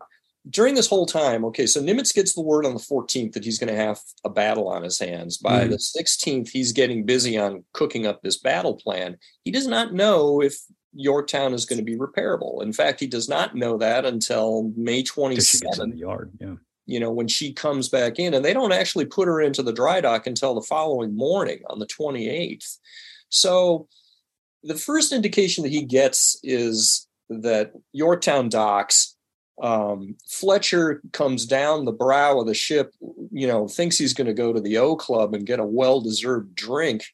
during 0.50 0.76
this 0.76 0.88
whole 0.88 1.06
time, 1.06 1.44
okay, 1.46 1.66
so 1.66 1.82
Nimitz 1.82 2.14
gets 2.14 2.34
the 2.34 2.42
word 2.42 2.66
on 2.66 2.74
the 2.74 2.80
14th 2.80 3.34
that 3.34 3.44
he's 3.44 3.58
going 3.58 3.74
to 3.74 3.80
have 3.80 4.00
a 4.24 4.30
battle 4.30 4.68
on 4.68 4.84
his 4.84 5.00
hands. 5.00 5.38
By 5.38 5.62
mm-hmm. 5.62 5.72
the 5.72 5.78
16th, 5.78 6.50
he's 6.50 6.72
getting 6.72 7.06
busy 7.06 7.38
on 7.38 7.64
cooking 7.74 8.06
up 8.06 8.22
this 8.22 8.38
battle 8.38 8.76
plan. 8.76 9.18
He 9.44 9.52
does 9.52 9.68
not 9.68 9.94
know 9.94 10.42
if 10.42 10.58
Yorktown 10.94 11.54
is 11.54 11.66
going 11.66 11.80
to 11.80 11.84
be 11.84 11.98
repairable. 11.98 12.62
In 12.62 12.74
fact, 12.74 13.00
he 13.00 13.08
does 13.08 13.28
not 13.28 13.56
know 13.56 13.78
that 13.78 14.06
until 14.06 14.72
May 14.76 15.04
27th. 15.04 15.82
in 15.82 15.90
the 15.92 15.98
yard, 15.98 16.32
yeah. 16.40 16.56
You 16.88 17.00
know, 17.00 17.10
when 17.10 17.28
she 17.28 17.52
comes 17.52 17.90
back 17.90 18.20
in, 18.20 18.36
and 18.36 18.46
they 18.46 18.54
don't 18.54 18.72
actually 18.72 19.06
put 19.06 19.28
her 19.28 19.42
into 19.42 19.64
the 19.64 19.74
dry 19.74 20.02
dock 20.02 20.28
until 20.28 20.54
the 20.54 20.62
following 20.62 21.16
morning 21.16 21.62
on 21.68 21.80
the 21.80 21.88
28th. 21.88 22.78
So 23.30 23.88
the 24.62 24.76
first 24.76 25.12
indication 25.12 25.64
that 25.64 25.72
he 25.72 25.84
gets 25.84 26.40
is 26.44 27.08
that 27.30 27.72
Yorktown 27.92 28.50
docks 28.50 29.15
um, 29.62 30.16
Fletcher 30.28 31.02
comes 31.14 31.46
down 31.46 31.86
the 31.86 31.92
brow 31.92 32.40
of 32.40 32.48
the 32.48 32.54
ship, 32.54 32.94
you 33.32 33.48
know, 33.48 33.68
thinks 33.68 33.98
he's 33.98 34.14
going 34.14 34.28
to 34.28 34.34
go 34.34 34.52
to 34.52 34.60
the 34.60 34.78
O 34.78 34.96
Club 34.96 35.34
and 35.34 35.46
get 35.46 35.60
a 35.60 35.66
well 35.66 36.02
deserved 36.02 36.56
drink, 36.56 37.06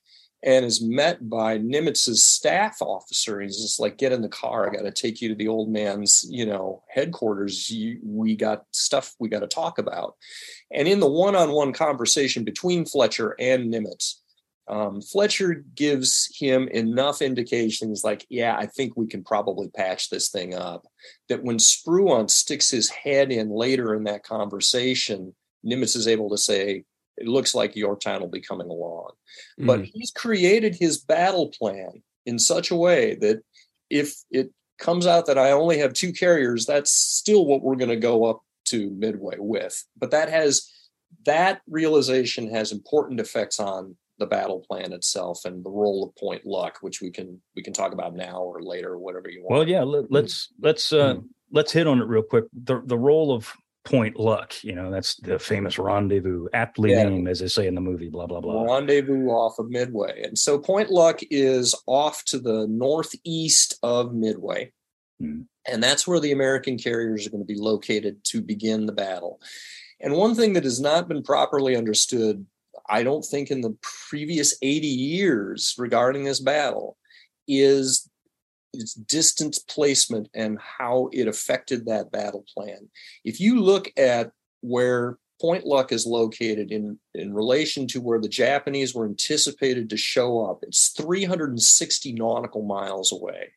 and 0.43 0.65
is 0.65 0.81
met 0.81 1.29
by 1.29 1.59
Nimitz's 1.59 2.25
staff 2.25 2.81
officer. 2.81 3.39
He's 3.39 3.61
just 3.61 3.79
like, 3.79 3.97
"Get 3.97 4.11
in 4.11 4.23
the 4.23 4.29
car. 4.29 4.67
I 4.67 4.75
got 4.75 4.83
to 4.83 4.91
take 4.91 5.21
you 5.21 5.29
to 5.29 5.35
the 5.35 5.47
old 5.47 5.69
man's, 5.69 6.25
you 6.29 6.45
know, 6.45 6.83
headquarters. 6.89 7.69
You, 7.69 7.99
we 8.03 8.35
got 8.35 8.65
stuff 8.71 9.13
we 9.19 9.29
got 9.29 9.41
to 9.41 9.47
talk 9.47 9.77
about." 9.77 10.15
And 10.71 10.87
in 10.87 10.99
the 10.99 11.09
one 11.09 11.35
on 11.35 11.51
one 11.51 11.73
conversation 11.73 12.43
between 12.43 12.85
Fletcher 12.85 13.35
and 13.39 13.71
Nimitz, 13.71 14.15
um, 14.67 15.01
Fletcher 15.01 15.65
gives 15.75 16.29
him 16.37 16.67
enough 16.69 17.21
indications 17.21 18.03
like, 18.03 18.25
yeah, 18.29 18.55
I 18.55 18.67
think 18.67 18.93
we 18.95 19.07
can 19.07 19.23
probably 19.23 19.69
patch 19.69 20.09
this 20.09 20.29
thing 20.29 20.53
up. 20.53 20.85
That 21.29 21.43
when 21.43 21.57
Spruance 21.57 22.31
sticks 22.31 22.69
his 22.69 22.89
head 22.89 23.31
in 23.31 23.49
later 23.49 23.93
in 23.95 24.05
that 24.05 24.23
conversation, 24.23 25.35
Nimitz 25.65 25.95
is 25.95 26.07
able 26.07 26.29
to 26.29 26.37
say, 26.37 26.83
it 27.17 27.27
looks 27.27 27.53
like 27.53 27.75
Yorktown 27.75 28.21
will 28.21 28.29
be 28.29 28.41
coming 28.41 28.69
along. 28.69 29.11
Mm. 29.59 29.67
But 29.67 29.85
he's 29.85 30.11
created 30.11 30.75
his 30.75 30.97
battle 30.97 31.49
plan 31.49 32.01
in 32.25 32.39
such 32.39 32.71
a 32.71 32.75
way 32.75 33.15
that 33.15 33.41
if 33.89 34.15
it 34.29 34.51
comes 34.79 35.05
out 35.05 35.25
that 35.25 35.37
I 35.37 35.51
only 35.51 35.79
have 35.79 35.93
two 35.93 36.13
carriers, 36.13 36.65
that's 36.65 36.91
still 36.91 37.45
what 37.45 37.61
we're 37.61 37.75
going 37.75 37.89
to 37.89 37.95
go 37.95 38.25
up 38.25 38.41
to 38.65 38.89
Midway 38.91 39.35
with. 39.37 39.83
But 39.97 40.11
that 40.11 40.29
has 40.29 40.71
that 41.25 41.61
realization 41.67 42.49
has 42.53 42.71
important 42.71 43.19
effects 43.19 43.59
on 43.59 43.95
the 44.21 44.27
battle 44.27 44.59
plan 44.59 44.93
itself 44.93 45.43
and 45.45 45.65
the 45.65 45.69
role 45.69 46.05
of 46.05 46.15
point 46.15 46.45
luck, 46.45 46.77
which 46.81 47.01
we 47.01 47.11
can 47.11 47.41
we 47.55 47.63
can 47.63 47.73
talk 47.73 47.91
about 47.91 48.15
now 48.15 48.37
or 48.37 48.61
later 48.61 48.97
whatever 48.97 49.29
you 49.29 49.41
want. 49.41 49.51
Well, 49.51 49.67
yeah, 49.67 49.81
let, 49.81 50.03
us 50.03 50.07
let's 50.09 50.53
let's, 50.61 50.93
uh, 50.93 51.15
mm-hmm. 51.15 51.25
let's 51.51 51.73
hit 51.73 51.87
on 51.87 51.99
it 51.99 52.07
real 52.07 52.21
quick. 52.21 52.45
The 52.53 52.81
the 52.85 52.97
role 52.97 53.33
of 53.33 53.51
point 53.83 54.19
luck, 54.19 54.63
you 54.63 54.75
know, 54.75 54.91
that's 54.91 55.15
the 55.15 55.39
famous 55.39 55.79
rendezvous, 55.79 56.47
aptly 56.53 56.91
yeah. 56.91 57.03
named 57.03 57.27
as 57.27 57.39
they 57.39 57.47
say 57.47 57.65
in 57.65 57.73
the 57.75 57.81
movie. 57.81 58.09
Blah 58.09 58.27
blah 58.27 58.39
blah. 58.39 58.63
Rendezvous 58.63 59.27
off 59.27 59.59
of 59.59 59.69
Midway, 59.69 60.21
and 60.23 60.37
so 60.37 60.59
point 60.59 60.91
luck 60.91 61.19
is 61.31 61.75
off 61.87 62.23
to 62.25 62.39
the 62.39 62.67
northeast 62.69 63.79
of 63.83 64.13
Midway. 64.13 64.71
Mm. 65.21 65.47
And 65.67 65.83
that's 65.83 66.07
where 66.07 66.19
the 66.19 66.31
American 66.31 66.77
carriers 66.77 67.27
are 67.27 67.29
going 67.29 67.43
to 67.43 67.53
be 67.53 67.59
located 67.59 68.23
to 68.25 68.41
begin 68.41 68.87
the 68.87 68.93
battle. 68.93 69.39
And 69.99 70.13
one 70.13 70.33
thing 70.33 70.53
that 70.53 70.63
has 70.63 70.79
not 70.79 71.07
been 71.07 71.21
properly 71.21 71.75
understood 71.75 72.47
I 72.89 73.03
don't 73.03 73.23
think 73.23 73.51
in 73.51 73.61
the 73.61 73.77
previous 74.09 74.57
80 74.61 74.87
years 74.87 75.75
regarding 75.77 76.23
this 76.23 76.39
battle 76.39 76.97
is 77.47 78.09
its 78.73 78.93
distance 78.93 79.59
placement 79.59 80.29
and 80.33 80.57
how 80.59 81.09
it 81.11 81.27
affected 81.27 81.85
that 81.85 82.11
battle 82.11 82.45
plan. 82.55 82.89
If 83.25 83.39
you 83.39 83.59
look 83.59 83.91
at 83.97 84.31
where 84.61 85.17
Point 85.41 85.65
Luck 85.65 85.91
is 85.91 86.05
located 86.05 86.71
in, 86.71 86.99
in 87.15 87.33
relation 87.33 87.87
to 87.87 88.01
where 88.01 88.19
the 88.19 88.29
Japanese 88.29 88.93
were 88.93 89.05
anticipated 89.05 89.89
to 89.89 89.97
show 89.97 90.45
up, 90.45 90.59
it's 90.61 90.89
360 90.89 92.13
nautical 92.13 92.61
miles 92.61 93.11
away. 93.11 93.49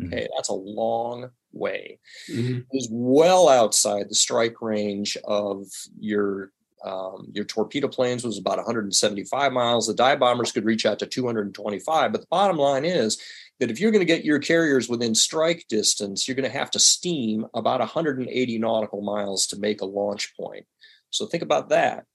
Mm-hmm. 0.00 0.12
Okay, 0.12 0.28
that's 0.36 0.50
a 0.50 0.54
long 0.54 1.30
way. 1.52 1.98
Mm-hmm. 2.30 2.60
It's 2.72 2.88
well 2.90 3.48
outside 3.48 4.08
the 4.08 4.14
strike 4.14 4.60
range 4.60 5.16
of 5.24 5.66
your 5.98 6.52
um, 6.84 7.28
your 7.32 7.44
torpedo 7.44 7.88
planes 7.88 8.24
was 8.24 8.38
about 8.38 8.56
175 8.56 9.52
miles. 9.52 9.86
The 9.86 9.94
dive 9.94 10.18
bombers 10.18 10.52
could 10.52 10.64
reach 10.64 10.86
out 10.86 10.98
to 11.00 11.06
225. 11.06 12.12
But 12.12 12.20
the 12.20 12.26
bottom 12.30 12.56
line 12.56 12.84
is 12.84 13.20
that 13.58 13.70
if 13.70 13.78
you're 13.78 13.90
going 13.90 14.00
to 14.00 14.12
get 14.12 14.24
your 14.24 14.38
carriers 14.38 14.88
within 14.88 15.14
strike 15.14 15.66
distance, 15.68 16.26
you're 16.26 16.34
going 16.34 16.50
to 16.50 16.58
have 16.58 16.70
to 16.72 16.78
steam 16.78 17.46
about 17.54 17.80
180 17.80 18.58
nautical 18.58 19.02
miles 19.02 19.46
to 19.48 19.58
make 19.58 19.80
a 19.80 19.86
launch 19.86 20.34
point. 20.36 20.66
So 21.10 21.26
think 21.26 21.42
about 21.42 21.68
that. 21.68 22.06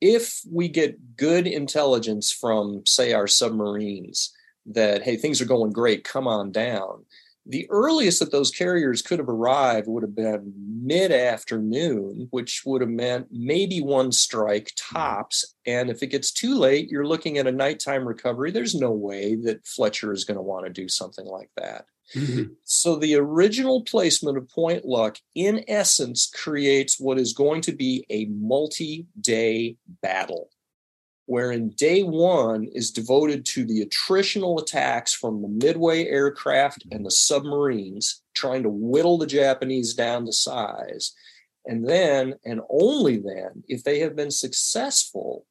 If 0.00 0.40
we 0.50 0.68
get 0.68 1.16
good 1.16 1.46
intelligence 1.46 2.32
from, 2.32 2.82
say, 2.86 3.12
our 3.12 3.26
submarines 3.26 4.32
that, 4.66 5.02
hey, 5.02 5.16
things 5.16 5.40
are 5.40 5.46
going 5.46 5.72
great, 5.72 6.04
come 6.04 6.26
on 6.26 6.52
down, 6.52 7.04
the 7.46 7.66
earliest 7.70 8.20
that 8.20 8.32
those 8.32 8.50
carriers 8.50 9.02
could 9.02 9.18
have 9.18 9.28
arrived 9.28 9.88
would 9.88 10.02
have 10.02 10.14
been 10.14 10.52
mid 10.56 11.10
afternoon, 11.10 12.28
which 12.30 12.62
would 12.64 12.80
have 12.80 12.90
meant 12.90 13.28
maybe 13.30 13.80
one 13.80 14.12
strike 14.12 14.72
tops. 14.76 15.54
And 15.66 15.90
if 15.90 16.02
it 16.02 16.08
gets 16.08 16.32
too 16.32 16.54
late, 16.54 16.90
you're 16.90 17.06
looking 17.06 17.38
at 17.38 17.46
a 17.46 17.52
nighttime 17.52 18.06
recovery. 18.06 18.50
There's 18.50 18.74
no 18.74 18.90
way 18.90 19.36
that 19.36 19.66
Fletcher 19.66 20.12
is 20.12 20.24
going 20.24 20.36
to 20.36 20.42
want 20.42 20.66
to 20.66 20.72
do 20.72 20.88
something 20.88 21.26
like 21.26 21.50
that. 21.56 21.86
Mm-hmm. 22.14 22.52
So 22.64 22.96
the 22.96 23.14
original 23.14 23.82
placement 23.82 24.36
of 24.36 24.48
Point 24.48 24.84
Luck, 24.84 25.18
in 25.34 25.64
essence, 25.68 26.30
creates 26.34 26.98
what 26.98 27.18
is 27.18 27.32
going 27.32 27.60
to 27.62 27.72
be 27.72 28.04
a 28.10 28.26
multi 28.26 29.06
day 29.20 29.76
battle 30.02 30.50
wherein 31.30 31.68
day 31.68 32.02
one 32.02 32.64
is 32.72 32.90
devoted 32.90 33.46
to 33.46 33.64
the 33.64 33.86
attritional 33.86 34.60
attacks 34.60 35.14
from 35.14 35.40
the 35.40 35.46
Midway 35.46 36.04
aircraft 36.06 36.84
and 36.90 37.06
the 37.06 37.10
submarines, 37.12 38.20
trying 38.34 38.64
to 38.64 38.68
whittle 38.68 39.16
the 39.16 39.28
Japanese 39.28 39.94
down 39.94 40.26
to 40.26 40.32
size. 40.32 41.14
And 41.64 41.88
then, 41.88 42.34
and 42.44 42.60
only 42.68 43.18
then, 43.18 43.62
if 43.68 43.84
they 43.84 44.00
have 44.00 44.16
been 44.16 44.32
successful, 44.32 45.46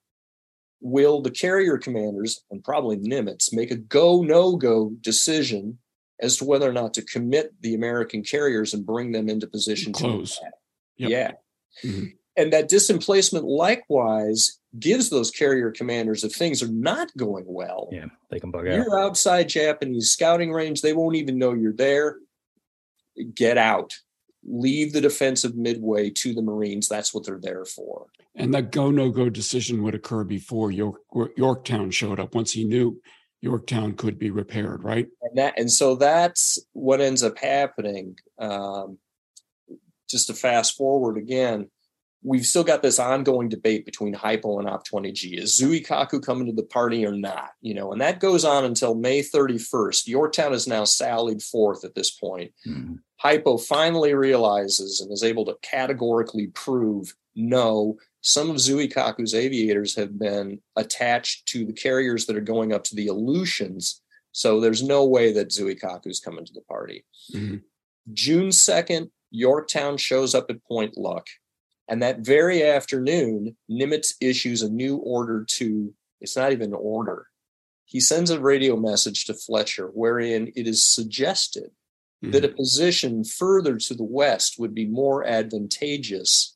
will 0.81 1.21
the 1.21 1.31
carrier 1.31 1.77
commanders 1.77 2.43
and 2.51 2.61
probably 2.61 2.97
Nimitz 2.97 3.53
make 3.53 3.71
a 3.71 3.77
go 3.77 4.21
no 4.21 4.57
go 4.57 4.91
decision 4.99 5.77
as 6.19 6.35
to 6.37 6.43
whether 6.43 6.69
or 6.69 6.73
not 6.73 6.93
to 6.95 7.01
commit 7.01 7.53
the 7.61 7.73
American 7.73 8.21
carriers 8.21 8.73
and 8.73 8.85
bring 8.85 9.13
them 9.13 9.29
into 9.29 9.47
position 9.47 9.93
close. 9.93 10.41
Yep. 10.97 11.09
Yeah. 11.09 11.31
Mm-hmm. 11.85 12.05
And 12.35 12.51
that 12.51 12.67
disemplacement 12.67 13.45
likewise 13.45 14.58
gives 14.77 15.09
those 15.09 15.31
carrier 15.31 15.71
commanders, 15.71 16.23
if 16.23 16.33
things 16.33 16.61
are 16.61 16.71
not 16.71 17.15
going 17.17 17.45
well, 17.47 17.89
yeah, 17.91 18.05
they 18.29 18.39
can 18.39 18.51
bug 18.51 18.67
out. 18.67 18.75
You're 18.75 18.99
outside 18.99 19.49
Japanese 19.49 20.11
scouting 20.11 20.51
range. 20.51 20.81
They 20.81 20.93
won't 20.93 21.15
even 21.15 21.39
know 21.39 21.53
you're 21.53 21.73
there. 21.73 22.17
Get 23.33 23.57
out. 23.57 23.93
Leave 24.43 24.93
the 24.93 25.01
defensive 25.01 25.55
midway 25.55 26.09
to 26.11 26.33
the 26.33 26.41
Marines. 26.41 26.87
That's 26.87 27.13
what 27.13 27.25
they're 27.25 27.39
there 27.41 27.65
for. 27.65 28.07
And 28.35 28.53
that 28.53 28.71
go 28.71 28.91
no 28.91 29.09
go 29.09 29.29
decision 29.29 29.83
would 29.83 29.95
occur 29.95 30.23
before 30.23 30.71
York, 30.71 31.01
Yorktown 31.35 31.91
showed 31.91 32.19
up. 32.19 32.35
Once 32.35 32.51
he 32.51 32.63
knew 32.63 33.01
Yorktown 33.41 33.93
could 33.93 34.19
be 34.19 34.29
repaired, 34.29 34.83
right? 34.83 35.07
And 35.21 35.37
that, 35.37 35.59
and 35.59 35.71
so 35.71 35.95
that's 35.95 36.59
what 36.73 37.01
ends 37.01 37.23
up 37.23 37.37
happening. 37.37 38.17
Um, 38.37 38.97
just 40.09 40.27
to 40.27 40.33
fast 40.33 40.75
forward 40.75 41.17
again, 41.17 41.69
we've 42.23 42.45
still 42.45 42.63
got 42.63 42.81
this 42.81 42.99
ongoing 42.99 43.49
debate 43.49 43.85
between 43.85 44.13
hypo 44.13 44.59
and 44.59 44.67
op 44.67 44.85
20g 44.87 45.37
is 45.37 45.59
zuikaku 45.59 46.23
coming 46.23 46.47
to 46.47 46.53
the 46.53 46.63
party 46.63 47.05
or 47.05 47.11
not? 47.11 47.51
You 47.61 47.73
know 47.73 47.91
and 47.91 48.01
that 48.01 48.19
goes 48.19 48.45
on 48.45 48.65
until 48.65 48.95
may 48.95 49.21
31st 49.21 50.07
yorktown 50.07 50.53
is 50.53 50.67
now 50.67 50.83
sallied 50.83 51.41
forth 51.41 51.83
at 51.83 51.95
this 51.95 52.11
point. 52.11 52.51
Mm-hmm. 52.67 52.95
hypo 53.17 53.57
finally 53.57 54.13
realizes 54.13 55.01
and 55.01 55.11
is 55.11 55.23
able 55.23 55.45
to 55.45 55.57
categorically 55.61 56.47
prove 56.47 57.13
no 57.35 57.97
some 58.21 58.49
of 58.49 58.57
zuikaku's 58.57 59.33
aviators 59.33 59.95
have 59.95 60.19
been 60.19 60.59
attached 60.75 61.47
to 61.47 61.65
the 61.65 61.73
carriers 61.73 62.25
that 62.25 62.35
are 62.35 62.41
going 62.41 62.73
up 62.73 62.83
to 62.83 62.95
the 62.95 63.07
aleutians. 63.07 64.01
So 64.33 64.59
there's 64.59 64.83
no 64.83 65.05
way 65.05 65.31
that 65.33 65.49
zuikaku's 65.49 66.19
coming 66.19 66.45
to 66.45 66.53
the 66.53 66.61
party. 66.61 67.05
Mm-hmm. 67.33 67.57
june 68.13 68.49
2nd 68.49 69.09
yorktown 69.31 69.95
shows 69.97 70.33
up 70.33 70.49
at 70.49 70.63
point 70.63 70.97
luck 70.97 71.27
and 71.89 72.03
that 72.03 72.19
very 72.19 72.63
afternoon, 72.63 73.57
Nimitz 73.69 74.13
issues 74.21 74.61
a 74.61 74.69
new 74.69 74.97
order 74.97 75.43
to, 75.55 75.93
it's 76.21 76.37
not 76.37 76.51
even 76.51 76.69
an 76.69 76.79
order. 76.79 77.25
He 77.85 77.99
sends 77.99 78.29
a 78.29 78.39
radio 78.39 78.77
message 78.77 79.25
to 79.25 79.33
Fletcher 79.33 79.87
wherein 79.87 80.53
it 80.55 80.67
is 80.67 80.85
suggested 80.85 81.71
mm-hmm. 82.23 82.31
that 82.31 82.45
a 82.45 82.49
position 82.49 83.23
further 83.23 83.77
to 83.77 83.95
the 83.95 84.03
west 84.03 84.59
would 84.59 84.75
be 84.75 84.85
more 84.85 85.25
advantageous 85.25 86.55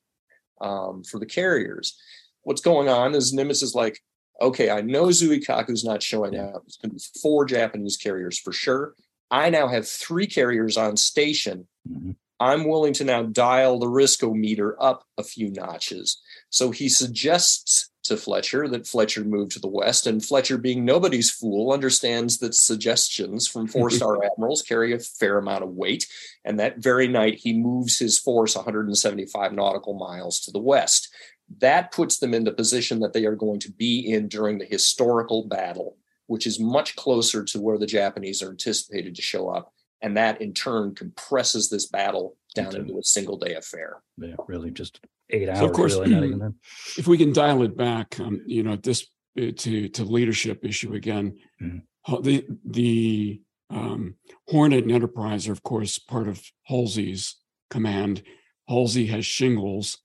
um, 0.62 1.04
for 1.04 1.20
the 1.20 1.26
carriers. 1.26 2.00
What's 2.44 2.62
going 2.62 2.88
on 2.88 3.16
is 3.16 3.34
Nimitz 3.34 3.64
is 3.64 3.74
like, 3.74 4.00
okay, 4.40 4.70
I 4.70 4.82
know 4.82 5.06
Zuikaku's 5.06 5.84
not 5.84 6.04
showing 6.04 6.38
up. 6.38 6.64
It's 6.68 6.78
going 6.78 6.92
to 6.92 6.96
be 6.96 7.20
four 7.22 7.46
Japanese 7.46 7.98
carriers 7.98 8.38
for 8.38 8.52
sure. 8.52 8.94
I 9.32 9.50
now 9.50 9.68
have 9.68 9.88
three 9.88 10.28
carriers 10.28 10.78
on 10.78 10.96
station. 10.96 11.68
Mm-hmm. 11.90 12.12
I'm 12.44 12.68
willing 12.68 12.94
to 12.94 13.04
now 13.04 13.24
dial 13.24 13.80
the 13.80 13.88
riskometer 13.88 14.74
up 14.80 15.06
a 15.18 15.24
few 15.24 15.50
notches. 15.52 16.22
So 16.50 16.72
he 16.72 16.90
suggests 16.90 17.90
to 18.04 18.18
Fletcher 18.18 18.68
that 18.68 18.86
Fletcher 18.86 19.24
move 19.24 19.50
to 19.52 19.60
the 19.60 19.68
west, 19.68 20.06
and 20.06 20.24
Fletcher, 20.24 20.58
being 20.58 20.84
nobody's 20.84 21.32
fool, 21.32 21.72
understands 21.72 22.40
that 22.40 22.54
suggestions 22.54 23.48
from 23.48 23.68
four 23.68 23.90
star 23.92 24.24
admirals 24.26 24.62
carry 24.62 24.94
a 24.94 25.00
fair 25.00 25.38
amount 25.38 25.64
of 25.64 25.70
weight. 25.70 26.06
And 26.44 26.60
that 26.60 26.80
very 26.80 27.08
night, 27.08 27.36
he 27.36 27.54
moves 27.54 27.98
his 27.98 28.20
force 28.20 28.56
175 28.56 29.54
nautical 29.54 29.94
miles 29.94 30.42
to 30.42 30.52
the 30.52 30.60
west. 30.60 31.10
That 31.60 31.92
puts 31.92 32.20
them 32.20 32.34
in 32.34 32.44
the 32.44 32.52
position 32.52 33.00
that 33.00 33.14
they 33.14 33.26
are 33.26 33.36
going 33.36 33.60
to 33.62 33.72
be 33.72 34.00
in 34.00 34.28
during 34.28 34.58
the 34.58 34.66
historical 34.66 35.48
battle, 35.48 35.98
which 36.28 36.46
is 36.46 36.60
much 36.60 36.96
closer 36.96 37.44
to 37.46 37.62
where 37.62 37.78
the 37.78 37.86
Japanese 37.86 38.42
are 38.42 38.50
anticipated 38.50 39.16
to 39.16 39.22
show 39.22 39.50
up 39.50 39.74
and 40.04 40.18
that 40.18 40.42
in 40.42 40.54
turn 40.54 40.94
compresses 40.94 41.70
this 41.70 41.88
battle 41.88 42.36
down 42.54 42.76
into 42.76 43.00
a 43.00 43.04
single 43.04 43.38
day 43.38 43.56
affair. 43.56 44.04
Yeah, 44.18 44.36
really, 44.48 44.70
just 44.70 45.00
eight 45.30 45.50
hours. 45.50 45.60
So 45.60 45.66
of 45.66 45.74
course, 45.74 45.98
really 45.98 46.34
if 46.98 47.08
we 47.08 47.18
can 47.18 47.34
dial 47.34 47.64
it 47.64 47.76
back, 47.76 48.20
um, 48.20 48.42
you 48.46 48.62
know, 48.62 48.76
this 48.76 49.08
uh, 49.42 49.52
to 49.58 49.88
to 49.90 50.04
leadership 50.04 50.64
issue 50.66 50.94
again, 50.94 51.38
mm-hmm. 51.60 52.22
the 52.22 52.46
the 52.66 53.42
um, 53.70 54.16
Hornet 54.50 54.84
and 54.84 54.92
Enterprise 54.92 55.48
are 55.48 55.54
of 55.54 55.64
course 55.64 55.98
part 55.98 56.28
of 56.28 56.44
Halsey's 56.70 57.38
command. 57.70 58.22
Halsey 58.68 59.08
has 59.08 59.26
shingles, 59.26 59.98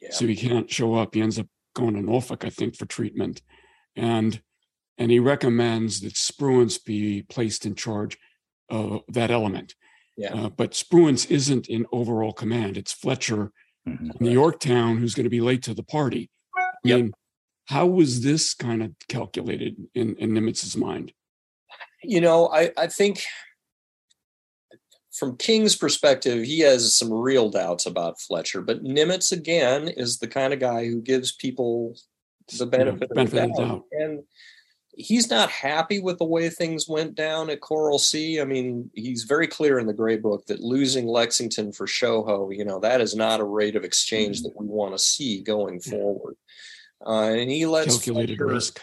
yeah. 0.00 0.10
so 0.10 0.26
he 0.26 0.36
can't 0.36 0.70
show 0.70 0.94
up. 0.94 1.14
He 1.14 1.22
ends 1.22 1.38
up 1.38 1.46
going 1.74 1.94
to 1.94 2.02
Norfolk, 2.02 2.44
I 2.44 2.50
think, 2.50 2.76
for 2.76 2.86
treatment, 2.86 3.42
and 3.94 4.42
and 4.98 5.10
he 5.10 5.20
recommends 5.20 6.00
that 6.00 6.14
Spruance 6.14 6.84
be 6.84 7.22
placed 7.22 7.64
in 7.64 7.76
charge 7.76 8.18
uh, 8.70 8.98
that 9.08 9.30
element. 9.30 9.74
Yeah. 10.16 10.34
Uh, 10.34 10.48
but 10.48 10.72
Spruance 10.72 11.30
isn't 11.30 11.68
in 11.68 11.86
overall 11.92 12.32
command. 12.32 12.76
It's 12.76 12.92
Fletcher 12.92 13.52
mm-hmm. 13.86 14.24
in 14.24 14.32
Yorktown 14.32 14.96
who's 14.96 15.14
going 15.14 15.24
to 15.24 15.30
be 15.30 15.40
late 15.40 15.62
to 15.64 15.74
the 15.74 15.82
party. 15.82 16.30
I 16.56 16.62
yep. 16.84 16.96
mean, 17.00 17.12
how 17.66 17.86
was 17.86 18.22
this 18.22 18.54
kind 18.54 18.82
of 18.82 18.92
calculated 19.08 19.76
in, 19.94 20.16
in 20.16 20.30
Nimitz's 20.30 20.76
mind? 20.76 21.12
You 22.02 22.20
know, 22.20 22.48
I, 22.48 22.70
I 22.76 22.86
think 22.86 23.24
from 25.12 25.36
King's 25.36 25.76
perspective, 25.76 26.44
he 26.44 26.60
has 26.60 26.94
some 26.94 27.12
real 27.12 27.48
doubts 27.48 27.86
about 27.86 28.20
Fletcher, 28.20 28.60
but 28.60 28.84
Nimitz 28.84 29.32
again 29.32 29.88
is 29.88 30.18
the 30.18 30.28
kind 30.28 30.52
of 30.52 30.60
guy 30.60 30.86
who 30.86 31.00
gives 31.00 31.32
people 31.32 31.96
the 32.58 32.66
benefit, 32.66 33.08
yeah, 33.10 33.14
benefit 33.14 33.42
of 33.42 33.48
the 33.48 33.62
doubt. 33.62 33.68
doubt. 33.68 33.82
And 33.92 34.22
he's 34.96 35.30
not 35.30 35.50
happy 35.50 36.00
with 36.00 36.18
the 36.18 36.24
way 36.24 36.48
things 36.48 36.88
went 36.88 37.14
down 37.14 37.50
at 37.50 37.60
Coral 37.60 37.98
Sea. 37.98 38.40
I 38.40 38.44
mean, 38.44 38.90
he's 38.94 39.24
very 39.24 39.46
clear 39.46 39.78
in 39.78 39.86
the 39.86 39.92
Gray 39.92 40.16
Book 40.16 40.46
that 40.46 40.60
losing 40.60 41.06
Lexington 41.06 41.72
for 41.72 41.86
Shoho, 41.86 42.54
you 42.56 42.64
know, 42.64 42.80
that 42.80 43.00
is 43.00 43.14
not 43.14 43.40
a 43.40 43.44
rate 43.44 43.76
of 43.76 43.84
exchange 43.84 44.42
that 44.42 44.58
we 44.58 44.66
want 44.66 44.92
to 44.92 44.98
see 44.98 45.42
going 45.42 45.80
forward. 45.80 46.36
Uh, 47.06 47.34
and 47.36 47.50
he 47.50 47.66
lets 47.66 47.96
calculated 47.96 48.38
Fletcher, 48.38 48.52
risk. 48.52 48.80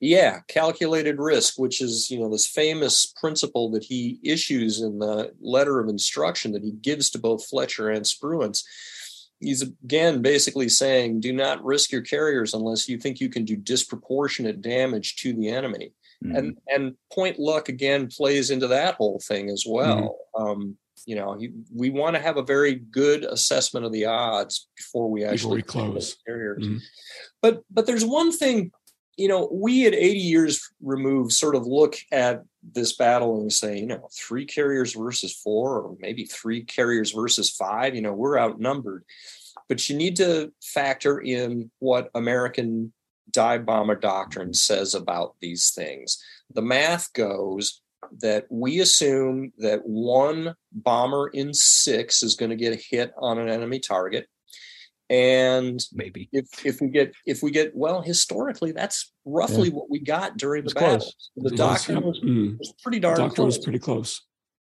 Yeah, 0.00 0.40
calculated 0.48 1.18
risk, 1.18 1.58
which 1.58 1.80
is 1.80 2.10
you 2.10 2.20
know 2.20 2.28
this 2.28 2.46
famous 2.46 3.06
principle 3.06 3.70
that 3.70 3.84
he 3.84 4.20
issues 4.22 4.82
in 4.82 4.98
the 4.98 5.32
letter 5.40 5.80
of 5.80 5.88
instruction 5.88 6.52
that 6.52 6.62
he 6.62 6.72
gives 6.72 7.08
to 7.10 7.18
both 7.18 7.46
Fletcher 7.46 7.88
and 7.88 8.04
Spruance 8.04 8.64
he's 9.40 9.62
again 9.62 10.22
basically 10.22 10.68
saying 10.68 11.20
do 11.20 11.32
not 11.32 11.64
risk 11.64 11.92
your 11.92 12.02
carriers 12.02 12.54
unless 12.54 12.88
you 12.88 12.98
think 12.98 13.20
you 13.20 13.28
can 13.28 13.44
do 13.44 13.56
disproportionate 13.56 14.60
damage 14.60 15.16
to 15.16 15.32
the 15.32 15.48
enemy 15.48 15.92
mm-hmm. 16.24 16.36
and 16.36 16.58
and 16.68 16.94
point 17.12 17.38
luck 17.38 17.68
again 17.68 18.08
plays 18.08 18.50
into 18.50 18.66
that 18.66 18.94
whole 18.94 19.20
thing 19.26 19.50
as 19.50 19.64
well 19.66 20.18
mm-hmm. 20.36 20.42
um, 20.42 20.76
you 21.06 21.16
know 21.16 21.38
we 21.74 21.90
want 21.90 22.16
to 22.16 22.22
have 22.22 22.36
a 22.36 22.42
very 22.42 22.74
good 22.74 23.24
assessment 23.24 23.84
of 23.84 23.92
the 23.92 24.06
odds 24.06 24.68
before 24.76 25.10
we 25.10 25.24
actually 25.24 25.62
before 25.62 25.82
we 25.82 25.90
close 25.90 26.16
carriers 26.26 26.64
mm-hmm. 26.64 26.78
but 27.42 27.62
but 27.70 27.86
there's 27.86 28.04
one 28.04 28.32
thing 28.32 28.70
you 29.16 29.28
know, 29.28 29.48
we 29.52 29.86
at 29.86 29.94
80 29.94 30.18
years 30.18 30.72
removed 30.82 31.32
sort 31.32 31.54
of 31.54 31.66
look 31.66 31.96
at 32.12 32.44
this 32.72 32.96
battle 32.96 33.40
and 33.40 33.52
say, 33.52 33.78
you 33.78 33.86
know, 33.86 34.08
three 34.12 34.44
carriers 34.44 34.94
versus 34.94 35.34
four, 35.34 35.80
or 35.80 35.96
maybe 36.00 36.24
three 36.24 36.64
carriers 36.64 37.12
versus 37.12 37.50
five, 37.50 37.94
you 37.94 38.02
know, 38.02 38.12
we're 38.12 38.38
outnumbered. 38.38 39.04
But 39.68 39.88
you 39.88 39.96
need 39.96 40.16
to 40.16 40.52
factor 40.62 41.20
in 41.20 41.70
what 41.78 42.10
American 42.14 42.92
dive 43.30 43.64
bomber 43.64 43.94
doctrine 43.94 44.54
says 44.54 44.94
about 44.94 45.34
these 45.40 45.70
things. 45.70 46.22
The 46.52 46.62
math 46.62 47.12
goes 47.12 47.80
that 48.20 48.46
we 48.50 48.80
assume 48.80 49.52
that 49.58 49.80
one 49.84 50.54
bomber 50.72 51.28
in 51.28 51.54
six 51.54 52.22
is 52.22 52.36
going 52.36 52.50
to 52.50 52.56
get 52.56 52.80
hit 52.80 53.12
on 53.18 53.38
an 53.38 53.48
enemy 53.48 53.80
target 53.80 54.28
and 55.10 55.84
maybe. 55.92 56.28
if 56.32 56.64
if 56.64 56.80
we 56.80 56.88
get 56.88 57.14
if 57.26 57.42
we 57.42 57.50
get 57.50 57.74
well 57.74 58.00
historically 58.00 58.72
that's 58.72 59.12
roughly 59.24 59.68
yeah. 59.68 59.74
what 59.74 59.90
we 59.90 59.98
got 59.98 60.36
during 60.36 60.64
the 60.64 60.74
battle. 60.74 61.12
The 61.36 61.50
doctrine 61.50 62.02
was, 62.02 62.20
mm. 62.20 62.58
was, 62.58 62.72
pretty 62.82 63.00
darn 63.00 63.16
the 63.16 63.28
close. 63.28 63.56
was 63.56 63.64
pretty 63.64 63.78
close. 63.78 64.22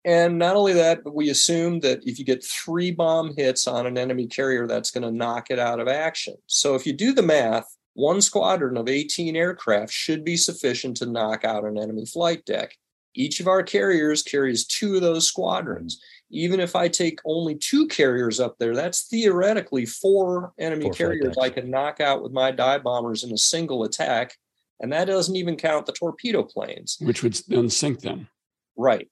And 0.04 0.38
not 0.38 0.56
only 0.56 0.72
that 0.74 1.04
but 1.04 1.14
we 1.14 1.30
assume 1.30 1.80
that 1.80 2.00
if 2.04 2.18
you 2.18 2.24
get 2.24 2.44
three 2.44 2.90
bomb 2.90 3.34
hits 3.36 3.66
on 3.66 3.86
an 3.86 3.96
enemy 3.96 4.26
carrier 4.26 4.66
that's 4.66 4.90
going 4.90 5.04
to 5.04 5.10
knock 5.10 5.50
it 5.50 5.58
out 5.58 5.80
of 5.80 5.88
action. 5.88 6.34
So 6.46 6.74
if 6.74 6.86
you 6.86 6.92
do 6.92 7.12
the 7.12 7.22
math 7.22 7.66
one 7.94 8.20
squadron 8.20 8.76
of 8.76 8.88
18 8.88 9.36
aircraft 9.36 9.92
should 9.92 10.24
be 10.24 10.36
sufficient 10.36 10.96
to 10.98 11.06
knock 11.06 11.44
out 11.44 11.64
an 11.64 11.78
enemy 11.78 12.04
flight 12.04 12.44
deck. 12.44 12.72
Each 13.14 13.38
of 13.38 13.46
our 13.46 13.62
carriers 13.62 14.22
carries 14.22 14.66
two 14.66 14.96
of 14.96 15.00
those 15.00 15.28
squadrons 15.28 16.00
even 16.34 16.58
if 16.58 16.74
I 16.74 16.88
take 16.88 17.20
only 17.24 17.54
two 17.54 17.86
carriers 17.86 18.40
up 18.40 18.58
there, 18.58 18.74
that's 18.74 19.06
theoretically 19.06 19.86
four 19.86 20.52
enemy 20.58 20.86
four 20.86 20.92
carriers 20.92 21.38
I 21.38 21.48
can 21.48 21.70
knock 21.70 22.00
out 22.00 22.22
with 22.22 22.32
my 22.32 22.50
dive 22.50 22.82
bombers 22.82 23.22
in 23.22 23.32
a 23.32 23.38
single 23.38 23.84
attack. 23.84 24.36
And 24.80 24.92
that 24.92 25.04
doesn't 25.06 25.36
even 25.36 25.56
count 25.56 25.86
the 25.86 25.92
torpedo 25.92 26.42
planes, 26.42 26.98
which 27.00 27.22
would 27.22 27.34
then 27.46 27.70
sink 27.70 28.00
them. 28.00 28.28
Right. 28.76 29.08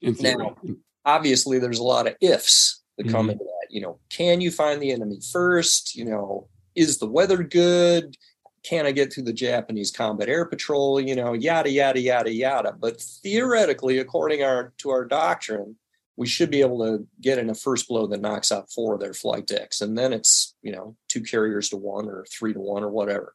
Now, 0.00 0.56
obviously, 1.04 1.58
there's 1.58 1.78
a 1.78 1.84
lot 1.84 2.06
of 2.06 2.16
ifs 2.22 2.82
that 2.96 3.04
mm-hmm. 3.04 3.14
come 3.14 3.30
into 3.30 3.44
that. 3.44 3.66
You 3.70 3.82
know, 3.82 3.98
can 4.08 4.40
you 4.40 4.50
find 4.50 4.80
the 4.80 4.92
enemy 4.92 5.20
first? 5.30 5.94
You 5.94 6.06
know, 6.06 6.48
is 6.74 6.98
the 6.98 7.06
weather 7.06 7.42
good? 7.42 8.16
Can 8.64 8.86
I 8.86 8.92
get 8.92 9.12
through 9.12 9.24
the 9.24 9.32
Japanese 9.32 9.90
combat 9.90 10.28
air 10.28 10.46
patrol? 10.46 10.98
You 10.98 11.14
know, 11.14 11.34
yada 11.34 11.70
yada 11.70 12.00
yada 12.00 12.32
yada. 12.32 12.72
But 12.72 13.00
theoretically, 13.00 13.98
according 13.98 14.42
our, 14.42 14.72
to 14.78 14.90
our 14.90 15.04
doctrine, 15.04 15.76
we 16.18 16.26
should 16.26 16.50
be 16.50 16.60
able 16.60 16.84
to 16.84 17.06
get 17.20 17.38
in 17.38 17.48
a 17.48 17.54
first 17.54 17.86
blow 17.86 18.08
that 18.08 18.20
knocks 18.20 18.50
out 18.50 18.72
four 18.72 18.94
of 18.94 19.00
their 19.00 19.14
flight 19.14 19.46
decks. 19.46 19.80
And 19.80 19.96
then 19.96 20.12
it's, 20.12 20.56
you 20.62 20.72
know, 20.72 20.96
two 21.06 21.22
carriers 21.22 21.68
to 21.68 21.76
one 21.76 22.08
or 22.08 22.26
three 22.28 22.52
to 22.52 22.58
one 22.58 22.82
or 22.82 22.90
whatever. 22.90 23.34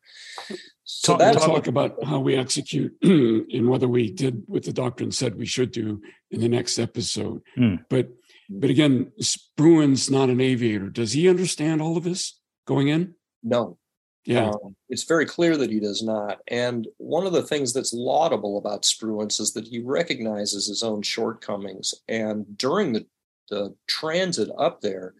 So 0.84 1.14
talk, 1.14 1.20
that's 1.20 1.46
talk 1.46 1.68
about 1.68 2.04
how 2.04 2.20
we 2.20 2.36
execute 2.36 2.94
and 3.02 3.70
whether 3.70 3.88
we 3.88 4.12
did 4.12 4.44
what 4.48 4.64
the 4.64 4.74
doctrine 4.74 5.14
said 5.14 5.38
we 5.38 5.46
should 5.46 5.72
do 5.72 6.02
in 6.30 6.42
the 6.42 6.50
next 6.50 6.78
episode. 6.78 7.42
Mm. 7.58 7.86
But 7.90 8.10
but 8.50 8.70
again, 8.70 9.14
Spruance's 9.22 10.12
not 10.12 10.30
an 10.30 10.42
aviator. 10.42 10.90
Does 10.90 11.14
he 11.14 11.30
understand 11.30 11.82
all 11.82 11.96
of 11.96 12.04
this 12.04 12.38
going 12.68 12.90
in? 12.90 13.16
No, 13.42 13.78
yeah. 14.26 14.50
Um, 14.50 14.76
it's 14.90 15.04
very 15.04 15.26
clear 15.26 15.58
that 15.58 15.70
he 15.70 15.80
does 15.80 16.02
not. 16.02 16.40
And 16.48 16.88
one 16.98 17.26
of 17.26 17.34
the 17.34 17.44
things 17.44 17.74
that's 17.74 17.94
laudable 17.94 18.58
about 18.58 18.84
Spruance 18.84 19.40
is 19.40 19.54
that 19.54 19.68
he 19.68 19.80
recognizes 19.80 20.68
his 20.68 20.82
own 20.82 21.02
shortcomings. 21.02 21.94
And 22.08 22.58
during 22.58 22.94
the, 22.94 23.06
the 23.50 23.76
transit 23.88 24.50
up 24.58 24.82
there, 24.82 25.14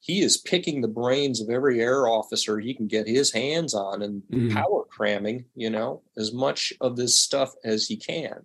he 0.00 0.20
is 0.20 0.36
picking 0.36 0.80
the 0.80 0.88
brains 0.88 1.40
of 1.40 1.48
every 1.48 1.80
air 1.80 2.08
officer 2.08 2.58
he 2.58 2.74
can 2.74 2.88
get 2.88 3.06
his 3.06 3.32
hands 3.32 3.72
on 3.72 4.02
and 4.02 4.22
mm. 4.30 4.52
power 4.52 4.84
cramming, 4.90 5.44
you 5.54 5.70
know, 5.70 6.02
as 6.16 6.32
much 6.32 6.72
of 6.80 6.96
this 6.96 7.16
stuff 7.16 7.54
as 7.64 7.86
he 7.86 7.96
can. 7.96 8.44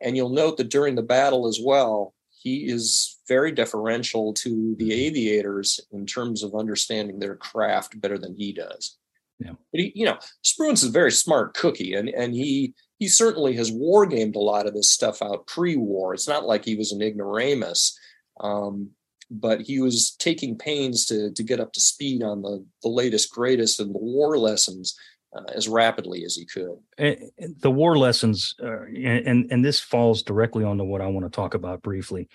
And 0.00 0.16
you'll 0.16 0.30
note 0.30 0.56
that 0.56 0.70
during 0.70 0.94
the 0.94 1.02
battle 1.02 1.46
as 1.46 1.60
well, 1.62 2.14
he 2.30 2.68
is 2.68 3.18
very 3.28 3.52
deferential 3.52 4.32
to 4.34 4.74
the 4.78 4.90
mm-hmm. 4.90 4.92
aviators 4.92 5.80
in 5.92 6.06
terms 6.06 6.42
of 6.42 6.54
understanding 6.54 7.18
their 7.18 7.36
craft 7.36 8.00
better 8.00 8.18
than 8.18 8.34
he 8.34 8.52
does. 8.52 8.96
Yeah. 9.38 9.52
But 9.72 9.80
he, 9.80 9.92
you 9.94 10.06
know, 10.06 10.18
Spruance 10.44 10.82
is 10.82 10.84
a 10.84 10.90
very 10.90 11.12
smart 11.12 11.54
cookie, 11.54 11.94
and 11.94 12.08
and 12.08 12.34
he 12.34 12.74
he 12.98 13.08
certainly 13.08 13.54
has 13.54 13.70
wargamed 13.70 14.36
a 14.36 14.40
lot 14.40 14.66
of 14.66 14.74
this 14.74 14.90
stuff 14.90 15.20
out 15.20 15.46
pre-war. 15.46 16.14
It's 16.14 16.28
not 16.28 16.46
like 16.46 16.64
he 16.64 16.76
was 16.76 16.92
an 16.92 17.02
ignoramus, 17.02 17.98
um, 18.40 18.90
but 19.30 19.60
he 19.60 19.80
was 19.80 20.12
taking 20.18 20.56
pains 20.56 21.04
to 21.06 21.32
to 21.32 21.42
get 21.42 21.60
up 21.60 21.72
to 21.74 21.80
speed 21.80 22.22
on 22.22 22.42
the 22.42 22.64
the 22.82 22.88
latest, 22.88 23.30
greatest, 23.30 23.78
and 23.80 23.94
the 23.94 23.98
war 23.98 24.38
lessons 24.38 24.98
uh, 25.36 25.44
as 25.54 25.68
rapidly 25.68 26.24
as 26.24 26.34
he 26.34 26.46
could. 26.46 26.78
And 26.96 27.30
the 27.60 27.70
war 27.70 27.98
lessons, 27.98 28.54
uh, 28.62 28.84
and 28.84 29.50
and 29.50 29.64
this 29.64 29.80
falls 29.80 30.22
directly 30.22 30.64
onto 30.64 30.84
what 30.84 31.02
I 31.02 31.08
want 31.08 31.26
to 31.26 31.36
talk 31.36 31.52
about 31.52 31.82
briefly, 31.82 32.30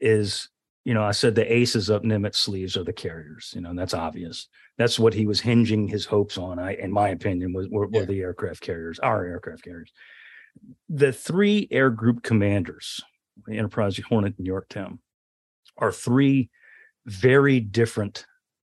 is 0.00 0.48
you 0.84 0.94
know 0.94 1.02
I 1.02 1.10
said 1.10 1.34
the 1.34 1.52
aces 1.52 1.90
up 1.90 2.04
Nimitz 2.04 2.36
sleeves 2.36 2.76
are 2.76 2.84
the 2.84 2.92
carriers. 2.92 3.52
You 3.56 3.62
know, 3.62 3.70
and 3.70 3.78
that's 3.78 3.94
obvious 3.94 4.46
that's 4.78 4.98
what 4.98 5.14
he 5.14 5.26
was 5.26 5.40
hinging 5.40 5.88
his 5.88 6.04
hopes 6.04 6.36
on. 6.36 6.58
I, 6.58 6.74
in 6.74 6.92
my 6.92 7.08
opinion, 7.08 7.52
was 7.52 7.68
were, 7.68 7.86
were 7.88 8.04
the 8.04 8.20
aircraft 8.20 8.60
carriers, 8.60 8.98
our 8.98 9.24
aircraft 9.24 9.64
carriers. 9.64 9.90
The 10.88 11.12
three 11.12 11.68
air 11.70 11.90
group 11.90 12.22
commanders, 12.22 13.00
Enterprise, 13.50 13.98
Hornet, 14.08 14.34
and 14.38 14.46
Yorktown, 14.46 14.98
are 15.78 15.92
three 15.92 16.50
very 17.06 17.60
different 17.60 18.26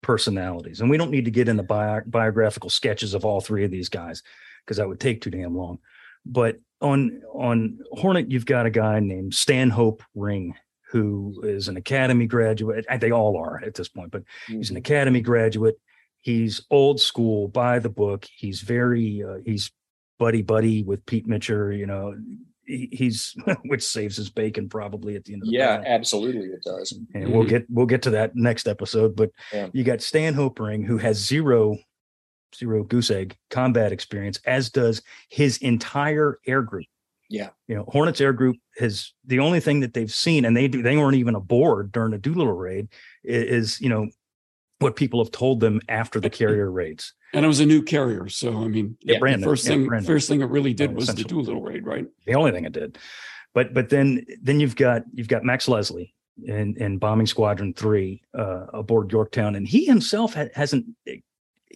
personalities, 0.02 0.82
and 0.82 0.90
we 0.90 0.98
don't 0.98 1.12
need 1.12 1.26
to 1.26 1.32
get 1.32 1.48
into 1.48 1.64
bio, 1.64 2.02
biographical 2.06 2.70
sketches 2.70 3.14
of 3.14 3.26
all 3.26 3.42
three 3.42 3.66
of 3.66 3.72
these 3.72 3.90
guys 3.90 4.22
because 4.64 4.78
that 4.78 4.88
would 4.88 5.00
take 5.00 5.22
too 5.22 5.32
damn 5.32 5.56
long. 5.56 5.80
But 6.26 6.58
on 6.82 7.22
on 7.34 7.80
Hornet, 7.92 8.30
you've 8.30 8.46
got 8.46 8.68
a 8.68 8.72
guy 8.72 9.00
named 9.00 9.34
Stanhope 9.34 10.04
Ring, 10.14 10.54
who 10.92 11.42
is 11.44 11.70
an 11.70 11.78
academy 11.78 12.28
graduate. 12.28 12.86
They 13.00 13.12
all 13.12 13.38
are 13.38 13.62
at 13.64 13.74
this 13.74 13.88
point, 13.88 14.12
but 14.12 14.24
he's 14.48 14.70
an 14.70 14.76
mm-hmm. 14.76 14.78
academy 14.78 15.22
graduate 15.22 15.80
he's 16.28 16.62
old 16.70 17.00
school 17.00 17.48
by 17.48 17.80
the 17.80 17.90
book. 17.90 18.28
He's 18.36 18.60
very 18.60 19.24
uh, 19.24 19.38
he's 19.46 19.72
buddy 20.20 20.42
buddy 20.42 20.84
with 20.84 21.06
pete 21.06 21.28
Mitscher 21.28 21.76
you 21.78 21.86
know. 21.86 22.16
He, 22.66 22.90
he's 22.92 23.34
which 23.66 23.82
saves 23.82 24.18
his 24.18 24.30
bacon 24.30 24.68
probably 24.68 25.16
at 25.16 25.24
the 25.24 25.32
end 25.34 25.44
of 25.44 25.48
the 25.48 25.54
yeah 25.54 25.82
absolutely 25.86 26.48
it 26.48 26.64
does. 26.64 26.92
And 26.92 27.08
mm-hmm. 27.08 27.32
we'll 27.32 27.48
get 27.48 27.66
we'll 27.70 27.86
get 27.86 28.02
to 28.04 28.10
that 28.10 28.36
next 28.36 28.68
episode 28.68 29.16
but 29.16 29.32
yeah. 29.54 29.70
you 29.72 29.86
got 29.86 30.02
stanhope 30.02 30.60
ring 30.60 30.84
who 30.84 30.98
has 30.98 31.18
zero 31.18 31.78
zero 32.54 32.84
goose 32.84 33.10
egg 33.10 33.38
combat 33.50 33.94
experience 33.94 34.38
as 34.46 34.70
does 34.70 35.02
his 35.30 35.58
entire 35.60 36.40
air 36.46 36.62
group. 36.62 36.88
Yeah. 37.30 37.50
You 37.70 37.76
know 37.76 37.86
hornets 37.88 38.20
air 38.20 38.34
group 38.34 38.58
has 38.80 39.14
the 39.26 39.40
only 39.40 39.62
thing 39.62 39.80
that 39.80 39.94
they've 39.94 40.14
seen 40.14 40.44
and 40.44 40.58
they 40.58 40.68
do 40.68 40.82
they 40.82 40.98
weren't 40.98 41.16
even 41.16 41.36
aboard 41.36 41.94
during 41.94 42.12
the 42.12 42.18
doolittle 42.18 42.52
raid 42.52 42.90
is, 43.24 43.44
is 43.44 43.82
you 43.82 43.88
know 43.88 44.10
what 44.80 44.96
people 44.96 45.24
have 45.24 45.32
told 45.32 45.60
them 45.60 45.82
after 45.90 46.20
the 46.20 46.30
carrier 46.30 46.70
raids. 46.70 47.14
And 47.34 47.44
it 47.44 47.48
was 47.48 47.60
a 47.60 47.66
new 47.66 47.82
carrier, 47.82 48.30
so 48.30 48.64
I 48.64 48.68
mean, 48.68 48.98
yeah, 49.02 49.20
the 49.20 49.40
first 49.44 49.66
yeah, 49.66 49.72
thing, 49.74 50.02
first 50.04 50.30
thing 50.30 50.42
it 50.42 50.50
really 50.50 50.74
did 50.74 50.96
was 50.96 51.08
the 51.08 51.24
Doolittle 51.24 51.62
raid, 51.62 51.86
right? 51.86 52.06
The 52.26 52.36
only 52.36 52.52
thing 52.52 52.66
it 52.66 52.72
did, 52.72 52.98
but 53.54 53.74
but 53.74 53.90
then 53.90 54.26
then 54.42 54.60
you've 54.60 54.76
got 54.76 55.04
you've 55.14 55.28
got 55.28 55.44
Max 55.44 55.68
Leslie 55.68 56.14
in 56.44 56.78
in 56.78 57.00
Bombing 57.00 57.28
Squadron 57.28 57.74
Three 57.74 58.24
uh, 58.34 58.68
aboard 58.74 59.12
Yorktown, 59.12 59.56
and 59.56 59.68
he 59.68 59.86
himself 59.86 60.36
ha- 60.36 60.48
hasn't 60.56 60.86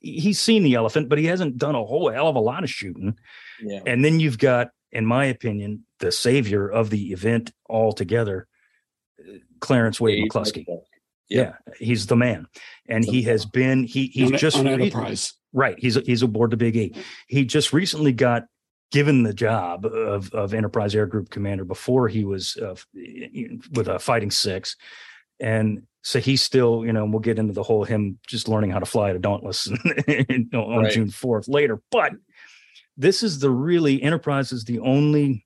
he's 0.01 0.39
seen 0.39 0.63
the 0.63 0.75
elephant, 0.75 1.09
but 1.09 1.17
he 1.17 1.25
hasn't 1.25 1.57
done 1.57 1.75
a 1.75 1.83
whole 1.83 2.09
hell 2.09 2.27
of 2.27 2.35
a 2.35 2.39
lot 2.39 2.63
of 2.63 2.69
shooting. 2.69 3.17
Yeah. 3.61 3.81
And 3.85 4.03
then 4.03 4.19
you've 4.19 4.39
got, 4.39 4.71
in 4.91 5.05
my 5.05 5.25
opinion, 5.25 5.85
the 5.99 6.11
savior 6.11 6.67
of 6.67 6.89
the 6.89 7.11
event 7.11 7.51
altogether, 7.69 8.47
Clarence 9.59 10.01
Wade 10.01 10.29
McCluskey 10.29 10.65
yeah. 11.31 11.53
he's 11.79 12.07
the 12.07 12.15
man, 12.15 12.47
and 12.87 13.05
he 13.05 13.21
has 13.23 13.45
been 13.45 13.83
he 13.83 14.07
he's 14.07 14.31
on, 14.31 14.37
just 14.37 14.57
on 14.57 14.67
Enterprise. 14.67 15.33
Right, 15.53 15.77
he's 15.77 15.95
he's 16.05 16.21
aboard 16.21 16.51
the 16.51 16.57
Big 16.57 16.75
E. 16.75 16.95
He 17.27 17.45
just 17.45 17.73
recently 17.73 18.13
got 18.13 18.45
given 18.91 19.23
the 19.23 19.33
job 19.33 19.85
of 19.85 20.33
of 20.33 20.53
Enterprise 20.53 20.95
Air 20.95 21.05
Group 21.05 21.29
Commander 21.29 21.65
before 21.65 22.07
he 22.07 22.23
was 22.23 22.57
uh, 22.57 22.75
with 23.73 23.87
a 23.87 23.99
Fighting 23.99 24.31
Six, 24.31 24.75
and 25.39 25.83
so 26.03 26.19
he's 26.19 26.41
still 26.41 26.85
you 26.85 26.93
know 26.93 27.05
we'll 27.05 27.19
get 27.19 27.39
into 27.39 27.53
the 27.53 27.63
whole 27.63 27.83
him 27.83 28.19
just 28.27 28.47
learning 28.47 28.71
how 28.71 28.79
to 28.79 28.85
fly 28.85 29.09
at 29.09 29.15
a 29.15 29.19
Dauntless 29.19 29.67
on 30.53 30.83
right. 30.83 30.91
June 30.91 31.09
fourth 31.09 31.47
later, 31.47 31.81
but 31.91 32.13
this 32.97 33.23
is 33.23 33.39
the 33.39 33.49
really 33.49 34.01
Enterprise 34.01 34.51
is 34.51 34.65
the 34.65 34.79
only 34.79 35.45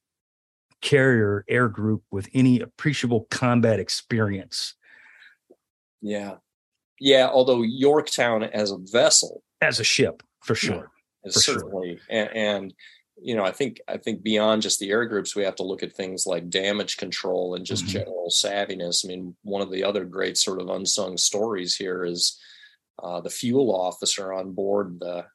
carrier 0.82 1.44
air 1.48 1.68
group 1.68 2.04
with 2.12 2.30
any 2.34 2.60
appreciable 2.60 3.28
combat 3.32 3.80
experience 3.80 4.76
yeah. 6.02 6.36
Yeah. 7.00 7.28
Although 7.28 7.62
Yorktown 7.62 8.44
as 8.44 8.72
a 8.72 8.78
vessel, 8.78 9.44
as 9.62 9.80
a 9.80 9.84
ship, 9.84 10.24
for 10.42 10.56
sure. 10.56 10.92
Yeah, 11.24 11.32
for 11.32 11.40
certainly. 11.40 11.98
Sure. 11.98 12.06
And, 12.10 12.30
and, 12.36 12.74
you 13.22 13.36
know, 13.36 13.44
I 13.44 13.52
think 13.52 13.80
I 13.88 13.98
think 13.98 14.24
beyond 14.24 14.62
just 14.62 14.80
the 14.80 14.92
air 14.92 15.06
groups, 15.06 15.36
we 15.36 15.44
have 15.44 15.56
to 15.56 15.64
look 15.64 15.84
at 15.84 15.94
things 15.94 16.26
like 16.26 16.50
damage 16.50 16.98
control 16.98 17.56
and 17.56 17.66
just 17.66 17.84
mm-hmm. 17.84 17.94
general 17.94 18.30
savviness. 18.30 19.06
I 19.06 19.08
mean, 19.08 19.36
one 19.44 19.62
of 19.62 19.72
the 19.72 19.84
other 19.84 20.06
great 20.06 20.38
sort 20.38 20.62
of 20.62 20.70
unsung 20.70 21.18
stories 21.18 21.76
here 21.76 22.04
is 22.04 22.40
uh, 23.02 23.22
the 23.22 23.30
fuel 23.30 23.74
officer 23.74 24.34
on 24.34 24.52
board 24.52 25.00
the 25.00 25.26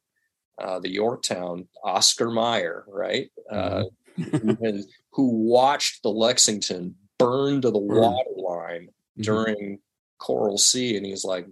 uh, 0.62 0.78
the 0.78 0.90
Yorktown, 0.90 1.68
Oscar 1.82 2.30
Meyer, 2.30 2.84
right? 2.86 3.30
Uh, 3.50 3.84
who, 4.16 4.82
who 5.12 5.28
watched 5.48 6.02
the 6.02 6.10
Lexington 6.10 6.96
burn 7.18 7.62
to 7.62 7.70
the 7.70 7.78
water 7.78 8.30
line 8.36 8.90
Mm-hmm. 9.18 9.22
during 9.22 9.78
Coral 10.20 10.58
Sea. 10.58 10.96
And 10.96 11.04
he's 11.04 11.24
like, 11.24 11.46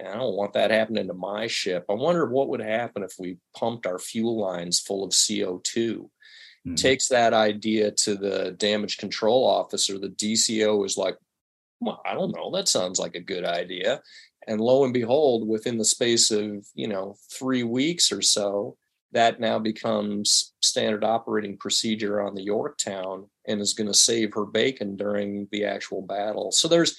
I 0.00 0.14
don't 0.14 0.36
want 0.36 0.52
that 0.52 0.70
happening 0.70 1.08
to 1.08 1.14
my 1.14 1.46
ship. 1.46 1.84
I 1.88 1.94
wonder 1.94 2.26
what 2.26 2.48
would 2.48 2.60
happen 2.60 3.02
if 3.02 3.14
we 3.18 3.38
pumped 3.56 3.86
our 3.86 3.98
fuel 3.98 4.38
lines 4.38 4.80
full 4.80 5.04
of 5.04 5.10
CO2. 5.10 6.10
Mhm. 6.66 6.76
Takes 6.76 7.08
that 7.08 7.32
idea 7.32 7.90
to 7.90 8.14
the 8.14 8.52
damage 8.52 8.98
control 8.98 9.44
officer. 9.44 9.98
The 9.98 10.08
DCO 10.08 10.84
is 10.84 10.96
like, 10.96 11.16
well, 11.80 12.00
I 12.04 12.14
don't 12.14 12.34
know. 12.34 12.50
That 12.50 12.68
sounds 12.68 12.98
like 12.98 13.14
a 13.14 13.20
good 13.20 13.44
idea. 13.44 14.02
And 14.46 14.60
lo 14.60 14.84
and 14.84 14.94
behold, 14.94 15.46
within 15.46 15.78
the 15.78 15.84
space 15.84 16.30
of, 16.30 16.66
you 16.74 16.88
know, 16.88 17.16
three 17.30 17.62
weeks 17.62 18.10
or 18.10 18.22
so, 18.22 18.76
that 19.12 19.40
now 19.40 19.58
becomes 19.58 20.52
standard 20.60 21.02
operating 21.04 21.56
procedure 21.56 22.20
on 22.20 22.34
the 22.34 22.42
Yorktown 22.42 23.28
and 23.46 23.60
is 23.60 23.72
going 23.72 23.86
to 23.86 23.94
save 23.94 24.34
her 24.34 24.44
bacon 24.44 24.96
during 24.96 25.48
the 25.50 25.64
actual 25.64 26.02
battle. 26.02 26.52
So 26.52 26.68
there's 26.68 26.96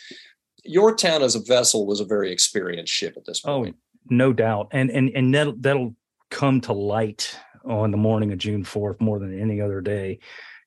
Yorktown 0.64 1.22
as 1.22 1.36
a 1.36 1.39
vessel 1.39 1.86
was 1.86 1.99
a 1.99 2.05
very 2.05 2.32
experienced 2.32 2.93
ship 2.93 3.16
at 3.18 3.26
this 3.26 3.41
oh, 3.45 3.62
point. 3.62 3.76
Oh, 3.78 3.97
no 4.10 4.34
doubt. 4.34 4.70
And 4.72 4.89
and 4.91 5.10
and 5.10 5.34
that'll 5.34 5.55
that'll 5.57 5.95
come 6.30 6.62
to 6.62 6.74
light 6.74 7.36
on 7.66 7.91
the 7.91 7.97
morning 7.97 8.32
of 8.32 8.38
June 8.38 8.64
4th 8.64 9.01
more 9.01 9.20
than 9.20 9.39
any 9.39 9.62
other 9.62 9.82
day. 9.82 10.20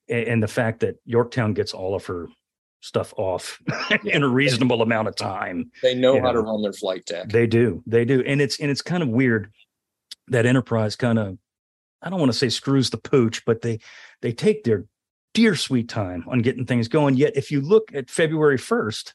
And, 0.07 0.27
and 0.27 0.43
the 0.43 0.47
fact 0.47 0.81
that 0.81 0.97
Yorktown 1.05 1.53
gets 1.53 1.73
all 1.73 1.95
of 1.95 2.05
her 2.05 2.27
stuff 2.81 3.13
off 3.17 3.61
in 4.03 4.23
a 4.23 4.27
reasonable 4.27 4.81
amount 4.81 5.07
of 5.07 5.15
time. 5.15 5.71
they 5.81 5.95
know 5.95 6.19
how 6.19 6.27
yeah. 6.27 6.33
to 6.33 6.41
run 6.41 6.61
their 6.61 6.73
flight 6.73 7.05
deck. 7.05 7.29
They 7.29 7.47
do. 7.47 7.81
They 7.87 8.05
do. 8.05 8.21
And 8.25 8.41
it's 8.41 8.59
and 8.59 8.69
it's 8.69 8.81
kind 8.81 9.01
of 9.01 9.09
weird 9.09 9.51
that 10.27 10.45
Enterprise 10.45 10.95
kind 10.95 11.19
of 11.19 11.37
I 12.01 12.09
don't 12.09 12.19
want 12.19 12.31
to 12.31 12.37
say 12.37 12.49
screws 12.49 12.89
the 12.89 12.97
pooch, 12.97 13.45
but 13.45 13.61
they 13.61 13.79
they 14.21 14.33
take 14.33 14.63
their 14.63 14.85
dear 15.33 15.55
sweet 15.55 15.89
time 15.89 16.25
on 16.27 16.39
getting 16.39 16.65
things 16.65 16.87
going. 16.87 17.15
Yet 17.15 17.35
if 17.35 17.51
you 17.51 17.61
look 17.61 17.93
at 17.95 18.09
February 18.09 18.57
1st, 18.57 19.13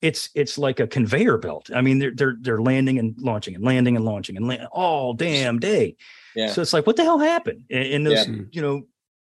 it's 0.00 0.30
it's 0.34 0.58
like 0.58 0.80
a 0.80 0.86
conveyor 0.86 1.38
belt. 1.38 1.70
I 1.74 1.80
mean, 1.80 1.98
they're 1.98 2.12
they're 2.14 2.36
they're 2.40 2.62
landing 2.62 2.98
and 2.98 3.14
launching 3.18 3.54
and 3.54 3.64
landing 3.64 3.96
and 3.96 4.04
launching 4.04 4.36
and 4.36 4.46
land 4.46 4.66
all 4.70 5.12
damn 5.14 5.58
day. 5.58 5.96
yeah. 6.36 6.52
So 6.52 6.62
it's 6.62 6.72
like, 6.72 6.86
what 6.86 6.96
the 6.96 7.04
hell 7.04 7.18
happened 7.18 7.64
in, 7.68 7.82
in 7.82 8.04
those, 8.04 8.26
Yeah. 8.28 8.34
you 8.52 8.62
know, 8.62 8.82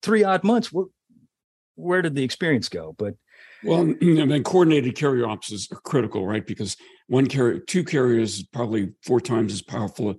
three 0.03 0.25
odd 0.25 0.45
months? 0.45 0.73
Where, 0.73 0.87
where 1.77 2.03
did 2.03 2.15
the 2.15 2.25
experience 2.25 2.69
go? 2.69 2.95
But 2.99 3.15
Well, 3.65 3.81
and 4.01 4.31
then 4.31 4.43
coordinated 4.45 4.95
carrier 4.97 5.27
ops 5.27 5.51
is 5.53 5.69
critical, 5.85 6.27
right? 6.27 6.47
Because 6.47 6.77
one 7.07 7.27
carrier, 7.27 7.61
two 7.61 7.85
carriers 7.85 8.39
is 8.39 8.43
probably 8.53 8.93
four 9.03 9.21
times 9.21 9.53
as 9.53 9.63
powerful 9.63 10.17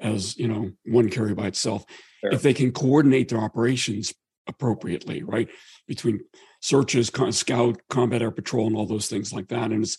as 0.00 0.36
you 0.36 0.48
know 0.48 0.72
one 0.86 1.08
carrier 1.10 1.34
by 1.36 1.46
itself. 1.46 1.84
Fair. 2.20 2.34
If 2.34 2.42
they 2.42 2.54
can 2.54 2.72
coordinate 2.72 3.28
their 3.28 3.38
operations 3.38 4.12
appropriately, 4.46 5.22
right, 5.22 5.48
between 5.86 6.20
searches, 6.60 7.10
con- 7.10 7.32
scout, 7.32 7.80
combat 7.90 8.22
air 8.22 8.30
patrol, 8.30 8.66
and 8.66 8.76
all 8.76 8.86
those 8.86 9.08
things 9.08 9.32
like 9.32 9.48
that, 9.48 9.70
and 9.70 9.82
it's 9.82 9.98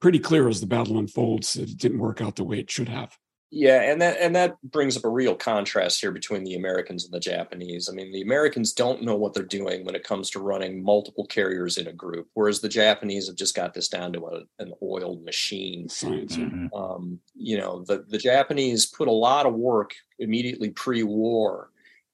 pretty 0.00 0.18
clear 0.18 0.48
as 0.48 0.60
the 0.60 0.66
battle 0.66 0.98
unfolds 0.98 1.54
that 1.54 1.70
it 1.70 1.78
didn't 1.78 1.98
work 1.98 2.20
out 2.20 2.36
the 2.36 2.44
way 2.44 2.58
it 2.58 2.70
should 2.70 2.88
have. 2.88 3.16
Yeah, 3.54 3.82
and 3.82 4.00
that 4.00 4.16
and 4.18 4.34
that 4.34 4.56
brings 4.62 4.96
up 4.96 5.04
a 5.04 5.10
real 5.10 5.34
contrast 5.34 6.00
here 6.00 6.10
between 6.10 6.42
the 6.42 6.54
Americans 6.54 7.04
and 7.04 7.12
the 7.12 7.20
Japanese. 7.20 7.86
I 7.86 7.92
mean, 7.92 8.10
the 8.10 8.22
Americans 8.22 8.72
don't 8.72 9.02
know 9.02 9.14
what 9.14 9.34
they're 9.34 9.42
doing 9.42 9.84
when 9.84 9.94
it 9.94 10.04
comes 10.04 10.30
to 10.30 10.40
running 10.40 10.82
multiple 10.82 11.26
carriers 11.26 11.76
in 11.76 11.86
a 11.86 11.92
group, 11.92 12.28
whereas 12.32 12.60
the 12.60 12.70
Japanese 12.70 13.26
have 13.26 13.36
just 13.36 13.54
got 13.54 13.74
this 13.74 13.88
down 13.88 14.14
to 14.14 14.26
a, 14.26 14.40
an 14.58 14.72
oiled 14.82 15.22
machine. 15.22 15.86
Science. 15.90 16.34
yeah. 16.34 16.46
mhm. 16.46 16.68
Um, 16.74 17.20
you 17.34 17.58
know, 17.58 17.84
the 17.86 18.06
the 18.08 18.16
Japanese 18.16 18.86
put 18.86 19.06
a 19.06 19.12
lot 19.12 19.44
of 19.44 19.52
work 19.52 19.92
immediately 20.18 20.70
pre-war 20.70 21.71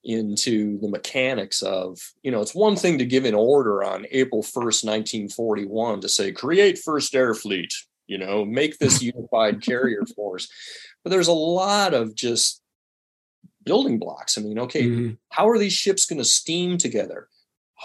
into 0.08 0.78
the 0.80 0.88
mechanics 0.88 1.62
of, 1.62 1.98
you 2.22 2.30
know, 2.30 2.40
it's 2.40 2.54
one 2.54 2.76
thing 2.76 2.98
to 2.98 3.04
give 3.04 3.26
an 3.26 3.34
order 3.34 3.84
on 3.84 4.06
April 4.10 4.42
1st, 4.42 4.84
1941 4.84 6.00
to 6.00 6.08
say 6.08 6.32
create 6.32 6.78
first 6.78 7.14
air 7.14 7.34
fleet, 7.34 7.72
you 8.06 8.16
know, 8.16 8.42
make 8.44 8.78
this 8.78 9.02
unified 9.12 9.60
carrier 9.60 10.04
force. 10.16 10.48
But 11.04 11.10
there's 11.10 11.28
a 11.28 11.32
lot 11.32 11.92
of 11.92 12.14
just 12.14 12.62
building 13.64 13.98
blocks. 13.98 14.38
I 14.38 14.40
mean, 14.40 14.58
okay, 14.60 14.84
Mhm. 14.84 15.18
how 15.28 15.46
are 15.48 15.58
these 15.58 15.74
ships 15.74 16.06
going 16.06 16.18
to 16.18 16.24
steam 16.24 16.78
together? 16.78 17.28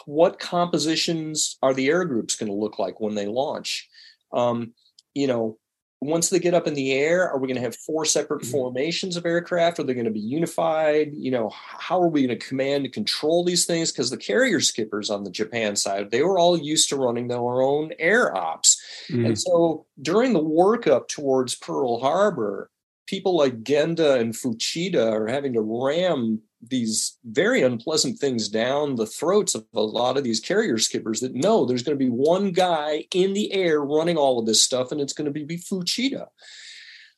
What 0.06 0.40
compositions 0.40 1.58
are 1.62 1.74
the 1.74 1.90
air 1.90 2.06
groups 2.06 2.36
going 2.36 2.50
to 2.52 2.58
look 2.58 2.80
like 2.80 3.02
when 3.02 3.16
they 3.16 3.28
launch? 3.28 3.90
Um, 4.32 4.74
you 5.14 5.28
know, 5.28 5.58
once 6.06 6.30
they 6.30 6.40
get 6.40 6.54
up 6.54 6.68
in 6.68 6.74
the 6.74 6.94
air, 6.94 7.30
are 7.30 7.38
we 7.38 7.48
going 7.48 7.56
to 7.56 7.62
have 7.62 7.76
four 7.76 8.06
separate 8.06 8.44
Mhm. 8.44 8.52
formations 8.52 9.16
of 9.18 9.26
aircraft? 9.26 9.80
Are 9.80 9.84
they 9.84 9.94
going 9.94 10.06
to 10.06 10.12
be 10.12 10.20
unified? 10.20 11.14
You 11.16 11.32
know, 11.32 11.50
how 11.54 12.02
are 12.02 12.08
we 12.08 12.26
going 12.26 12.38
to 12.38 12.46
command 12.46 12.86
and 12.86 12.94
control 12.94 13.44
these 13.44 13.66
things? 13.66 13.92
Because 13.92 14.10
the 14.10 14.18
carrier 14.18 14.60
skippers 14.60 15.10
on 15.10 15.24
the 15.24 15.32
Japan 15.32 15.76
side, 15.76 16.12
they 16.12 16.22
were 16.24 16.38
all 16.40 16.58
used 16.58 16.90
to 16.90 16.96
running 16.96 17.28
their 17.28 17.62
own 17.62 17.92
air 18.00 18.36
ops. 18.36 18.82
Mhm. 19.10 19.26
And 19.28 19.40
so 19.40 19.86
during 20.02 20.34
the 20.34 20.44
workup 20.44 21.08
towards 21.08 21.56
Pearl 21.56 22.00
Harbor, 22.00 22.70
people 23.08 23.36
like 23.36 23.64
Genda 23.64 24.20
and 24.20 24.34
Fuchida 24.34 25.12
are 25.12 25.28
having 25.28 25.54
to 25.54 25.62
ram 25.62 26.42
these 26.70 27.18
very 27.24 27.62
unpleasant 27.62 28.20
things 28.20 28.50
down 28.50 28.96
the 28.96 29.06
throats 29.06 29.56
of 29.56 29.66
a 29.74 29.82
lot 29.82 30.18
of 30.18 30.24
these 30.24 30.40
carrier 30.40 30.78
skippers 30.78 31.20
that 31.20 31.36
know 31.36 31.66
there's 31.66 31.84
going 31.84 31.98
to 31.98 32.04
be 32.04 32.12
one 32.12 32.52
guy 32.52 33.06
in 33.14 33.34
the 33.34 33.52
air 33.54 33.82
running 33.82 34.18
all 34.18 34.40
of 34.40 34.46
this 34.46 34.62
stuff, 34.62 34.92
and 34.92 35.02
it's 35.02 35.14
going 35.14 35.26
to 35.26 35.32
be 35.32 35.44
be 35.44 35.58
Fuchida. 35.58 36.28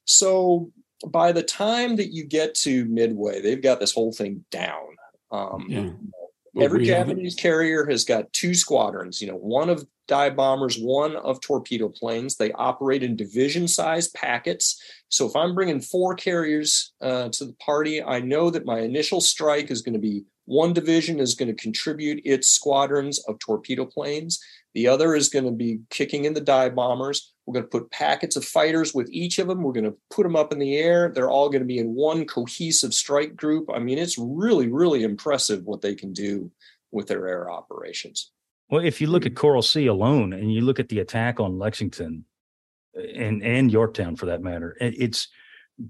So 0.05 0.71
by 1.07 1.31
the 1.31 1.43
time 1.43 1.97
that 1.97 2.13
you 2.13 2.25
get 2.25 2.55
to 2.55 2.85
Midway, 2.85 3.41
they've 3.41 3.61
got 3.61 3.79
this 3.79 3.93
whole 3.93 4.11
thing 4.11 4.45
down. 4.51 4.95
Um, 5.31 5.65
Yeah. 5.67 5.89
Every 6.59 6.85
Japanese 6.85 7.35
carrier 7.35 7.85
has 7.89 8.05
got 8.05 8.31
two 8.31 8.53
squadrons, 8.53 9.21
you 9.21 9.27
know, 9.27 9.35
one 9.35 9.69
of 9.69 9.85
dive 10.07 10.35
bombers, 10.35 10.77
one 10.77 11.15
of 11.15 11.41
torpedo 11.41 11.89
planes. 11.89 12.35
They 12.35 12.51
operate 12.53 13.03
in 13.03 13.15
division 13.15 13.67
sized 13.67 14.13
packets. 14.13 14.81
So 15.09 15.25
if 15.25 15.35
I'm 15.35 15.55
bringing 15.55 15.81
four 15.81 16.15
carriers 16.15 16.93
uh, 17.01 17.29
to 17.29 17.45
the 17.45 17.53
party, 17.53 18.01
I 18.01 18.19
know 18.19 18.49
that 18.49 18.65
my 18.65 18.79
initial 18.79 19.21
strike 19.21 19.71
is 19.71 19.81
going 19.81 19.93
to 19.93 19.99
be 19.99 20.23
one 20.45 20.73
division 20.73 21.19
is 21.19 21.33
going 21.33 21.47
to 21.53 21.61
contribute 21.61 22.21
its 22.23 22.49
squadrons 22.49 23.19
of 23.27 23.39
torpedo 23.39 23.85
planes. 23.85 24.39
The 24.75 24.87
other 24.87 25.15
is 25.15 25.29
going 25.29 25.45
to 25.45 25.51
be 25.51 25.79
kicking 25.89 26.25
in 26.25 26.33
the 26.33 26.41
dive 26.41 26.75
bombers. 26.75 27.33
We're 27.45 27.53
going 27.53 27.65
to 27.65 27.69
put 27.69 27.91
packets 27.91 28.35
of 28.35 28.43
fighters 28.43 28.93
with 28.93 29.07
each 29.11 29.37
of 29.37 29.47
them. 29.47 29.61
We're 29.61 29.73
going 29.73 29.85
to 29.85 29.95
put 30.09 30.23
them 30.23 30.35
up 30.35 30.51
in 30.51 30.59
the 30.59 30.77
air. 30.77 31.11
They're 31.13 31.29
all 31.29 31.49
going 31.49 31.61
to 31.61 31.67
be 31.67 31.77
in 31.77 31.93
one 31.93 32.25
cohesive 32.25 32.93
strike 32.93 33.35
group. 33.35 33.69
I 33.73 33.79
mean, 33.79 33.99
it's 33.99 34.17
really, 34.17 34.67
really 34.67 35.03
impressive 35.03 35.63
what 35.63 35.81
they 35.81 35.93
can 35.93 36.11
do 36.11 36.51
with 36.91 37.07
their 37.07 37.27
air 37.27 37.51
operations. 37.51 38.31
Well, 38.69 38.83
if 38.83 38.99
you 38.99 39.07
look 39.07 39.27
at 39.27 39.35
Coral 39.35 39.61
Sea 39.61 39.87
alone 39.87 40.33
and 40.33 40.51
you 40.51 40.61
look 40.61 40.79
at 40.79 40.89
the 40.89 40.99
attack 40.99 41.39
on 41.39 41.59
Lexington 41.59 42.25
uh, 42.97 43.01
and 43.01 43.43
and 43.43 43.71
Yorktown 43.71 44.15
for 44.15 44.25
that 44.25 44.41
matter, 44.41 44.75
it's 44.79 45.27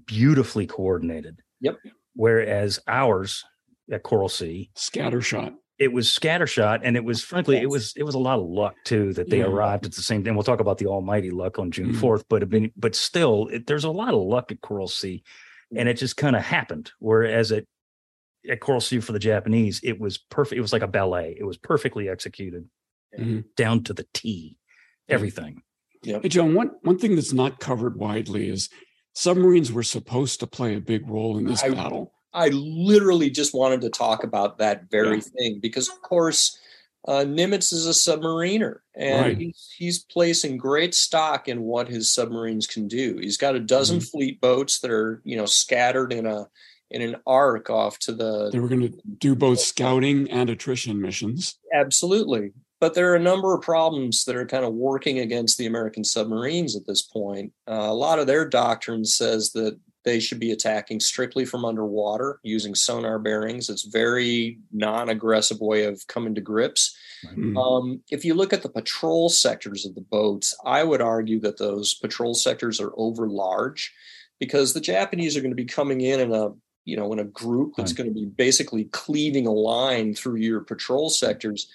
beautifully 0.04 0.66
coordinated. 0.66 1.40
Yep. 1.60 1.78
Whereas 2.14 2.80
ours 2.86 3.44
at 3.90 4.02
Coral 4.02 4.28
Sea, 4.28 4.70
scattershot. 4.76 5.54
It 5.78 5.92
was 5.92 6.08
scattershot 6.08 6.80
and 6.82 6.96
it 6.96 7.04
was 7.04 7.22
frankly 7.22 7.56
it 7.58 7.68
was 7.68 7.92
it 7.96 8.02
was 8.02 8.14
a 8.14 8.18
lot 8.18 8.38
of 8.38 8.46
luck 8.46 8.74
too 8.84 9.12
that 9.14 9.28
they 9.28 9.38
Yeah. 9.38 9.44
arrived 9.46 9.84
at 9.84 9.92
the 9.92 10.02
same 10.02 10.24
time. 10.24 10.34
We'll 10.34 10.42
talk 10.44 10.60
about 10.60 10.78
the 10.78 10.86
almighty 10.86 11.30
luck 11.30 11.58
on 11.58 11.70
June 11.70 11.92
Mhm. 11.92 12.00
4th, 12.00 12.24
but 12.28 12.42
it 12.42 12.48
been, 12.48 12.72
but 12.76 12.94
still 12.94 13.48
it, 13.48 13.66
there's 13.66 13.84
a 13.84 13.90
lot 13.90 14.14
of 14.14 14.22
luck 14.22 14.50
at 14.50 14.60
Coral 14.62 14.88
Sea 14.88 15.22
and 15.76 15.88
it 15.88 15.94
just 15.98 16.16
kind 16.16 16.34
of 16.36 16.42
happened. 16.42 16.92
Whereas 16.98 17.52
at 17.52 17.64
at 18.48 18.60
Coral 18.60 18.80
Sea 18.80 19.00
for 19.00 19.12
the 19.12 19.18
Japanese, 19.18 19.80
it 19.82 19.98
was 20.00 20.16
perfect. 20.18 20.56
It 20.56 20.62
was 20.62 20.72
like 20.72 20.82
a 20.82 20.86
ballet. 20.88 21.36
It 21.38 21.44
was 21.44 21.56
perfectly 21.58 22.08
executed 22.08 22.68
Mhm. 23.18 23.44
down 23.56 23.82
to 23.84 23.92
the 23.92 24.06
T. 24.14 24.58
Everything. 25.08 25.62
yeah 26.02 26.20
Hey, 26.22 26.28
John, 26.28 26.54
one, 26.54 26.70
one 26.82 26.98
thing 26.98 27.16
that's 27.16 27.32
not 27.32 27.58
covered 27.60 27.96
widely 27.96 28.48
is 28.48 28.68
submarines 29.14 29.72
were 29.72 29.82
supposed 29.82 30.40
to 30.40 30.46
play 30.46 30.74
a 30.76 30.80
big 30.80 31.08
role 31.08 31.36
in 31.38 31.44
this 31.44 31.62
I- 31.62 31.70
battle. 31.70 32.12
I 32.36 32.48
literally 32.48 33.30
just 33.30 33.54
wanted 33.54 33.80
to 33.80 33.90
talk 33.90 34.22
about 34.22 34.58
that 34.58 34.90
very 34.90 35.16
Yeah. 35.16 35.22
thing 35.36 35.58
because, 35.60 35.88
of 35.88 36.00
course, 36.02 36.58
uh, 37.08 37.24
Nimitz 37.24 37.72
is 37.72 37.86
a 37.86 37.90
submariner 37.90 38.80
and 38.94 39.20
Right. 39.20 39.38
he's, 39.38 39.68
he's 39.78 40.04
placing 40.04 40.56
great 40.58 40.94
stock 40.94 41.48
in 41.48 41.62
what 41.62 41.88
his 41.88 42.12
submarines 42.12 42.66
can 42.66 42.88
do. 42.88 43.16
He's 43.18 43.36
got 43.38 43.54
a 43.56 43.60
dozen 43.60 43.98
Mm-hmm. 43.98 44.06
fleet 44.06 44.40
boats 44.40 44.80
that 44.80 44.90
are, 44.90 45.22
you 45.24 45.36
know, 45.36 45.46
scattered 45.46 46.12
in 46.12 46.26
a 46.26 46.46
in 46.92 47.02
an 47.02 47.16
arc 47.26 47.68
off 47.68 47.98
to 47.98 48.12
the 48.12 48.48
They 48.50 48.60
were 48.60 48.68
going 48.68 48.92
to 48.92 48.96
do 49.18 49.34
both 49.34 49.58
scouting 49.58 50.30
and 50.30 50.48
attrition 50.48 51.00
missions. 51.00 51.58
Absolutely. 51.74 52.52
But 52.80 52.94
there 52.94 53.10
are 53.10 53.16
a 53.16 53.20
number 53.20 53.54
of 53.54 53.62
problems 53.62 54.24
that 54.24 54.36
are 54.36 54.46
kind 54.46 54.64
of 54.64 54.72
working 54.74 55.18
against 55.18 55.58
the 55.58 55.66
American 55.66 56.04
submarines 56.04 56.76
at 56.76 56.86
this 56.86 57.02
point. 57.02 57.52
Uh, 57.66 57.86
a 57.88 57.94
lot 57.94 58.20
of 58.20 58.28
their 58.28 58.48
doctrine 58.48 59.04
says 59.04 59.50
that 59.52 59.76
they 60.06 60.20
should 60.20 60.40
be 60.40 60.52
attacking 60.52 61.00
strictly 61.00 61.44
from 61.44 61.64
underwater 61.64 62.38
using 62.42 62.74
sonar 62.74 63.18
bearings. 63.18 63.68
It's 63.68 63.82
very 63.82 64.58
non-aggressive 64.72 65.60
way 65.60 65.84
of 65.84 66.06
coming 66.06 66.34
to 66.36 66.40
grips. 66.40 66.96
Mm. 67.34 67.56
Um, 67.58 68.00
if 68.10 68.24
you 68.24 68.32
look 68.32 68.52
at 68.52 68.62
the 68.62 68.68
patrol 68.68 69.28
sectors 69.28 69.84
of 69.84 69.94
the 69.94 70.00
boats, 70.00 70.56
I 70.64 70.84
would 70.84 71.02
argue 71.02 71.40
that 71.40 71.58
those 71.58 71.92
patrol 71.92 72.34
sectors 72.34 72.80
are 72.80 72.92
over 72.96 73.28
large 73.28 73.92
because 74.38 74.72
the 74.72 74.80
Japanese 74.80 75.36
are 75.36 75.40
going 75.40 75.50
to 75.50 75.56
be 75.56 75.64
coming 75.64 76.00
in 76.00 76.20
in 76.20 76.32
a 76.32 76.50
you 76.84 76.96
know 76.96 77.12
in 77.12 77.18
a 77.18 77.24
group 77.24 77.74
that's 77.76 77.92
going 77.92 78.08
to 78.08 78.14
be 78.14 78.26
basically 78.26 78.84
cleaving 78.84 79.46
a 79.46 79.52
line 79.52 80.14
through 80.14 80.36
your 80.36 80.60
patrol 80.60 81.10
sectors 81.10 81.68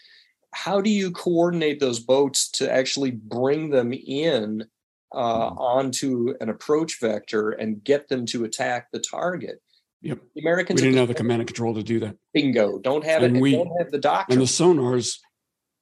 how 0.54 0.82
do 0.82 0.90
you 0.90 1.12
coordinate 1.12 1.80
those 1.80 2.00
boats 2.00 2.50
to 2.50 2.72
actually 2.72 3.12
bring 3.12 3.70
them 3.70 3.94
in 3.94 4.66
uh, 5.14 5.50
mm-hmm. 5.50 5.58
onto 5.58 6.34
an 6.40 6.50
approach 6.50 7.00
vector 7.00 7.52
and 7.52 7.84
get 7.84 8.08
them 8.08 8.26
to 8.28 8.44
attack 8.44 8.88
the 8.92 9.00
target 9.00 9.62
Yep. 10.02 10.20
The 10.36 10.42
Americans 10.42 10.82
we 10.82 10.88
didn't 10.88 11.00
have 11.00 11.08
the 11.08 11.14
command 11.14 11.42
and 11.42 11.48
control 11.48 11.76
to 11.76 11.84
do 11.84 12.00
that. 12.00 12.16
Bingo. 12.34 12.80
Don't 12.80 13.06
have 13.06 13.22
and 13.24 13.38
it. 13.38 13.40
We, 13.40 13.52
don't 13.52 13.72
have 13.78 13.92
the 13.92 14.00
doctrine. 14.00 14.40
And 14.40 14.48
the 14.48 14.52
sonars 14.52 15.20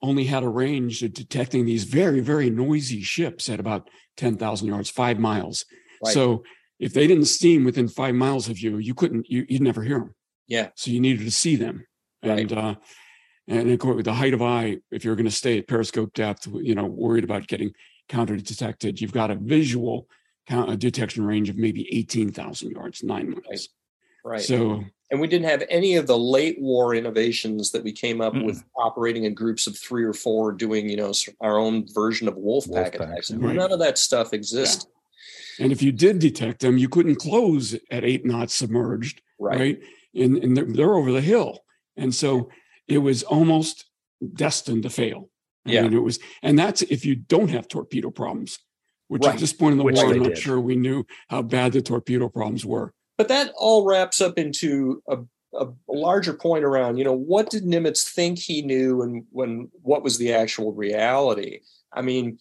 only 0.02 0.26
had 0.26 0.44
a 0.44 0.50
range 0.50 1.02
of 1.04 1.14
detecting 1.14 1.66
these 1.66 1.86
very, 1.86 2.20
very 2.20 2.50
noisy 2.50 3.02
ships 3.02 3.50
at 3.50 3.60
about 3.60 3.90
10,000 4.18 4.68
yards, 4.68 4.90
five 4.90 5.20
miles. 5.20 5.66
Right. 6.04 6.14
So 6.14 6.44
if 6.80 6.94
they 6.94 7.08
didn't 7.08 7.26
steam 7.26 7.64
within 7.64 7.88
five 7.88 8.16
miles 8.16 8.50
of 8.50 8.60
you, 8.60 8.78
you 8.78 8.94
couldn't, 8.94 9.30
you, 9.30 9.46
would 9.50 9.62
never 9.62 9.84
hear 9.84 10.00
them. 10.00 10.16
Yeah. 10.48 10.70
So 10.76 10.92
you 10.92 11.00
needed 11.00 11.24
to 11.26 11.32
see 11.32 11.56
them. 11.56 11.86
Right. 12.24 12.40
And, 12.40 12.54
uh, 12.54 12.76
and 13.48 13.72
of 13.72 13.80
course, 13.80 13.96
with 13.96 14.06
the 14.06 14.14
height 14.14 14.34
of 14.34 14.42
eye, 14.42 14.78
if 14.92 15.06
you're 15.06 15.16
going 15.16 15.26
to 15.26 15.32
stay 15.32 15.58
at 15.58 15.68
periscope 15.68 16.14
depth, 16.14 16.48
you 16.62 16.76
know, 16.76 16.86
worried 16.86 17.24
about 17.24 17.48
getting 17.48 17.72
counter 18.10 18.36
detected, 18.36 19.00
you've 19.00 19.14
got 19.14 19.32
a 19.32 19.36
visual 19.36 20.08
count, 20.48 20.72
a 20.72 20.76
detection 20.76 21.26
range 21.26 21.50
of 21.50 21.58
maybe 21.58 21.88
18,000 21.96 22.72
yards, 22.72 23.04
nine 23.04 23.30
miles. 23.30 23.44
Right. 23.50 23.68
Right. 24.24 24.42
So, 24.42 24.84
and 25.12 25.20
we 25.20 25.28
didn't 25.28 25.50
have 25.50 25.64
any 25.70 25.96
of 25.96 26.06
the 26.06 26.18
late 26.18 26.60
war 26.60 26.94
innovations 26.94 27.72
that 27.72 27.84
we 27.84 27.92
came 27.92 28.22
up 28.22 28.34
mm 28.34 28.46
with 28.46 28.64
operating 28.78 29.24
in 29.24 29.34
groups 29.34 29.66
of 29.66 29.78
three 29.78 30.04
or 30.04 30.14
four, 30.14 30.52
doing 30.52 30.90
you 30.90 30.98
know 30.98 31.14
our 31.42 31.58
own 31.58 31.88
version 31.94 32.28
of 32.28 32.36
wolf, 32.36 32.68
wolf 32.68 32.84
pack 32.84 32.96
attacks. 32.96 33.32
Right. 33.32 33.56
None 33.56 33.72
of 33.72 33.80
that 33.80 33.98
stuff 33.98 34.34
exists. 34.34 34.86
Yeah. 35.58 35.64
And 35.64 35.72
if 35.72 35.82
you 35.82 35.92
did 35.92 36.20
detect 36.20 36.62
them, 36.62 36.78
you 36.78 36.90
couldn't 36.90 37.16
close 37.16 37.76
at 37.92 38.04
eight 38.04 38.26
knots 38.26 38.56
submerged, 38.56 39.22
right? 39.40 39.60
right? 39.60 39.80
And, 40.16 40.38
and 40.38 40.56
they're, 40.56 40.66
they're, 40.66 40.96
over 40.96 41.12
the 41.12 41.22
hill, 41.22 41.60
and 41.98 42.14
so 42.14 42.50
it 42.88 43.00
was 43.00 43.24
almost 43.24 43.86
destined 44.34 44.84
to 44.84 44.90
fail. 44.90 45.30
I 45.70 45.74
yeah, 45.74 45.82
mean, 45.84 45.94
it 45.94 46.04
was, 46.04 46.20
and 46.42 46.58
that's 46.58 46.82
if 46.84 47.06
you 47.06 47.16
don't 47.16 47.50
have 47.50 47.68
torpedo 47.68 48.10
problems, 48.10 48.60
which 49.08 49.24
right. 49.26 49.34
at 49.34 49.40
this 49.40 49.54
point 49.54 49.74
in 49.74 49.78
the 49.78 49.84
which 49.84 49.96
war, 49.96 50.12
I'm 50.12 50.20
not 50.20 50.30
did. 50.30 50.38
sure 50.38 50.60
we 50.60 50.76
knew 50.76 51.06
how 51.30 51.42
bad 51.42 51.74
the 51.74 51.82
torpedo 51.82 52.30
problems 52.30 52.66
were. 52.66 52.94
But 53.18 53.28
that 53.28 53.52
all 53.58 53.86
wraps 53.86 54.22
up 54.22 54.38
into 54.38 55.04
a, 55.08 55.18
a, 55.54 55.68
larger 55.88 56.34
point 56.34 56.64
around, 56.64 56.98
you 56.98 57.04
know, 57.04 57.16
what 57.16 57.50
did 57.50 57.64
Nimitz 57.64 58.10
think 58.10 58.40
he 58.40 58.62
knew 58.62 59.02
and 59.02 59.26
when 59.32 59.70
what 59.82 60.04
was 60.04 60.18
the 60.18 60.34
actual 60.34 60.74
reality? 60.74 61.60
I 61.92 62.02
mean, 62.02 62.40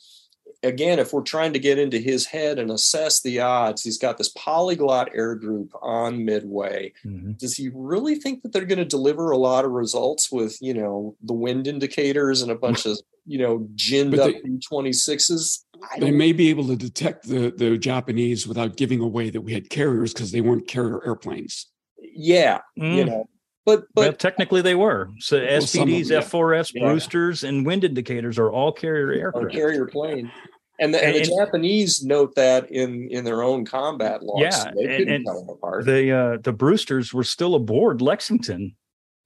again, 0.63 0.99
if 0.99 1.13
we're 1.13 1.23
trying 1.23 1.53
to 1.53 1.59
get 1.59 1.79
into 1.79 1.99
his 1.99 2.27
head 2.27 2.59
and 2.59 2.71
assess 2.71 3.21
the 3.21 3.41
odds, 3.41 3.83
he's 3.83 3.99
got 3.99 4.19
this 4.19 4.31
polyglot 4.31 5.11
air 5.15 5.35
group 5.35 5.73
on 5.81 6.25
Midway. 6.25 6.93
Mm-hmm. 7.05 7.33
Does 7.33 7.57
he 7.57 7.71
really 7.73 8.17
think 8.17 8.43
that 8.43 8.53
they're 8.53 8.65
going 8.65 8.79
to 8.79 8.85
deliver 8.85 9.31
a 9.31 9.37
lot 9.37 9.65
of 9.65 9.71
results 9.71 10.33
with, 10.33 10.59
you 10.61 10.75
know, 10.75 11.17
the 11.23 11.33
wind 11.33 11.67
indicators 11.67 12.43
and 12.43 12.51
a 12.51 12.57
bunch 12.57 12.87
of, 12.87 12.99
you 13.27 13.39
know, 13.39 13.69
ginned 13.75 14.19
up 14.19 14.35
B 14.43 14.59
26s? 14.59 15.65
They 15.99 16.11
may 16.11 16.33
be 16.33 16.51
able 16.51 16.67
to 16.69 16.77
detect 16.77 17.29
the, 17.29 17.53
the 17.57 17.79
Japanese 17.79 18.49
without 18.49 18.77
giving 18.77 19.01
away 19.01 19.31
that 19.31 19.43
we 19.43 19.53
had 19.53 19.71
carriers 19.71 20.13
because 20.13 20.33
they 20.33 20.41
weren't 20.41 20.67
carrier 20.67 21.05
airplanes. 21.07 21.67
Yeah. 22.01 22.61
Mm. 22.79 22.97
You 22.97 23.05
know, 23.05 23.29
but 23.69 23.87
but 23.95 24.01
well, 24.01 24.13
technically 24.15 24.63
they 24.63 24.75
were. 24.75 25.11
So 25.19 25.39
well, 25.39 25.61
SBDs, 25.61 26.11
yeah. 26.11 26.21
F4S, 26.21 26.73
yeah. 26.75 26.83
Brewsters, 26.85 27.47
and 27.47 27.67
wind 27.67 27.85
indicators 27.85 28.39
are 28.39 28.51
all 28.51 28.73
carrier 28.73 29.13
aircraft. 29.13 29.53
carrier 29.53 29.87
plane. 29.87 30.33
And 30.81 30.95
the, 30.95 31.05
and, 31.05 31.17
and 31.17 31.25
the 31.25 31.37
Japanese 31.37 32.05
note 32.05 32.35
that 32.37 32.71
in 32.71 33.09
in 33.11 33.25
their 33.25 33.43
own 33.43 33.65
combat 33.65 34.23
logs. 34.23 34.41
Yeah, 34.41 34.51
so 34.51 34.71
they 34.75 34.87
couldn't 34.87 35.15
and, 35.15 35.27
tell 35.27 35.41
them 35.41 35.49
apart. 35.51 35.85
The 35.85 36.13
uh, 36.13 36.39
the 36.41 36.53
Brewsters 36.53 37.13
were 37.13 37.25
still 37.25 37.55
aboard 37.55 38.01
Lexington 38.01 38.75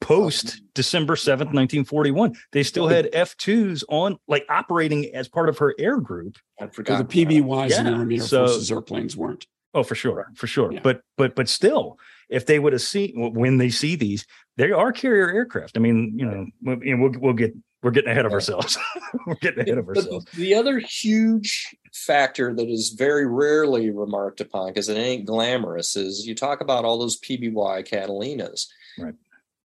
post. 0.00 0.60
December 0.74 1.14
7th, 1.14 1.52
1941. 1.52 2.34
They 2.50 2.62
still 2.62 2.88
had 2.88 3.12
F2s 3.12 3.84
on, 3.88 4.18
like 4.26 4.44
operating 4.48 5.14
as 5.14 5.28
part 5.28 5.48
of 5.48 5.58
her 5.58 5.74
air 5.78 6.00
group. 6.00 6.36
I 6.60 6.66
forgot. 6.66 7.08
the 7.08 7.24
PBYs 7.26 7.70
yeah. 7.70 7.78
and 7.78 7.86
the 7.86 7.92
Army 7.92 8.16
Air 8.16 8.22
so, 8.22 8.46
Forces 8.46 8.72
airplanes 8.72 9.16
weren't. 9.16 9.46
Oh, 9.74 9.82
for 9.82 9.94
sure, 9.94 10.30
for 10.34 10.46
sure. 10.46 10.72
Yeah. 10.72 10.80
But 10.82 11.02
but 11.16 11.34
but 11.34 11.48
still, 11.48 11.98
if 12.32 12.46
they 12.46 12.58
would 12.58 12.72
have 12.72 12.82
seen 12.82 13.32
when 13.34 13.58
they 13.58 13.70
see 13.70 13.94
these, 13.94 14.26
they 14.56 14.72
are 14.72 14.92
carrier 14.92 15.30
aircraft. 15.30 15.76
I 15.76 15.80
mean, 15.80 16.18
you 16.18 16.26
know, 16.26 16.46
we'll 16.62 17.12
we'll 17.20 17.32
get 17.34 17.54
we're 17.82 17.90
getting 17.90 18.10
ahead 18.10 18.26
of 18.26 18.32
ourselves. 18.32 18.78
we're 19.26 19.34
getting 19.36 19.60
ahead 19.60 19.78
of 19.78 19.88
ourselves. 19.88 20.24
But 20.24 20.34
the 20.34 20.54
other 20.54 20.78
huge 20.78 21.76
factor 21.92 22.54
that 22.54 22.68
is 22.68 22.90
very 22.90 23.26
rarely 23.26 23.90
remarked 23.90 24.40
upon 24.40 24.68
because 24.68 24.88
it 24.88 24.96
ain't 24.96 25.26
glamorous 25.26 25.96
is 25.96 26.26
you 26.26 26.34
talk 26.34 26.60
about 26.60 26.84
all 26.84 26.98
those 26.98 27.20
PBY 27.20 27.86
Catalinas. 27.88 28.66
Right. 28.98 29.14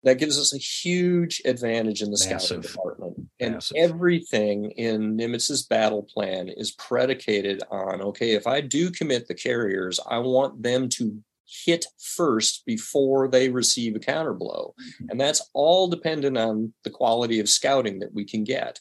That 0.04 0.20
gives 0.20 0.40
us 0.40 0.54
a 0.54 0.58
huge 0.58 1.42
advantage 1.44 2.02
in 2.02 2.12
the 2.12 2.24
Massive. 2.30 2.42
scouting 2.42 2.62
department. 2.62 3.30
And 3.40 3.54
Massive. 3.56 3.78
everything 3.78 4.72
in 4.72 5.18
Nimitz's 5.18 5.64
battle 5.64 6.04
plan 6.04 6.50
is 6.50 6.72
predicated 6.72 7.62
on 7.70 8.02
okay, 8.02 8.32
if 8.32 8.48
I 8.48 8.62
do 8.62 8.90
commit 8.90 9.28
the 9.28 9.34
carriers, 9.34 10.00
I 10.08 10.20
want 10.20 10.64
them 10.64 10.90
to 10.90 11.22
hit 11.48 11.86
first 11.98 12.66
before 12.66 13.28
they 13.28 13.50
receive 13.50 13.96
a 13.96 14.00
counter 14.00 14.34
blow. 14.34 14.76
Mm-hmm. 14.80 15.10
And 15.12 15.22
that's 15.22 15.42
all 15.54 15.88
dependent 15.88 16.38
on 16.38 16.74
the 16.84 16.90
quality 16.90 17.40
of 17.40 17.50
scouting 17.50 18.00
that 18.00 18.14
we 18.14 18.26
can 18.26 18.44
get. 18.44 18.80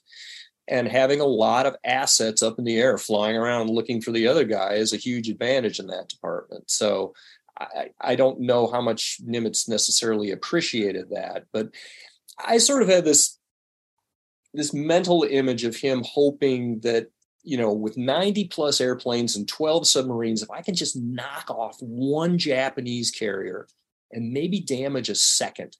And 0.68 0.88
having 0.88 1.20
a 1.20 1.26
lot 1.26 1.66
of 1.66 1.76
assets 1.84 2.42
up 2.42 2.58
in 2.58 2.64
the 2.64 2.78
air 2.78 2.98
flying 2.98 3.36
around 3.36 3.70
looking 3.70 4.00
for 4.00 4.10
the 4.10 4.26
other 4.26 4.44
guy 4.44 4.74
is 4.74 4.92
a 4.92 4.98
huge 4.98 5.28
advantage 5.28 5.78
in 5.78 5.86
that 5.88 6.08
department. 6.08 6.70
So 6.70 7.14
I, 7.58 7.90
I 8.00 8.16
don't 8.16 8.40
know 8.40 8.66
how 8.66 8.80
much 8.80 9.18
Nimitz 9.24 9.68
necessarily 9.68 10.32
appreciated 10.32 11.10
that, 11.10 11.44
but 11.52 11.68
I 12.44 12.58
sort 12.58 12.82
of 12.82 12.88
had 12.88 13.04
this 13.04 13.38
this 14.52 14.72
mental 14.72 15.22
image 15.28 15.64
of 15.64 15.76
him 15.76 16.02
hoping 16.04 16.80
that 16.80 17.08
you 17.46 17.56
know, 17.56 17.72
with 17.72 17.96
90 17.96 18.48
plus 18.48 18.80
airplanes 18.80 19.36
and 19.36 19.46
12 19.46 19.86
submarines, 19.86 20.42
if 20.42 20.50
I 20.50 20.62
can 20.62 20.74
just 20.74 20.96
knock 20.96 21.48
off 21.48 21.80
one 21.80 22.38
Japanese 22.38 23.12
carrier 23.12 23.68
and 24.10 24.32
maybe 24.32 24.58
damage 24.58 25.08
a 25.08 25.14
second, 25.14 25.76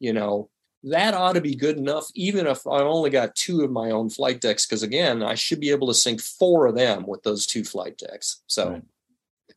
you 0.00 0.12
know, 0.12 0.50
that 0.82 1.14
ought 1.14 1.34
to 1.34 1.40
be 1.40 1.54
good 1.54 1.78
enough, 1.78 2.08
even 2.16 2.48
if 2.48 2.66
I 2.66 2.80
only 2.80 3.10
got 3.10 3.36
two 3.36 3.62
of 3.62 3.70
my 3.70 3.92
own 3.92 4.10
flight 4.10 4.40
decks. 4.40 4.66
Because 4.66 4.82
again, 4.82 5.22
I 5.22 5.36
should 5.36 5.60
be 5.60 5.70
able 5.70 5.86
to 5.86 5.94
sink 5.94 6.20
four 6.20 6.66
of 6.66 6.74
them 6.74 7.06
with 7.06 7.22
those 7.22 7.46
two 7.46 7.62
flight 7.62 7.96
decks. 7.96 8.42
So 8.48 8.70
right. 8.70 8.82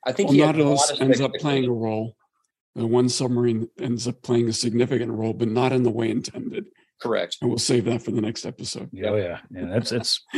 I 0.05 0.12
think 0.12 0.30
well, 0.30 0.38
Nautilus 0.38 0.93
ends 0.99 1.20
up 1.20 1.34
playing 1.39 1.66
a 1.66 1.72
role. 1.72 2.16
The 2.76 2.86
one 2.86 3.10
submarine 3.10 3.68
ends 3.82 4.08
up 4.08 4.22
playing 4.22 4.47
a 4.47 4.53
significant 4.53 5.12
role, 5.12 5.34
but 5.34 5.47
not 5.47 5.74
in 5.74 5.82
the 5.82 5.89
way 5.89 6.12
intended. 6.12 6.68
Correct. 7.01 7.38
And 7.41 7.49
we'll 7.49 7.58
save 7.58 7.86
that 7.86 8.03
for 8.03 8.12
the 8.12 8.22
next 8.22 8.45
episode. 8.45 8.91
Oh 9.03 9.16
yeah, 9.16 9.39
yeah. 9.49 9.66
That's 9.66 9.91
it's 9.91 10.22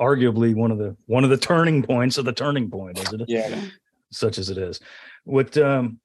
arguably 0.00 0.54
one 0.54 0.70
of 0.70 0.78
the 0.78 0.96
one 1.06 1.24
of 1.24 1.30
the 1.30 1.36
turning 1.36 1.82
points 1.82 2.18
of 2.18 2.24
the 2.24 2.32
turning 2.32 2.70
point, 2.70 2.98
isn't 2.98 3.22
it? 3.22 3.28
Yeah. 3.28 3.60
Such 4.10 4.38
as 4.38 4.50
it 4.50 4.58
is. 4.58 4.80
What 5.24 5.56
um 5.58 6.00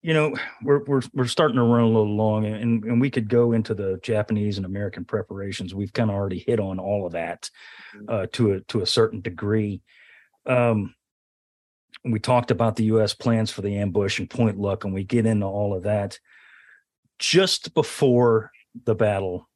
you 0.00 0.14
know, 0.14 0.36
we're 0.62 0.84
we're 0.84 1.02
we're 1.12 1.26
starting 1.26 1.56
to 1.56 1.62
run 1.62 1.82
a 1.82 1.86
little 1.86 2.16
long 2.16 2.46
and, 2.46 2.84
and 2.84 3.00
we 3.00 3.10
could 3.10 3.28
go 3.28 3.52
into 3.52 3.74
the 3.74 3.98
Japanese 4.02 4.56
and 4.56 4.64
American 4.64 5.04
preparations. 5.04 5.74
We've 5.74 5.92
kind 5.92 6.10
of 6.10 6.16
already 6.16 6.38
hit 6.38 6.60
on 6.60 6.78
all 6.78 7.06
of 7.06 7.12
that 7.12 7.50
mm-hmm. 7.94 8.04
uh 8.08 8.26
to 8.32 8.52
a 8.52 8.60
to 8.62 8.80
a 8.82 8.86
certain 8.86 9.20
degree. 9.20 9.82
Um 10.46 10.94
we 12.04 12.20
talked 12.20 12.50
about 12.50 12.76
the 12.76 12.84
US 12.84 13.12
plans 13.12 13.50
for 13.50 13.62
the 13.62 13.76
ambush 13.78 14.20
and 14.20 14.30
point 14.30 14.58
luck, 14.58 14.84
and 14.84 14.94
we 14.94 15.04
get 15.04 15.26
into 15.26 15.46
all 15.46 15.74
of 15.74 15.82
that 15.82 16.18
just 17.18 17.74
before 17.74 18.52
the 18.84 18.94
battle 18.94 19.47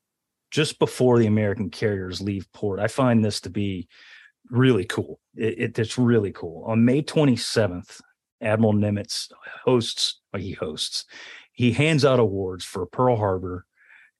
just 0.53 0.78
before 0.78 1.18
the 1.18 1.26
American 1.26 1.70
carriers 1.70 2.20
leave 2.20 2.46
port. 2.53 2.78
I 2.78 2.86
find 2.86 3.24
this 3.24 3.40
to 3.40 3.50
be 3.50 3.88
really 4.50 4.84
cool. 4.84 5.18
It, 5.34 5.59
it, 5.59 5.78
it's 5.78 5.98
really 5.98 6.30
cool. 6.30 6.64
On 6.66 6.84
May 6.84 7.03
27th, 7.03 8.00
Admiral 8.42 8.74
Nimitz 8.74 9.32
hosts, 9.64 10.20
he 10.36 10.53
hosts, 10.53 11.07
he 11.53 11.72
hands 11.72 12.05
out 12.05 12.20
awards 12.20 12.64
for 12.64 12.84
Pearl 12.86 13.16
Harbor 13.16 13.64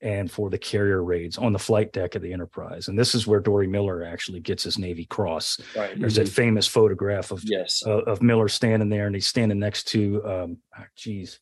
and 0.01 0.31
for 0.31 0.51
the 0.51 0.59
carrier 0.59 1.05
raids 1.05 1.39
on 1.39 1.53
the 1.53 1.59
flight 1.59 1.93
deck 1.93 2.15
of 2.15 2.23
the 2.23 2.33
Enterprise. 2.33 2.89
And 2.89 2.99
this 2.99 3.15
is 3.15 3.27
where 3.27 3.39
Dory 3.39 3.69
Miller 3.69 4.03
actually 4.03 4.41
gets 4.41 4.65
his 4.65 4.79
Navy 4.79 5.05
Cross. 5.05 5.61
Right. 5.77 5.99
There's 5.99 6.15
mm-hmm. 6.15 6.25
that 6.25 6.31
famous 6.31 6.67
photograph 6.67 7.31
of 7.31 7.43
yes. 7.45 7.83
uh, 7.87 8.01
of 8.03 8.21
Miller 8.21 8.49
standing 8.49 8.89
there, 8.89 9.07
and 9.07 9.15
he's 9.15 9.29
standing 9.29 9.61
next 9.61 9.85
to, 9.89 10.25
um, 10.25 10.59
oh, 10.77 10.85
geez, 10.97 11.39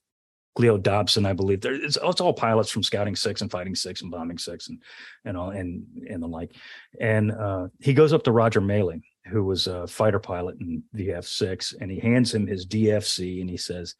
Cleo 0.57 0.77
Dobson, 0.77 1.27
I 1.27 1.33
believe. 1.33 1.61
There, 1.61 1.75
it's, 1.75 1.97
it's, 2.03 2.21
all 2.21 2.33
pilots 2.33 2.71
from 2.71 2.83
Scouting 2.83 3.17
Six 3.17 3.41
and 3.41 3.51
Fighting 3.51 3.75
Six 3.75 4.03
and 4.03 4.11
Bombing 4.11 4.39
Six 4.39 4.69
and 4.69 4.83
and 5.25 5.37
all 5.37 5.51
and 5.51 5.85
and 6.09 6.23
the 6.23 6.27
like. 6.27 6.53
And 7.01 7.33
uh, 7.33 7.69
he 7.79 7.95
goes 7.95 8.13
up 8.13 8.25
to 8.25 8.33
Roger 8.33 8.61
Maling, 8.61 9.03
who 9.27 9.45
was 9.45 9.67
a 9.67 9.87
fighter 9.87 10.19
pilot 10.19 10.57
in 10.61 10.83
VF 10.97 11.25
Six, 11.25 11.75
and 11.81 11.91
he 11.91 11.99
hands 11.99 12.35
him 12.35 12.47
his 12.47 12.67
DFC, 12.67 13.41
and 13.41 13.49
he 13.49 13.57
says, 13.57 13.95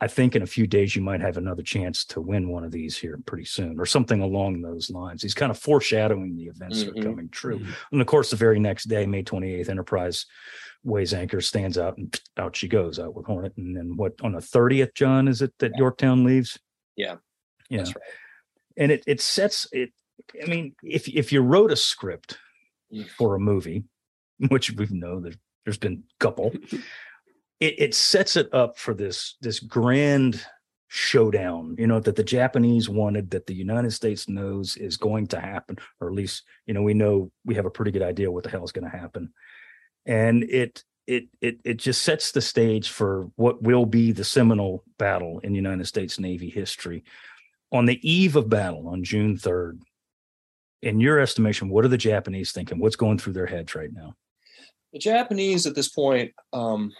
I 0.00 0.08
think 0.08 0.34
in 0.34 0.42
a 0.42 0.46
few 0.46 0.66
days 0.66 0.96
you 0.96 1.02
might 1.02 1.20
have 1.20 1.36
another 1.36 1.62
chance 1.62 2.04
to 2.06 2.20
win 2.20 2.48
one 2.48 2.64
of 2.64 2.72
these 2.72 2.96
here 2.96 3.18
pretty 3.24 3.44
soon, 3.44 3.78
or 3.78 3.86
something 3.86 4.20
along 4.20 4.60
those 4.60 4.90
lines. 4.90 5.22
He's 5.22 5.34
kind 5.34 5.50
of 5.50 5.58
foreshadowing 5.58 6.36
the 6.36 6.44
events 6.44 6.78
mm-hmm. 6.78 6.86
that 6.86 6.90
are 6.90 7.00
mm-hmm. 7.00 7.10
coming 7.10 7.28
true. 7.30 7.58
Mm-hmm. 7.58 7.72
And 7.92 8.00
of 8.00 8.06
course, 8.06 8.30
the 8.30 8.36
very 8.36 8.58
next 8.58 8.84
day, 8.84 9.06
May 9.06 9.22
28th, 9.22 9.68
Enterprise 9.68 10.26
weighs 10.82 11.14
anchor, 11.14 11.40
stands 11.40 11.78
out, 11.78 11.96
and 11.96 12.20
out 12.36 12.56
she 12.56 12.68
goes 12.68 12.98
out 12.98 13.14
with 13.14 13.26
Hornet. 13.26 13.56
And 13.56 13.76
then 13.76 13.96
what 13.96 14.14
on 14.22 14.32
the 14.32 14.40
30th, 14.40 14.94
John, 14.94 15.28
is 15.28 15.42
it 15.42 15.54
that 15.58 15.72
yeah. 15.74 15.78
Yorktown 15.78 16.24
leaves? 16.24 16.58
Yeah. 16.96 17.16
Yeah. 17.70 17.82
Right. 17.82 17.94
And 18.76 18.92
it 18.92 19.04
it 19.06 19.20
sets 19.20 19.66
it. 19.72 19.90
I 20.42 20.46
mean, 20.46 20.74
if 20.82 21.08
if 21.08 21.32
you 21.32 21.40
wrote 21.40 21.70
a 21.70 21.76
script 21.76 22.38
mm. 22.92 23.08
for 23.08 23.34
a 23.34 23.40
movie, 23.40 23.84
which 24.48 24.72
we 24.72 24.86
know 24.90 25.20
that 25.20 25.36
there's 25.64 25.78
been 25.78 26.02
a 26.10 26.18
couple, 26.18 26.52
it, 27.60 27.74
it 27.78 27.94
sets 27.94 28.36
it 28.36 28.52
up 28.52 28.78
for 28.78 28.94
this 28.94 29.36
this 29.40 29.60
grand 29.60 30.44
showdown 30.88 31.74
you 31.78 31.86
know 31.86 31.98
that 31.98 32.14
the 32.14 32.22
japanese 32.22 32.88
wanted 32.88 33.30
that 33.30 33.46
the 33.46 33.54
united 33.54 33.90
states 33.90 34.28
knows 34.28 34.76
is 34.76 34.96
going 34.96 35.26
to 35.26 35.40
happen 35.40 35.76
or 36.00 36.08
at 36.08 36.14
least 36.14 36.44
you 36.66 36.74
know 36.74 36.82
we 36.82 36.94
know 36.94 37.30
we 37.44 37.54
have 37.56 37.66
a 37.66 37.70
pretty 37.70 37.90
good 37.90 38.02
idea 38.02 38.30
what 38.30 38.44
the 38.44 38.50
hell 38.50 38.64
is 38.64 38.72
going 38.72 38.90
to 38.90 38.96
happen. 38.96 39.32
And 40.06 40.44
it 40.44 40.84
it 41.06 41.28
it 41.40 41.58
it 41.64 41.74
just 41.74 42.02
sets 42.02 42.32
the 42.32 42.40
stage 42.40 42.90
for 42.90 43.30
what 43.36 43.62
will 43.62 43.86
be 43.86 44.12
the 44.12 44.24
seminal 44.24 44.84
battle 44.98 45.38
in 45.40 45.54
united 45.54 45.86
states 45.86 46.18
navy 46.18 46.48
history. 46.48 47.04
On 47.72 47.86
the 47.86 47.98
eve 48.08 48.36
of 48.36 48.48
battle 48.48 48.88
on 48.88 49.04
june 49.04 49.36
3rd 49.36 49.80
in 50.82 51.00
your 51.00 51.18
estimation 51.18 51.68
what 51.68 51.84
are 51.84 51.88
the 51.88 51.98
japanese 51.98 52.52
thinking? 52.52 52.78
What's 52.78 52.96
going 52.96 53.18
through 53.18 53.34
their 53.34 53.46
heads 53.46 53.74
right 53.74 53.92
now? 53.92 54.14
The 54.92 54.98
japanese 54.98 55.66
at 55.66 55.74
this 55.74 55.88
point 55.88 56.32
um, 56.52 56.92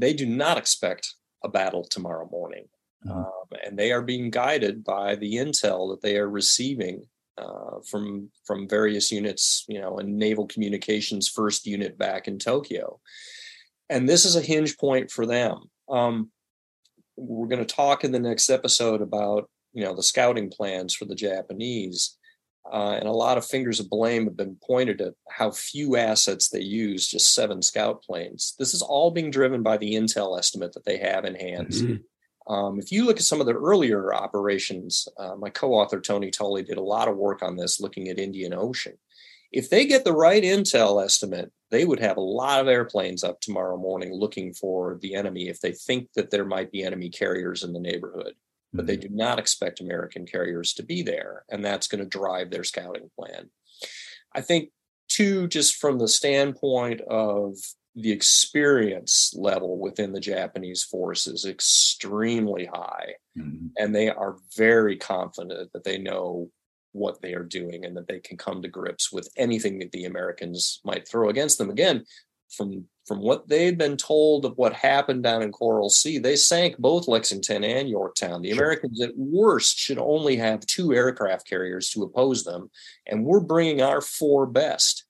they 0.00 0.12
do 0.12 0.26
not 0.26 0.58
expect 0.58 1.14
a 1.44 1.48
battle 1.48 1.84
tomorrow 1.84 2.28
morning. 2.30 2.64
Mm-hmm. 3.06 3.18
Um, 3.18 3.60
and 3.64 3.78
they 3.78 3.92
are 3.92 4.02
being 4.02 4.30
guided 4.30 4.84
by 4.84 5.14
the 5.14 5.34
intel 5.34 5.90
that 5.90 6.02
they 6.02 6.16
are 6.16 6.28
receiving 6.28 7.06
uh, 7.38 7.80
from 7.88 8.30
from 8.44 8.68
various 8.68 9.12
units, 9.12 9.64
you 9.68 9.80
know, 9.80 9.98
and 9.98 10.16
Naval 10.16 10.46
Communications 10.46 11.28
First 11.28 11.66
Unit 11.66 11.96
back 11.96 12.26
in 12.26 12.38
Tokyo. 12.38 13.00
And 13.88 14.08
this 14.08 14.24
is 14.24 14.36
a 14.36 14.42
hinge 14.42 14.76
point 14.76 15.10
for 15.10 15.24
them. 15.24 15.70
Um, 15.88 16.30
we're 17.16 17.48
going 17.48 17.64
to 17.64 17.74
talk 17.74 18.04
in 18.04 18.12
the 18.12 18.18
next 18.18 18.50
episode 18.50 19.00
about 19.00 19.48
you 19.72 19.84
know 19.84 19.94
the 19.94 20.02
scouting 20.02 20.50
plans 20.50 20.94
for 20.94 21.04
the 21.04 21.14
Japanese. 21.14 22.17
Uh, 22.70 22.96
and 22.98 23.08
a 23.08 23.12
lot 23.12 23.38
of 23.38 23.46
fingers 23.46 23.80
of 23.80 23.88
blame 23.88 24.24
have 24.24 24.36
been 24.36 24.56
pointed 24.66 25.00
at 25.00 25.14
how 25.30 25.50
few 25.50 25.96
assets 25.96 26.48
they 26.48 26.60
use, 26.60 27.06
just 27.06 27.34
seven 27.34 27.62
scout 27.62 28.02
planes. 28.02 28.54
This 28.58 28.74
is 28.74 28.82
all 28.82 29.10
being 29.10 29.30
driven 29.30 29.62
by 29.62 29.78
the 29.78 29.94
intel 29.94 30.38
estimate 30.38 30.72
that 30.74 30.84
they 30.84 30.98
have 30.98 31.24
in 31.24 31.34
hand. 31.34 31.68
Mm-hmm. 31.68 32.52
Um, 32.52 32.78
if 32.78 32.90
you 32.90 33.04
look 33.04 33.18
at 33.18 33.24
some 33.24 33.40
of 33.40 33.46
the 33.46 33.54
earlier 33.54 34.14
operations, 34.14 35.06
uh, 35.18 35.36
my 35.36 35.50
co 35.50 35.74
author 35.74 36.00
Tony 36.00 36.30
Tully 36.30 36.62
did 36.62 36.78
a 36.78 36.82
lot 36.82 37.08
of 37.08 37.16
work 37.16 37.42
on 37.42 37.56
this 37.56 37.80
looking 37.80 38.08
at 38.08 38.18
Indian 38.18 38.54
Ocean. 38.54 38.98
If 39.52 39.70
they 39.70 39.86
get 39.86 40.04
the 40.04 40.12
right 40.12 40.42
intel 40.42 41.02
estimate, 41.02 41.52
they 41.70 41.84
would 41.84 42.00
have 42.00 42.16
a 42.16 42.22
lot 42.22 42.60
of 42.60 42.68
airplanes 42.68 43.24
up 43.24 43.40
tomorrow 43.40 43.76
morning 43.76 44.12
looking 44.12 44.52
for 44.52 44.98
the 45.00 45.14
enemy 45.14 45.48
if 45.48 45.60
they 45.60 45.72
think 45.72 46.08
that 46.14 46.30
there 46.30 46.44
might 46.44 46.70
be 46.70 46.82
enemy 46.82 47.08
carriers 47.08 47.62
in 47.62 47.72
the 47.72 47.80
neighborhood 47.80 48.34
but 48.72 48.86
they 48.86 48.96
mm-hmm. 48.96 49.08
do 49.08 49.16
not 49.16 49.38
expect 49.38 49.80
American 49.80 50.26
carriers 50.26 50.74
to 50.74 50.82
be 50.82 51.02
there. 51.02 51.44
And 51.50 51.64
that's 51.64 51.88
going 51.88 52.02
to 52.02 52.08
drive 52.08 52.50
their 52.50 52.64
scouting 52.64 53.10
plan. 53.18 53.50
I 54.34 54.40
think, 54.40 54.70
too, 55.08 55.48
just 55.48 55.76
from 55.76 55.98
the 55.98 56.08
standpoint 56.08 57.00
of 57.02 57.56
the 57.94 58.12
experience 58.12 59.34
level 59.36 59.78
within 59.78 60.12
the 60.12 60.20
Japanese 60.20 60.84
forces 60.84 61.44
extremely 61.44 62.66
high. 62.66 63.14
Mm-hmm. 63.36 63.68
And 63.76 63.94
they 63.94 64.08
are 64.08 64.36
very 64.56 64.96
confident 64.96 65.72
that 65.72 65.84
they 65.84 65.98
know 65.98 66.50
what 66.92 67.20
they 67.20 67.34
are 67.34 67.44
doing 67.44 67.84
and 67.84 67.96
that 67.96 68.06
they 68.06 68.20
can 68.20 68.36
come 68.36 68.62
to 68.62 68.68
grips 68.68 69.12
with 69.12 69.28
anything 69.36 69.78
that 69.78 69.92
the 69.92 70.04
Americans 70.04 70.80
might 70.84 71.08
throw 71.08 71.28
against 71.28 71.58
them. 71.58 71.70
Again, 71.70 72.04
from 72.50 72.84
from 73.08 73.20
what 73.20 73.48
they'd 73.48 73.78
been 73.78 73.96
told 73.96 74.44
of 74.44 74.56
what 74.58 74.74
happened 74.74 75.22
down 75.22 75.42
in 75.42 75.50
Coral 75.50 75.88
Sea, 75.88 76.18
they 76.18 76.36
sank 76.36 76.76
both 76.78 77.08
Lexington 77.08 77.64
and 77.64 77.88
Yorktown. 77.88 78.42
The 78.42 78.50
sure. 78.50 78.58
Americans, 78.58 79.00
at 79.00 79.16
worst, 79.16 79.78
should 79.78 79.98
only 79.98 80.36
have 80.36 80.60
two 80.66 80.94
aircraft 80.94 81.48
carriers 81.48 81.88
to 81.90 82.02
oppose 82.02 82.44
them, 82.44 82.70
and 83.06 83.24
we're 83.24 83.40
bringing 83.40 83.80
our 83.80 84.02
four 84.02 84.46
best. 84.46 85.04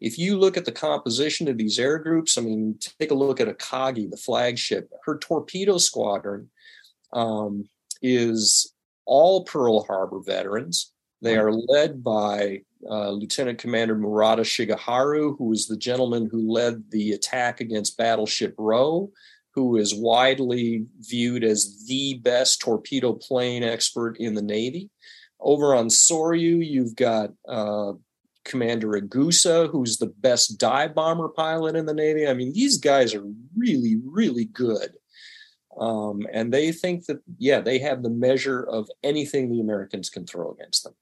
If 0.00 0.18
you 0.18 0.38
look 0.38 0.56
at 0.56 0.64
the 0.64 0.72
composition 0.72 1.46
of 1.48 1.58
these 1.58 1.78
air 1.78 1.98
groups, 1.98 2.36
I 2.36 2.40
mean, 2.40 2.78
take 3.00 3.10
a 3.10 3.14
look 3.14 3.40
at 3.40 3.48
Akagi, 3.48 4.10
the 4.10 4.16
flagship. 4.16 4.90
Her 5.04 5.18
torpedo 5.18 5.78
squadron 5.78 6.50
um, 7.12 7.68
is 8.02 8.72
all 9.04 9.44
Pearl 9.44 9.84
Harbor 9.84 10.20
veterans. 10.20 10.92
They 11.22 11.36
are 11.36 11.52
led 11.52 12.02
by 12.02 12.62
uh, 12.88 13.10
Lieutenant 13.10 13.58
Commander 13.58 13.96
Murata 13.96 14.42
Shigeharu, 14.42 15.36
who 15.38 15.52
is 15.52 15.66
the 15.66 15.76
gentleman 15.76 16.28
who 16.30 16.50
led 16.50 16.90
the 16.90 17.12
attack 17.12 17.60
against 17.60 17.96
Battleship 17.96 18.54
Row, 18.58 19.10
who 19.54 19.76
is 19.76 19.94
widely 19.94 20.86
viewed 21.00 21.42
as 21.42 21.86
the 21.86 22.20
best 22.22 22.60
torpedo 22.60 23.14
plane 23.14 23.62
expert 23.62 24.16
in 24.18 24.34
the 24.34 24.42
Navy. 24.42 24.90
Over 25.40 25.74
on 25.74 25.88
Soryu, 25.88 26.66
you've 26.66 26.96
got 26.96 27.30
uh, 27.48 27.92
Commander 28.44 28.88
Egusa, 29.00 29.70
who's 29.70 29.96
the 29.96 30.06
best 30.06 30.58
dive 30.58 30.94
bomber 30.94 31.28
pilot 31.28 31.76
in 31.76 31.86
the 31.86 31.94
Navy. 31.94 32.26
I 32.28 32.34
mean, 32.34 32.52
these 32.52 32.78
guys 32.78 33.14
are 33.14 33.24
really, 33.56 33.96
really 34.04 34.44
good. 34.44 34.90
Um, 35.78 36.26
and 36.32 36.52
they 36.52 36.72
think 36.72 37.06
that, 37.06 37.18
yeah, 37.38 37.60
they 37.60 37.78
have 37.80 38.02
the 38.02 38.10
measure 38.10 38.62
of 38.62 38.88
anything 39.02 39.50
the 39.50 39.60
Americans 39.60 40.08
can 40.08 40.26
throw 40.26 40.52
against 40.52 40.84
them. 40.84 40.94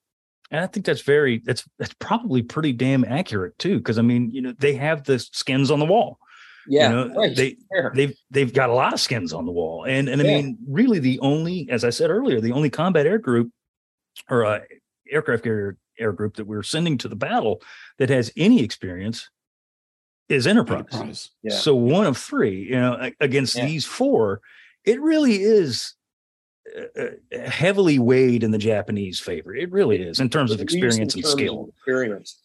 And 0.51 0.61
I 0.61 0.67
think 0.67 0.87
that's 0.87 1.03
very 1.03 1.43
that's 1.45 1.65
that's 1.79 1.95
probably 1.95 2.43
pretty 2.43 2.73
damn 2.73 3.05
accurate 3.05 3.59
too, 3.59 3.79
because 3.79 3.99
I 3.99 4.03
mean, 4.03 4.31
you 4.31 4.43
know, 4.43 4.55
they 4.59 4.75
have 4.75 5.05
the 5.05 5.19
skins 5.19 5.71
on 5.71 5.79
the 5.79 5.87
wall. 5.87 6.19
Yeah, 6.67 6.89
you 6.89 6.97
know, 6.97 7.15
right. 7.15 7.37
they 7.37 7.57
they've 7.95 8.17
they've 8.31 8.53
got 8.53 8.71
a 8.71 8.75
lot 8.75 8.93
of 8.93 9.01
skins 9.01 9.33
on 9.33 9.45
the 9.47 9.53
wall, 9.53 9.85
and 9.85 10.09
and 10.09 10.21
I 10.21 10.25
yeah. 10.25 10.37
mean, 10.37 10.59
really, 10.67 10.99
the 10.99 11.19
only, 11.21 11.69
as 11.71 11.85
I 11.85 11.91
said 11.91 12.11
earlier, 12.11 12.41
the 12.41 12.53
only 12.53 12.71
combat 12.71 13.07
air 13.07 13.19
group 13.19 13.51
or 14.31 14.45
uh, 14.47 14.61
aircraft 15.11 15.45
carrier 15.45 15.77
air 15.99 16.13
group 16.13 16.37
that 16.37 16.47
we're 16.47 16.63
sending 16.63 16.99
to 16.99 17.09
the 17.09 17.17
battle 17.17 17.61
that 17.99 18.11
has 18.11 18.33
any 18.37 18.63
experience 18.63 19.29
is 20.29 20.47
Enterprise. 20.47 20.87
Enterprise. 20.93 21.31
Yeah. 21.43 21.57
So 21.57 21.75
one 21.75 22.07
of 22.07 22.17
three, 22.17 22.65
you 22.71 22.77
know, 22.77 23.11
against 23.21 23.57
yeah. 23.57 23.67
these 23.67 23.85
four, 23.85 24.41
it 24.85 25.01
really 25.01 25.43
is 25.43 25.95
heavily 27.47 27.99
weighed 27.99 28.43
in 28.43 28.51
the 28.51 28.59
Japanese 28.59 29.21
favor. 29.21 29.55
It 29.55 29.71
really 29.71 30.03
is 30.03 30.21
in 30.21 30.29
terms 30.29 30.51
of 30.53 30.61
experience 30.61 31.15
and 31.15 31.25
skill. 31.25 31.71
Experience. 31.77 32.41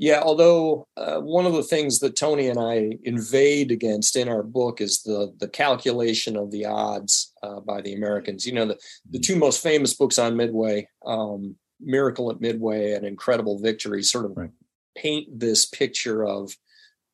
Yeah, 0.00 0.20
although 0.22 0.86
uh, 0.96 1.18
one 1.18 1.44
of 1.44 1.54
the 1.54 1.62
things 1.64 1.98
that 1.98 2.14
Tony 2.14 2.48
and 2.48 2.58
I 2.58 2.98
invade 3.02 3.72
against 3.72 4.14
in 4.14 4.28
our 4.28 4.44
book 4.44 4.80
is 4.80 5.02
the 5.02 5.34
the 5.40 5.48
calculation 5.48 6.36
of 6.36 6.52
the 6.52 6.66
odds 6.66 7.32
uh, 7.42 7.58
by 7.60 7.80
the 7.80 7.94
Americans. 7.94 8.46
You 8.46 8.52
know, 8.52 8.66
the, 8.66 8.78
the 9.10 9.18
two 9.18 9.34
most 9.34 9.60
famous 9.60 9.94
books 9.94 10.18
on 10.18 10.36
Midway, 10.36 10.88
um, 11.04 11.56
Miracle 11.80 12.30
at 12.30 12.40
Midway 12.40 12.92
and 12.92 13.04
Incredible 13.04 13.58
Victory, 13.58 14.04
sort 14.04 14.26
of 14.26 14.36
right. 14.36 14.50
paint 14.96 15.36
this 15.36 15.66
picture 15.66 16.24
of, 16.24 16.56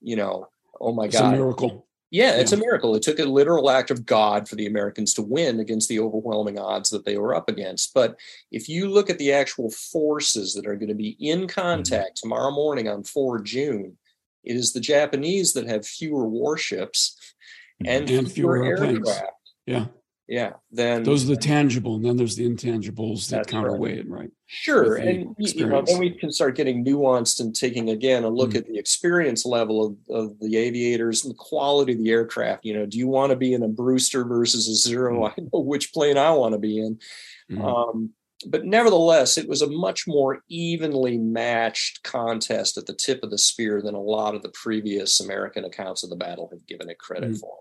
you 0.02 0.16
know, 0.16 0.48
oh 0.78 0.92
my 0.92 1.06
it's 1.06 1.18
God, 1.18 1.32
miracle. 1.32 1.86
Yeah, 2.14 2.36
it's 2.36 2.52
yeah. 2.52 2.58
a 2.58 2.60
miracle. 2.60 2.94
It 2.94 3.02
took 3.02 3.18
a 3.18 3.24
literal 3.24 3.68
act 3.68 3.90
of 3.90 4.06
God 4.06 4.48
for 4.48 4.54
the 4.54 4.66
Americans 4.66 5.14
to 5.14 5.22
win 5.22 5.58
against 5.58 5.88
the 5.88 5.98
overwhelming 5.98 6.60
odds 6.60 6.90
that 6.90 7.04
they 7.04 7.18
were 7.18 7.34
up 7.34 7.48
against. 7.48 7.92
But 7.92 8.16
if 8.52 8.68
you 8.68 8.88
look 8.88 9.10
at 9.10 9.18
the 9.18 9.32
actual 9.32 9.68
forces 9.72 10.54
that 10.54 10.64
are 10.64 10.76
going 10.76 10.90
to 10.90 10.94
be 10.94 11.16
in 11.18 11.40
mm-hmm. 11.40 11.46
contact 11.48 12.18
mm-hmm. 12.18 12.28
tomorrow 12.28 12.52
morning 12.52 12.86
on 12.86 13.02
4 13.02 13.40
June, 13.40 13.96
it 14.44 14.54
is 14.54 14.72
the 14.72 14.78
Japanese 14.78 15.54
that 15.54 15.66
have 15.66 15.84
fewer 15.84 16.28
warships 16.28 17.18
and, 17.84 18.08
and 18.08 18.30
fewer, 18.30 18.62
fewer 18.62 18.64
aircraft. 18.64 19.32
Yeah 19.66 19.86
yeah 20.26 20.52
then 20.70 21.02
those 21.02 21.24
are 21.24 21.34
the 21.34 21.40
tangible 21.40 21.96
and 21.96 22.04
then 22.04 22.16
there's 22.16 22.36
the 22.36 22.48
intangibles 22.48 23.28
that 23.28 23.46
counterweigh 23.46 23.90
right. 23.90 23.98
it 23.98 24.08
right 24.08 24.30
sure 24.54 24.94
and 24.94 25.34
you 25.38 25.66
know 25.66 25.82
then 25.82 25.98
we 25.98 26.10
can 26.10 26.30
start 26.30 26.54
getting 26.54 26.84
nuanced 26.84 27.40
and 27.40 27.54
taking 27.54 27.90
again 27.90 28.22
a 28.24 28.28
look 28.28 28.50
mm 28.50 28.54
at 28.54 28.66
the 28.68 28.78
experience 28.78 29.44
level 29.44 29.84
of, 29.84 29.96
of 30.14 30.38
the 30.38 30.56
aviators 30.56 31.24
and 31.24 31.34
the 31.34 31.38
quality 31.38 31.92
of 31.92 31.98
the 31.98 32.10
aircraft. 32.10 32.64
You 32.64 32.74
know 32.74 32.86
do 32.86 32.98
you 32.98 33.08
want 33.08 33.30
to 33.30 33.36
be 33.36 33.52
in 33.52 33.64
a 33.64 33.68
brewster 33.68 34.24
versus 34.24 34.68
a 34.68 34.74
zero? 34.74 35.22
Mm 35.22 35.32
i 35.36 35.40
know 35.40 35.60
which 35.60 35.92
plane 35.92 36.16
i 36.16 36.30
want 36.30 36.52
to 36.52 36.58
be 36.58 36.78
in. 36.78 36.98
Mm 37.50 37.64
um, 37.64 38.10
but 38.46 38.64
nevertheless 38.64 39.38
it 39.38 39.48
was 39.48 39.62
a 39.62 39.70
much 39.70 40.06
more 40.06 40.42
evenly 40.48 41.18
matched 41.18 42.02
contest 42.04 42.76
at 42.76 42.86
the 42.86 42.94
tip 42.94 43.24
of 43.24 43.30
the 43.30 43.38
spear 43.38 43.82
than 43.82 43.94
a 43.94 44.00
lot 44.00 44.34
of 44.34 44.42
the 44.42 44.52
previous 44.62 45.18
american 45.18 45.64
accounts 45.64 46.04
of 46.04 46.10
the 46.10 46.16
battle 46.16 46.48
have 46.52 46.64
given 46.66 46.88
it 46.88 46.98
credit 46.98 47.30
mm 47.30 47.40
for. 47.40 47.56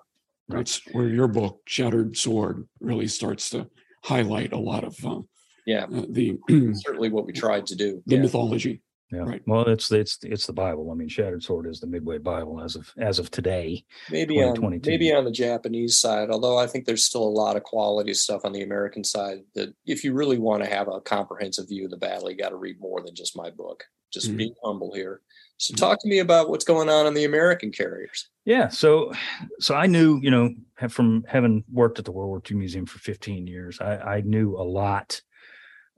That's 0.50 0.82
where 0.92 1.08
your 1.08 1.28
book, 1.28 1.62
Shattered 1.66 2.18
Sword, 2.18 2.68
really 2.80 3.08
starts 3.08 3.50
to 3.52 3.70
highlight 4.04 4.52
a 4.52 4.60
lot 4.60 4.84
of 4.84 4.96
uh, 5.06 5.22
yeah 5.66 5.86
uh, 5.86 6.06
the 6.10 6.38
certainly 6.76 7.10
what 7.10 7.26
we 7.26 7.34
tried 7.34 7.66
to 7.68 7.76
do 7.76 8.02
the 8.06 8.16
yeah. 8.16 8.22
mythology. 8.22 8.82
Yeah. 9.12 9.20
Right. 9.20 9.44
Well, 9.46 9.68
it's 9.70 9.92
it's 9.92 10.18
it's 10.24 10.48
the 10.48 10.54
Bible. 10.54 10.90
I 10.90 10.96
mean, 10.96 11.08
Shattered 11.08 11.44
Sword 11.44 11.68
is 11.68 11.80
the 11.80 11.86
Midway 11.86 12.18
Bible 12.18 12.60
as 12.64 12.76
of 12.76 12.92
as 12.98 13.20
of 13.20 13.30
today. 13.30 13.86
maybe 14.10 14.42
on 14.42 14.82
maybe 14.84 15.14
on 15.14 15.24
the 15.24 15.32
Japanese 15.32 16.00
side, 16.00 16.32
although 16.32 16.58
I 16.58 16.66
think 16.66 16.86
there's 16.86 17.06
still 17.06 17.22
a 17.24 17.38
lot 17.44 17.56
of 17.56 17.62
quality 17.62 18.16
stuff 18.16 18.42
on 18.44 18.54
the 18.54 18.64
American 18.64 19.04
side 19.04 19.44
that 19.54 19.72
if 19.86 20.04
you 20.04 20.14
really 20.14 20.40
want 20.40 20.64
to 20.64 20.70
have 20.70 20.88
a 20.88 21.00
comprehensive 21.00 21.68
view 21.68 21.86
of 21.86 21.92
the 21.92 21.98
battle, 21.98 22.32
you 22.32 22.38
got 22.38 22.50
to 22.50 22.56
read 22.56 22.80
more 22.80 23.02
than 23.02 23.14
just 23.14 23.38
my 23.38 23.52
book. 23.52 23.84
Just 24.12 24.32
Mhm. 24.32 24.38
being 24.38 24.56
humble 24.64 24.92
here. 24.96 25.22
So 25.58 25.76
Mhm. 25.76 25.78
talk 25.78 26.00
to 26.02 26.08
me 26.10 26.18
about 26.18 26.50
what's 26.50 26.66
going 26.66 26.90
on 26.90 27.06
in 27.06 27.14
the 27.14 27.26
American 27.26 27.72
carriers. 27.72 28.30
Yeah. 28.46 28.70
So 28.70 29.14
so 29.60 29.76
I 29.76 29.86
knew, 29.86 30.20
you 30.24 30.32
know, 30.32 30.56
from 30.90 31.24
having 31.28 31.64
worked 31.72 32.00
at 32.00 32.06
the 32.06 32.12
World 32.12 32.30
War 32.30 32.42
II 32.50 32.58
Museum 32.58 32.88
for 32.88 32.98
15 32.98 33.46
years, 33.46 33.80
I, 33.80 33.98
I 34.18 34.22
knew 34.22 34.56
a 34.58 34.64
lot 34.64 35.22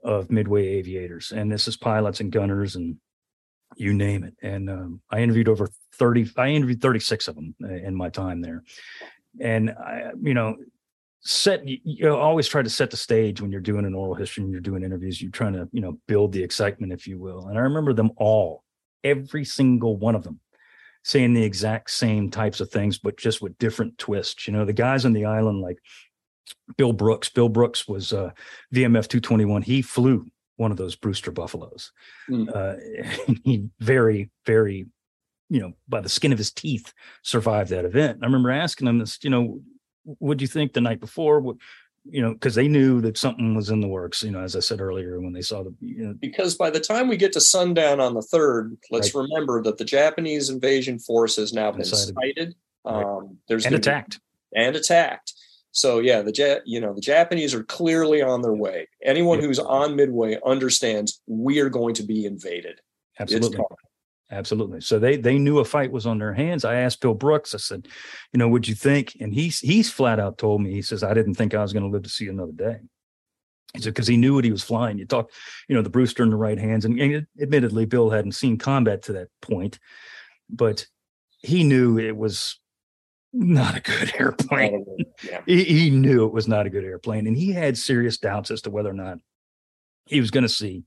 of 0.06 0.30
Midway 0.30 0.66
aviators, 0.66 1.32
and 1.32 1.50
this 1.50 1.66
is 1.68 1.76
pilots 1.76 2.20
and 2.20 2.30
gunners 2.30 2.76
and 2.76 2.96
you 3.76 3.92
name 3.92 4.22
it. 4.24 4.34
And 4.40 4.70
um, 4.70 5.00
I 5.10 5.20
interviewed 5.20 5.48
over 5.48 5.68
30. 5.94 6.30
I 6.36 6.48
interviewed 6.48 6.80
36 6.80 7.28
of 7.28 7.34
them 7.34 7.54
uh, 7.62 7.68
in 7.68 7.94
my 7.94 8.08
time 8.08 8.40
there, 8.40 8.62
and 9.40 9.70
I, 9.70 10.12
you 10.22 10.32
know, 10.32 10.56
set 11.20 11.66
you, 11.66 11.78
you 11.82 12.14
always 12.14 12.46
try 12.46 12.62
to 12.62 12.70
set 12.70 12.90
the 12.90 12.96
stage 12.96 13.40
when 13.40 13.50
you're 13.50 13.60
doing 13.60 13.84
an 13.84 13.94
oral 13.94 14.14
history 14.14 14.44
and 14.44 14.52
you're 14.52 14.60
doing 14.60 14.84
interviews. 14.84 15.20
You're 15.20 15.32
trying 15.32 15.54
to, 15.54 15.68
you 15.72 15.80
know, 15.80 15.98
build 16.06 16.32
the 16.32 16.42
excitement, 16.42 16.92
if 16.92 17.08
you 17.08 17.18
will. 17.18 17.48
And 17.48 17.58
I 17.58 17.62
remember 17.62 17.92
them 17.92 18.12
all, 18.16 18.62
every 19.02 19.44
single 19.44 19.96
one 19.96 20.14
of 20.14 20.22
them 20.22 20.40
saying 21.02 21.34
the 21.34 21.44
exact 21.44 21.90
same 21.90 22.30
types 22.30 22.60
of 22.60 22.68
things, 22.68 22.98
but 22.98 23.16
just 23.16 23.40
with 23.40 23.56
different 23.58 23.96
twists. 23.96 24.48
You 24.48 24.52
know, 24.52 24.64
the 24.64 24.72
guys 24.72 25.04
on 25.04 25.12
the 25.12 25.24
island, 25.24 25.60
like 25.60 25.78
Bill 26.76 26.92
Brooks. 26.92 27.28
Bill 27.28 27.48
Brooks 27.48 27.86
was 27.88 28.12
uh, 28.12 28.30
VMF 28.74 29.08
221. 29.08 29.62
He 29.62 29.82
flew 29.82 30.26
one 30.56 30.70
of 30.70 30.76
those 30.76 30.96
Brewster 30.96 31.30
Buffaloes. 31.30 31.92
Hmm. 32.28 32.48
Uh, 32.54 32.74
he 33.44 33.68
very, 33.80 34.30
very, 34.46 34.86
you 35.48 35.60
know, 35.60 35.72
by 35.88 36.00
the 36.00 36.08
skin 36.08 36.32
of 36.32 36.38
his 36.38 36.50
teeth, 36.52 36.92
survived 37.22 37.70
that 37.70 37.84
event. 37.84 38.18
I 38.22 38.26
remember 38.26 38.50
asking 38.50 38.88
him 38.88 38.98
this, 38.98 39.18
you 39.22 39.30
know, 39.30 39.60
what'd 40.04 40.40
you 40.42 40.48
think 40.48 40.72
the 40.72 40.80
night 40.80 41.00
before? 41.00 41.40
What, 41.40 41.56
you 42.08 42.22
know, 42.22 42.32
because 42.32 42.54
they 42.54 42.68
knew 42.68 43.00
that 43.00 43.18
something 43.18 43.54
was 43.56 43.68
in 43.70 43.80
the 43.80 43.88
works. 43.88 44.22
You 44.22 44.30
know, 44.30 44.40
as 44.40 44.54
I 44.54 44.60
said 44.60 44.80
earlier, 44.80 45.20
when 45.20 45.32
they 45.32 45.42
saw 45.42 45.64
the, 45.64 45.74
you 45.80 46.06
know, 46.06 46.14
Because 46.20 46.54
by 46.54 46.70
the 46.70 46.78
time 46.80 47.08
we 47.08 47.16
get 47.16 47.32
to 47.32 47.40
sundown 47.40 47.98
on 48.00 48.14
the 48.14 48.22
third, 48.22 48.76
let's 48.92 49.12
remember 49.14 49.60
that 49.64 49.76
the 49.78 49.84
Japanese 49.84 50.48
invasion 50.48 51.00
force 51.00 51.34
has 51.36 51.52
now 51.52 51.72
been 51.72 51.80
Decided. 51.80 52.14
sighted. 52.14 52.54
Right. 52.84 53.04
Um, 53.04 53.38
there's 53.48 53.64
and 53.66 53.72
gonna 53.72 53.80
be- 53.80 53.88
attacked. 53.88 54.20
and 54.54 54.76
attacked. 54.76 55.32
So 55.76 55.98
yeah, 55.98 56.22
the 56.22 56.32
Ja- 56.34 56.62
you 56.64 56.80
know 56.80 56.94
the 56.94 57.02
Japanese 57.02 57.54
are 57.54 57.62
clearly 57.62 58.22
on 58.22 58.40
their 58.40 58.54
way. 58.54 58.88
Anyone 59.04 59.40
who's 59.40 59.58
on 59.58 59.94
Midway 59.94 60.38
understands 60.44 61.20
we 61.26 61.60
are 61.60 61.68
going 61.68 61.92
to 61.96 62.02
be 62.02 62.24
invaded. 62.24 62.80
Absolutely. 63.20 63.62
Absolutely. 64.30 64.80
So 64.80 64.98
they 64.98 65.18
they 65.18 65.38
knew 65.38 65.58
a 65.58 65.66
fight 65.66 65.92
was 65.92 66.06
on 66.06 66.18
their 66.18 66.32
hands. 66.32 66.64
I 66.64 66.76
asked 66.76 67.02
Bill 67.02 67.12
Brooks. 67.12 67.54
I 67.54 67.58
said, 67.58 67.88
you 68.32 68.38
know, 68.38 68.48
what'd 68.48 68.68
you 68.68 68.74
think? 68.74 69.18
And 69.20 69.34
he's 69.34 69.58
he's 69.58 69.90
flat 69.90 70.18
out 70.18 70.38
told 70.38 70.62
me. 70.62 70.72
He 70.72 70.80
says, 70.80 71.02
I 71.02 71.12
didn't 71.12 71.34
think 71.34 71.52
I 71.52 71.60
was 71.60 71.74
going 71.74 71.84
to 71.84 71.90
live 71.90 72.04
to 72.04 72.08
see 72.08 72.28
another 72.28 72.52
day. 72.52 72.78
He 73.74 73.82
said 73.82 73.92
because 73.92 74.08
he 74.08 74.16
knew 74.16 74.34
what 74.34 74.44
he 74.44 74.50
was 74.50 74.64
flying. 74.64 74.96
You 74.96 75.04
talk, 75.04 75.30
you 75.68 75.76
know, 75.76 75.82
the 75.82 75.90
Brewster 75.90 76.22
in 76.22 76.30
the 76.30 76.36
right 76.36 76.58
hands, 76.58 76.86
and, 76.86 76.98
and 76.98 77.26
admittedly, 77.38 77.84
Bill 77.84 78.08
hadn't 78.08 78.32
seen 78.32 78.56
combat 78.56 79.02
to 79.02 79.12
that 79.12 79.28
point, 79.42 79.78
but 80.48 80.86
he 81.40 81.64
knew 81.64 81.98
it 81.98 82.16
was 82.16 82.58
not 83.36 83.76
a 83.76 83.80
good 83.80 84.14
airplane. 84.18 84.84
Yeah. 85.22 85.40
He, 85.46 85.64
he 85.64 85.90
knew 85.90 86.24
it 86.24 86.32
was 86.32 86.48
not 86.48 86.66
a 86.66 86.70
good 86.70 86.84
airplane, 86.84 87.26
and 87.26 87.36
he 87.36 87.52
had 87.52 87.76
serious 87.76 88.18
doubts 88.18 88.50
as 88.50 88.62
to 88.62 88.70
whether 88.70 88.90
or 88.90 88.94
not 88.94 89.18
he 90.06 90.20
was 90.20 90.30
going 90.30 90.42
to 90.42 90.48
see 90.48 90.84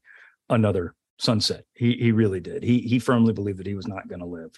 another 0.49 0.95
sunset. 1.19 1.65
He 1.73 1.93
he 1.93 2.11
really 2.11 2.39
did. 2.39 2.63
He 2.63 2.79
he 2.79 2.99
firmly 2.99 3.33
believed 3.33 3.59
that 3.59 3.67
he 3.67 3.75
was 3.75 3.87
not 3.87 4.07
going 4.07 4.19
to 4.19 4.25
live, 4.25 4.51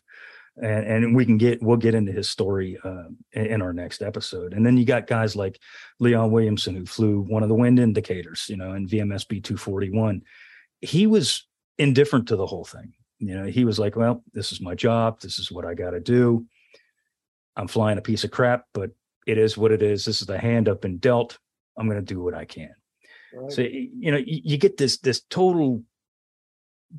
and 0.62 0.86
and 0.86 1.16
we 1.16 1.26
can 1.26 1.38
get 1.38 1.62
we'll 1.62 1.78
get 1.78 1.96
into 1.96 2.12
his 2.12 2.30
story 2.30 2.78
uh, 2.84 3.10
in, 3.34 3.46
in 3.48 3.62
our 3.62 3.74
next 3.74 4.02
episode. 4.02 4.54
And 4.54 4.66
then 4.66 4.78
you 4.78 4.86
got 4.86 5.08
guys 5.08 5.36
like 5.36 5.60
Leon 6.00 6.32
Williamson 6.32 6.76
who 6.76 6.86
flew 6.86 7.22
one 7.22 7.44
of 7.44 7.50
the 7.50 7.56
Vindicators, 7.56 8.48
you 8.48 8.58
know, 8.58 8.74
in 8.74 8.88
VMSB 8.88 9.44
two 9.44 9.58
forty 9.58 9.90
one. 9.90 10.22
He 10.80 11.08
was 11.08 11.46
indifferent 11.78 12.28
to 12.30 12.36
the 12.36 12.46
whole 12.46 12.66
thing. 12.66 12.94
You 13.20 13.36
know, 13.36 13.46
he 13.46 13.66
was 13.66 13.78
like, 13.78 13.96
"Well, 13.96 14.24
this 14.34 14.52
is 14.52 14.62
my 14.62 14.76
job. 14.76 15.20
This 15.20 15.40
is 15.40 15.52
what 15.52 15.66
I 15.66 15.74
got 15.74 15.92
to 15.92 16.00
do. 16.00 16.46
I'm 17.62 17.68
flying 17.68 18.00
a 18.00 18.02
piece 18.02 18.24
of 18.24 18.32
crap, 18.32 18.66
but 18.74 18.90
it 19.28 19.38
is 19.38 19.56
what 19.58 19.72
it 19.72 19.84
is. 19.84 20.04
This 20.06 20.20
is 20.20 20.28
the 20.28 20.40
hand 20.40 20.68
up 20.68 20.84
and 20.84 21.00
dealt. 21.00 21.38
I'm 21.78 21.88
going 21.88 22.04
to 22.04 22.14
do 22.14 22.20
what 22.22 22.34
I 22.34 22.46
can." 22.46 22.72
Right. 23.34 23.52
So 23.52 23.62
you 23.62 24.12
know, 24.12 24.18
you, 24.18 24.42
you 24.44 24.58
get 24.58 24.78
this 24.78 24.98
this 24.98 25.22
total 25.30 25.84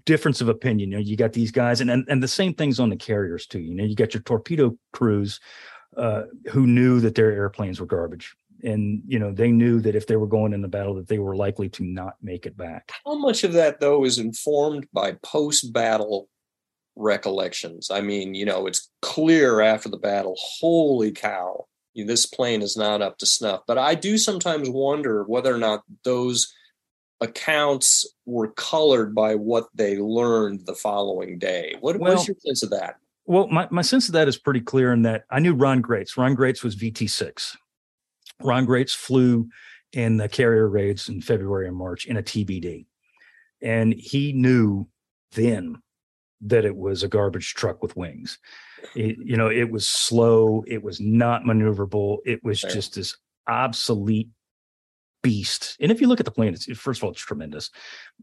difference 0.04 0.40
of 0.40 0.48
opinion. 0.48 0.90
You 0.90 0.96
know, 0.96 1.02
you 1.02 1.16
got 1.16 1.32
these 1.32 1.50
guys, 1.50 1.80
and 1.80 1.90
and, 1.90 2.06
and 2.08 2.22
the 2.22 2.28
same 2.28 2.54
things 2.54 2.78
on 2.78 2.90
the 2.90 2.96
carriers 2.96 3.46
too. 3.46 3.60
You 3.60 3.74
know, 3.74 3.84
you 3.84 3.96
got 3.96 4.14
your 4.14 4.22
torpedo 4.22 4.76
crews 4.92 5.40
uh, 5.96 6.22
who 6.50 6.66
knew 6.66 7.00
that 7.00 7.16
their 7.16 7.32
airplanes 7.32 7.80
were 7.80 7.86
garbage, 7.86 8.34
and 8.62 9.02
you 9.06 9.18
know 9.18 9.32
they 9.32 9.50
knew 9.50 9.80
that 9.80 9.96
if 9.96 10.06
they 10.06 10.16
were 10.16 10.28
going 10.28 10.52
in 10.52 10.62
the 10.62 10.68
battle, 10.68 10.94
that 10.94 11.08
they 11.08 11.18
were 11.18 11.36
likely 11.36 11.68
to 11.70 11.84
not 11.84 12.14
make 12.22 12.46
it 12.46 12.56
back. 12.56 12.92
How 13.04 13.16
much 13.16 13.44
of 13.44 13.52
that 13.54 13.80
though 13.80 14.04
is 14.04 14.18
informed 14.18 14.86
by 14.92 15.16
post-battle 15.22 16.28
recollections? 16.96 17.90
I 17.90 18.00
mean, 18.00 18.34
you 18.34 18.44
know, 18.44 18.66
it's 18.66 18.90
clear 19.00 19.60
after 19.60 19.88
the 19.88 19.96
battle. 19.96 20.36
Holy 20.38 21.12
cow! 21.12 21.66
This 21.94 22.26
plane 22.26 22.62
is 22.62 22.76
not 22.76 23.02
up 23.02 23.18
to 23.18 23.26
snuff. 23.26 23.62
But 23.66 23.78
I 23.78 23.94
do 23.94 24.16
sometimes 24.16 24.68
wonder 24.70 25.24
whether 25.24 25.54
or 25.54 25.58
not 25.58 25.82
those 26.04 26.52
accounts 27.20 28.06
were 28.26 28.52
colored 28.52 29.14
by 29.14 29.34
what 29.34 29.66
they 29.74 29.96
learned 29.96 30.66
the 30.66 30.74
following 30.74 31.38
day. 31.38 31.76
What, 31.80 31.98
Well- 31.98 32.14
what's 32.14 32.28
your 32.28 32.36
sense 32.44 32.62
of 32.62 32.70
that? 32.70 32.96
Well, 33.24 33.46
my, 33.46 33.68
my 33.70 33.82
sense 33.82 34.08
of 34.08 34.14
that 34.14 34.26
is 34.26 34.36
pretty 34.36 34.60
clear 34.60 34.92
in 34.92 35.02
that 35.02 35.24
I 35.30 35.38
knew 35.38 35.54
Ron 35.54 35.80
Graetz. 35.80 36.16
Ron 36.16 36.36
Graetz 36.36 36.64
was 36.64 36.74
VT6. 36.74 37.56
Ron 38.42 38.66
Graetz 38.66 38.96
flew 38.96 39.48
in 39.92 40.16
the 40.16 40.28
carrier 40.28 40.68
raids 40.68 41.08
in 41.08 41.20
February 41.20 41.68
and 41.68 41.76
March 41.76 42.06
in 42.06 42.16
a 42.16 42.22
TBD. 42.22 42.86
And 43.62 43.94
he 43.94 44.32
knew 44.32 44.88
then 45.32 45.80
that 46.42 46.64
it 46.64 46.76
was 46.76 47.02
a 47.02 47.08
garbage 47.08 47.54
truck 47.54 47.82
with 47.82 47.96
wings. 47.96 48.38
It- 48.94 49.18
you 49.18 49.36
know, 49.36 49.48
it 49.48 49.70
was 49.70 49.86
slow, 49.86 50.64
it 50.66 50.82
was 50.82 51.00
not 51.00 51.42
maneuverable, 51.42 52.18
it 52.24 52.42
was 52.42 52.60
Fair. 52.60 52.70
just 52.70 52.94
this 52.94 53.16
obsolete 53.46 54.28
beast. 55.22 55.76
And 55.80 55.92
if 55.92 56.00
you 56.00 56.08
look 56.08 56.18
at 56.20 56.26
the 56.26 56.32
plane, 56.32 56.52
it's 56.52 56.66
first 56.76 57.00
of 57.00 57.04
all, 57.04 57.10
it's 57.12 57.20
tremendous. 57.20 57.70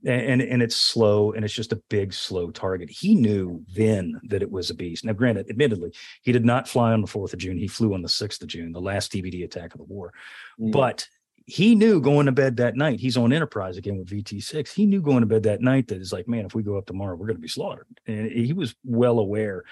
And, 0.05 0.21
and 0.21 0.41
and 0.41 0.61
it's 0.61 0.75
slow 0.75 1.31
and 1.31 1.43
it's 1.45 1.53
just 1.53 1.71
a 1.71 1.81
big 1.89 2.13
slow 2.13 2.51
target. 2.51 2.89
He 2.89 3.15
knew 3.15 3.63
then 3.73 4.19
that 4.25 4.41
it 4.41 4.51
was 4.51 4.69
a 4.69 4.73
beast. 4.73 5.05
Now, 5.05 5.13
granted, 5.13 5.49
admittedly, 5.49 5.93
he 6.21 6.31
did 6.31 6.45
not 6.45 6.67
fly 6.67 6.91
on 6.91 7.01
the 7.01 7.07
4th 7.07 7.33
of 7.33 7.39
June. 7.39 7.57
He 7.57 7.67
flew 7.67 7.93
on 7.93 8.01
the 8.01 8.09
6th 8.09 8.41
of 8.41 8.47
June, 8.49 8.73
the 8.73 8.81
last 8.81 9.13
TBD 9.13 9.43
attack 9.45 9.73
of 9.73 9.79
the 9.79 9.85
war. 9.85 10.13
Mm. 10.59 10.71
But 10.71 11.07
he 11.49 11.75
knew 11.75 11.99
going 11.99 12.27
to 12.27 12.31
bed 12.31 12.57
that 12.57 12.75
night, 12.75 12.99
he's 12.99 13.17
on 13.17 13.33
Enterprise 13.33 13.77
again 13.77 13.97
with 13.97 14.09
VT6. 14.09 14.73
He 14.73 14.85
knew 14.85 15.01
going 15.01 15.21
to 15.21 15.25
bed 15.27 15.43
that 15.43 15.61
night 15.61 15.87
that 15.87 15.99
it's 15.99 16.13
like, 16.13 16.27
man, 16.27 16.45
if 16.45 16.53
we 16.53 16.63
go 16.63 16.77
up 16.77 16.85
tomorrow, 16.85 17.15
we're 17.15 17.25
going 17.27 17.37
to 17.37 17.41
be 17.41 17.47
slaughtered. 17.47 17.87
And 18.07 18.31
he 18.31 18.53
was 18.53 18.75
well 18.83 19.19
aware. 19.19 19.63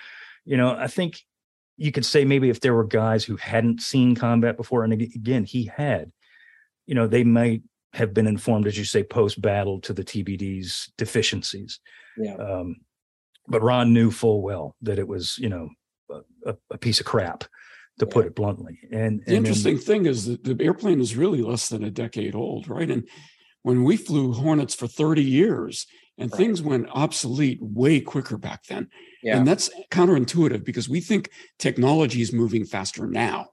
You 0.45 0.57
know, 0.57 0.71
I 0.75 0.87
think 0.87 1.21
you 1.77 1.91
could 1.91 2.05
say 2.05 2.25
maybe 2.25 2.49
if 2.49 2.59
there 2.59 2.73
were 2.73 2.83
guys 2.83 3.23
who 3.23 3.35
hadn't 3.35 3.81
seen 3.81 4.15
combat 4.15 4.57
before, 4.57 4.83
and 4.83 4.93
again, 4.93 5.43
he 5.43 5.65
had, 5.65 6.11
you 6.85 6.95
know, 6.95 7.05
they 7.05 7.23
might 7.23 7.61
have 7.93 8.13
been 8.13 8.27
informed, 8.27 8.65
as 8.67 8.77
you 8.77 8.83
say, 8.85 9.03
post 9.03 9.41
battle 9.41 9.79
to 9.81 9.93
the 9.93 10.03
TBD's 10.03 10.91
deficiencies. 10.97 11.79
yeah. 12.17 12.35
Um, 12.35 12.77
but 13.47 13.61
Ron 13.63 13.93
knew 13.93 14.11
full 14.11 14.41
well 14.41 14.75
that 14.81 14.99
it 14.99 15.07
was, 15.07 15.37
you 15.37 15.47
know, 15.49 15.69
a, 16.09 16.21
a- 16.51 16.57
a 16.71 16.77
piece 16.77 16.99
of 16.99 17.05
crap, 17.05 17.43
to 17.99 18.05
put 18.05 18.25
it 18.25 18.35
bluntly. 18.35 18.79
And, 18.91 19.01
and 19.01 19.19
The 19.21 19.25
then- 19.25 19.35
interesting 19.37 19.77
thing 19.77 20.05
is 20.05 20.25
that 20.25 20.43
the 20.43 20.57
airplane 20.63 20.99
is 21.01 21.15
really 21.15 21.41
less 21.41 21.69
than 21.69 21.83
a 21.83 21.89
decade 21.91 22.35
old, 22.35 22.67
right? 22.67 22.89
And 22.89 23.07
when 23.63 23.83
we 23.83 23.97
flew 23.97 24.33
Hornets 24.33 24.75
for 24.75 24.87
30 24.87 25.23
years 25.23 25.87
and 26.17 26.31
Right. 26.31 26.37
things 26.37 26.61
went 26.61 26.87
obsolete 26.91 27.59
way 27.61 27.99
quicker 27.99 28.37
back 28.37 28.65
then. 28.65 28.89
Yeah. 29.23 29.37
And 29.37 29.47
that's 29.47 29.69
counterintuitive 29.91 30.63
because 30.63 30.87
we 30.89 30.99
think 31.01 31.29
technology 31.59 32.21
is 32.21 32.31
moving 32.33 32.65
faster 32.65 33.07
now. 33.07 33.49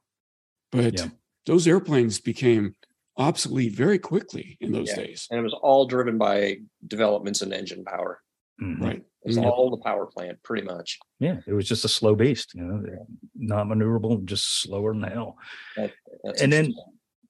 But 0.73 0.99
Yeah. 0.99 1.09
those 1.47 1.67
airplanes 1.67 2.21
became 2.21 2.75
obsolete 3.17 3.73
very 3.73 3.99
quickly 3.99 4.57
in 4.61 4.73
those 4.73 4.89
Yeah. 4.89 4.97
days. 4.97 5.27
and 5.31 5.39
it 5.41 5.43
was 5.43 5.55
all 5.63 5.87
driven 5.87 6.19
by 6.19 6.59
developments 6.87 7.41
in 7.43 7.53
engine 7.53 7.85
power. 7.85 8.21
Mhm. 8.61 8.81
Right. 8.81 9.03
It 9.25 9.29
was 9.29 9.39
Mhm. 9.39 9.45
all 9.51 9.71
the 9.71 9.79
power 9.79 10.07
plant, 10.07 10.43
pretty 10.43 10.65
much. 10.67 10.99
Yeah, 11.19 11.41
it 11.47 11.53
was 11.55 11.67
just 11.67 11.85
a 11.85 11.89
slow 11.89 12.15
beast, 12.15 12.55
you 12.55 12.63
know, 12.63 13.07
not 13.35 13.67
maneuverable, 13.67 14.23
just 14.25 14.61
slower 14.61 14.93
than 14.93 15.03
hell. 15.05 15.39
That's 15.77 16.43
And 16.43 16.53
then- 16.53 16.75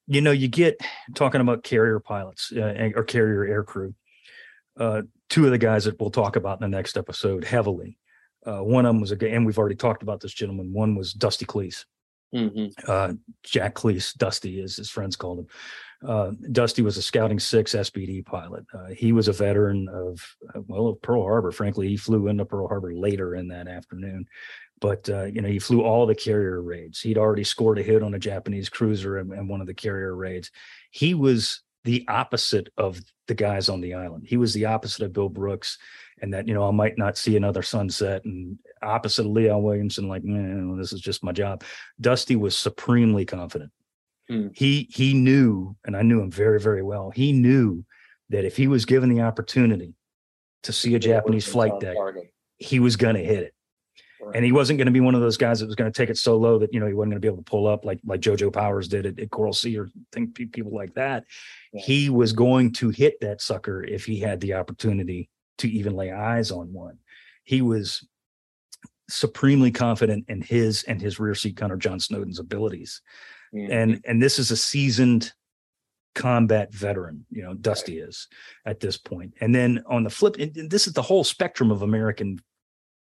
You 0.07 0.21
know, 0.21 0.29
you 0.31 0.47
get 0.47 0.79
talking 1.15 1.41
about 1.41 1.63
carrier 1.63 1.99
pilots 1.99 2.51
uh, 2.55 2.91
or 2.95 3.03
carrier 3.03 3.63
aircrew. 3.63 3.95
Uh, 4.77 5.01
two 5.29 5.45
of 5.45 5.51
the 5.51 5.57
guys 5.57 5.85
that 5.85 5.99
we'll 5.99 6.11
talk 6.11 6.35
about 6.35 6.61
in 6.61 6.69
the 6.69 6.77
next 6.77 6.95
episode 6.95 7.43
heavily. 7.43 7.97
Uh, 8.45 8.59
one 8.59 8.85
of 8.85 8.89
them 8.93 9.01
was 9.01 9.09
a 9.09 9.15
guy, 9.15 9.29
and 9.29 9.47
we've 9.47 9.57
already 9.57 9.73
talked 9.75 10.03
about 10.03 10.19
this 10.19 10.31
gentleman. 10.31 10.71
One 10.73 10.93
was 10.95 11.11
Dusty 11.11 11.45
Kleiss. 11.45 11.85
Mhm. 12.35 12.71
uh, 12.87 13.13
Jack 13.43 13.73
Kleiss, 13.75 14.13
Dusty, 14.15 14.61
as 14.61 14.75
his 14.75 14.89
friends 14.91 15.15
called 15.15 15.39
him. 15.39 15.47
Uh, 16.05 16.31
Dusty 16.51 16.81
was 16.81 16.97
a 16.97 17.01
Scouting 17.01 17.39
Six 17.39 17.73
SBD 17.73 18.25
pilot. 18.25 18.65
Uh, 18.73 18.87
he 18.87 19.11
was 19.11 19.27
a 19.27 19.33
veteran 19.33 19.87
of 19.89 20.19
uh, 20.53 20.61
well 20.67 20.87
of 20.87 21.01
Pearl 21.01 21.23
Harbor. 21.23 21.51
Frankly, 21.51 21.87
he 21.87 21.97
flew 21.97 22.27
into 22.27 22.45
Pearl 22.45 22.67
Harbor 22.67 22.93
later 22.93 23.35
in 23.35 23.47
that 23.49 23.67
afternoon, 23.67 24.25
but 24.79 25.09
uh, 25.09 25.25
you 25.25 25.41
know 25.41 25.49
he 25.49 25.59
flew 25.59 25.81
all 25.81 26.05
the 26.05 26.15
carrier 26.15 26.61
raids. 26.61 27.01
He'd 27.01 27.17
already 27.17 27.43
scored 27.43 27.79
a 27.79 27.83
hit 27.83 28.03
on 28.03 28.13
a 28.13 28.19
Japanese 28.19 28.69
cruiser 28.69 29.17
and 29.17 29.49
one 29.49 29.61
of 29.61 29.67
the 29.67 29.73
carrier 29.73 30.15
raids. 30.15 30.51
He 30.91 31.13
was 31.13 31.61
the 31.83 32.05
opposite 32.07 32.69
of 32.77 32.99
the 33.27 33.35
guys 33.35 33.69
on 33.69 33.81
the 33.81 33.93
island. 33.93 34.25
He 34.27 34.37
was 34.37 34.53
the 34.53 34.65
opposite 34.65 35.05
of 35.05 35.13
Bill 35.13 35.29
Brooks, 35.29 35.77
and 36.21 36.33
that 36.33 36.47
you 36.47 36.53
know 36.53 36.67
I 36.67 36.71
might 36.71 36.97
not 36.97 37.17
see 37.17 37.37
another 37.37 37.61
sunset. 37.61 38.25
And 38.25 38.59
opposite 38.81 39.25
of 39.25 39.31
Leon 39.31 39.63
Williamson, 39.63 40.07
like 40.07 40.23
man, 40.23 40.77
this 40.77 40.93
is 40.93 41.01
just 41.01 41.23
my 41.23 41.31
job. 41.31 41.63
Dusty 41.99 42.35
was 42.35 42.57
supremely 42.57 43.25
confident. 43.25 43.71
Mm. 44.29 44.51
He 44.55 44.89
he 44.91 45.13
knew, 45.13 45.75
and 45.85 45.95
I 45.95 46.01
knew 46.01 46.21
him 46.21 46.31
very 46.31 46.59
very 46.59 46.81
well. 46.81 47.11
He 47.11 47.31
knew 47.31 47.85
that 48.29 48.45
if 48.45 48.57
he 48.57 48.67
was 48.67 48.85
given 48.85 49.09
the 49.09 49.21
opportunity 49.21 49.93
to 50.63 50.73
see 50.73 50.95
a 50.95 50.99
Japanese 50.99 51.47
flight 51.47 51.79
deck, 51.79 51.95
he 52.57 52.79
was 52.79 52.95
going 52.95 53.15
to 53.15 53.23
hit 53.23 53.43
it. 53.43 53.53
And 54.33 54.43
he 54.43 54.51
wasn't 54.51 54.79
going 54.79 54.87
to 54.87 54.91
be 54.91 55.01
one 55.01 55.13
of 55.13 55.21
those 55.21 55.37
guys 55.37 55.59
that 55.59 55.67
was 55.67 55.75
going 55.75 55.91
to 55.91 55.95
take 55.95 56.09
it 56.09 56.17
so 56.17 56.35
low 56.35 56.57
that 56.57 56.73
you 56.73 56.79
know 56.79 56.87
he 56.87 56.93
wasn't 56.93 57.11
going 57.11 57.21
to 57.21 57.25
be 57.25 57.27
able 57.27 57.43
to 57.43 57.49
pull 57.49 57.67
up 57.67 57.85
like 57.85 57.99
like 58.03 58.21
JoJo 58.21 58.51
Powers 58.51 58.87
did 58.87 59.05
at, 59.05 59.19
at 59.19 59.29
Coral 59.29 59.53
Sea 59.53 59.77
or 59.77 59.89
think 60.11 60.33
people 60.51 60.73
like 60.73 60.95
that. 60.95 61.25
Yeah. 61.71 61.81
He 61.81 62.09
was 62.09 62.33
going 62.33 62.73
to 62.73 62.89
hit 62.89 63.19
that 63.21 63.41
sucker 63.41 63.83
if 63.83 64.05
he 64.05 64.19
had 64.19 64.41
the 64.41 64.55
opportunity 64.55 65.29
to 65.59 65.69
even 65.69 65.95
lay 65.95 66.11
eyes 66.11 66.49
on 66.49 66.73
one. 66.73 66.97
He 67.43 67.61
was 67.61 68.07
supremely 69.09 69.71
confident 69.71 70.25
in 70.27 70.41
his 70.41 70.83
and 70.83 70.99
his 70.99 71.19
rear 71.19 71.35
seat 71.35 71.55
gunner 71.55 71.77
John 71.77 71.99
Snowden's 71.99 72.39
abilities. 72.39 73.01
Mm-hmm. 73.55 73.71
And 73.71 74.01
and 74.05 74.21
this 74.21 74.39
is 74.39 74.51
a 74.51 74.57
seasoned 74.57 75.31
combat 76.13 76.73
veteran, 76.73 77.25
you 77.29 77.43
know, 77.43 77.53
Dusty 77.53 77.99
right. 77.99 78.09
is 78.09 78.27
at 78.65 78.79
this 78.79 78.97
point. 78.97 79.33
And 79.41 79.53
then 79.53 79.83
on 79.87 80.03
the 80.03 80.09
flip, 80.09 80.37
and 80.39 80.69
this 80.69 80.87
is 80.87 80.93
the 80.93 81.01
whole 81.01 81.23
spectrum 81.23 81.71
of 81.71 81.81
American 81.81 82.39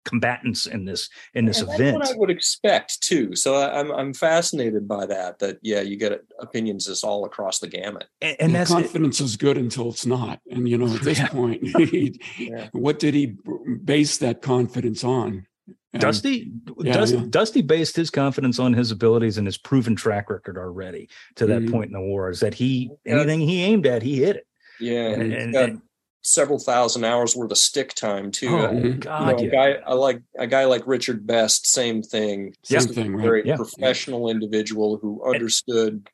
combatants 0.07 0.65
in 0.65 0.85
this 0.85 1.09
in 1.33 1.45
this 1.45 1.59
and 1.59 1.69
event. 1.73 1.97
what 1.97 2.09
I 2.09 2.15
would 2.15 2.29
expect 2.29 3.01
too. 3.01 3.35
So 3.35 3.55
I, 3.55 3.79
am 3.79 3.91
I'm 3.91 4.13
fascinated 4.13 4.87
by 4.87 5.05
that. 5.05 5.39
That 5.39 5.59
yeah, 5.61 5.81
you 5.81 5.97
get 5.97 6.23
opinions 6.39 6.85
just 6.85 7.03
all 7.03 7.25
across 7.25 7.59
the 7.59 7.67
gamut. 7.67 8.05
And, 8.21 8.37
and 8.39 8.55
that's 8.55 8.71
confidence 8.71 9.19
it. 9.19 9.25
is 9.25 9.37
good 9.37 9.57
until 9.57 9.89
it's 9.89 10.05
not. 10.05 10.39
And 10.49 10.67
you 10.67 10.77
know, 10.77 10.93
at 10.93 11.01
this 11.01 11.17
yeah. 11.19 11.27
point, 11.27 11.61
he, 11.63 12.19
yeah. 12.39 12.69
what 12.71 12.99
did 12.99 13.13
he 13.13 13.35
base 13.83 14.17
that 14.19 14.41
confidence 14.41 15.03
on? 15.03 15.45
And, 15.93 16.01
Dusty, 16.01 16.51
yeah, 16.79 16.93
Dusty, 16.93 17.25
Dusty, 17.27 17.61
based 17.61 17.95
his 17.95 18.09
confidence 18.09 18.59
on 18.59 18.73
his 18.73 18.91
abilities 18.91 19.37
and 19.37 19.47
his 19.47 19.57
proven 19.57 19.95
track 19.95 20.29
record 20.29 20.57
already 20.57 21.09
to 21.35 21.45
that 21.47 21.61
mm-hmm. 21.61 21.71
point 21.71 21.87
in 21.87 21.93
the 21.93 22.01
war. 22.01 22.29
Is 22.29 22.41
that 22.41 22.53
he 22.53 22.91
anything 23.05 23.39
he 23.39 23.63
aimed 23.63 23.87
at, 23.87 24.03
he 24.03 24.17
hit 24.17 24.37
it. 24.37 24.47
Yeah, 24.79 25.09
and, 25.09 25.33
and, 25.33 25.55
and 25.55 25.81
several 26.21 26.59
thousand 26.59 27.05
hours 27.05 27.35
worth 27.35 27.51
of 27.51 27.57
stick 27.57 27.93
time 27.93 28.31
too. 28.31 28.49
Oh, 28.49 28.65
uh, 28.65 28.71
God, 28.71 28.81
you 28.81 28.99
know, 28.99 29.37
yeah. 29.37 29.47
a 29.47 29.49
guy 29.49 29.79
I 29.87 29.93
like 29.93 30.21
a 30.37 30.47
guy 30.47 30.65
like 30.65 30.83
Richard 30.85 31.25
Best, 31.25 31.67
same 31.67 32.03
thing. 32.03 32.53
Same 32.63 32.81
thing, 32.81 33.15
right? 33.15 33.23
Very 33.23 33.47
yeah. 33.47 33.55
professional 33.55 34.29
individual 34.29 34.97
who 34.97 35.23
understood 35.27 36.07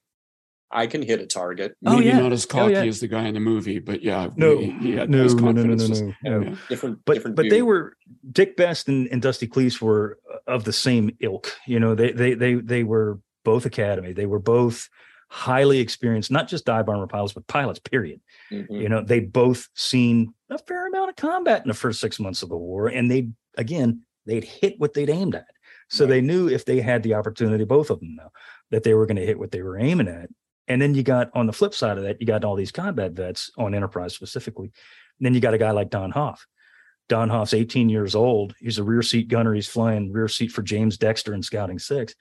I 0.73 0.87
can 0.87 1.01
hit 1.01 1.21
a 1.21 1.27
target. 1.27 1.75
Oh, 1.85 1.97
Maybe 1.97 2.07
yeah. 2.07 2.19
not 2.19 2.33
as 2.33 2.45
cocky 2.45 2.75
oh, 2.75 2.81
yeah. 2.81 2.89
as 2.89 2.99
the 2.99 3.07
guy 3.07 3.27
in 3.27 3.35
the 3.35 3.39
movie, 3.39 3.79
but 3.79 4.01
yeah, 4.01 4.29
no, 4.35 4.57
he, 4.57 4.71
he 4.71 4.91
no, 4.95 5.05
no, 5.05 5.27
no, 5.27 5.51
no, 5.51 5.75
no, 5.75 6.13
no, 6.23 6.39
no. 6.39 6.57
Different, 6.67 6.99
but 7.05 7.13
different 7.13 7.35
but 7.35 7.43
view. 7.43 7.51
they 7.51 7.61
were 7.61 7.95
Dick 8.31 8.57
Best 8.57 8.87
and, 8.87 9.07
and 9.07 9.21
Dusty 9.21 9.47
Kleiss 9.47 9.79
were 9.79 10.19
of 10.47 10.63
the 10.63 10.73
same 10.73 11.15
ilk. 11.19 11.55
You 11.67 11.79
know, 11.79 11.95
they 11.95 12.11
they 12.11 12.33
they 12.33 12.55
they 12.55 12.83
were 12.83 13.19
both 13.45 13.65
academy. 13.65 14.13
They 14.13 14.25
were 14.25 14.39
both 14.39 14.89
highly 15.29 15.79
experienced, 15.79 16.31
not 16.31 16.47
just 16.47 16.65
dive 16.65 16.85
bomber 16.85 17.07
pilots, 17.07 17.33
but 17.33 17.47
pilots. 17.47 17.79
Period. 17.79 18.19
Mm-hmm. 18.51 18.73
You 18.73 18.89
know, 18.89 19.01
they 19.01 19.19
both 19.19 19.69
seen 19.75 20.33
a 20.49 20.57
fair 20.57 20.87
amount 20.87 21.09
of 21.09 21.15
combat 21.15 21.61
in 21.61 21.67
the 21.67 21.73
first 21.73 21.99
six 21.99 22.19
months 22.19 22.43
of 22.43 22.49
the 22.49 22.57
war, 22.57 22.87
and 22.87 23.09
they 23.09 23.29
again 23.57 24.01
they'd 24.25 24.43
hit 24.43 24.79
what 24.79 24.93
they'd 24.93 25.09
aimed 25.09 25.35
at. 25.35 25.47
So 25.89 26.05
right. 26.05 26.11
they 26.11 26.21
knew 26.21 26.49
if 26.49 26.65
they 26.65 26.81
had 26.81 27.03
the 27.03 27.13
opportunity, 27.13 27.65
both 27.65 27.89
of 27.89 27.99
them 27.99 28.15
know 28.15 28.31
that 28.71 28.83
they 28.83 28.93
were 28.93 29.05
going 29.05 29.17
to 29.17 29.25
hit 29.25 29.37
what 29.37 29.51
they 29.51 29.61
were 29.61 29.77
aiming 29.77 30.07
at. 30.07 30.29
And 30.67 30.81
then 30.81 30.95
you 30.95 31.03
got 31.03 31.29
on 31.33 31.45
the 31.45 31.53
flip 31.53 31.73
side 31.73 31.97
of 31.97 32.03
that, 32.03 32.21
you 32.21 32.27
got 32.27 32.43
all 32.43 32.55
these 32.55 32.71
combat 32.71 33.11
vets 33.11 33.51
on 33.57 33.75
Enterprise 33.75 34.13
specifically. 34.13 34.71
And 35.19 35.25
then 35.25 35.33
you 35.33 35.39
got 35.39 35.53
a 35.53 35.57
guy 35.57 35.71
like 35.71 35.89
Don 35.89 36.11
Hoff. 36.11 36.45
Don 37.09 37.29
Hoff's 37.29 37.53
18 37.53 37.89
years 37.89 38.15
old. 38.15 38.55
He's 38.59 38.77
a 38.77 38.83
rear 38.83 39.01
seat 39.01 39.27
gunner. 39.27 39.53
He's 39.53 39.67
flying 39.67 40.11
rear 40.11 40.27
seat 40.27 40.51
for 40.51 40.61
James 40.61 40.97
Dexter 40.97 41.33
in 41.33 41.43
Scouting 41.43 41.79
Six. 41.79 42.15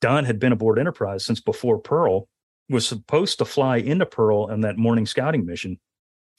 Don 0.00 0.24
had 0.24 0.38
been 0.38 0.52
aboard 0.52 0.78
Enterprise 0.78 1.24
since 1.24 1.40
before 1.40 1.78
Pearl, 1.78 2.28
was 2.68 2.86
supposed 2.86 3.38
to 3.38 3.44
fly 3.44 3.76
into 3.76 4.06
Pearl 4.06 4.44
on 4.50 4.60
that 4.62 4.78
morning 4.78 5.06
scouting 5.06 5.44
mission. 5.44 5.78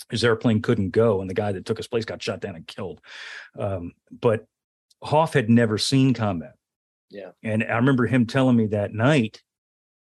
His 0.10 0.24
airplane 0.24 0.62
couldn't 0.62 0.92
go, 0.92 1.22
and 1.22 1.30
the 1.30 1.36
guy 1.36 1.52
that 1.52 1.66
took 1.66 1.78
his 1.78 1.88
place 1.88 2.06
got 2.06 2.22
shot 2.22 2.40
down 2.40 2.56
and 2.56 2.68
killed. 2.68 3.02
Um, 3.58 3.94
but 4.12 4.46
Hoff 5.04 5.34
had 5.34 5.50
never 5.50 5.78
seen 5.78 6.14
combat. 6.14 6.54
Yeah. 7.10 7.32
And 7.44 7.64
I 7.64 7.76
remember 7.76 8.06
him 8.06 8.26
telling 8.26 8.56
me 8.56 8.68
that 8.68 8.94
night 8.94 9.42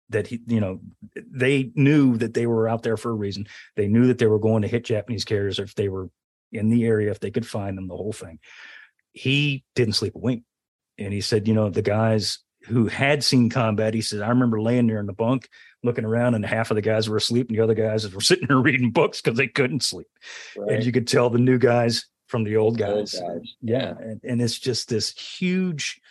that 0.10 0.28
he, 0.28 0.42
you 0.48 0.60
know, 0.60 0.80
they 1.16 1.72
knew 1.76 2.18
that 2.18 2.34
they 2.34 2.46
were 2.46 2.68
out 2.68 2.84
there 2.84 2.98
for 2.98 3.12
a 3.12 3.16
reason. 3.16 3.48
They 3.76 3.88
knew 3.88 4.08
that 4.08 4.18
they 4.18 4.28
were 4.28 4.40
going 4.40 4.62
to 4.62 4.68
hit 4.68 4.86
Japanese 4.86 5.26
carriers 5.26 5.60
if 5.60 5.76
they 5.76 5.90
were 5.90 6.10
in 6.52 6.70
the 6.70 6.86
area, 6.86 7.12
if 7.12 7.20
they 7.20 7.32
could 7.32 7.48
find 7.48 7.78
them, 7.78 7.88
the 7.88 7.96
whole 7.98 8.14
thing. 8.14 8.40
He 9.14 9.64
didn't 9.76 9.94
sleep 9.94 10.16
a 10.16 10.20
wink. 10.20 10.44
And 10.98 11.14
he 11.14 11.22
said, 11.22 11.48
you 11.48 11.54
know, 11.54 11.70
the 11.70 11.82
guys 11.82 12.40
who 12.66 12.88
had 12.88 13.24
seen 13.24 13.50
combat, 13.50 13.94
he 13.94 14.02
said, 14.02 14.22
I 14.22 14.30
remember 14.30 14.62
laying 14.62 14.88
there 14.88 15.00
in 15.00 15.06
the 15.06 15.14
bunk 15.14 15.50
looking 15.84 16.06
around 16.06 16.36
and 16.36 16.46
half 16.46 16.72
of 16.72 16.76
the 16.76 16.82
guys 16.82 17.08
were 17.08 17.18
asleep 17.18 17.48
and 17.50 17.58
the 17.58 17.64
other 17.64 17.76
guys 17.76 18.12
were 18.12 18.22
sitting 18.22 18.48
there 18.48 18.58
reading 18.58 18.92
books 18.92 19.22
because 19.22 19.38
they 19.38 19.48
couldn't 19.48 19.84
sleep. 19.84 20.08
Right. 20.58 20.76
And 20.76 20.86
you 20.86 20.92
could 20.92 21.08
tell 21.08 21.30
the 21.30 21.40
new 21.40 21.58
guys 21.58 22.06
from 22.28 22.44
the 22.44 22.58
old 22.58 22.78
guys. 22.78 23.16
Old 23.16 23.42
guys. 23.42 23.56
Yeah. 23.62 23.94
And, 24.00 24.22
and 24.24 24.42
it's 24.42 24.58
just 24.58 24.90
this 24.90 25.12
huge 25.12 26.02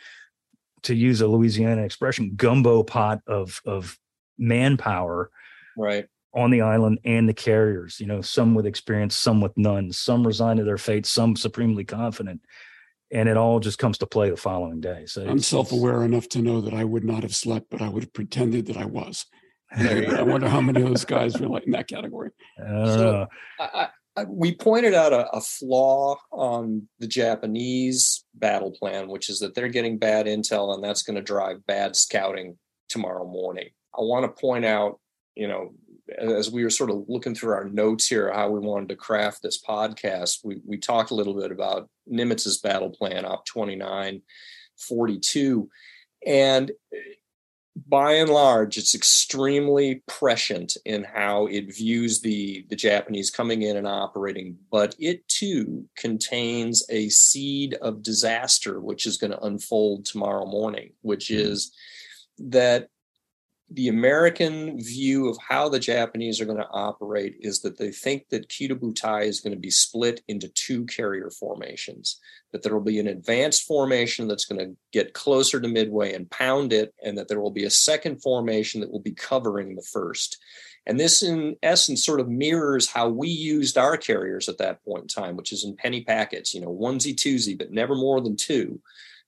to 0.85 0.94
use 0.94 1.20
a 1.20 1.27
Louisiana 1.27 1.82
expression, 1.82 2.32
gumbo 2.36 2.82
pot 2.82 3.20
of 3.27 3.61
of 3.66 3.98
manpower, 4.39 5.31
right, 5.77 6.06
on 6.32 6.51
the 6.51 6.62
island 6.62 7.01
and 7.05 7.28
the 7.28 7.35
carriers. 7.35 8.01
You 8.01 8.06
know, 8.06 8.20
some 8.23 8.55
with 8.55 8.66
experience, 8.66 9.16
some 9.16 9.40
with 9.40 9.56
none, 9.56 9.93
some 9.93 10.27
resigned 10.27 10.59
to 10.59 10.65
their 10.65 10.78
fate, 10.78 11.06
some 11.06 11.36
supremely 11.36 11.85
confident, 11.85 12.40
and 13.11 13.28
it 13.28 13.36
all 13.36 13.61
just 13.61 13.78
comes 13.78 13.98
to 13.98 14.06
play 14.06 14.31
the 14.31 14.36
following 14.36 14.81
day. 14.81 15.06
So 15.06 15.27
I'm 15.27 15.40
self-aware 15.40 16.05
enough 16.05 16.28
to 16.31 16.43
know 16.43 16.61
that 16.61 16.74
I 16.74 16.85
would 16.85 17.05
not 17.05 17.23
have 17.23 17.35
slept, 17.35 17.66
but 17.70 17.82
I 17.82 17.89
would 17.89 18.05
have 18.05 18.12
pretended 18.12 18.66
that 18.66 18.77
I 18.77 18.85
was. 18.85 19.27
I 19.77 20.23
wonder 20.23 20.48
how 20.48 20.61
many 20.61 20.82
of 20.82 20.89
those 20.89 21.05
guys 21.05 21.36
were 21.40 21.48
like 21.48 21.65
in 21.65 21.73
that 21.73 21.89
category. 21.89 22.31
I 22.59 22.85
so. 22.85 23.27
I, 23.59 23.89
we 24.28 24.55
pointed 24.55 24.95
out 24.95 25.12
a, 25.12 25.28
a, 25.31 25.41
flaw 25.41 26.16
on 26.31 26.89
the 27.01 27.07
Japanese 27.07 28.24
battle 28.35 28.70
plan, 28.70 29.09
which 29.09 29.28
is 29.28 29.41
that 29.41 29.55
they're 29.55 29.69
getting 29.69 29.99
bad 29.99 30.27
intel 30.27 30.74
and 30.74 30.85
that's 30.85 31.03
going 31.03 31.16
to 31.16 31.23
drive 31.23 31.66
bad 31.66 31.97
scouting 31.97 32.57
tomorrow 32.89 33.27
morning. 33.27 33.70
I 33.97 34.03
want 34.03 34.24
to 34.24 34.41
point 34.41 34.65
out, 34.65 35.01
you 35.35 35.49
know, 35.49 35.74
as 36.16 36.51
we 36.51 36.62
were 36.62 36.70
sort 36.70 36.91
of 36.91 37.05
looking 37.09 37.35
through 37.35 37.55
our 37.55 37.65
notes 37.65 38.07
here, 38.07 38.32
how 38.32 38.51
we 38.51 38.61
wanted 38.61 38.91
to 38.91 38.97
craft 38.97 39.43
this 39.43 39.61
podcast, 39.61 40.45
we, 40.45 40.61
we 40.65 40.77
talked 40.77 41.11
a 41.11 41.15
little 41.15 41.35
bit 41.35 41.51
about 41.51 41.89
Nimitz's 42.11 42.59
battle 42.59 42.91
plan, 42.91 43.24
Op 43.24 43.45
2942. 43.47 45.69
And 46.27 46.73
by 47.89 48.13
and 48.15 48.31
large, 48.31 48.79
it's 48.79 48.95
extremely 48.95 50.03
prescient 50.07 50.77
in 50.85 51.03
how 51.03 51.47
it 51.47 51.75
views 51.75 52.21
the, 52.21 52.65
the 52.69 52.77
Japanese 52.77 53.31
coming 53.31 53.63
in 53.63 53.77
and 53.77 53.87
operating, 53.87 54.57
but 54.71 54.95
it 54.99 55.27
too 55.29 55.85
contains 55.97 56.85
a 56.89 57.09
seed 57.09 57.75
of 57.83 58.03
disaster, 58.03 58.81
which 58.81 59.07
is 59.07 59.17
going 59.17 59.33
to 59.33 59.43
unfold 59.43 60.05
tomorrow 60.05 60.47
morning, 60.47 60.93
which 61.03 61.29
mm-hmm. 61.29 61.51
is 61.51 61.73
that 62.39 62.89
the 63.70 63.89
American 63.89 64.78
view 64.78 65.28
of 65.28 65.39
how 65.39 65.69
the 65.69 65.78
Japanese 65.78 66.41
are 66.41 66.45
going 66.45 66.59
to 66.59 66.69
operate 66.70 67.36
is 67.41 67.61
that 67.61 67.78
they 67.78 67.91
think 67.91 68.28
that 68.28 68.49
Kita 68.49 69.24
is 69.24 69.41
going 69.41 69.55
to 69.55 69.59
be 69.59 69.70
split 69.70 70.23
into 70.28 70.49
two 70.49 70.85
carrier 70.85 71.31
formations, 71.31 72.20
that 72.53 72.62
there 72.62 72.74
will 72.74 72.82
be 72.82 73.01
an 73.01 73.07
advanced 73.07 73.66
formation 73.66 74.28
that's 74.28 74.45
going 74.45 74.59
to 74.59 74.77
get 74.93 75.15
closer 75.15 75.61
to 75.61 75.69
Midway 75.69 76.12
and 76.12 76.31
pound 76.31 76.73
it, 76.73 76.95
and 77.03 77.16
that 77.16 77.28
there 77.28 77.41
will 77.41 77.51
be 77.51 77.65
a 77.65 77.70
second 77.70 78.20
formation 78.20 78.81
that 78.81 78.93
will 78.93 79.01
be 79.01 79.15
covering 79.15 79.74
the 79.74 79.86
first. 79.93 80.39
And 80.86 81.01
this, 81.01 81.23
in 81.23 81.57
essence, 81.62 82.05
sort 82.05 82.20
of 82.20 82.28
mirrors 82.28 82.91
how 82.91 83.09
we 83.09 83.28
used 83.28 83.78
our 83.78 83.97
carriers 83.97 84.51
at 84.51 84.59
that 84.59 84.85
point 84.85 85.05
in 85.05 85.09
time, 85.09 85.36
which 85.36 85.53
is 85.53 85.65
in 85.65 85.77
penny 85.77 86.05
packets, 86.05 86.53
you 86.53 86.61
know, 86.61 86.69
onesie, 86.69 87.15
twosie, 87.15 87.57
but 87.57 87.73
never 87.73 87.95
more 87.95 88.20
than 88.20 88.36
two. 88.36 88.81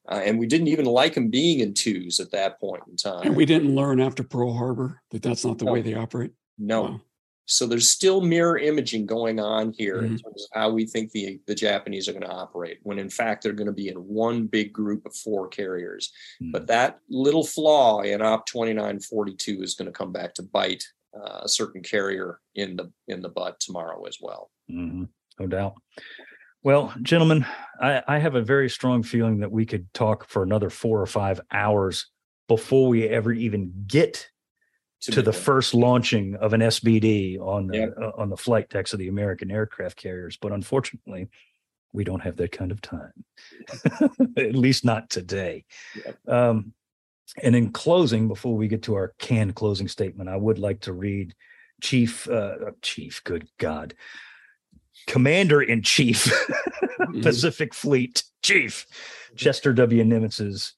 Uh, 0.08 0.22
and 0.24 0.38
we 0.38 0.46
didn't 0.46 0.68
even 0.68 0.84
like 0.84 1.14
them 1.14 1.28
being 1.28 1.60
in 1.60 1.74
twos 1.74 2.20
at 2.20 2.30
that 2.30 2.60
point 2.60 2.82
in 2.88 2.96
time. 2.96 3.26
And 3.26 3.36
we 3.36 3.44
didn't 3.44 3.74
learn 3.74 4.00
after 4.00 4.22
Pearl 4.22 4.52
Harbor 4.52 5.00
that 5.10 5.22
that's 5.22 5.44
not 5.44 5.58
the 5.58 5.64
no. 5.64 5.72
way 5.72 5.82
they 5.82 5.94
operate. 5.94 6.32
No. 6.58 6.82
Wow. 6.82 7.00
So 7.46 7.66
there's 7.66 7.90
still 7.90 8.20
mirror 8.20 8.58
imaging 8.58 9.06
going 9.06 9.38
on 9.38 9.72
here 9.72 9.96
mm-hmm. 9.96 10.06
in 10.06 10.18
terms 10.18 10.44
of 10.44 10.60
how 10.60 10.70
we 10.70 10.84
think 10.84 11.12
the, 11.12 11.40
the 11.46 11.54
Japanese 11.54 12.08
are 12.08 12.12
going 12.12 12.24
to 12.24 12.30
operate, 12.30 12.78
when 12.82 12.98
in 12.98 13.08
fact 13.08 13.42
they're 13.42 13.52
going 13.52 13.68
to 13.68 13.72
be 13.72 13.88
in 13.88 13.96
one 13.96 14.46
big 14.46 14.72
group 14.72 15.06
of 15.06 15.14
four 15.14 15.46
carriers. 15.46 16.12
Mm-hmm. 16.42 16.50
But 16.50 16.66
that 16.66 16.98
little 17.08 17.44
flaw 17.44 18.00
in 18.00 18.20
Op 18.20 18.46
2942 18.46 19.62
is 19.62 19.74
going 19.74 19.86
to 19.86 19.96
come 19.96 20.12
back 20.12 20.34
to 20.34 20.42
bite 20.42 20.84
uh, 21.16 21.40
a 21.42 21.48
certain 21.48 21.82
carrier 21.82 22.40
in 22.56 22.76
the 22.76 22.92
in 23.08 23.22
the 23.22 23.28
butt 23.28 23.60
tomorrow 23.60 24.04
as 24.04 24.18
well. 24.20 24.50
Mm-hmm. 24.70 25.04
No 25.38 25.46
doubt. 25.46 25.74
Well, 26.66 26.92
gentlemen, 27.00 27.46
I, 27.80 28.02
I 28.08 28.18
have 28.18 28.34
a 28.34 28.42
very 28.42 28.68
strong 28.68 29.04
feeling 29.04 29.38
that 29.38 29.52
we 29.52 29.64
could 29.64 29.86
talk 29.94 30.26
for 30.26 30.42
another 30.42 30.68
four 30.68 31.00
or 31.00 31.06
five 31.06 31.40
hours 31.52 32.08
before 32.48 32.88
we 32.88 33.04
ever 33.06 33.32
even 33.32 33.84
get 33.86 34.28
to, 35.02 35.12
to 35.12 35.22
the 35.22 35.32
first 35.32 35.74
launching 35.74 36.34
of 36.34 36.54
an 36.54 36.62
SBD 36.62 37.38
on 37.38 37.68
the, 37.68 37.94
uh, 37.94 38.10
on 38.20 38.30
the 38.30 38.36
flight 38.36 38.68
decks 38.68 38.92
of 38.92 38.98
the 38.98 39.06
American 39.06 39.52
aircraft 39.52 39.96
carriers. 39.96 40.38
But 40.42 40.50
unfortunately, 40.50 41.28
we 41.92 42.02
don't 42.02 42.22
have 42.22 42.34
that 42.38 42.50
kind 42.50 42.72
of 42.72 42.80
time, 42.80 43.12
at 44.36 44.56
least 44.56 44.84
not 44.84 45.08
today. 45.08 45.66
Um, 46.26 46.72
and 47.44 47.54
in 47.54 47.70
closing, 47.70 48.26
before 48.26 48.56
we 48.56 48.66
get 48.66 48.82
to 48.82 48.96
our 48.96 49.14
canned 49.20 49.54
closing 49.54 49.86
statement, 49.86 50.28
I 50.28 50.36
would 50.36 50.58
like 50.58 50.80
to 50.80 50.92
read 50.92 51.32
Chief, 51.80 52.28
uh, 52.28 52.72
Chief, 52.82 53.22
good 53.22 53.46
God, 53.58 53.94
Commander 55.06 55.62
in 55.62 55.82
Chief, 55.82 56.24
mm-hmm. 56.24 57.20
Pacific 57.22 57.74
Fleet 57.74 58.22
Chief, 58.42 58.86
Chester 59.36 59.72
W. 59.72 60.04
Nimitz's 60.04 60.74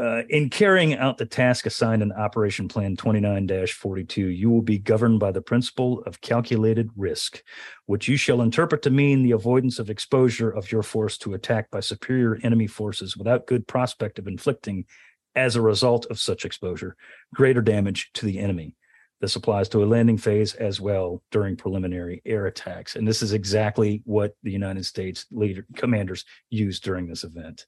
uh, 0.00 0.22
in 0.30 0.48
carrying 0.48 0.94
out 0.94 1.18
the 1.18 1.26
task 1.26 1.66
assigned 1.66 2.02
in 2.02 2.12
Operation 2.12 2.66
Plan 2.66 2.96
29 2.96 3.66
42, 3.66 4.26
you 4.28 4.48
will 4.48 4.62
be 4.62 4.78
governed 4.78 5.20
by 5.20 5.30
the 5.30 5.42
principle 5.42 6.02
of 6.06 6.20
calculated 6.22 6.88
risk, 6.96 7.42
which 7.86 8.08
you 8.08 8.16
shall 8.16 8.40
interpret 8.40 8.80
to 8.82 8.90
mean 8.90 9.22
the 9.22 9.32
avoidance 9.32 9.78
of 9.78 9.90
exposure 9.90 10.50
of 10.50 10.72
your 10.72 10.82
force 10.82 11.18
to 11.18 11.34
attack 11.34 11.70
by 11.70 11.80
superior 11.80 12.38
enemy 12.42 12.66
forces 12.66 13.18
without 13.18 13.46
good 13.46 13.68
prospect 13.68 14.18
of 14.18 14.26
inflicting, 14.26 14.86
as 15.34 15.56
a 15.56 15.62
result 15.62 16.06
of 16.06 16.18
such 16.18 16.44
exposure, 16.44 16.96
greater 17.34 17.62
damage 17.62 18.10
to 18.14 18.24
the 18.24 18.38
enemy. 18.38 18.74
This 19.22 19.36
applies 19.36 19.68
to 19.68 19.84
a 19.84 19.86
landing 19.86 20.18
phase 20.18 20.54
as 20.54 20.80
well 20.80 21.22
during 21.30 21.56
preliminary 21.56 22.20
air 22.26 22.46
attacks. 22.46 22.96
And 22.96 23.06
this 23.06 23.22
is 23.22 23.32
exactly 23.32 24.02
what 24.04 24.34
the 24.42 24.50
United 24.50 24.84
States 24.84 25.26
leader 25.30 25.64
commanders 25.76 26.24
used 26.50 26.82
during 26.82 27.06
this 27.06 27.22
event. 27.22 27.66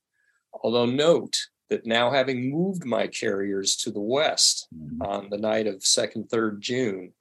Although, 0.64 0.86
note 0.86 1.36
that 1.70 1.86
now 1.86 2.10
having 2.10 2.51
moved 2.51 2.85
my 2.85 3.06
carriers 3.06 3.76
to 3.76 3.93
the 3.93 4.01
west 4.01 4.66
mm-hmm. 4.76 5.01
on 5.02 5.31
the 5.31 5.39
night 5.39 5.68
of 5.68 5.76
2nd, 5.76 6.28
3rd 6.28 6.59
June, 6.59 7.12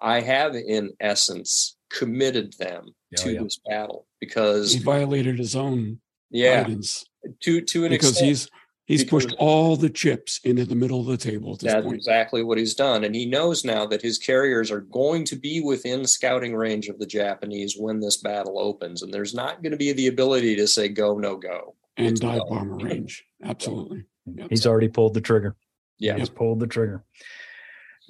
I 0.00 0.20
have 0.20 0.54
in 0.54 0.92
essence 1.00 1.76
committed 1.90 2.52
them 2.60 2.94
oh, 3.18 3.22
to 3.24 3.32
yeah. 3.32 3.42
this 3.42 3.58
battle 3.68 4.06
because 4.20 4.72
he 4.72 4.78
violated 4.78 5.36
his 5.36 5.56
own 5.56 5.98
yeah, 6.30 6.62
guidance. 6.62 7.04
To 7.40 7.60
to 7.60 7.84
an 7.84 7.90
because 7.90 8.10
extent, 8.10 8.28
he's 8.28 8.48
he's 8.86 9.04
pushed 9.04 9.34
all 9.38 9.76
the 9.76 9.90
chips 9.90 10.40
into 10.44 10.64
the 10.64 10.74
middle 10.74 11.00
of 11.00 11.06
the 11.06 11.16
table 11.16 11.54
at 11.54 11.60
this 11.60 11.72
that's 11.72 11.84
point. 11.84 11.96
exactly 11.96 12.42
what 12.42 12.58
he's 12.58 12.74
done. 12.74 13.04
And 13.04 13.14
he 13.14 13.26
knows 13.26 13.64
now 13.64 13.86
that 13.86 14.02
his 14.02 14.18
carriers 14.18 14.70
are 14.70 14.80
going 14.80 15.24
to 15.26 15.36
be 15.36 15.60
within 15.60 16.06
scouting 16.06 16.54
range 16.54 16.88
of 16.88 16.98
the 16.98 17.06
Japanese 17.06 17.76
when 17.78 18.00
this 18.00 18.18
battle 18.18 18.58
opens. 18.58 19.02
And 19.02 19.12
there's 19.12 19.34
not 19.34 19.62
going 19.62 19.72
to 19.72 19.78
be 19.78 19.92
the 19.92 20.08
ability 20.08 20.56
to 20.56 20.66
say 20.66 20.88
go, 20.88 21.18
no 21.18 21.36
go 21.36 21.74
and 21.96 22.18
dive 22.18 22.42
bomber 22.48 22.76
range. 22.76 23.24
Absolutely. 23.42 24.04
Mm-hmm. 24.28 24.40
Yep. 24.40 24.50
He's 24.50 24.66
already 24.66 24.88
pulled 24.88 25.14
the 25.14 25.20
trigger. 25.20 25.56
Yeah. 25.98 26.16
He's 26.16 26.28
pulled 26.28 26.60
the 26.60 26.66
trigger. 26.66 27.04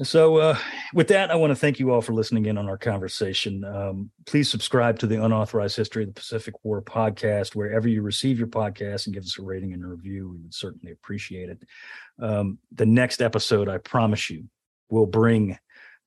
So, 0.03 0.39
uh, 0.39 0.59
with 0.93 1.07
that, 1.09 1.31
I 1.31 1.37
want 1.37 1.53
to 1.53 1.55
thank 1.55 1.79
you 1.79 1.93
all 1.93 2.01
for 2.01 2.13
listening 2.15 2.47
in 2.47 2.59
on 2.59 2.69
our 2.69 2.77
conversation. 2.77 3.65
Um, 3.65 4.11
please 4.27 4.51
subscribe 4.51 4.99
to 4.99 5.07
the 5.07 5.23
Unauthorized 5.25 5.77
History 5.77 6.03
of 6.03 6.09
the 6.09 6.15
Pacific 6.15 6.55
War 6.65 6.83
podcast 6.83 7.55
wherever 7.55 7.87
you 7.87 8.03
receive 8.03 8.37
your 8.37 8.49
podcast 8.49 9.07
and 9.07 9.15
give 9.15 9.23
us 9.23 9.39
a 9.39 9.43
rating 9.43 9.73
and 9.73 9.85
a 9.85 9.87
review. 9.87 10.31
We 10.31 10.39
would 10.39 10.55
certainly 10.55 10.91
appreciate 10.91 11.49
it. 11.49 11.63
Um, 12.19 12.59
the 12.73 12.87
next 12.87 13.23
episode, 13.23 13.69
I 13.69 13.79
promise 13.79 14.31
you, 14.31 14.49
will 14.91 15.07
bring 15.07 15.59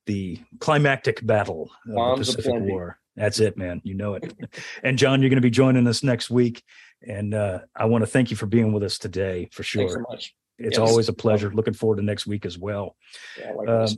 the 0.04 0.38
climactic 0.60 1.24
battle 1.24 1.70
of 1.88 1.94
Bombs 1.94 2.28
the 2.30 2.36
Pacific 2.36 2.62
War. 2.64 2.98
That's 3.16 3.40
it, 3.40 3.56
man. 3.56 3.80
You 3.84 3.94
know 3.94 4.14
it. 4.14 4.34
and 4.82 4.98
Jon, 4.98 5.22
you're 5.22 5.30
going 5.30 5.38
to 5.38 5.42
be 5.42 5.50
joining 5.50 5.86
us 5.86 6.02
next 6.02 6.28
week. 6.28 6.62
And 7.06 7.32
uh, 7.32 7.60
I 7.74 7.86
want 7.86 8.02
to 8.02 8.06
thank 8.06 8.30
you 8.30 8.36
for 8.36 8.46
being 8.46 8.72
with 8.72 8.82
us 8.82 8.98
today 8.98 9.48
for 9.50 9.62
sure. 9.62 9.82
Thanks 9.82 9.94
so 9.94 10.04
much. 10.10 10.34
It's 10.58 10.78
yes. 10.78 10.88
always 10.90 11.08
a 11.08 11.12
pleasure. 11.12 11.50
Looking 11.50 11.74
forward 11.74 11.96
to 11.96 12.02
next 12.02 12.26
week 12.26 12.44
as 12.44 12.58
well. 12.58 12.96
Yeah, 13.38 13.52
um, 13.68 13.88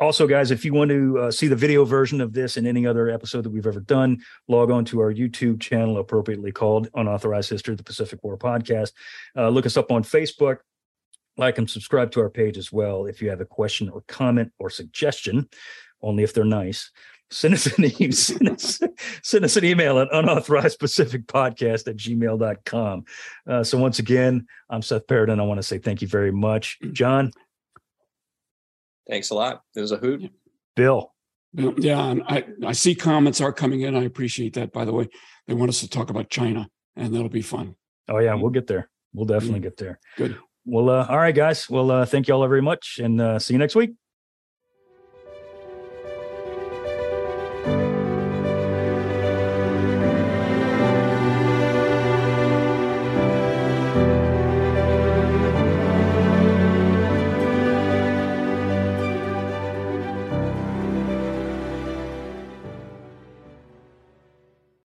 also, 0.00 0.26
guys, 0.26 0.50
if 0.50 0.64
you 0.64 0.74
want 0.74 0.90
to 0.90 1.18
uh, 1.18 1.30
see 1.30 1.46
the 1.46 1.54
video 1.56 1.84
version 1.84 2.20
of 2.20 2.32
this 2.32 2.56
and 2.56 2.66
any 2.66 2.86
other 2.86 3.08
episode 3.08 3.44
that 3.44 3.50
we've 3.50 3.66
ever 3.66 3.80
done, 3.80 4.20
log 4.48 4.70
on 4.70 4.84
to 4.86 5.00
our 5.00 5.12
YouTube 5.12 5.60
channel, 5.60 5.98
appropriately 5.98 6.50
called 6.50 6.88
Unauthorized 6.94 7.48
History 7.48 7.72
of 7.72 7.78
the 7.78 7.84
Pacific 7.84 8.18
War 8.24 8.36
Podcast. 8.36 8.92
Uh, 9.36 9.48
look 9.48 9.66
us 9.66 9.76
up 9.76 9.92
on 9.92 10.02
Facebook, 10.02 10.58
like 11.36 11.58
and 11.58 11.70
subscribe 11.70 12.10
to 12.12 12.20
our 12.20 12.30
page 12.30 12.58
as 12.58 12.72
well. 12.72 13.06
If 13.06 13.22
you 13.22 13.30
have 13.30 13.40
a 13.40 13.46
question 13.46 13.88
or 13.88 14.02
comment 14.08 14.52
or 14.58 14.68
suggestion, 14.68 15.48
only 16.02 16.24
if 16.24 16.34
they're 16.34 16.44
nice, 16.44 16.90
send 17.30 17.54
us 17.54 17.66
an 17.66 17.84
email, 17.84 18.12
send 18.12 18.48
us, 18.48 18.80
send 19.22 19.44
us 19.44 19.56
an 19.56 19.64
email 19.64 19.98
at 19.98 20.08
unauthorized 20.12 20.78
pacific 20.78 21.26
podcast 21.26 21.88
at 21.88 21.96
gmail.com. 21.96 23.04
Uh, 23.46 23.64
so 23.64 23.78
once 23.78 23.98
again, 23.98 24.46
I'm 24.70 24.82
Seth 24.82 25.06
Paridon. 25.06 25.40
I 25.40 25.44
want 25.44 25.58
to 25.58 25.62
say 25.62 25.78
thank 25.78 26.02
you 26.02 26.08
very 26.08 26.32
much. 26.32 26.78
Jon. 26.92 27.32
Thanks 29.08 29.30
a 29.30 29.34
lot. 29.34 29.62
It 29.74 29.80
was 29.80 29.92
a 29.92 29.98
hoot. 29.98 30.30
Bill. 30.76 31.12
Yeah, 31.52 32.04
and 32.06 32.22
I, 32.26 32.44
I 32.66 32.72
see 32.72 32.96
comments 32.96 33.40
are 33.40 33.52
coming 33.52 33.82
in. 33.82 33.94
I 33.94 34.04
appreciate 34.04 34.54
that, 34.54 34.72
by 34.72 34.84
the 34.84 34.92
way. 34.92 35.08
They 35.46 35.54
want 35.54 35.68
us 35.68 35.80
to 35.80 35.88
talk 35.88 36.10
about 36.10 36.28
China, 36.28 36.68
and 36.96 37.14
that'll 37.14 37.28
be 37.28 37.42
fun. 37.42 37.76
Oh, 38.08 38.18
yeah, 38.18 38.34
we'll 38.34 38.50
get 38.50 38.66
there. 38.66 38.90
We'll 39.12 39.26
definitely 39.26 39.60
get 39.60 39.76
there. 39.76 40.00
Good. 40.16 40.36
Well, 40.64 40.90
uh, 40.90 41.06
all 41.08 41.18
right, 41.18 41.34
guys. 41.34 41.70
Well, 41.70 41.90
uh, 41.90 42.06
thank 42.06 42.26
you 42.26 42.34
all 42.34 42.46
very 42.48 42.62
much, 42.62 42.98
and 43.00 43.20
uh, 43.20 43.38
see 43.38 43.54
you 43.54 43.58
next 43.58 43.76
week. 43.76 43.92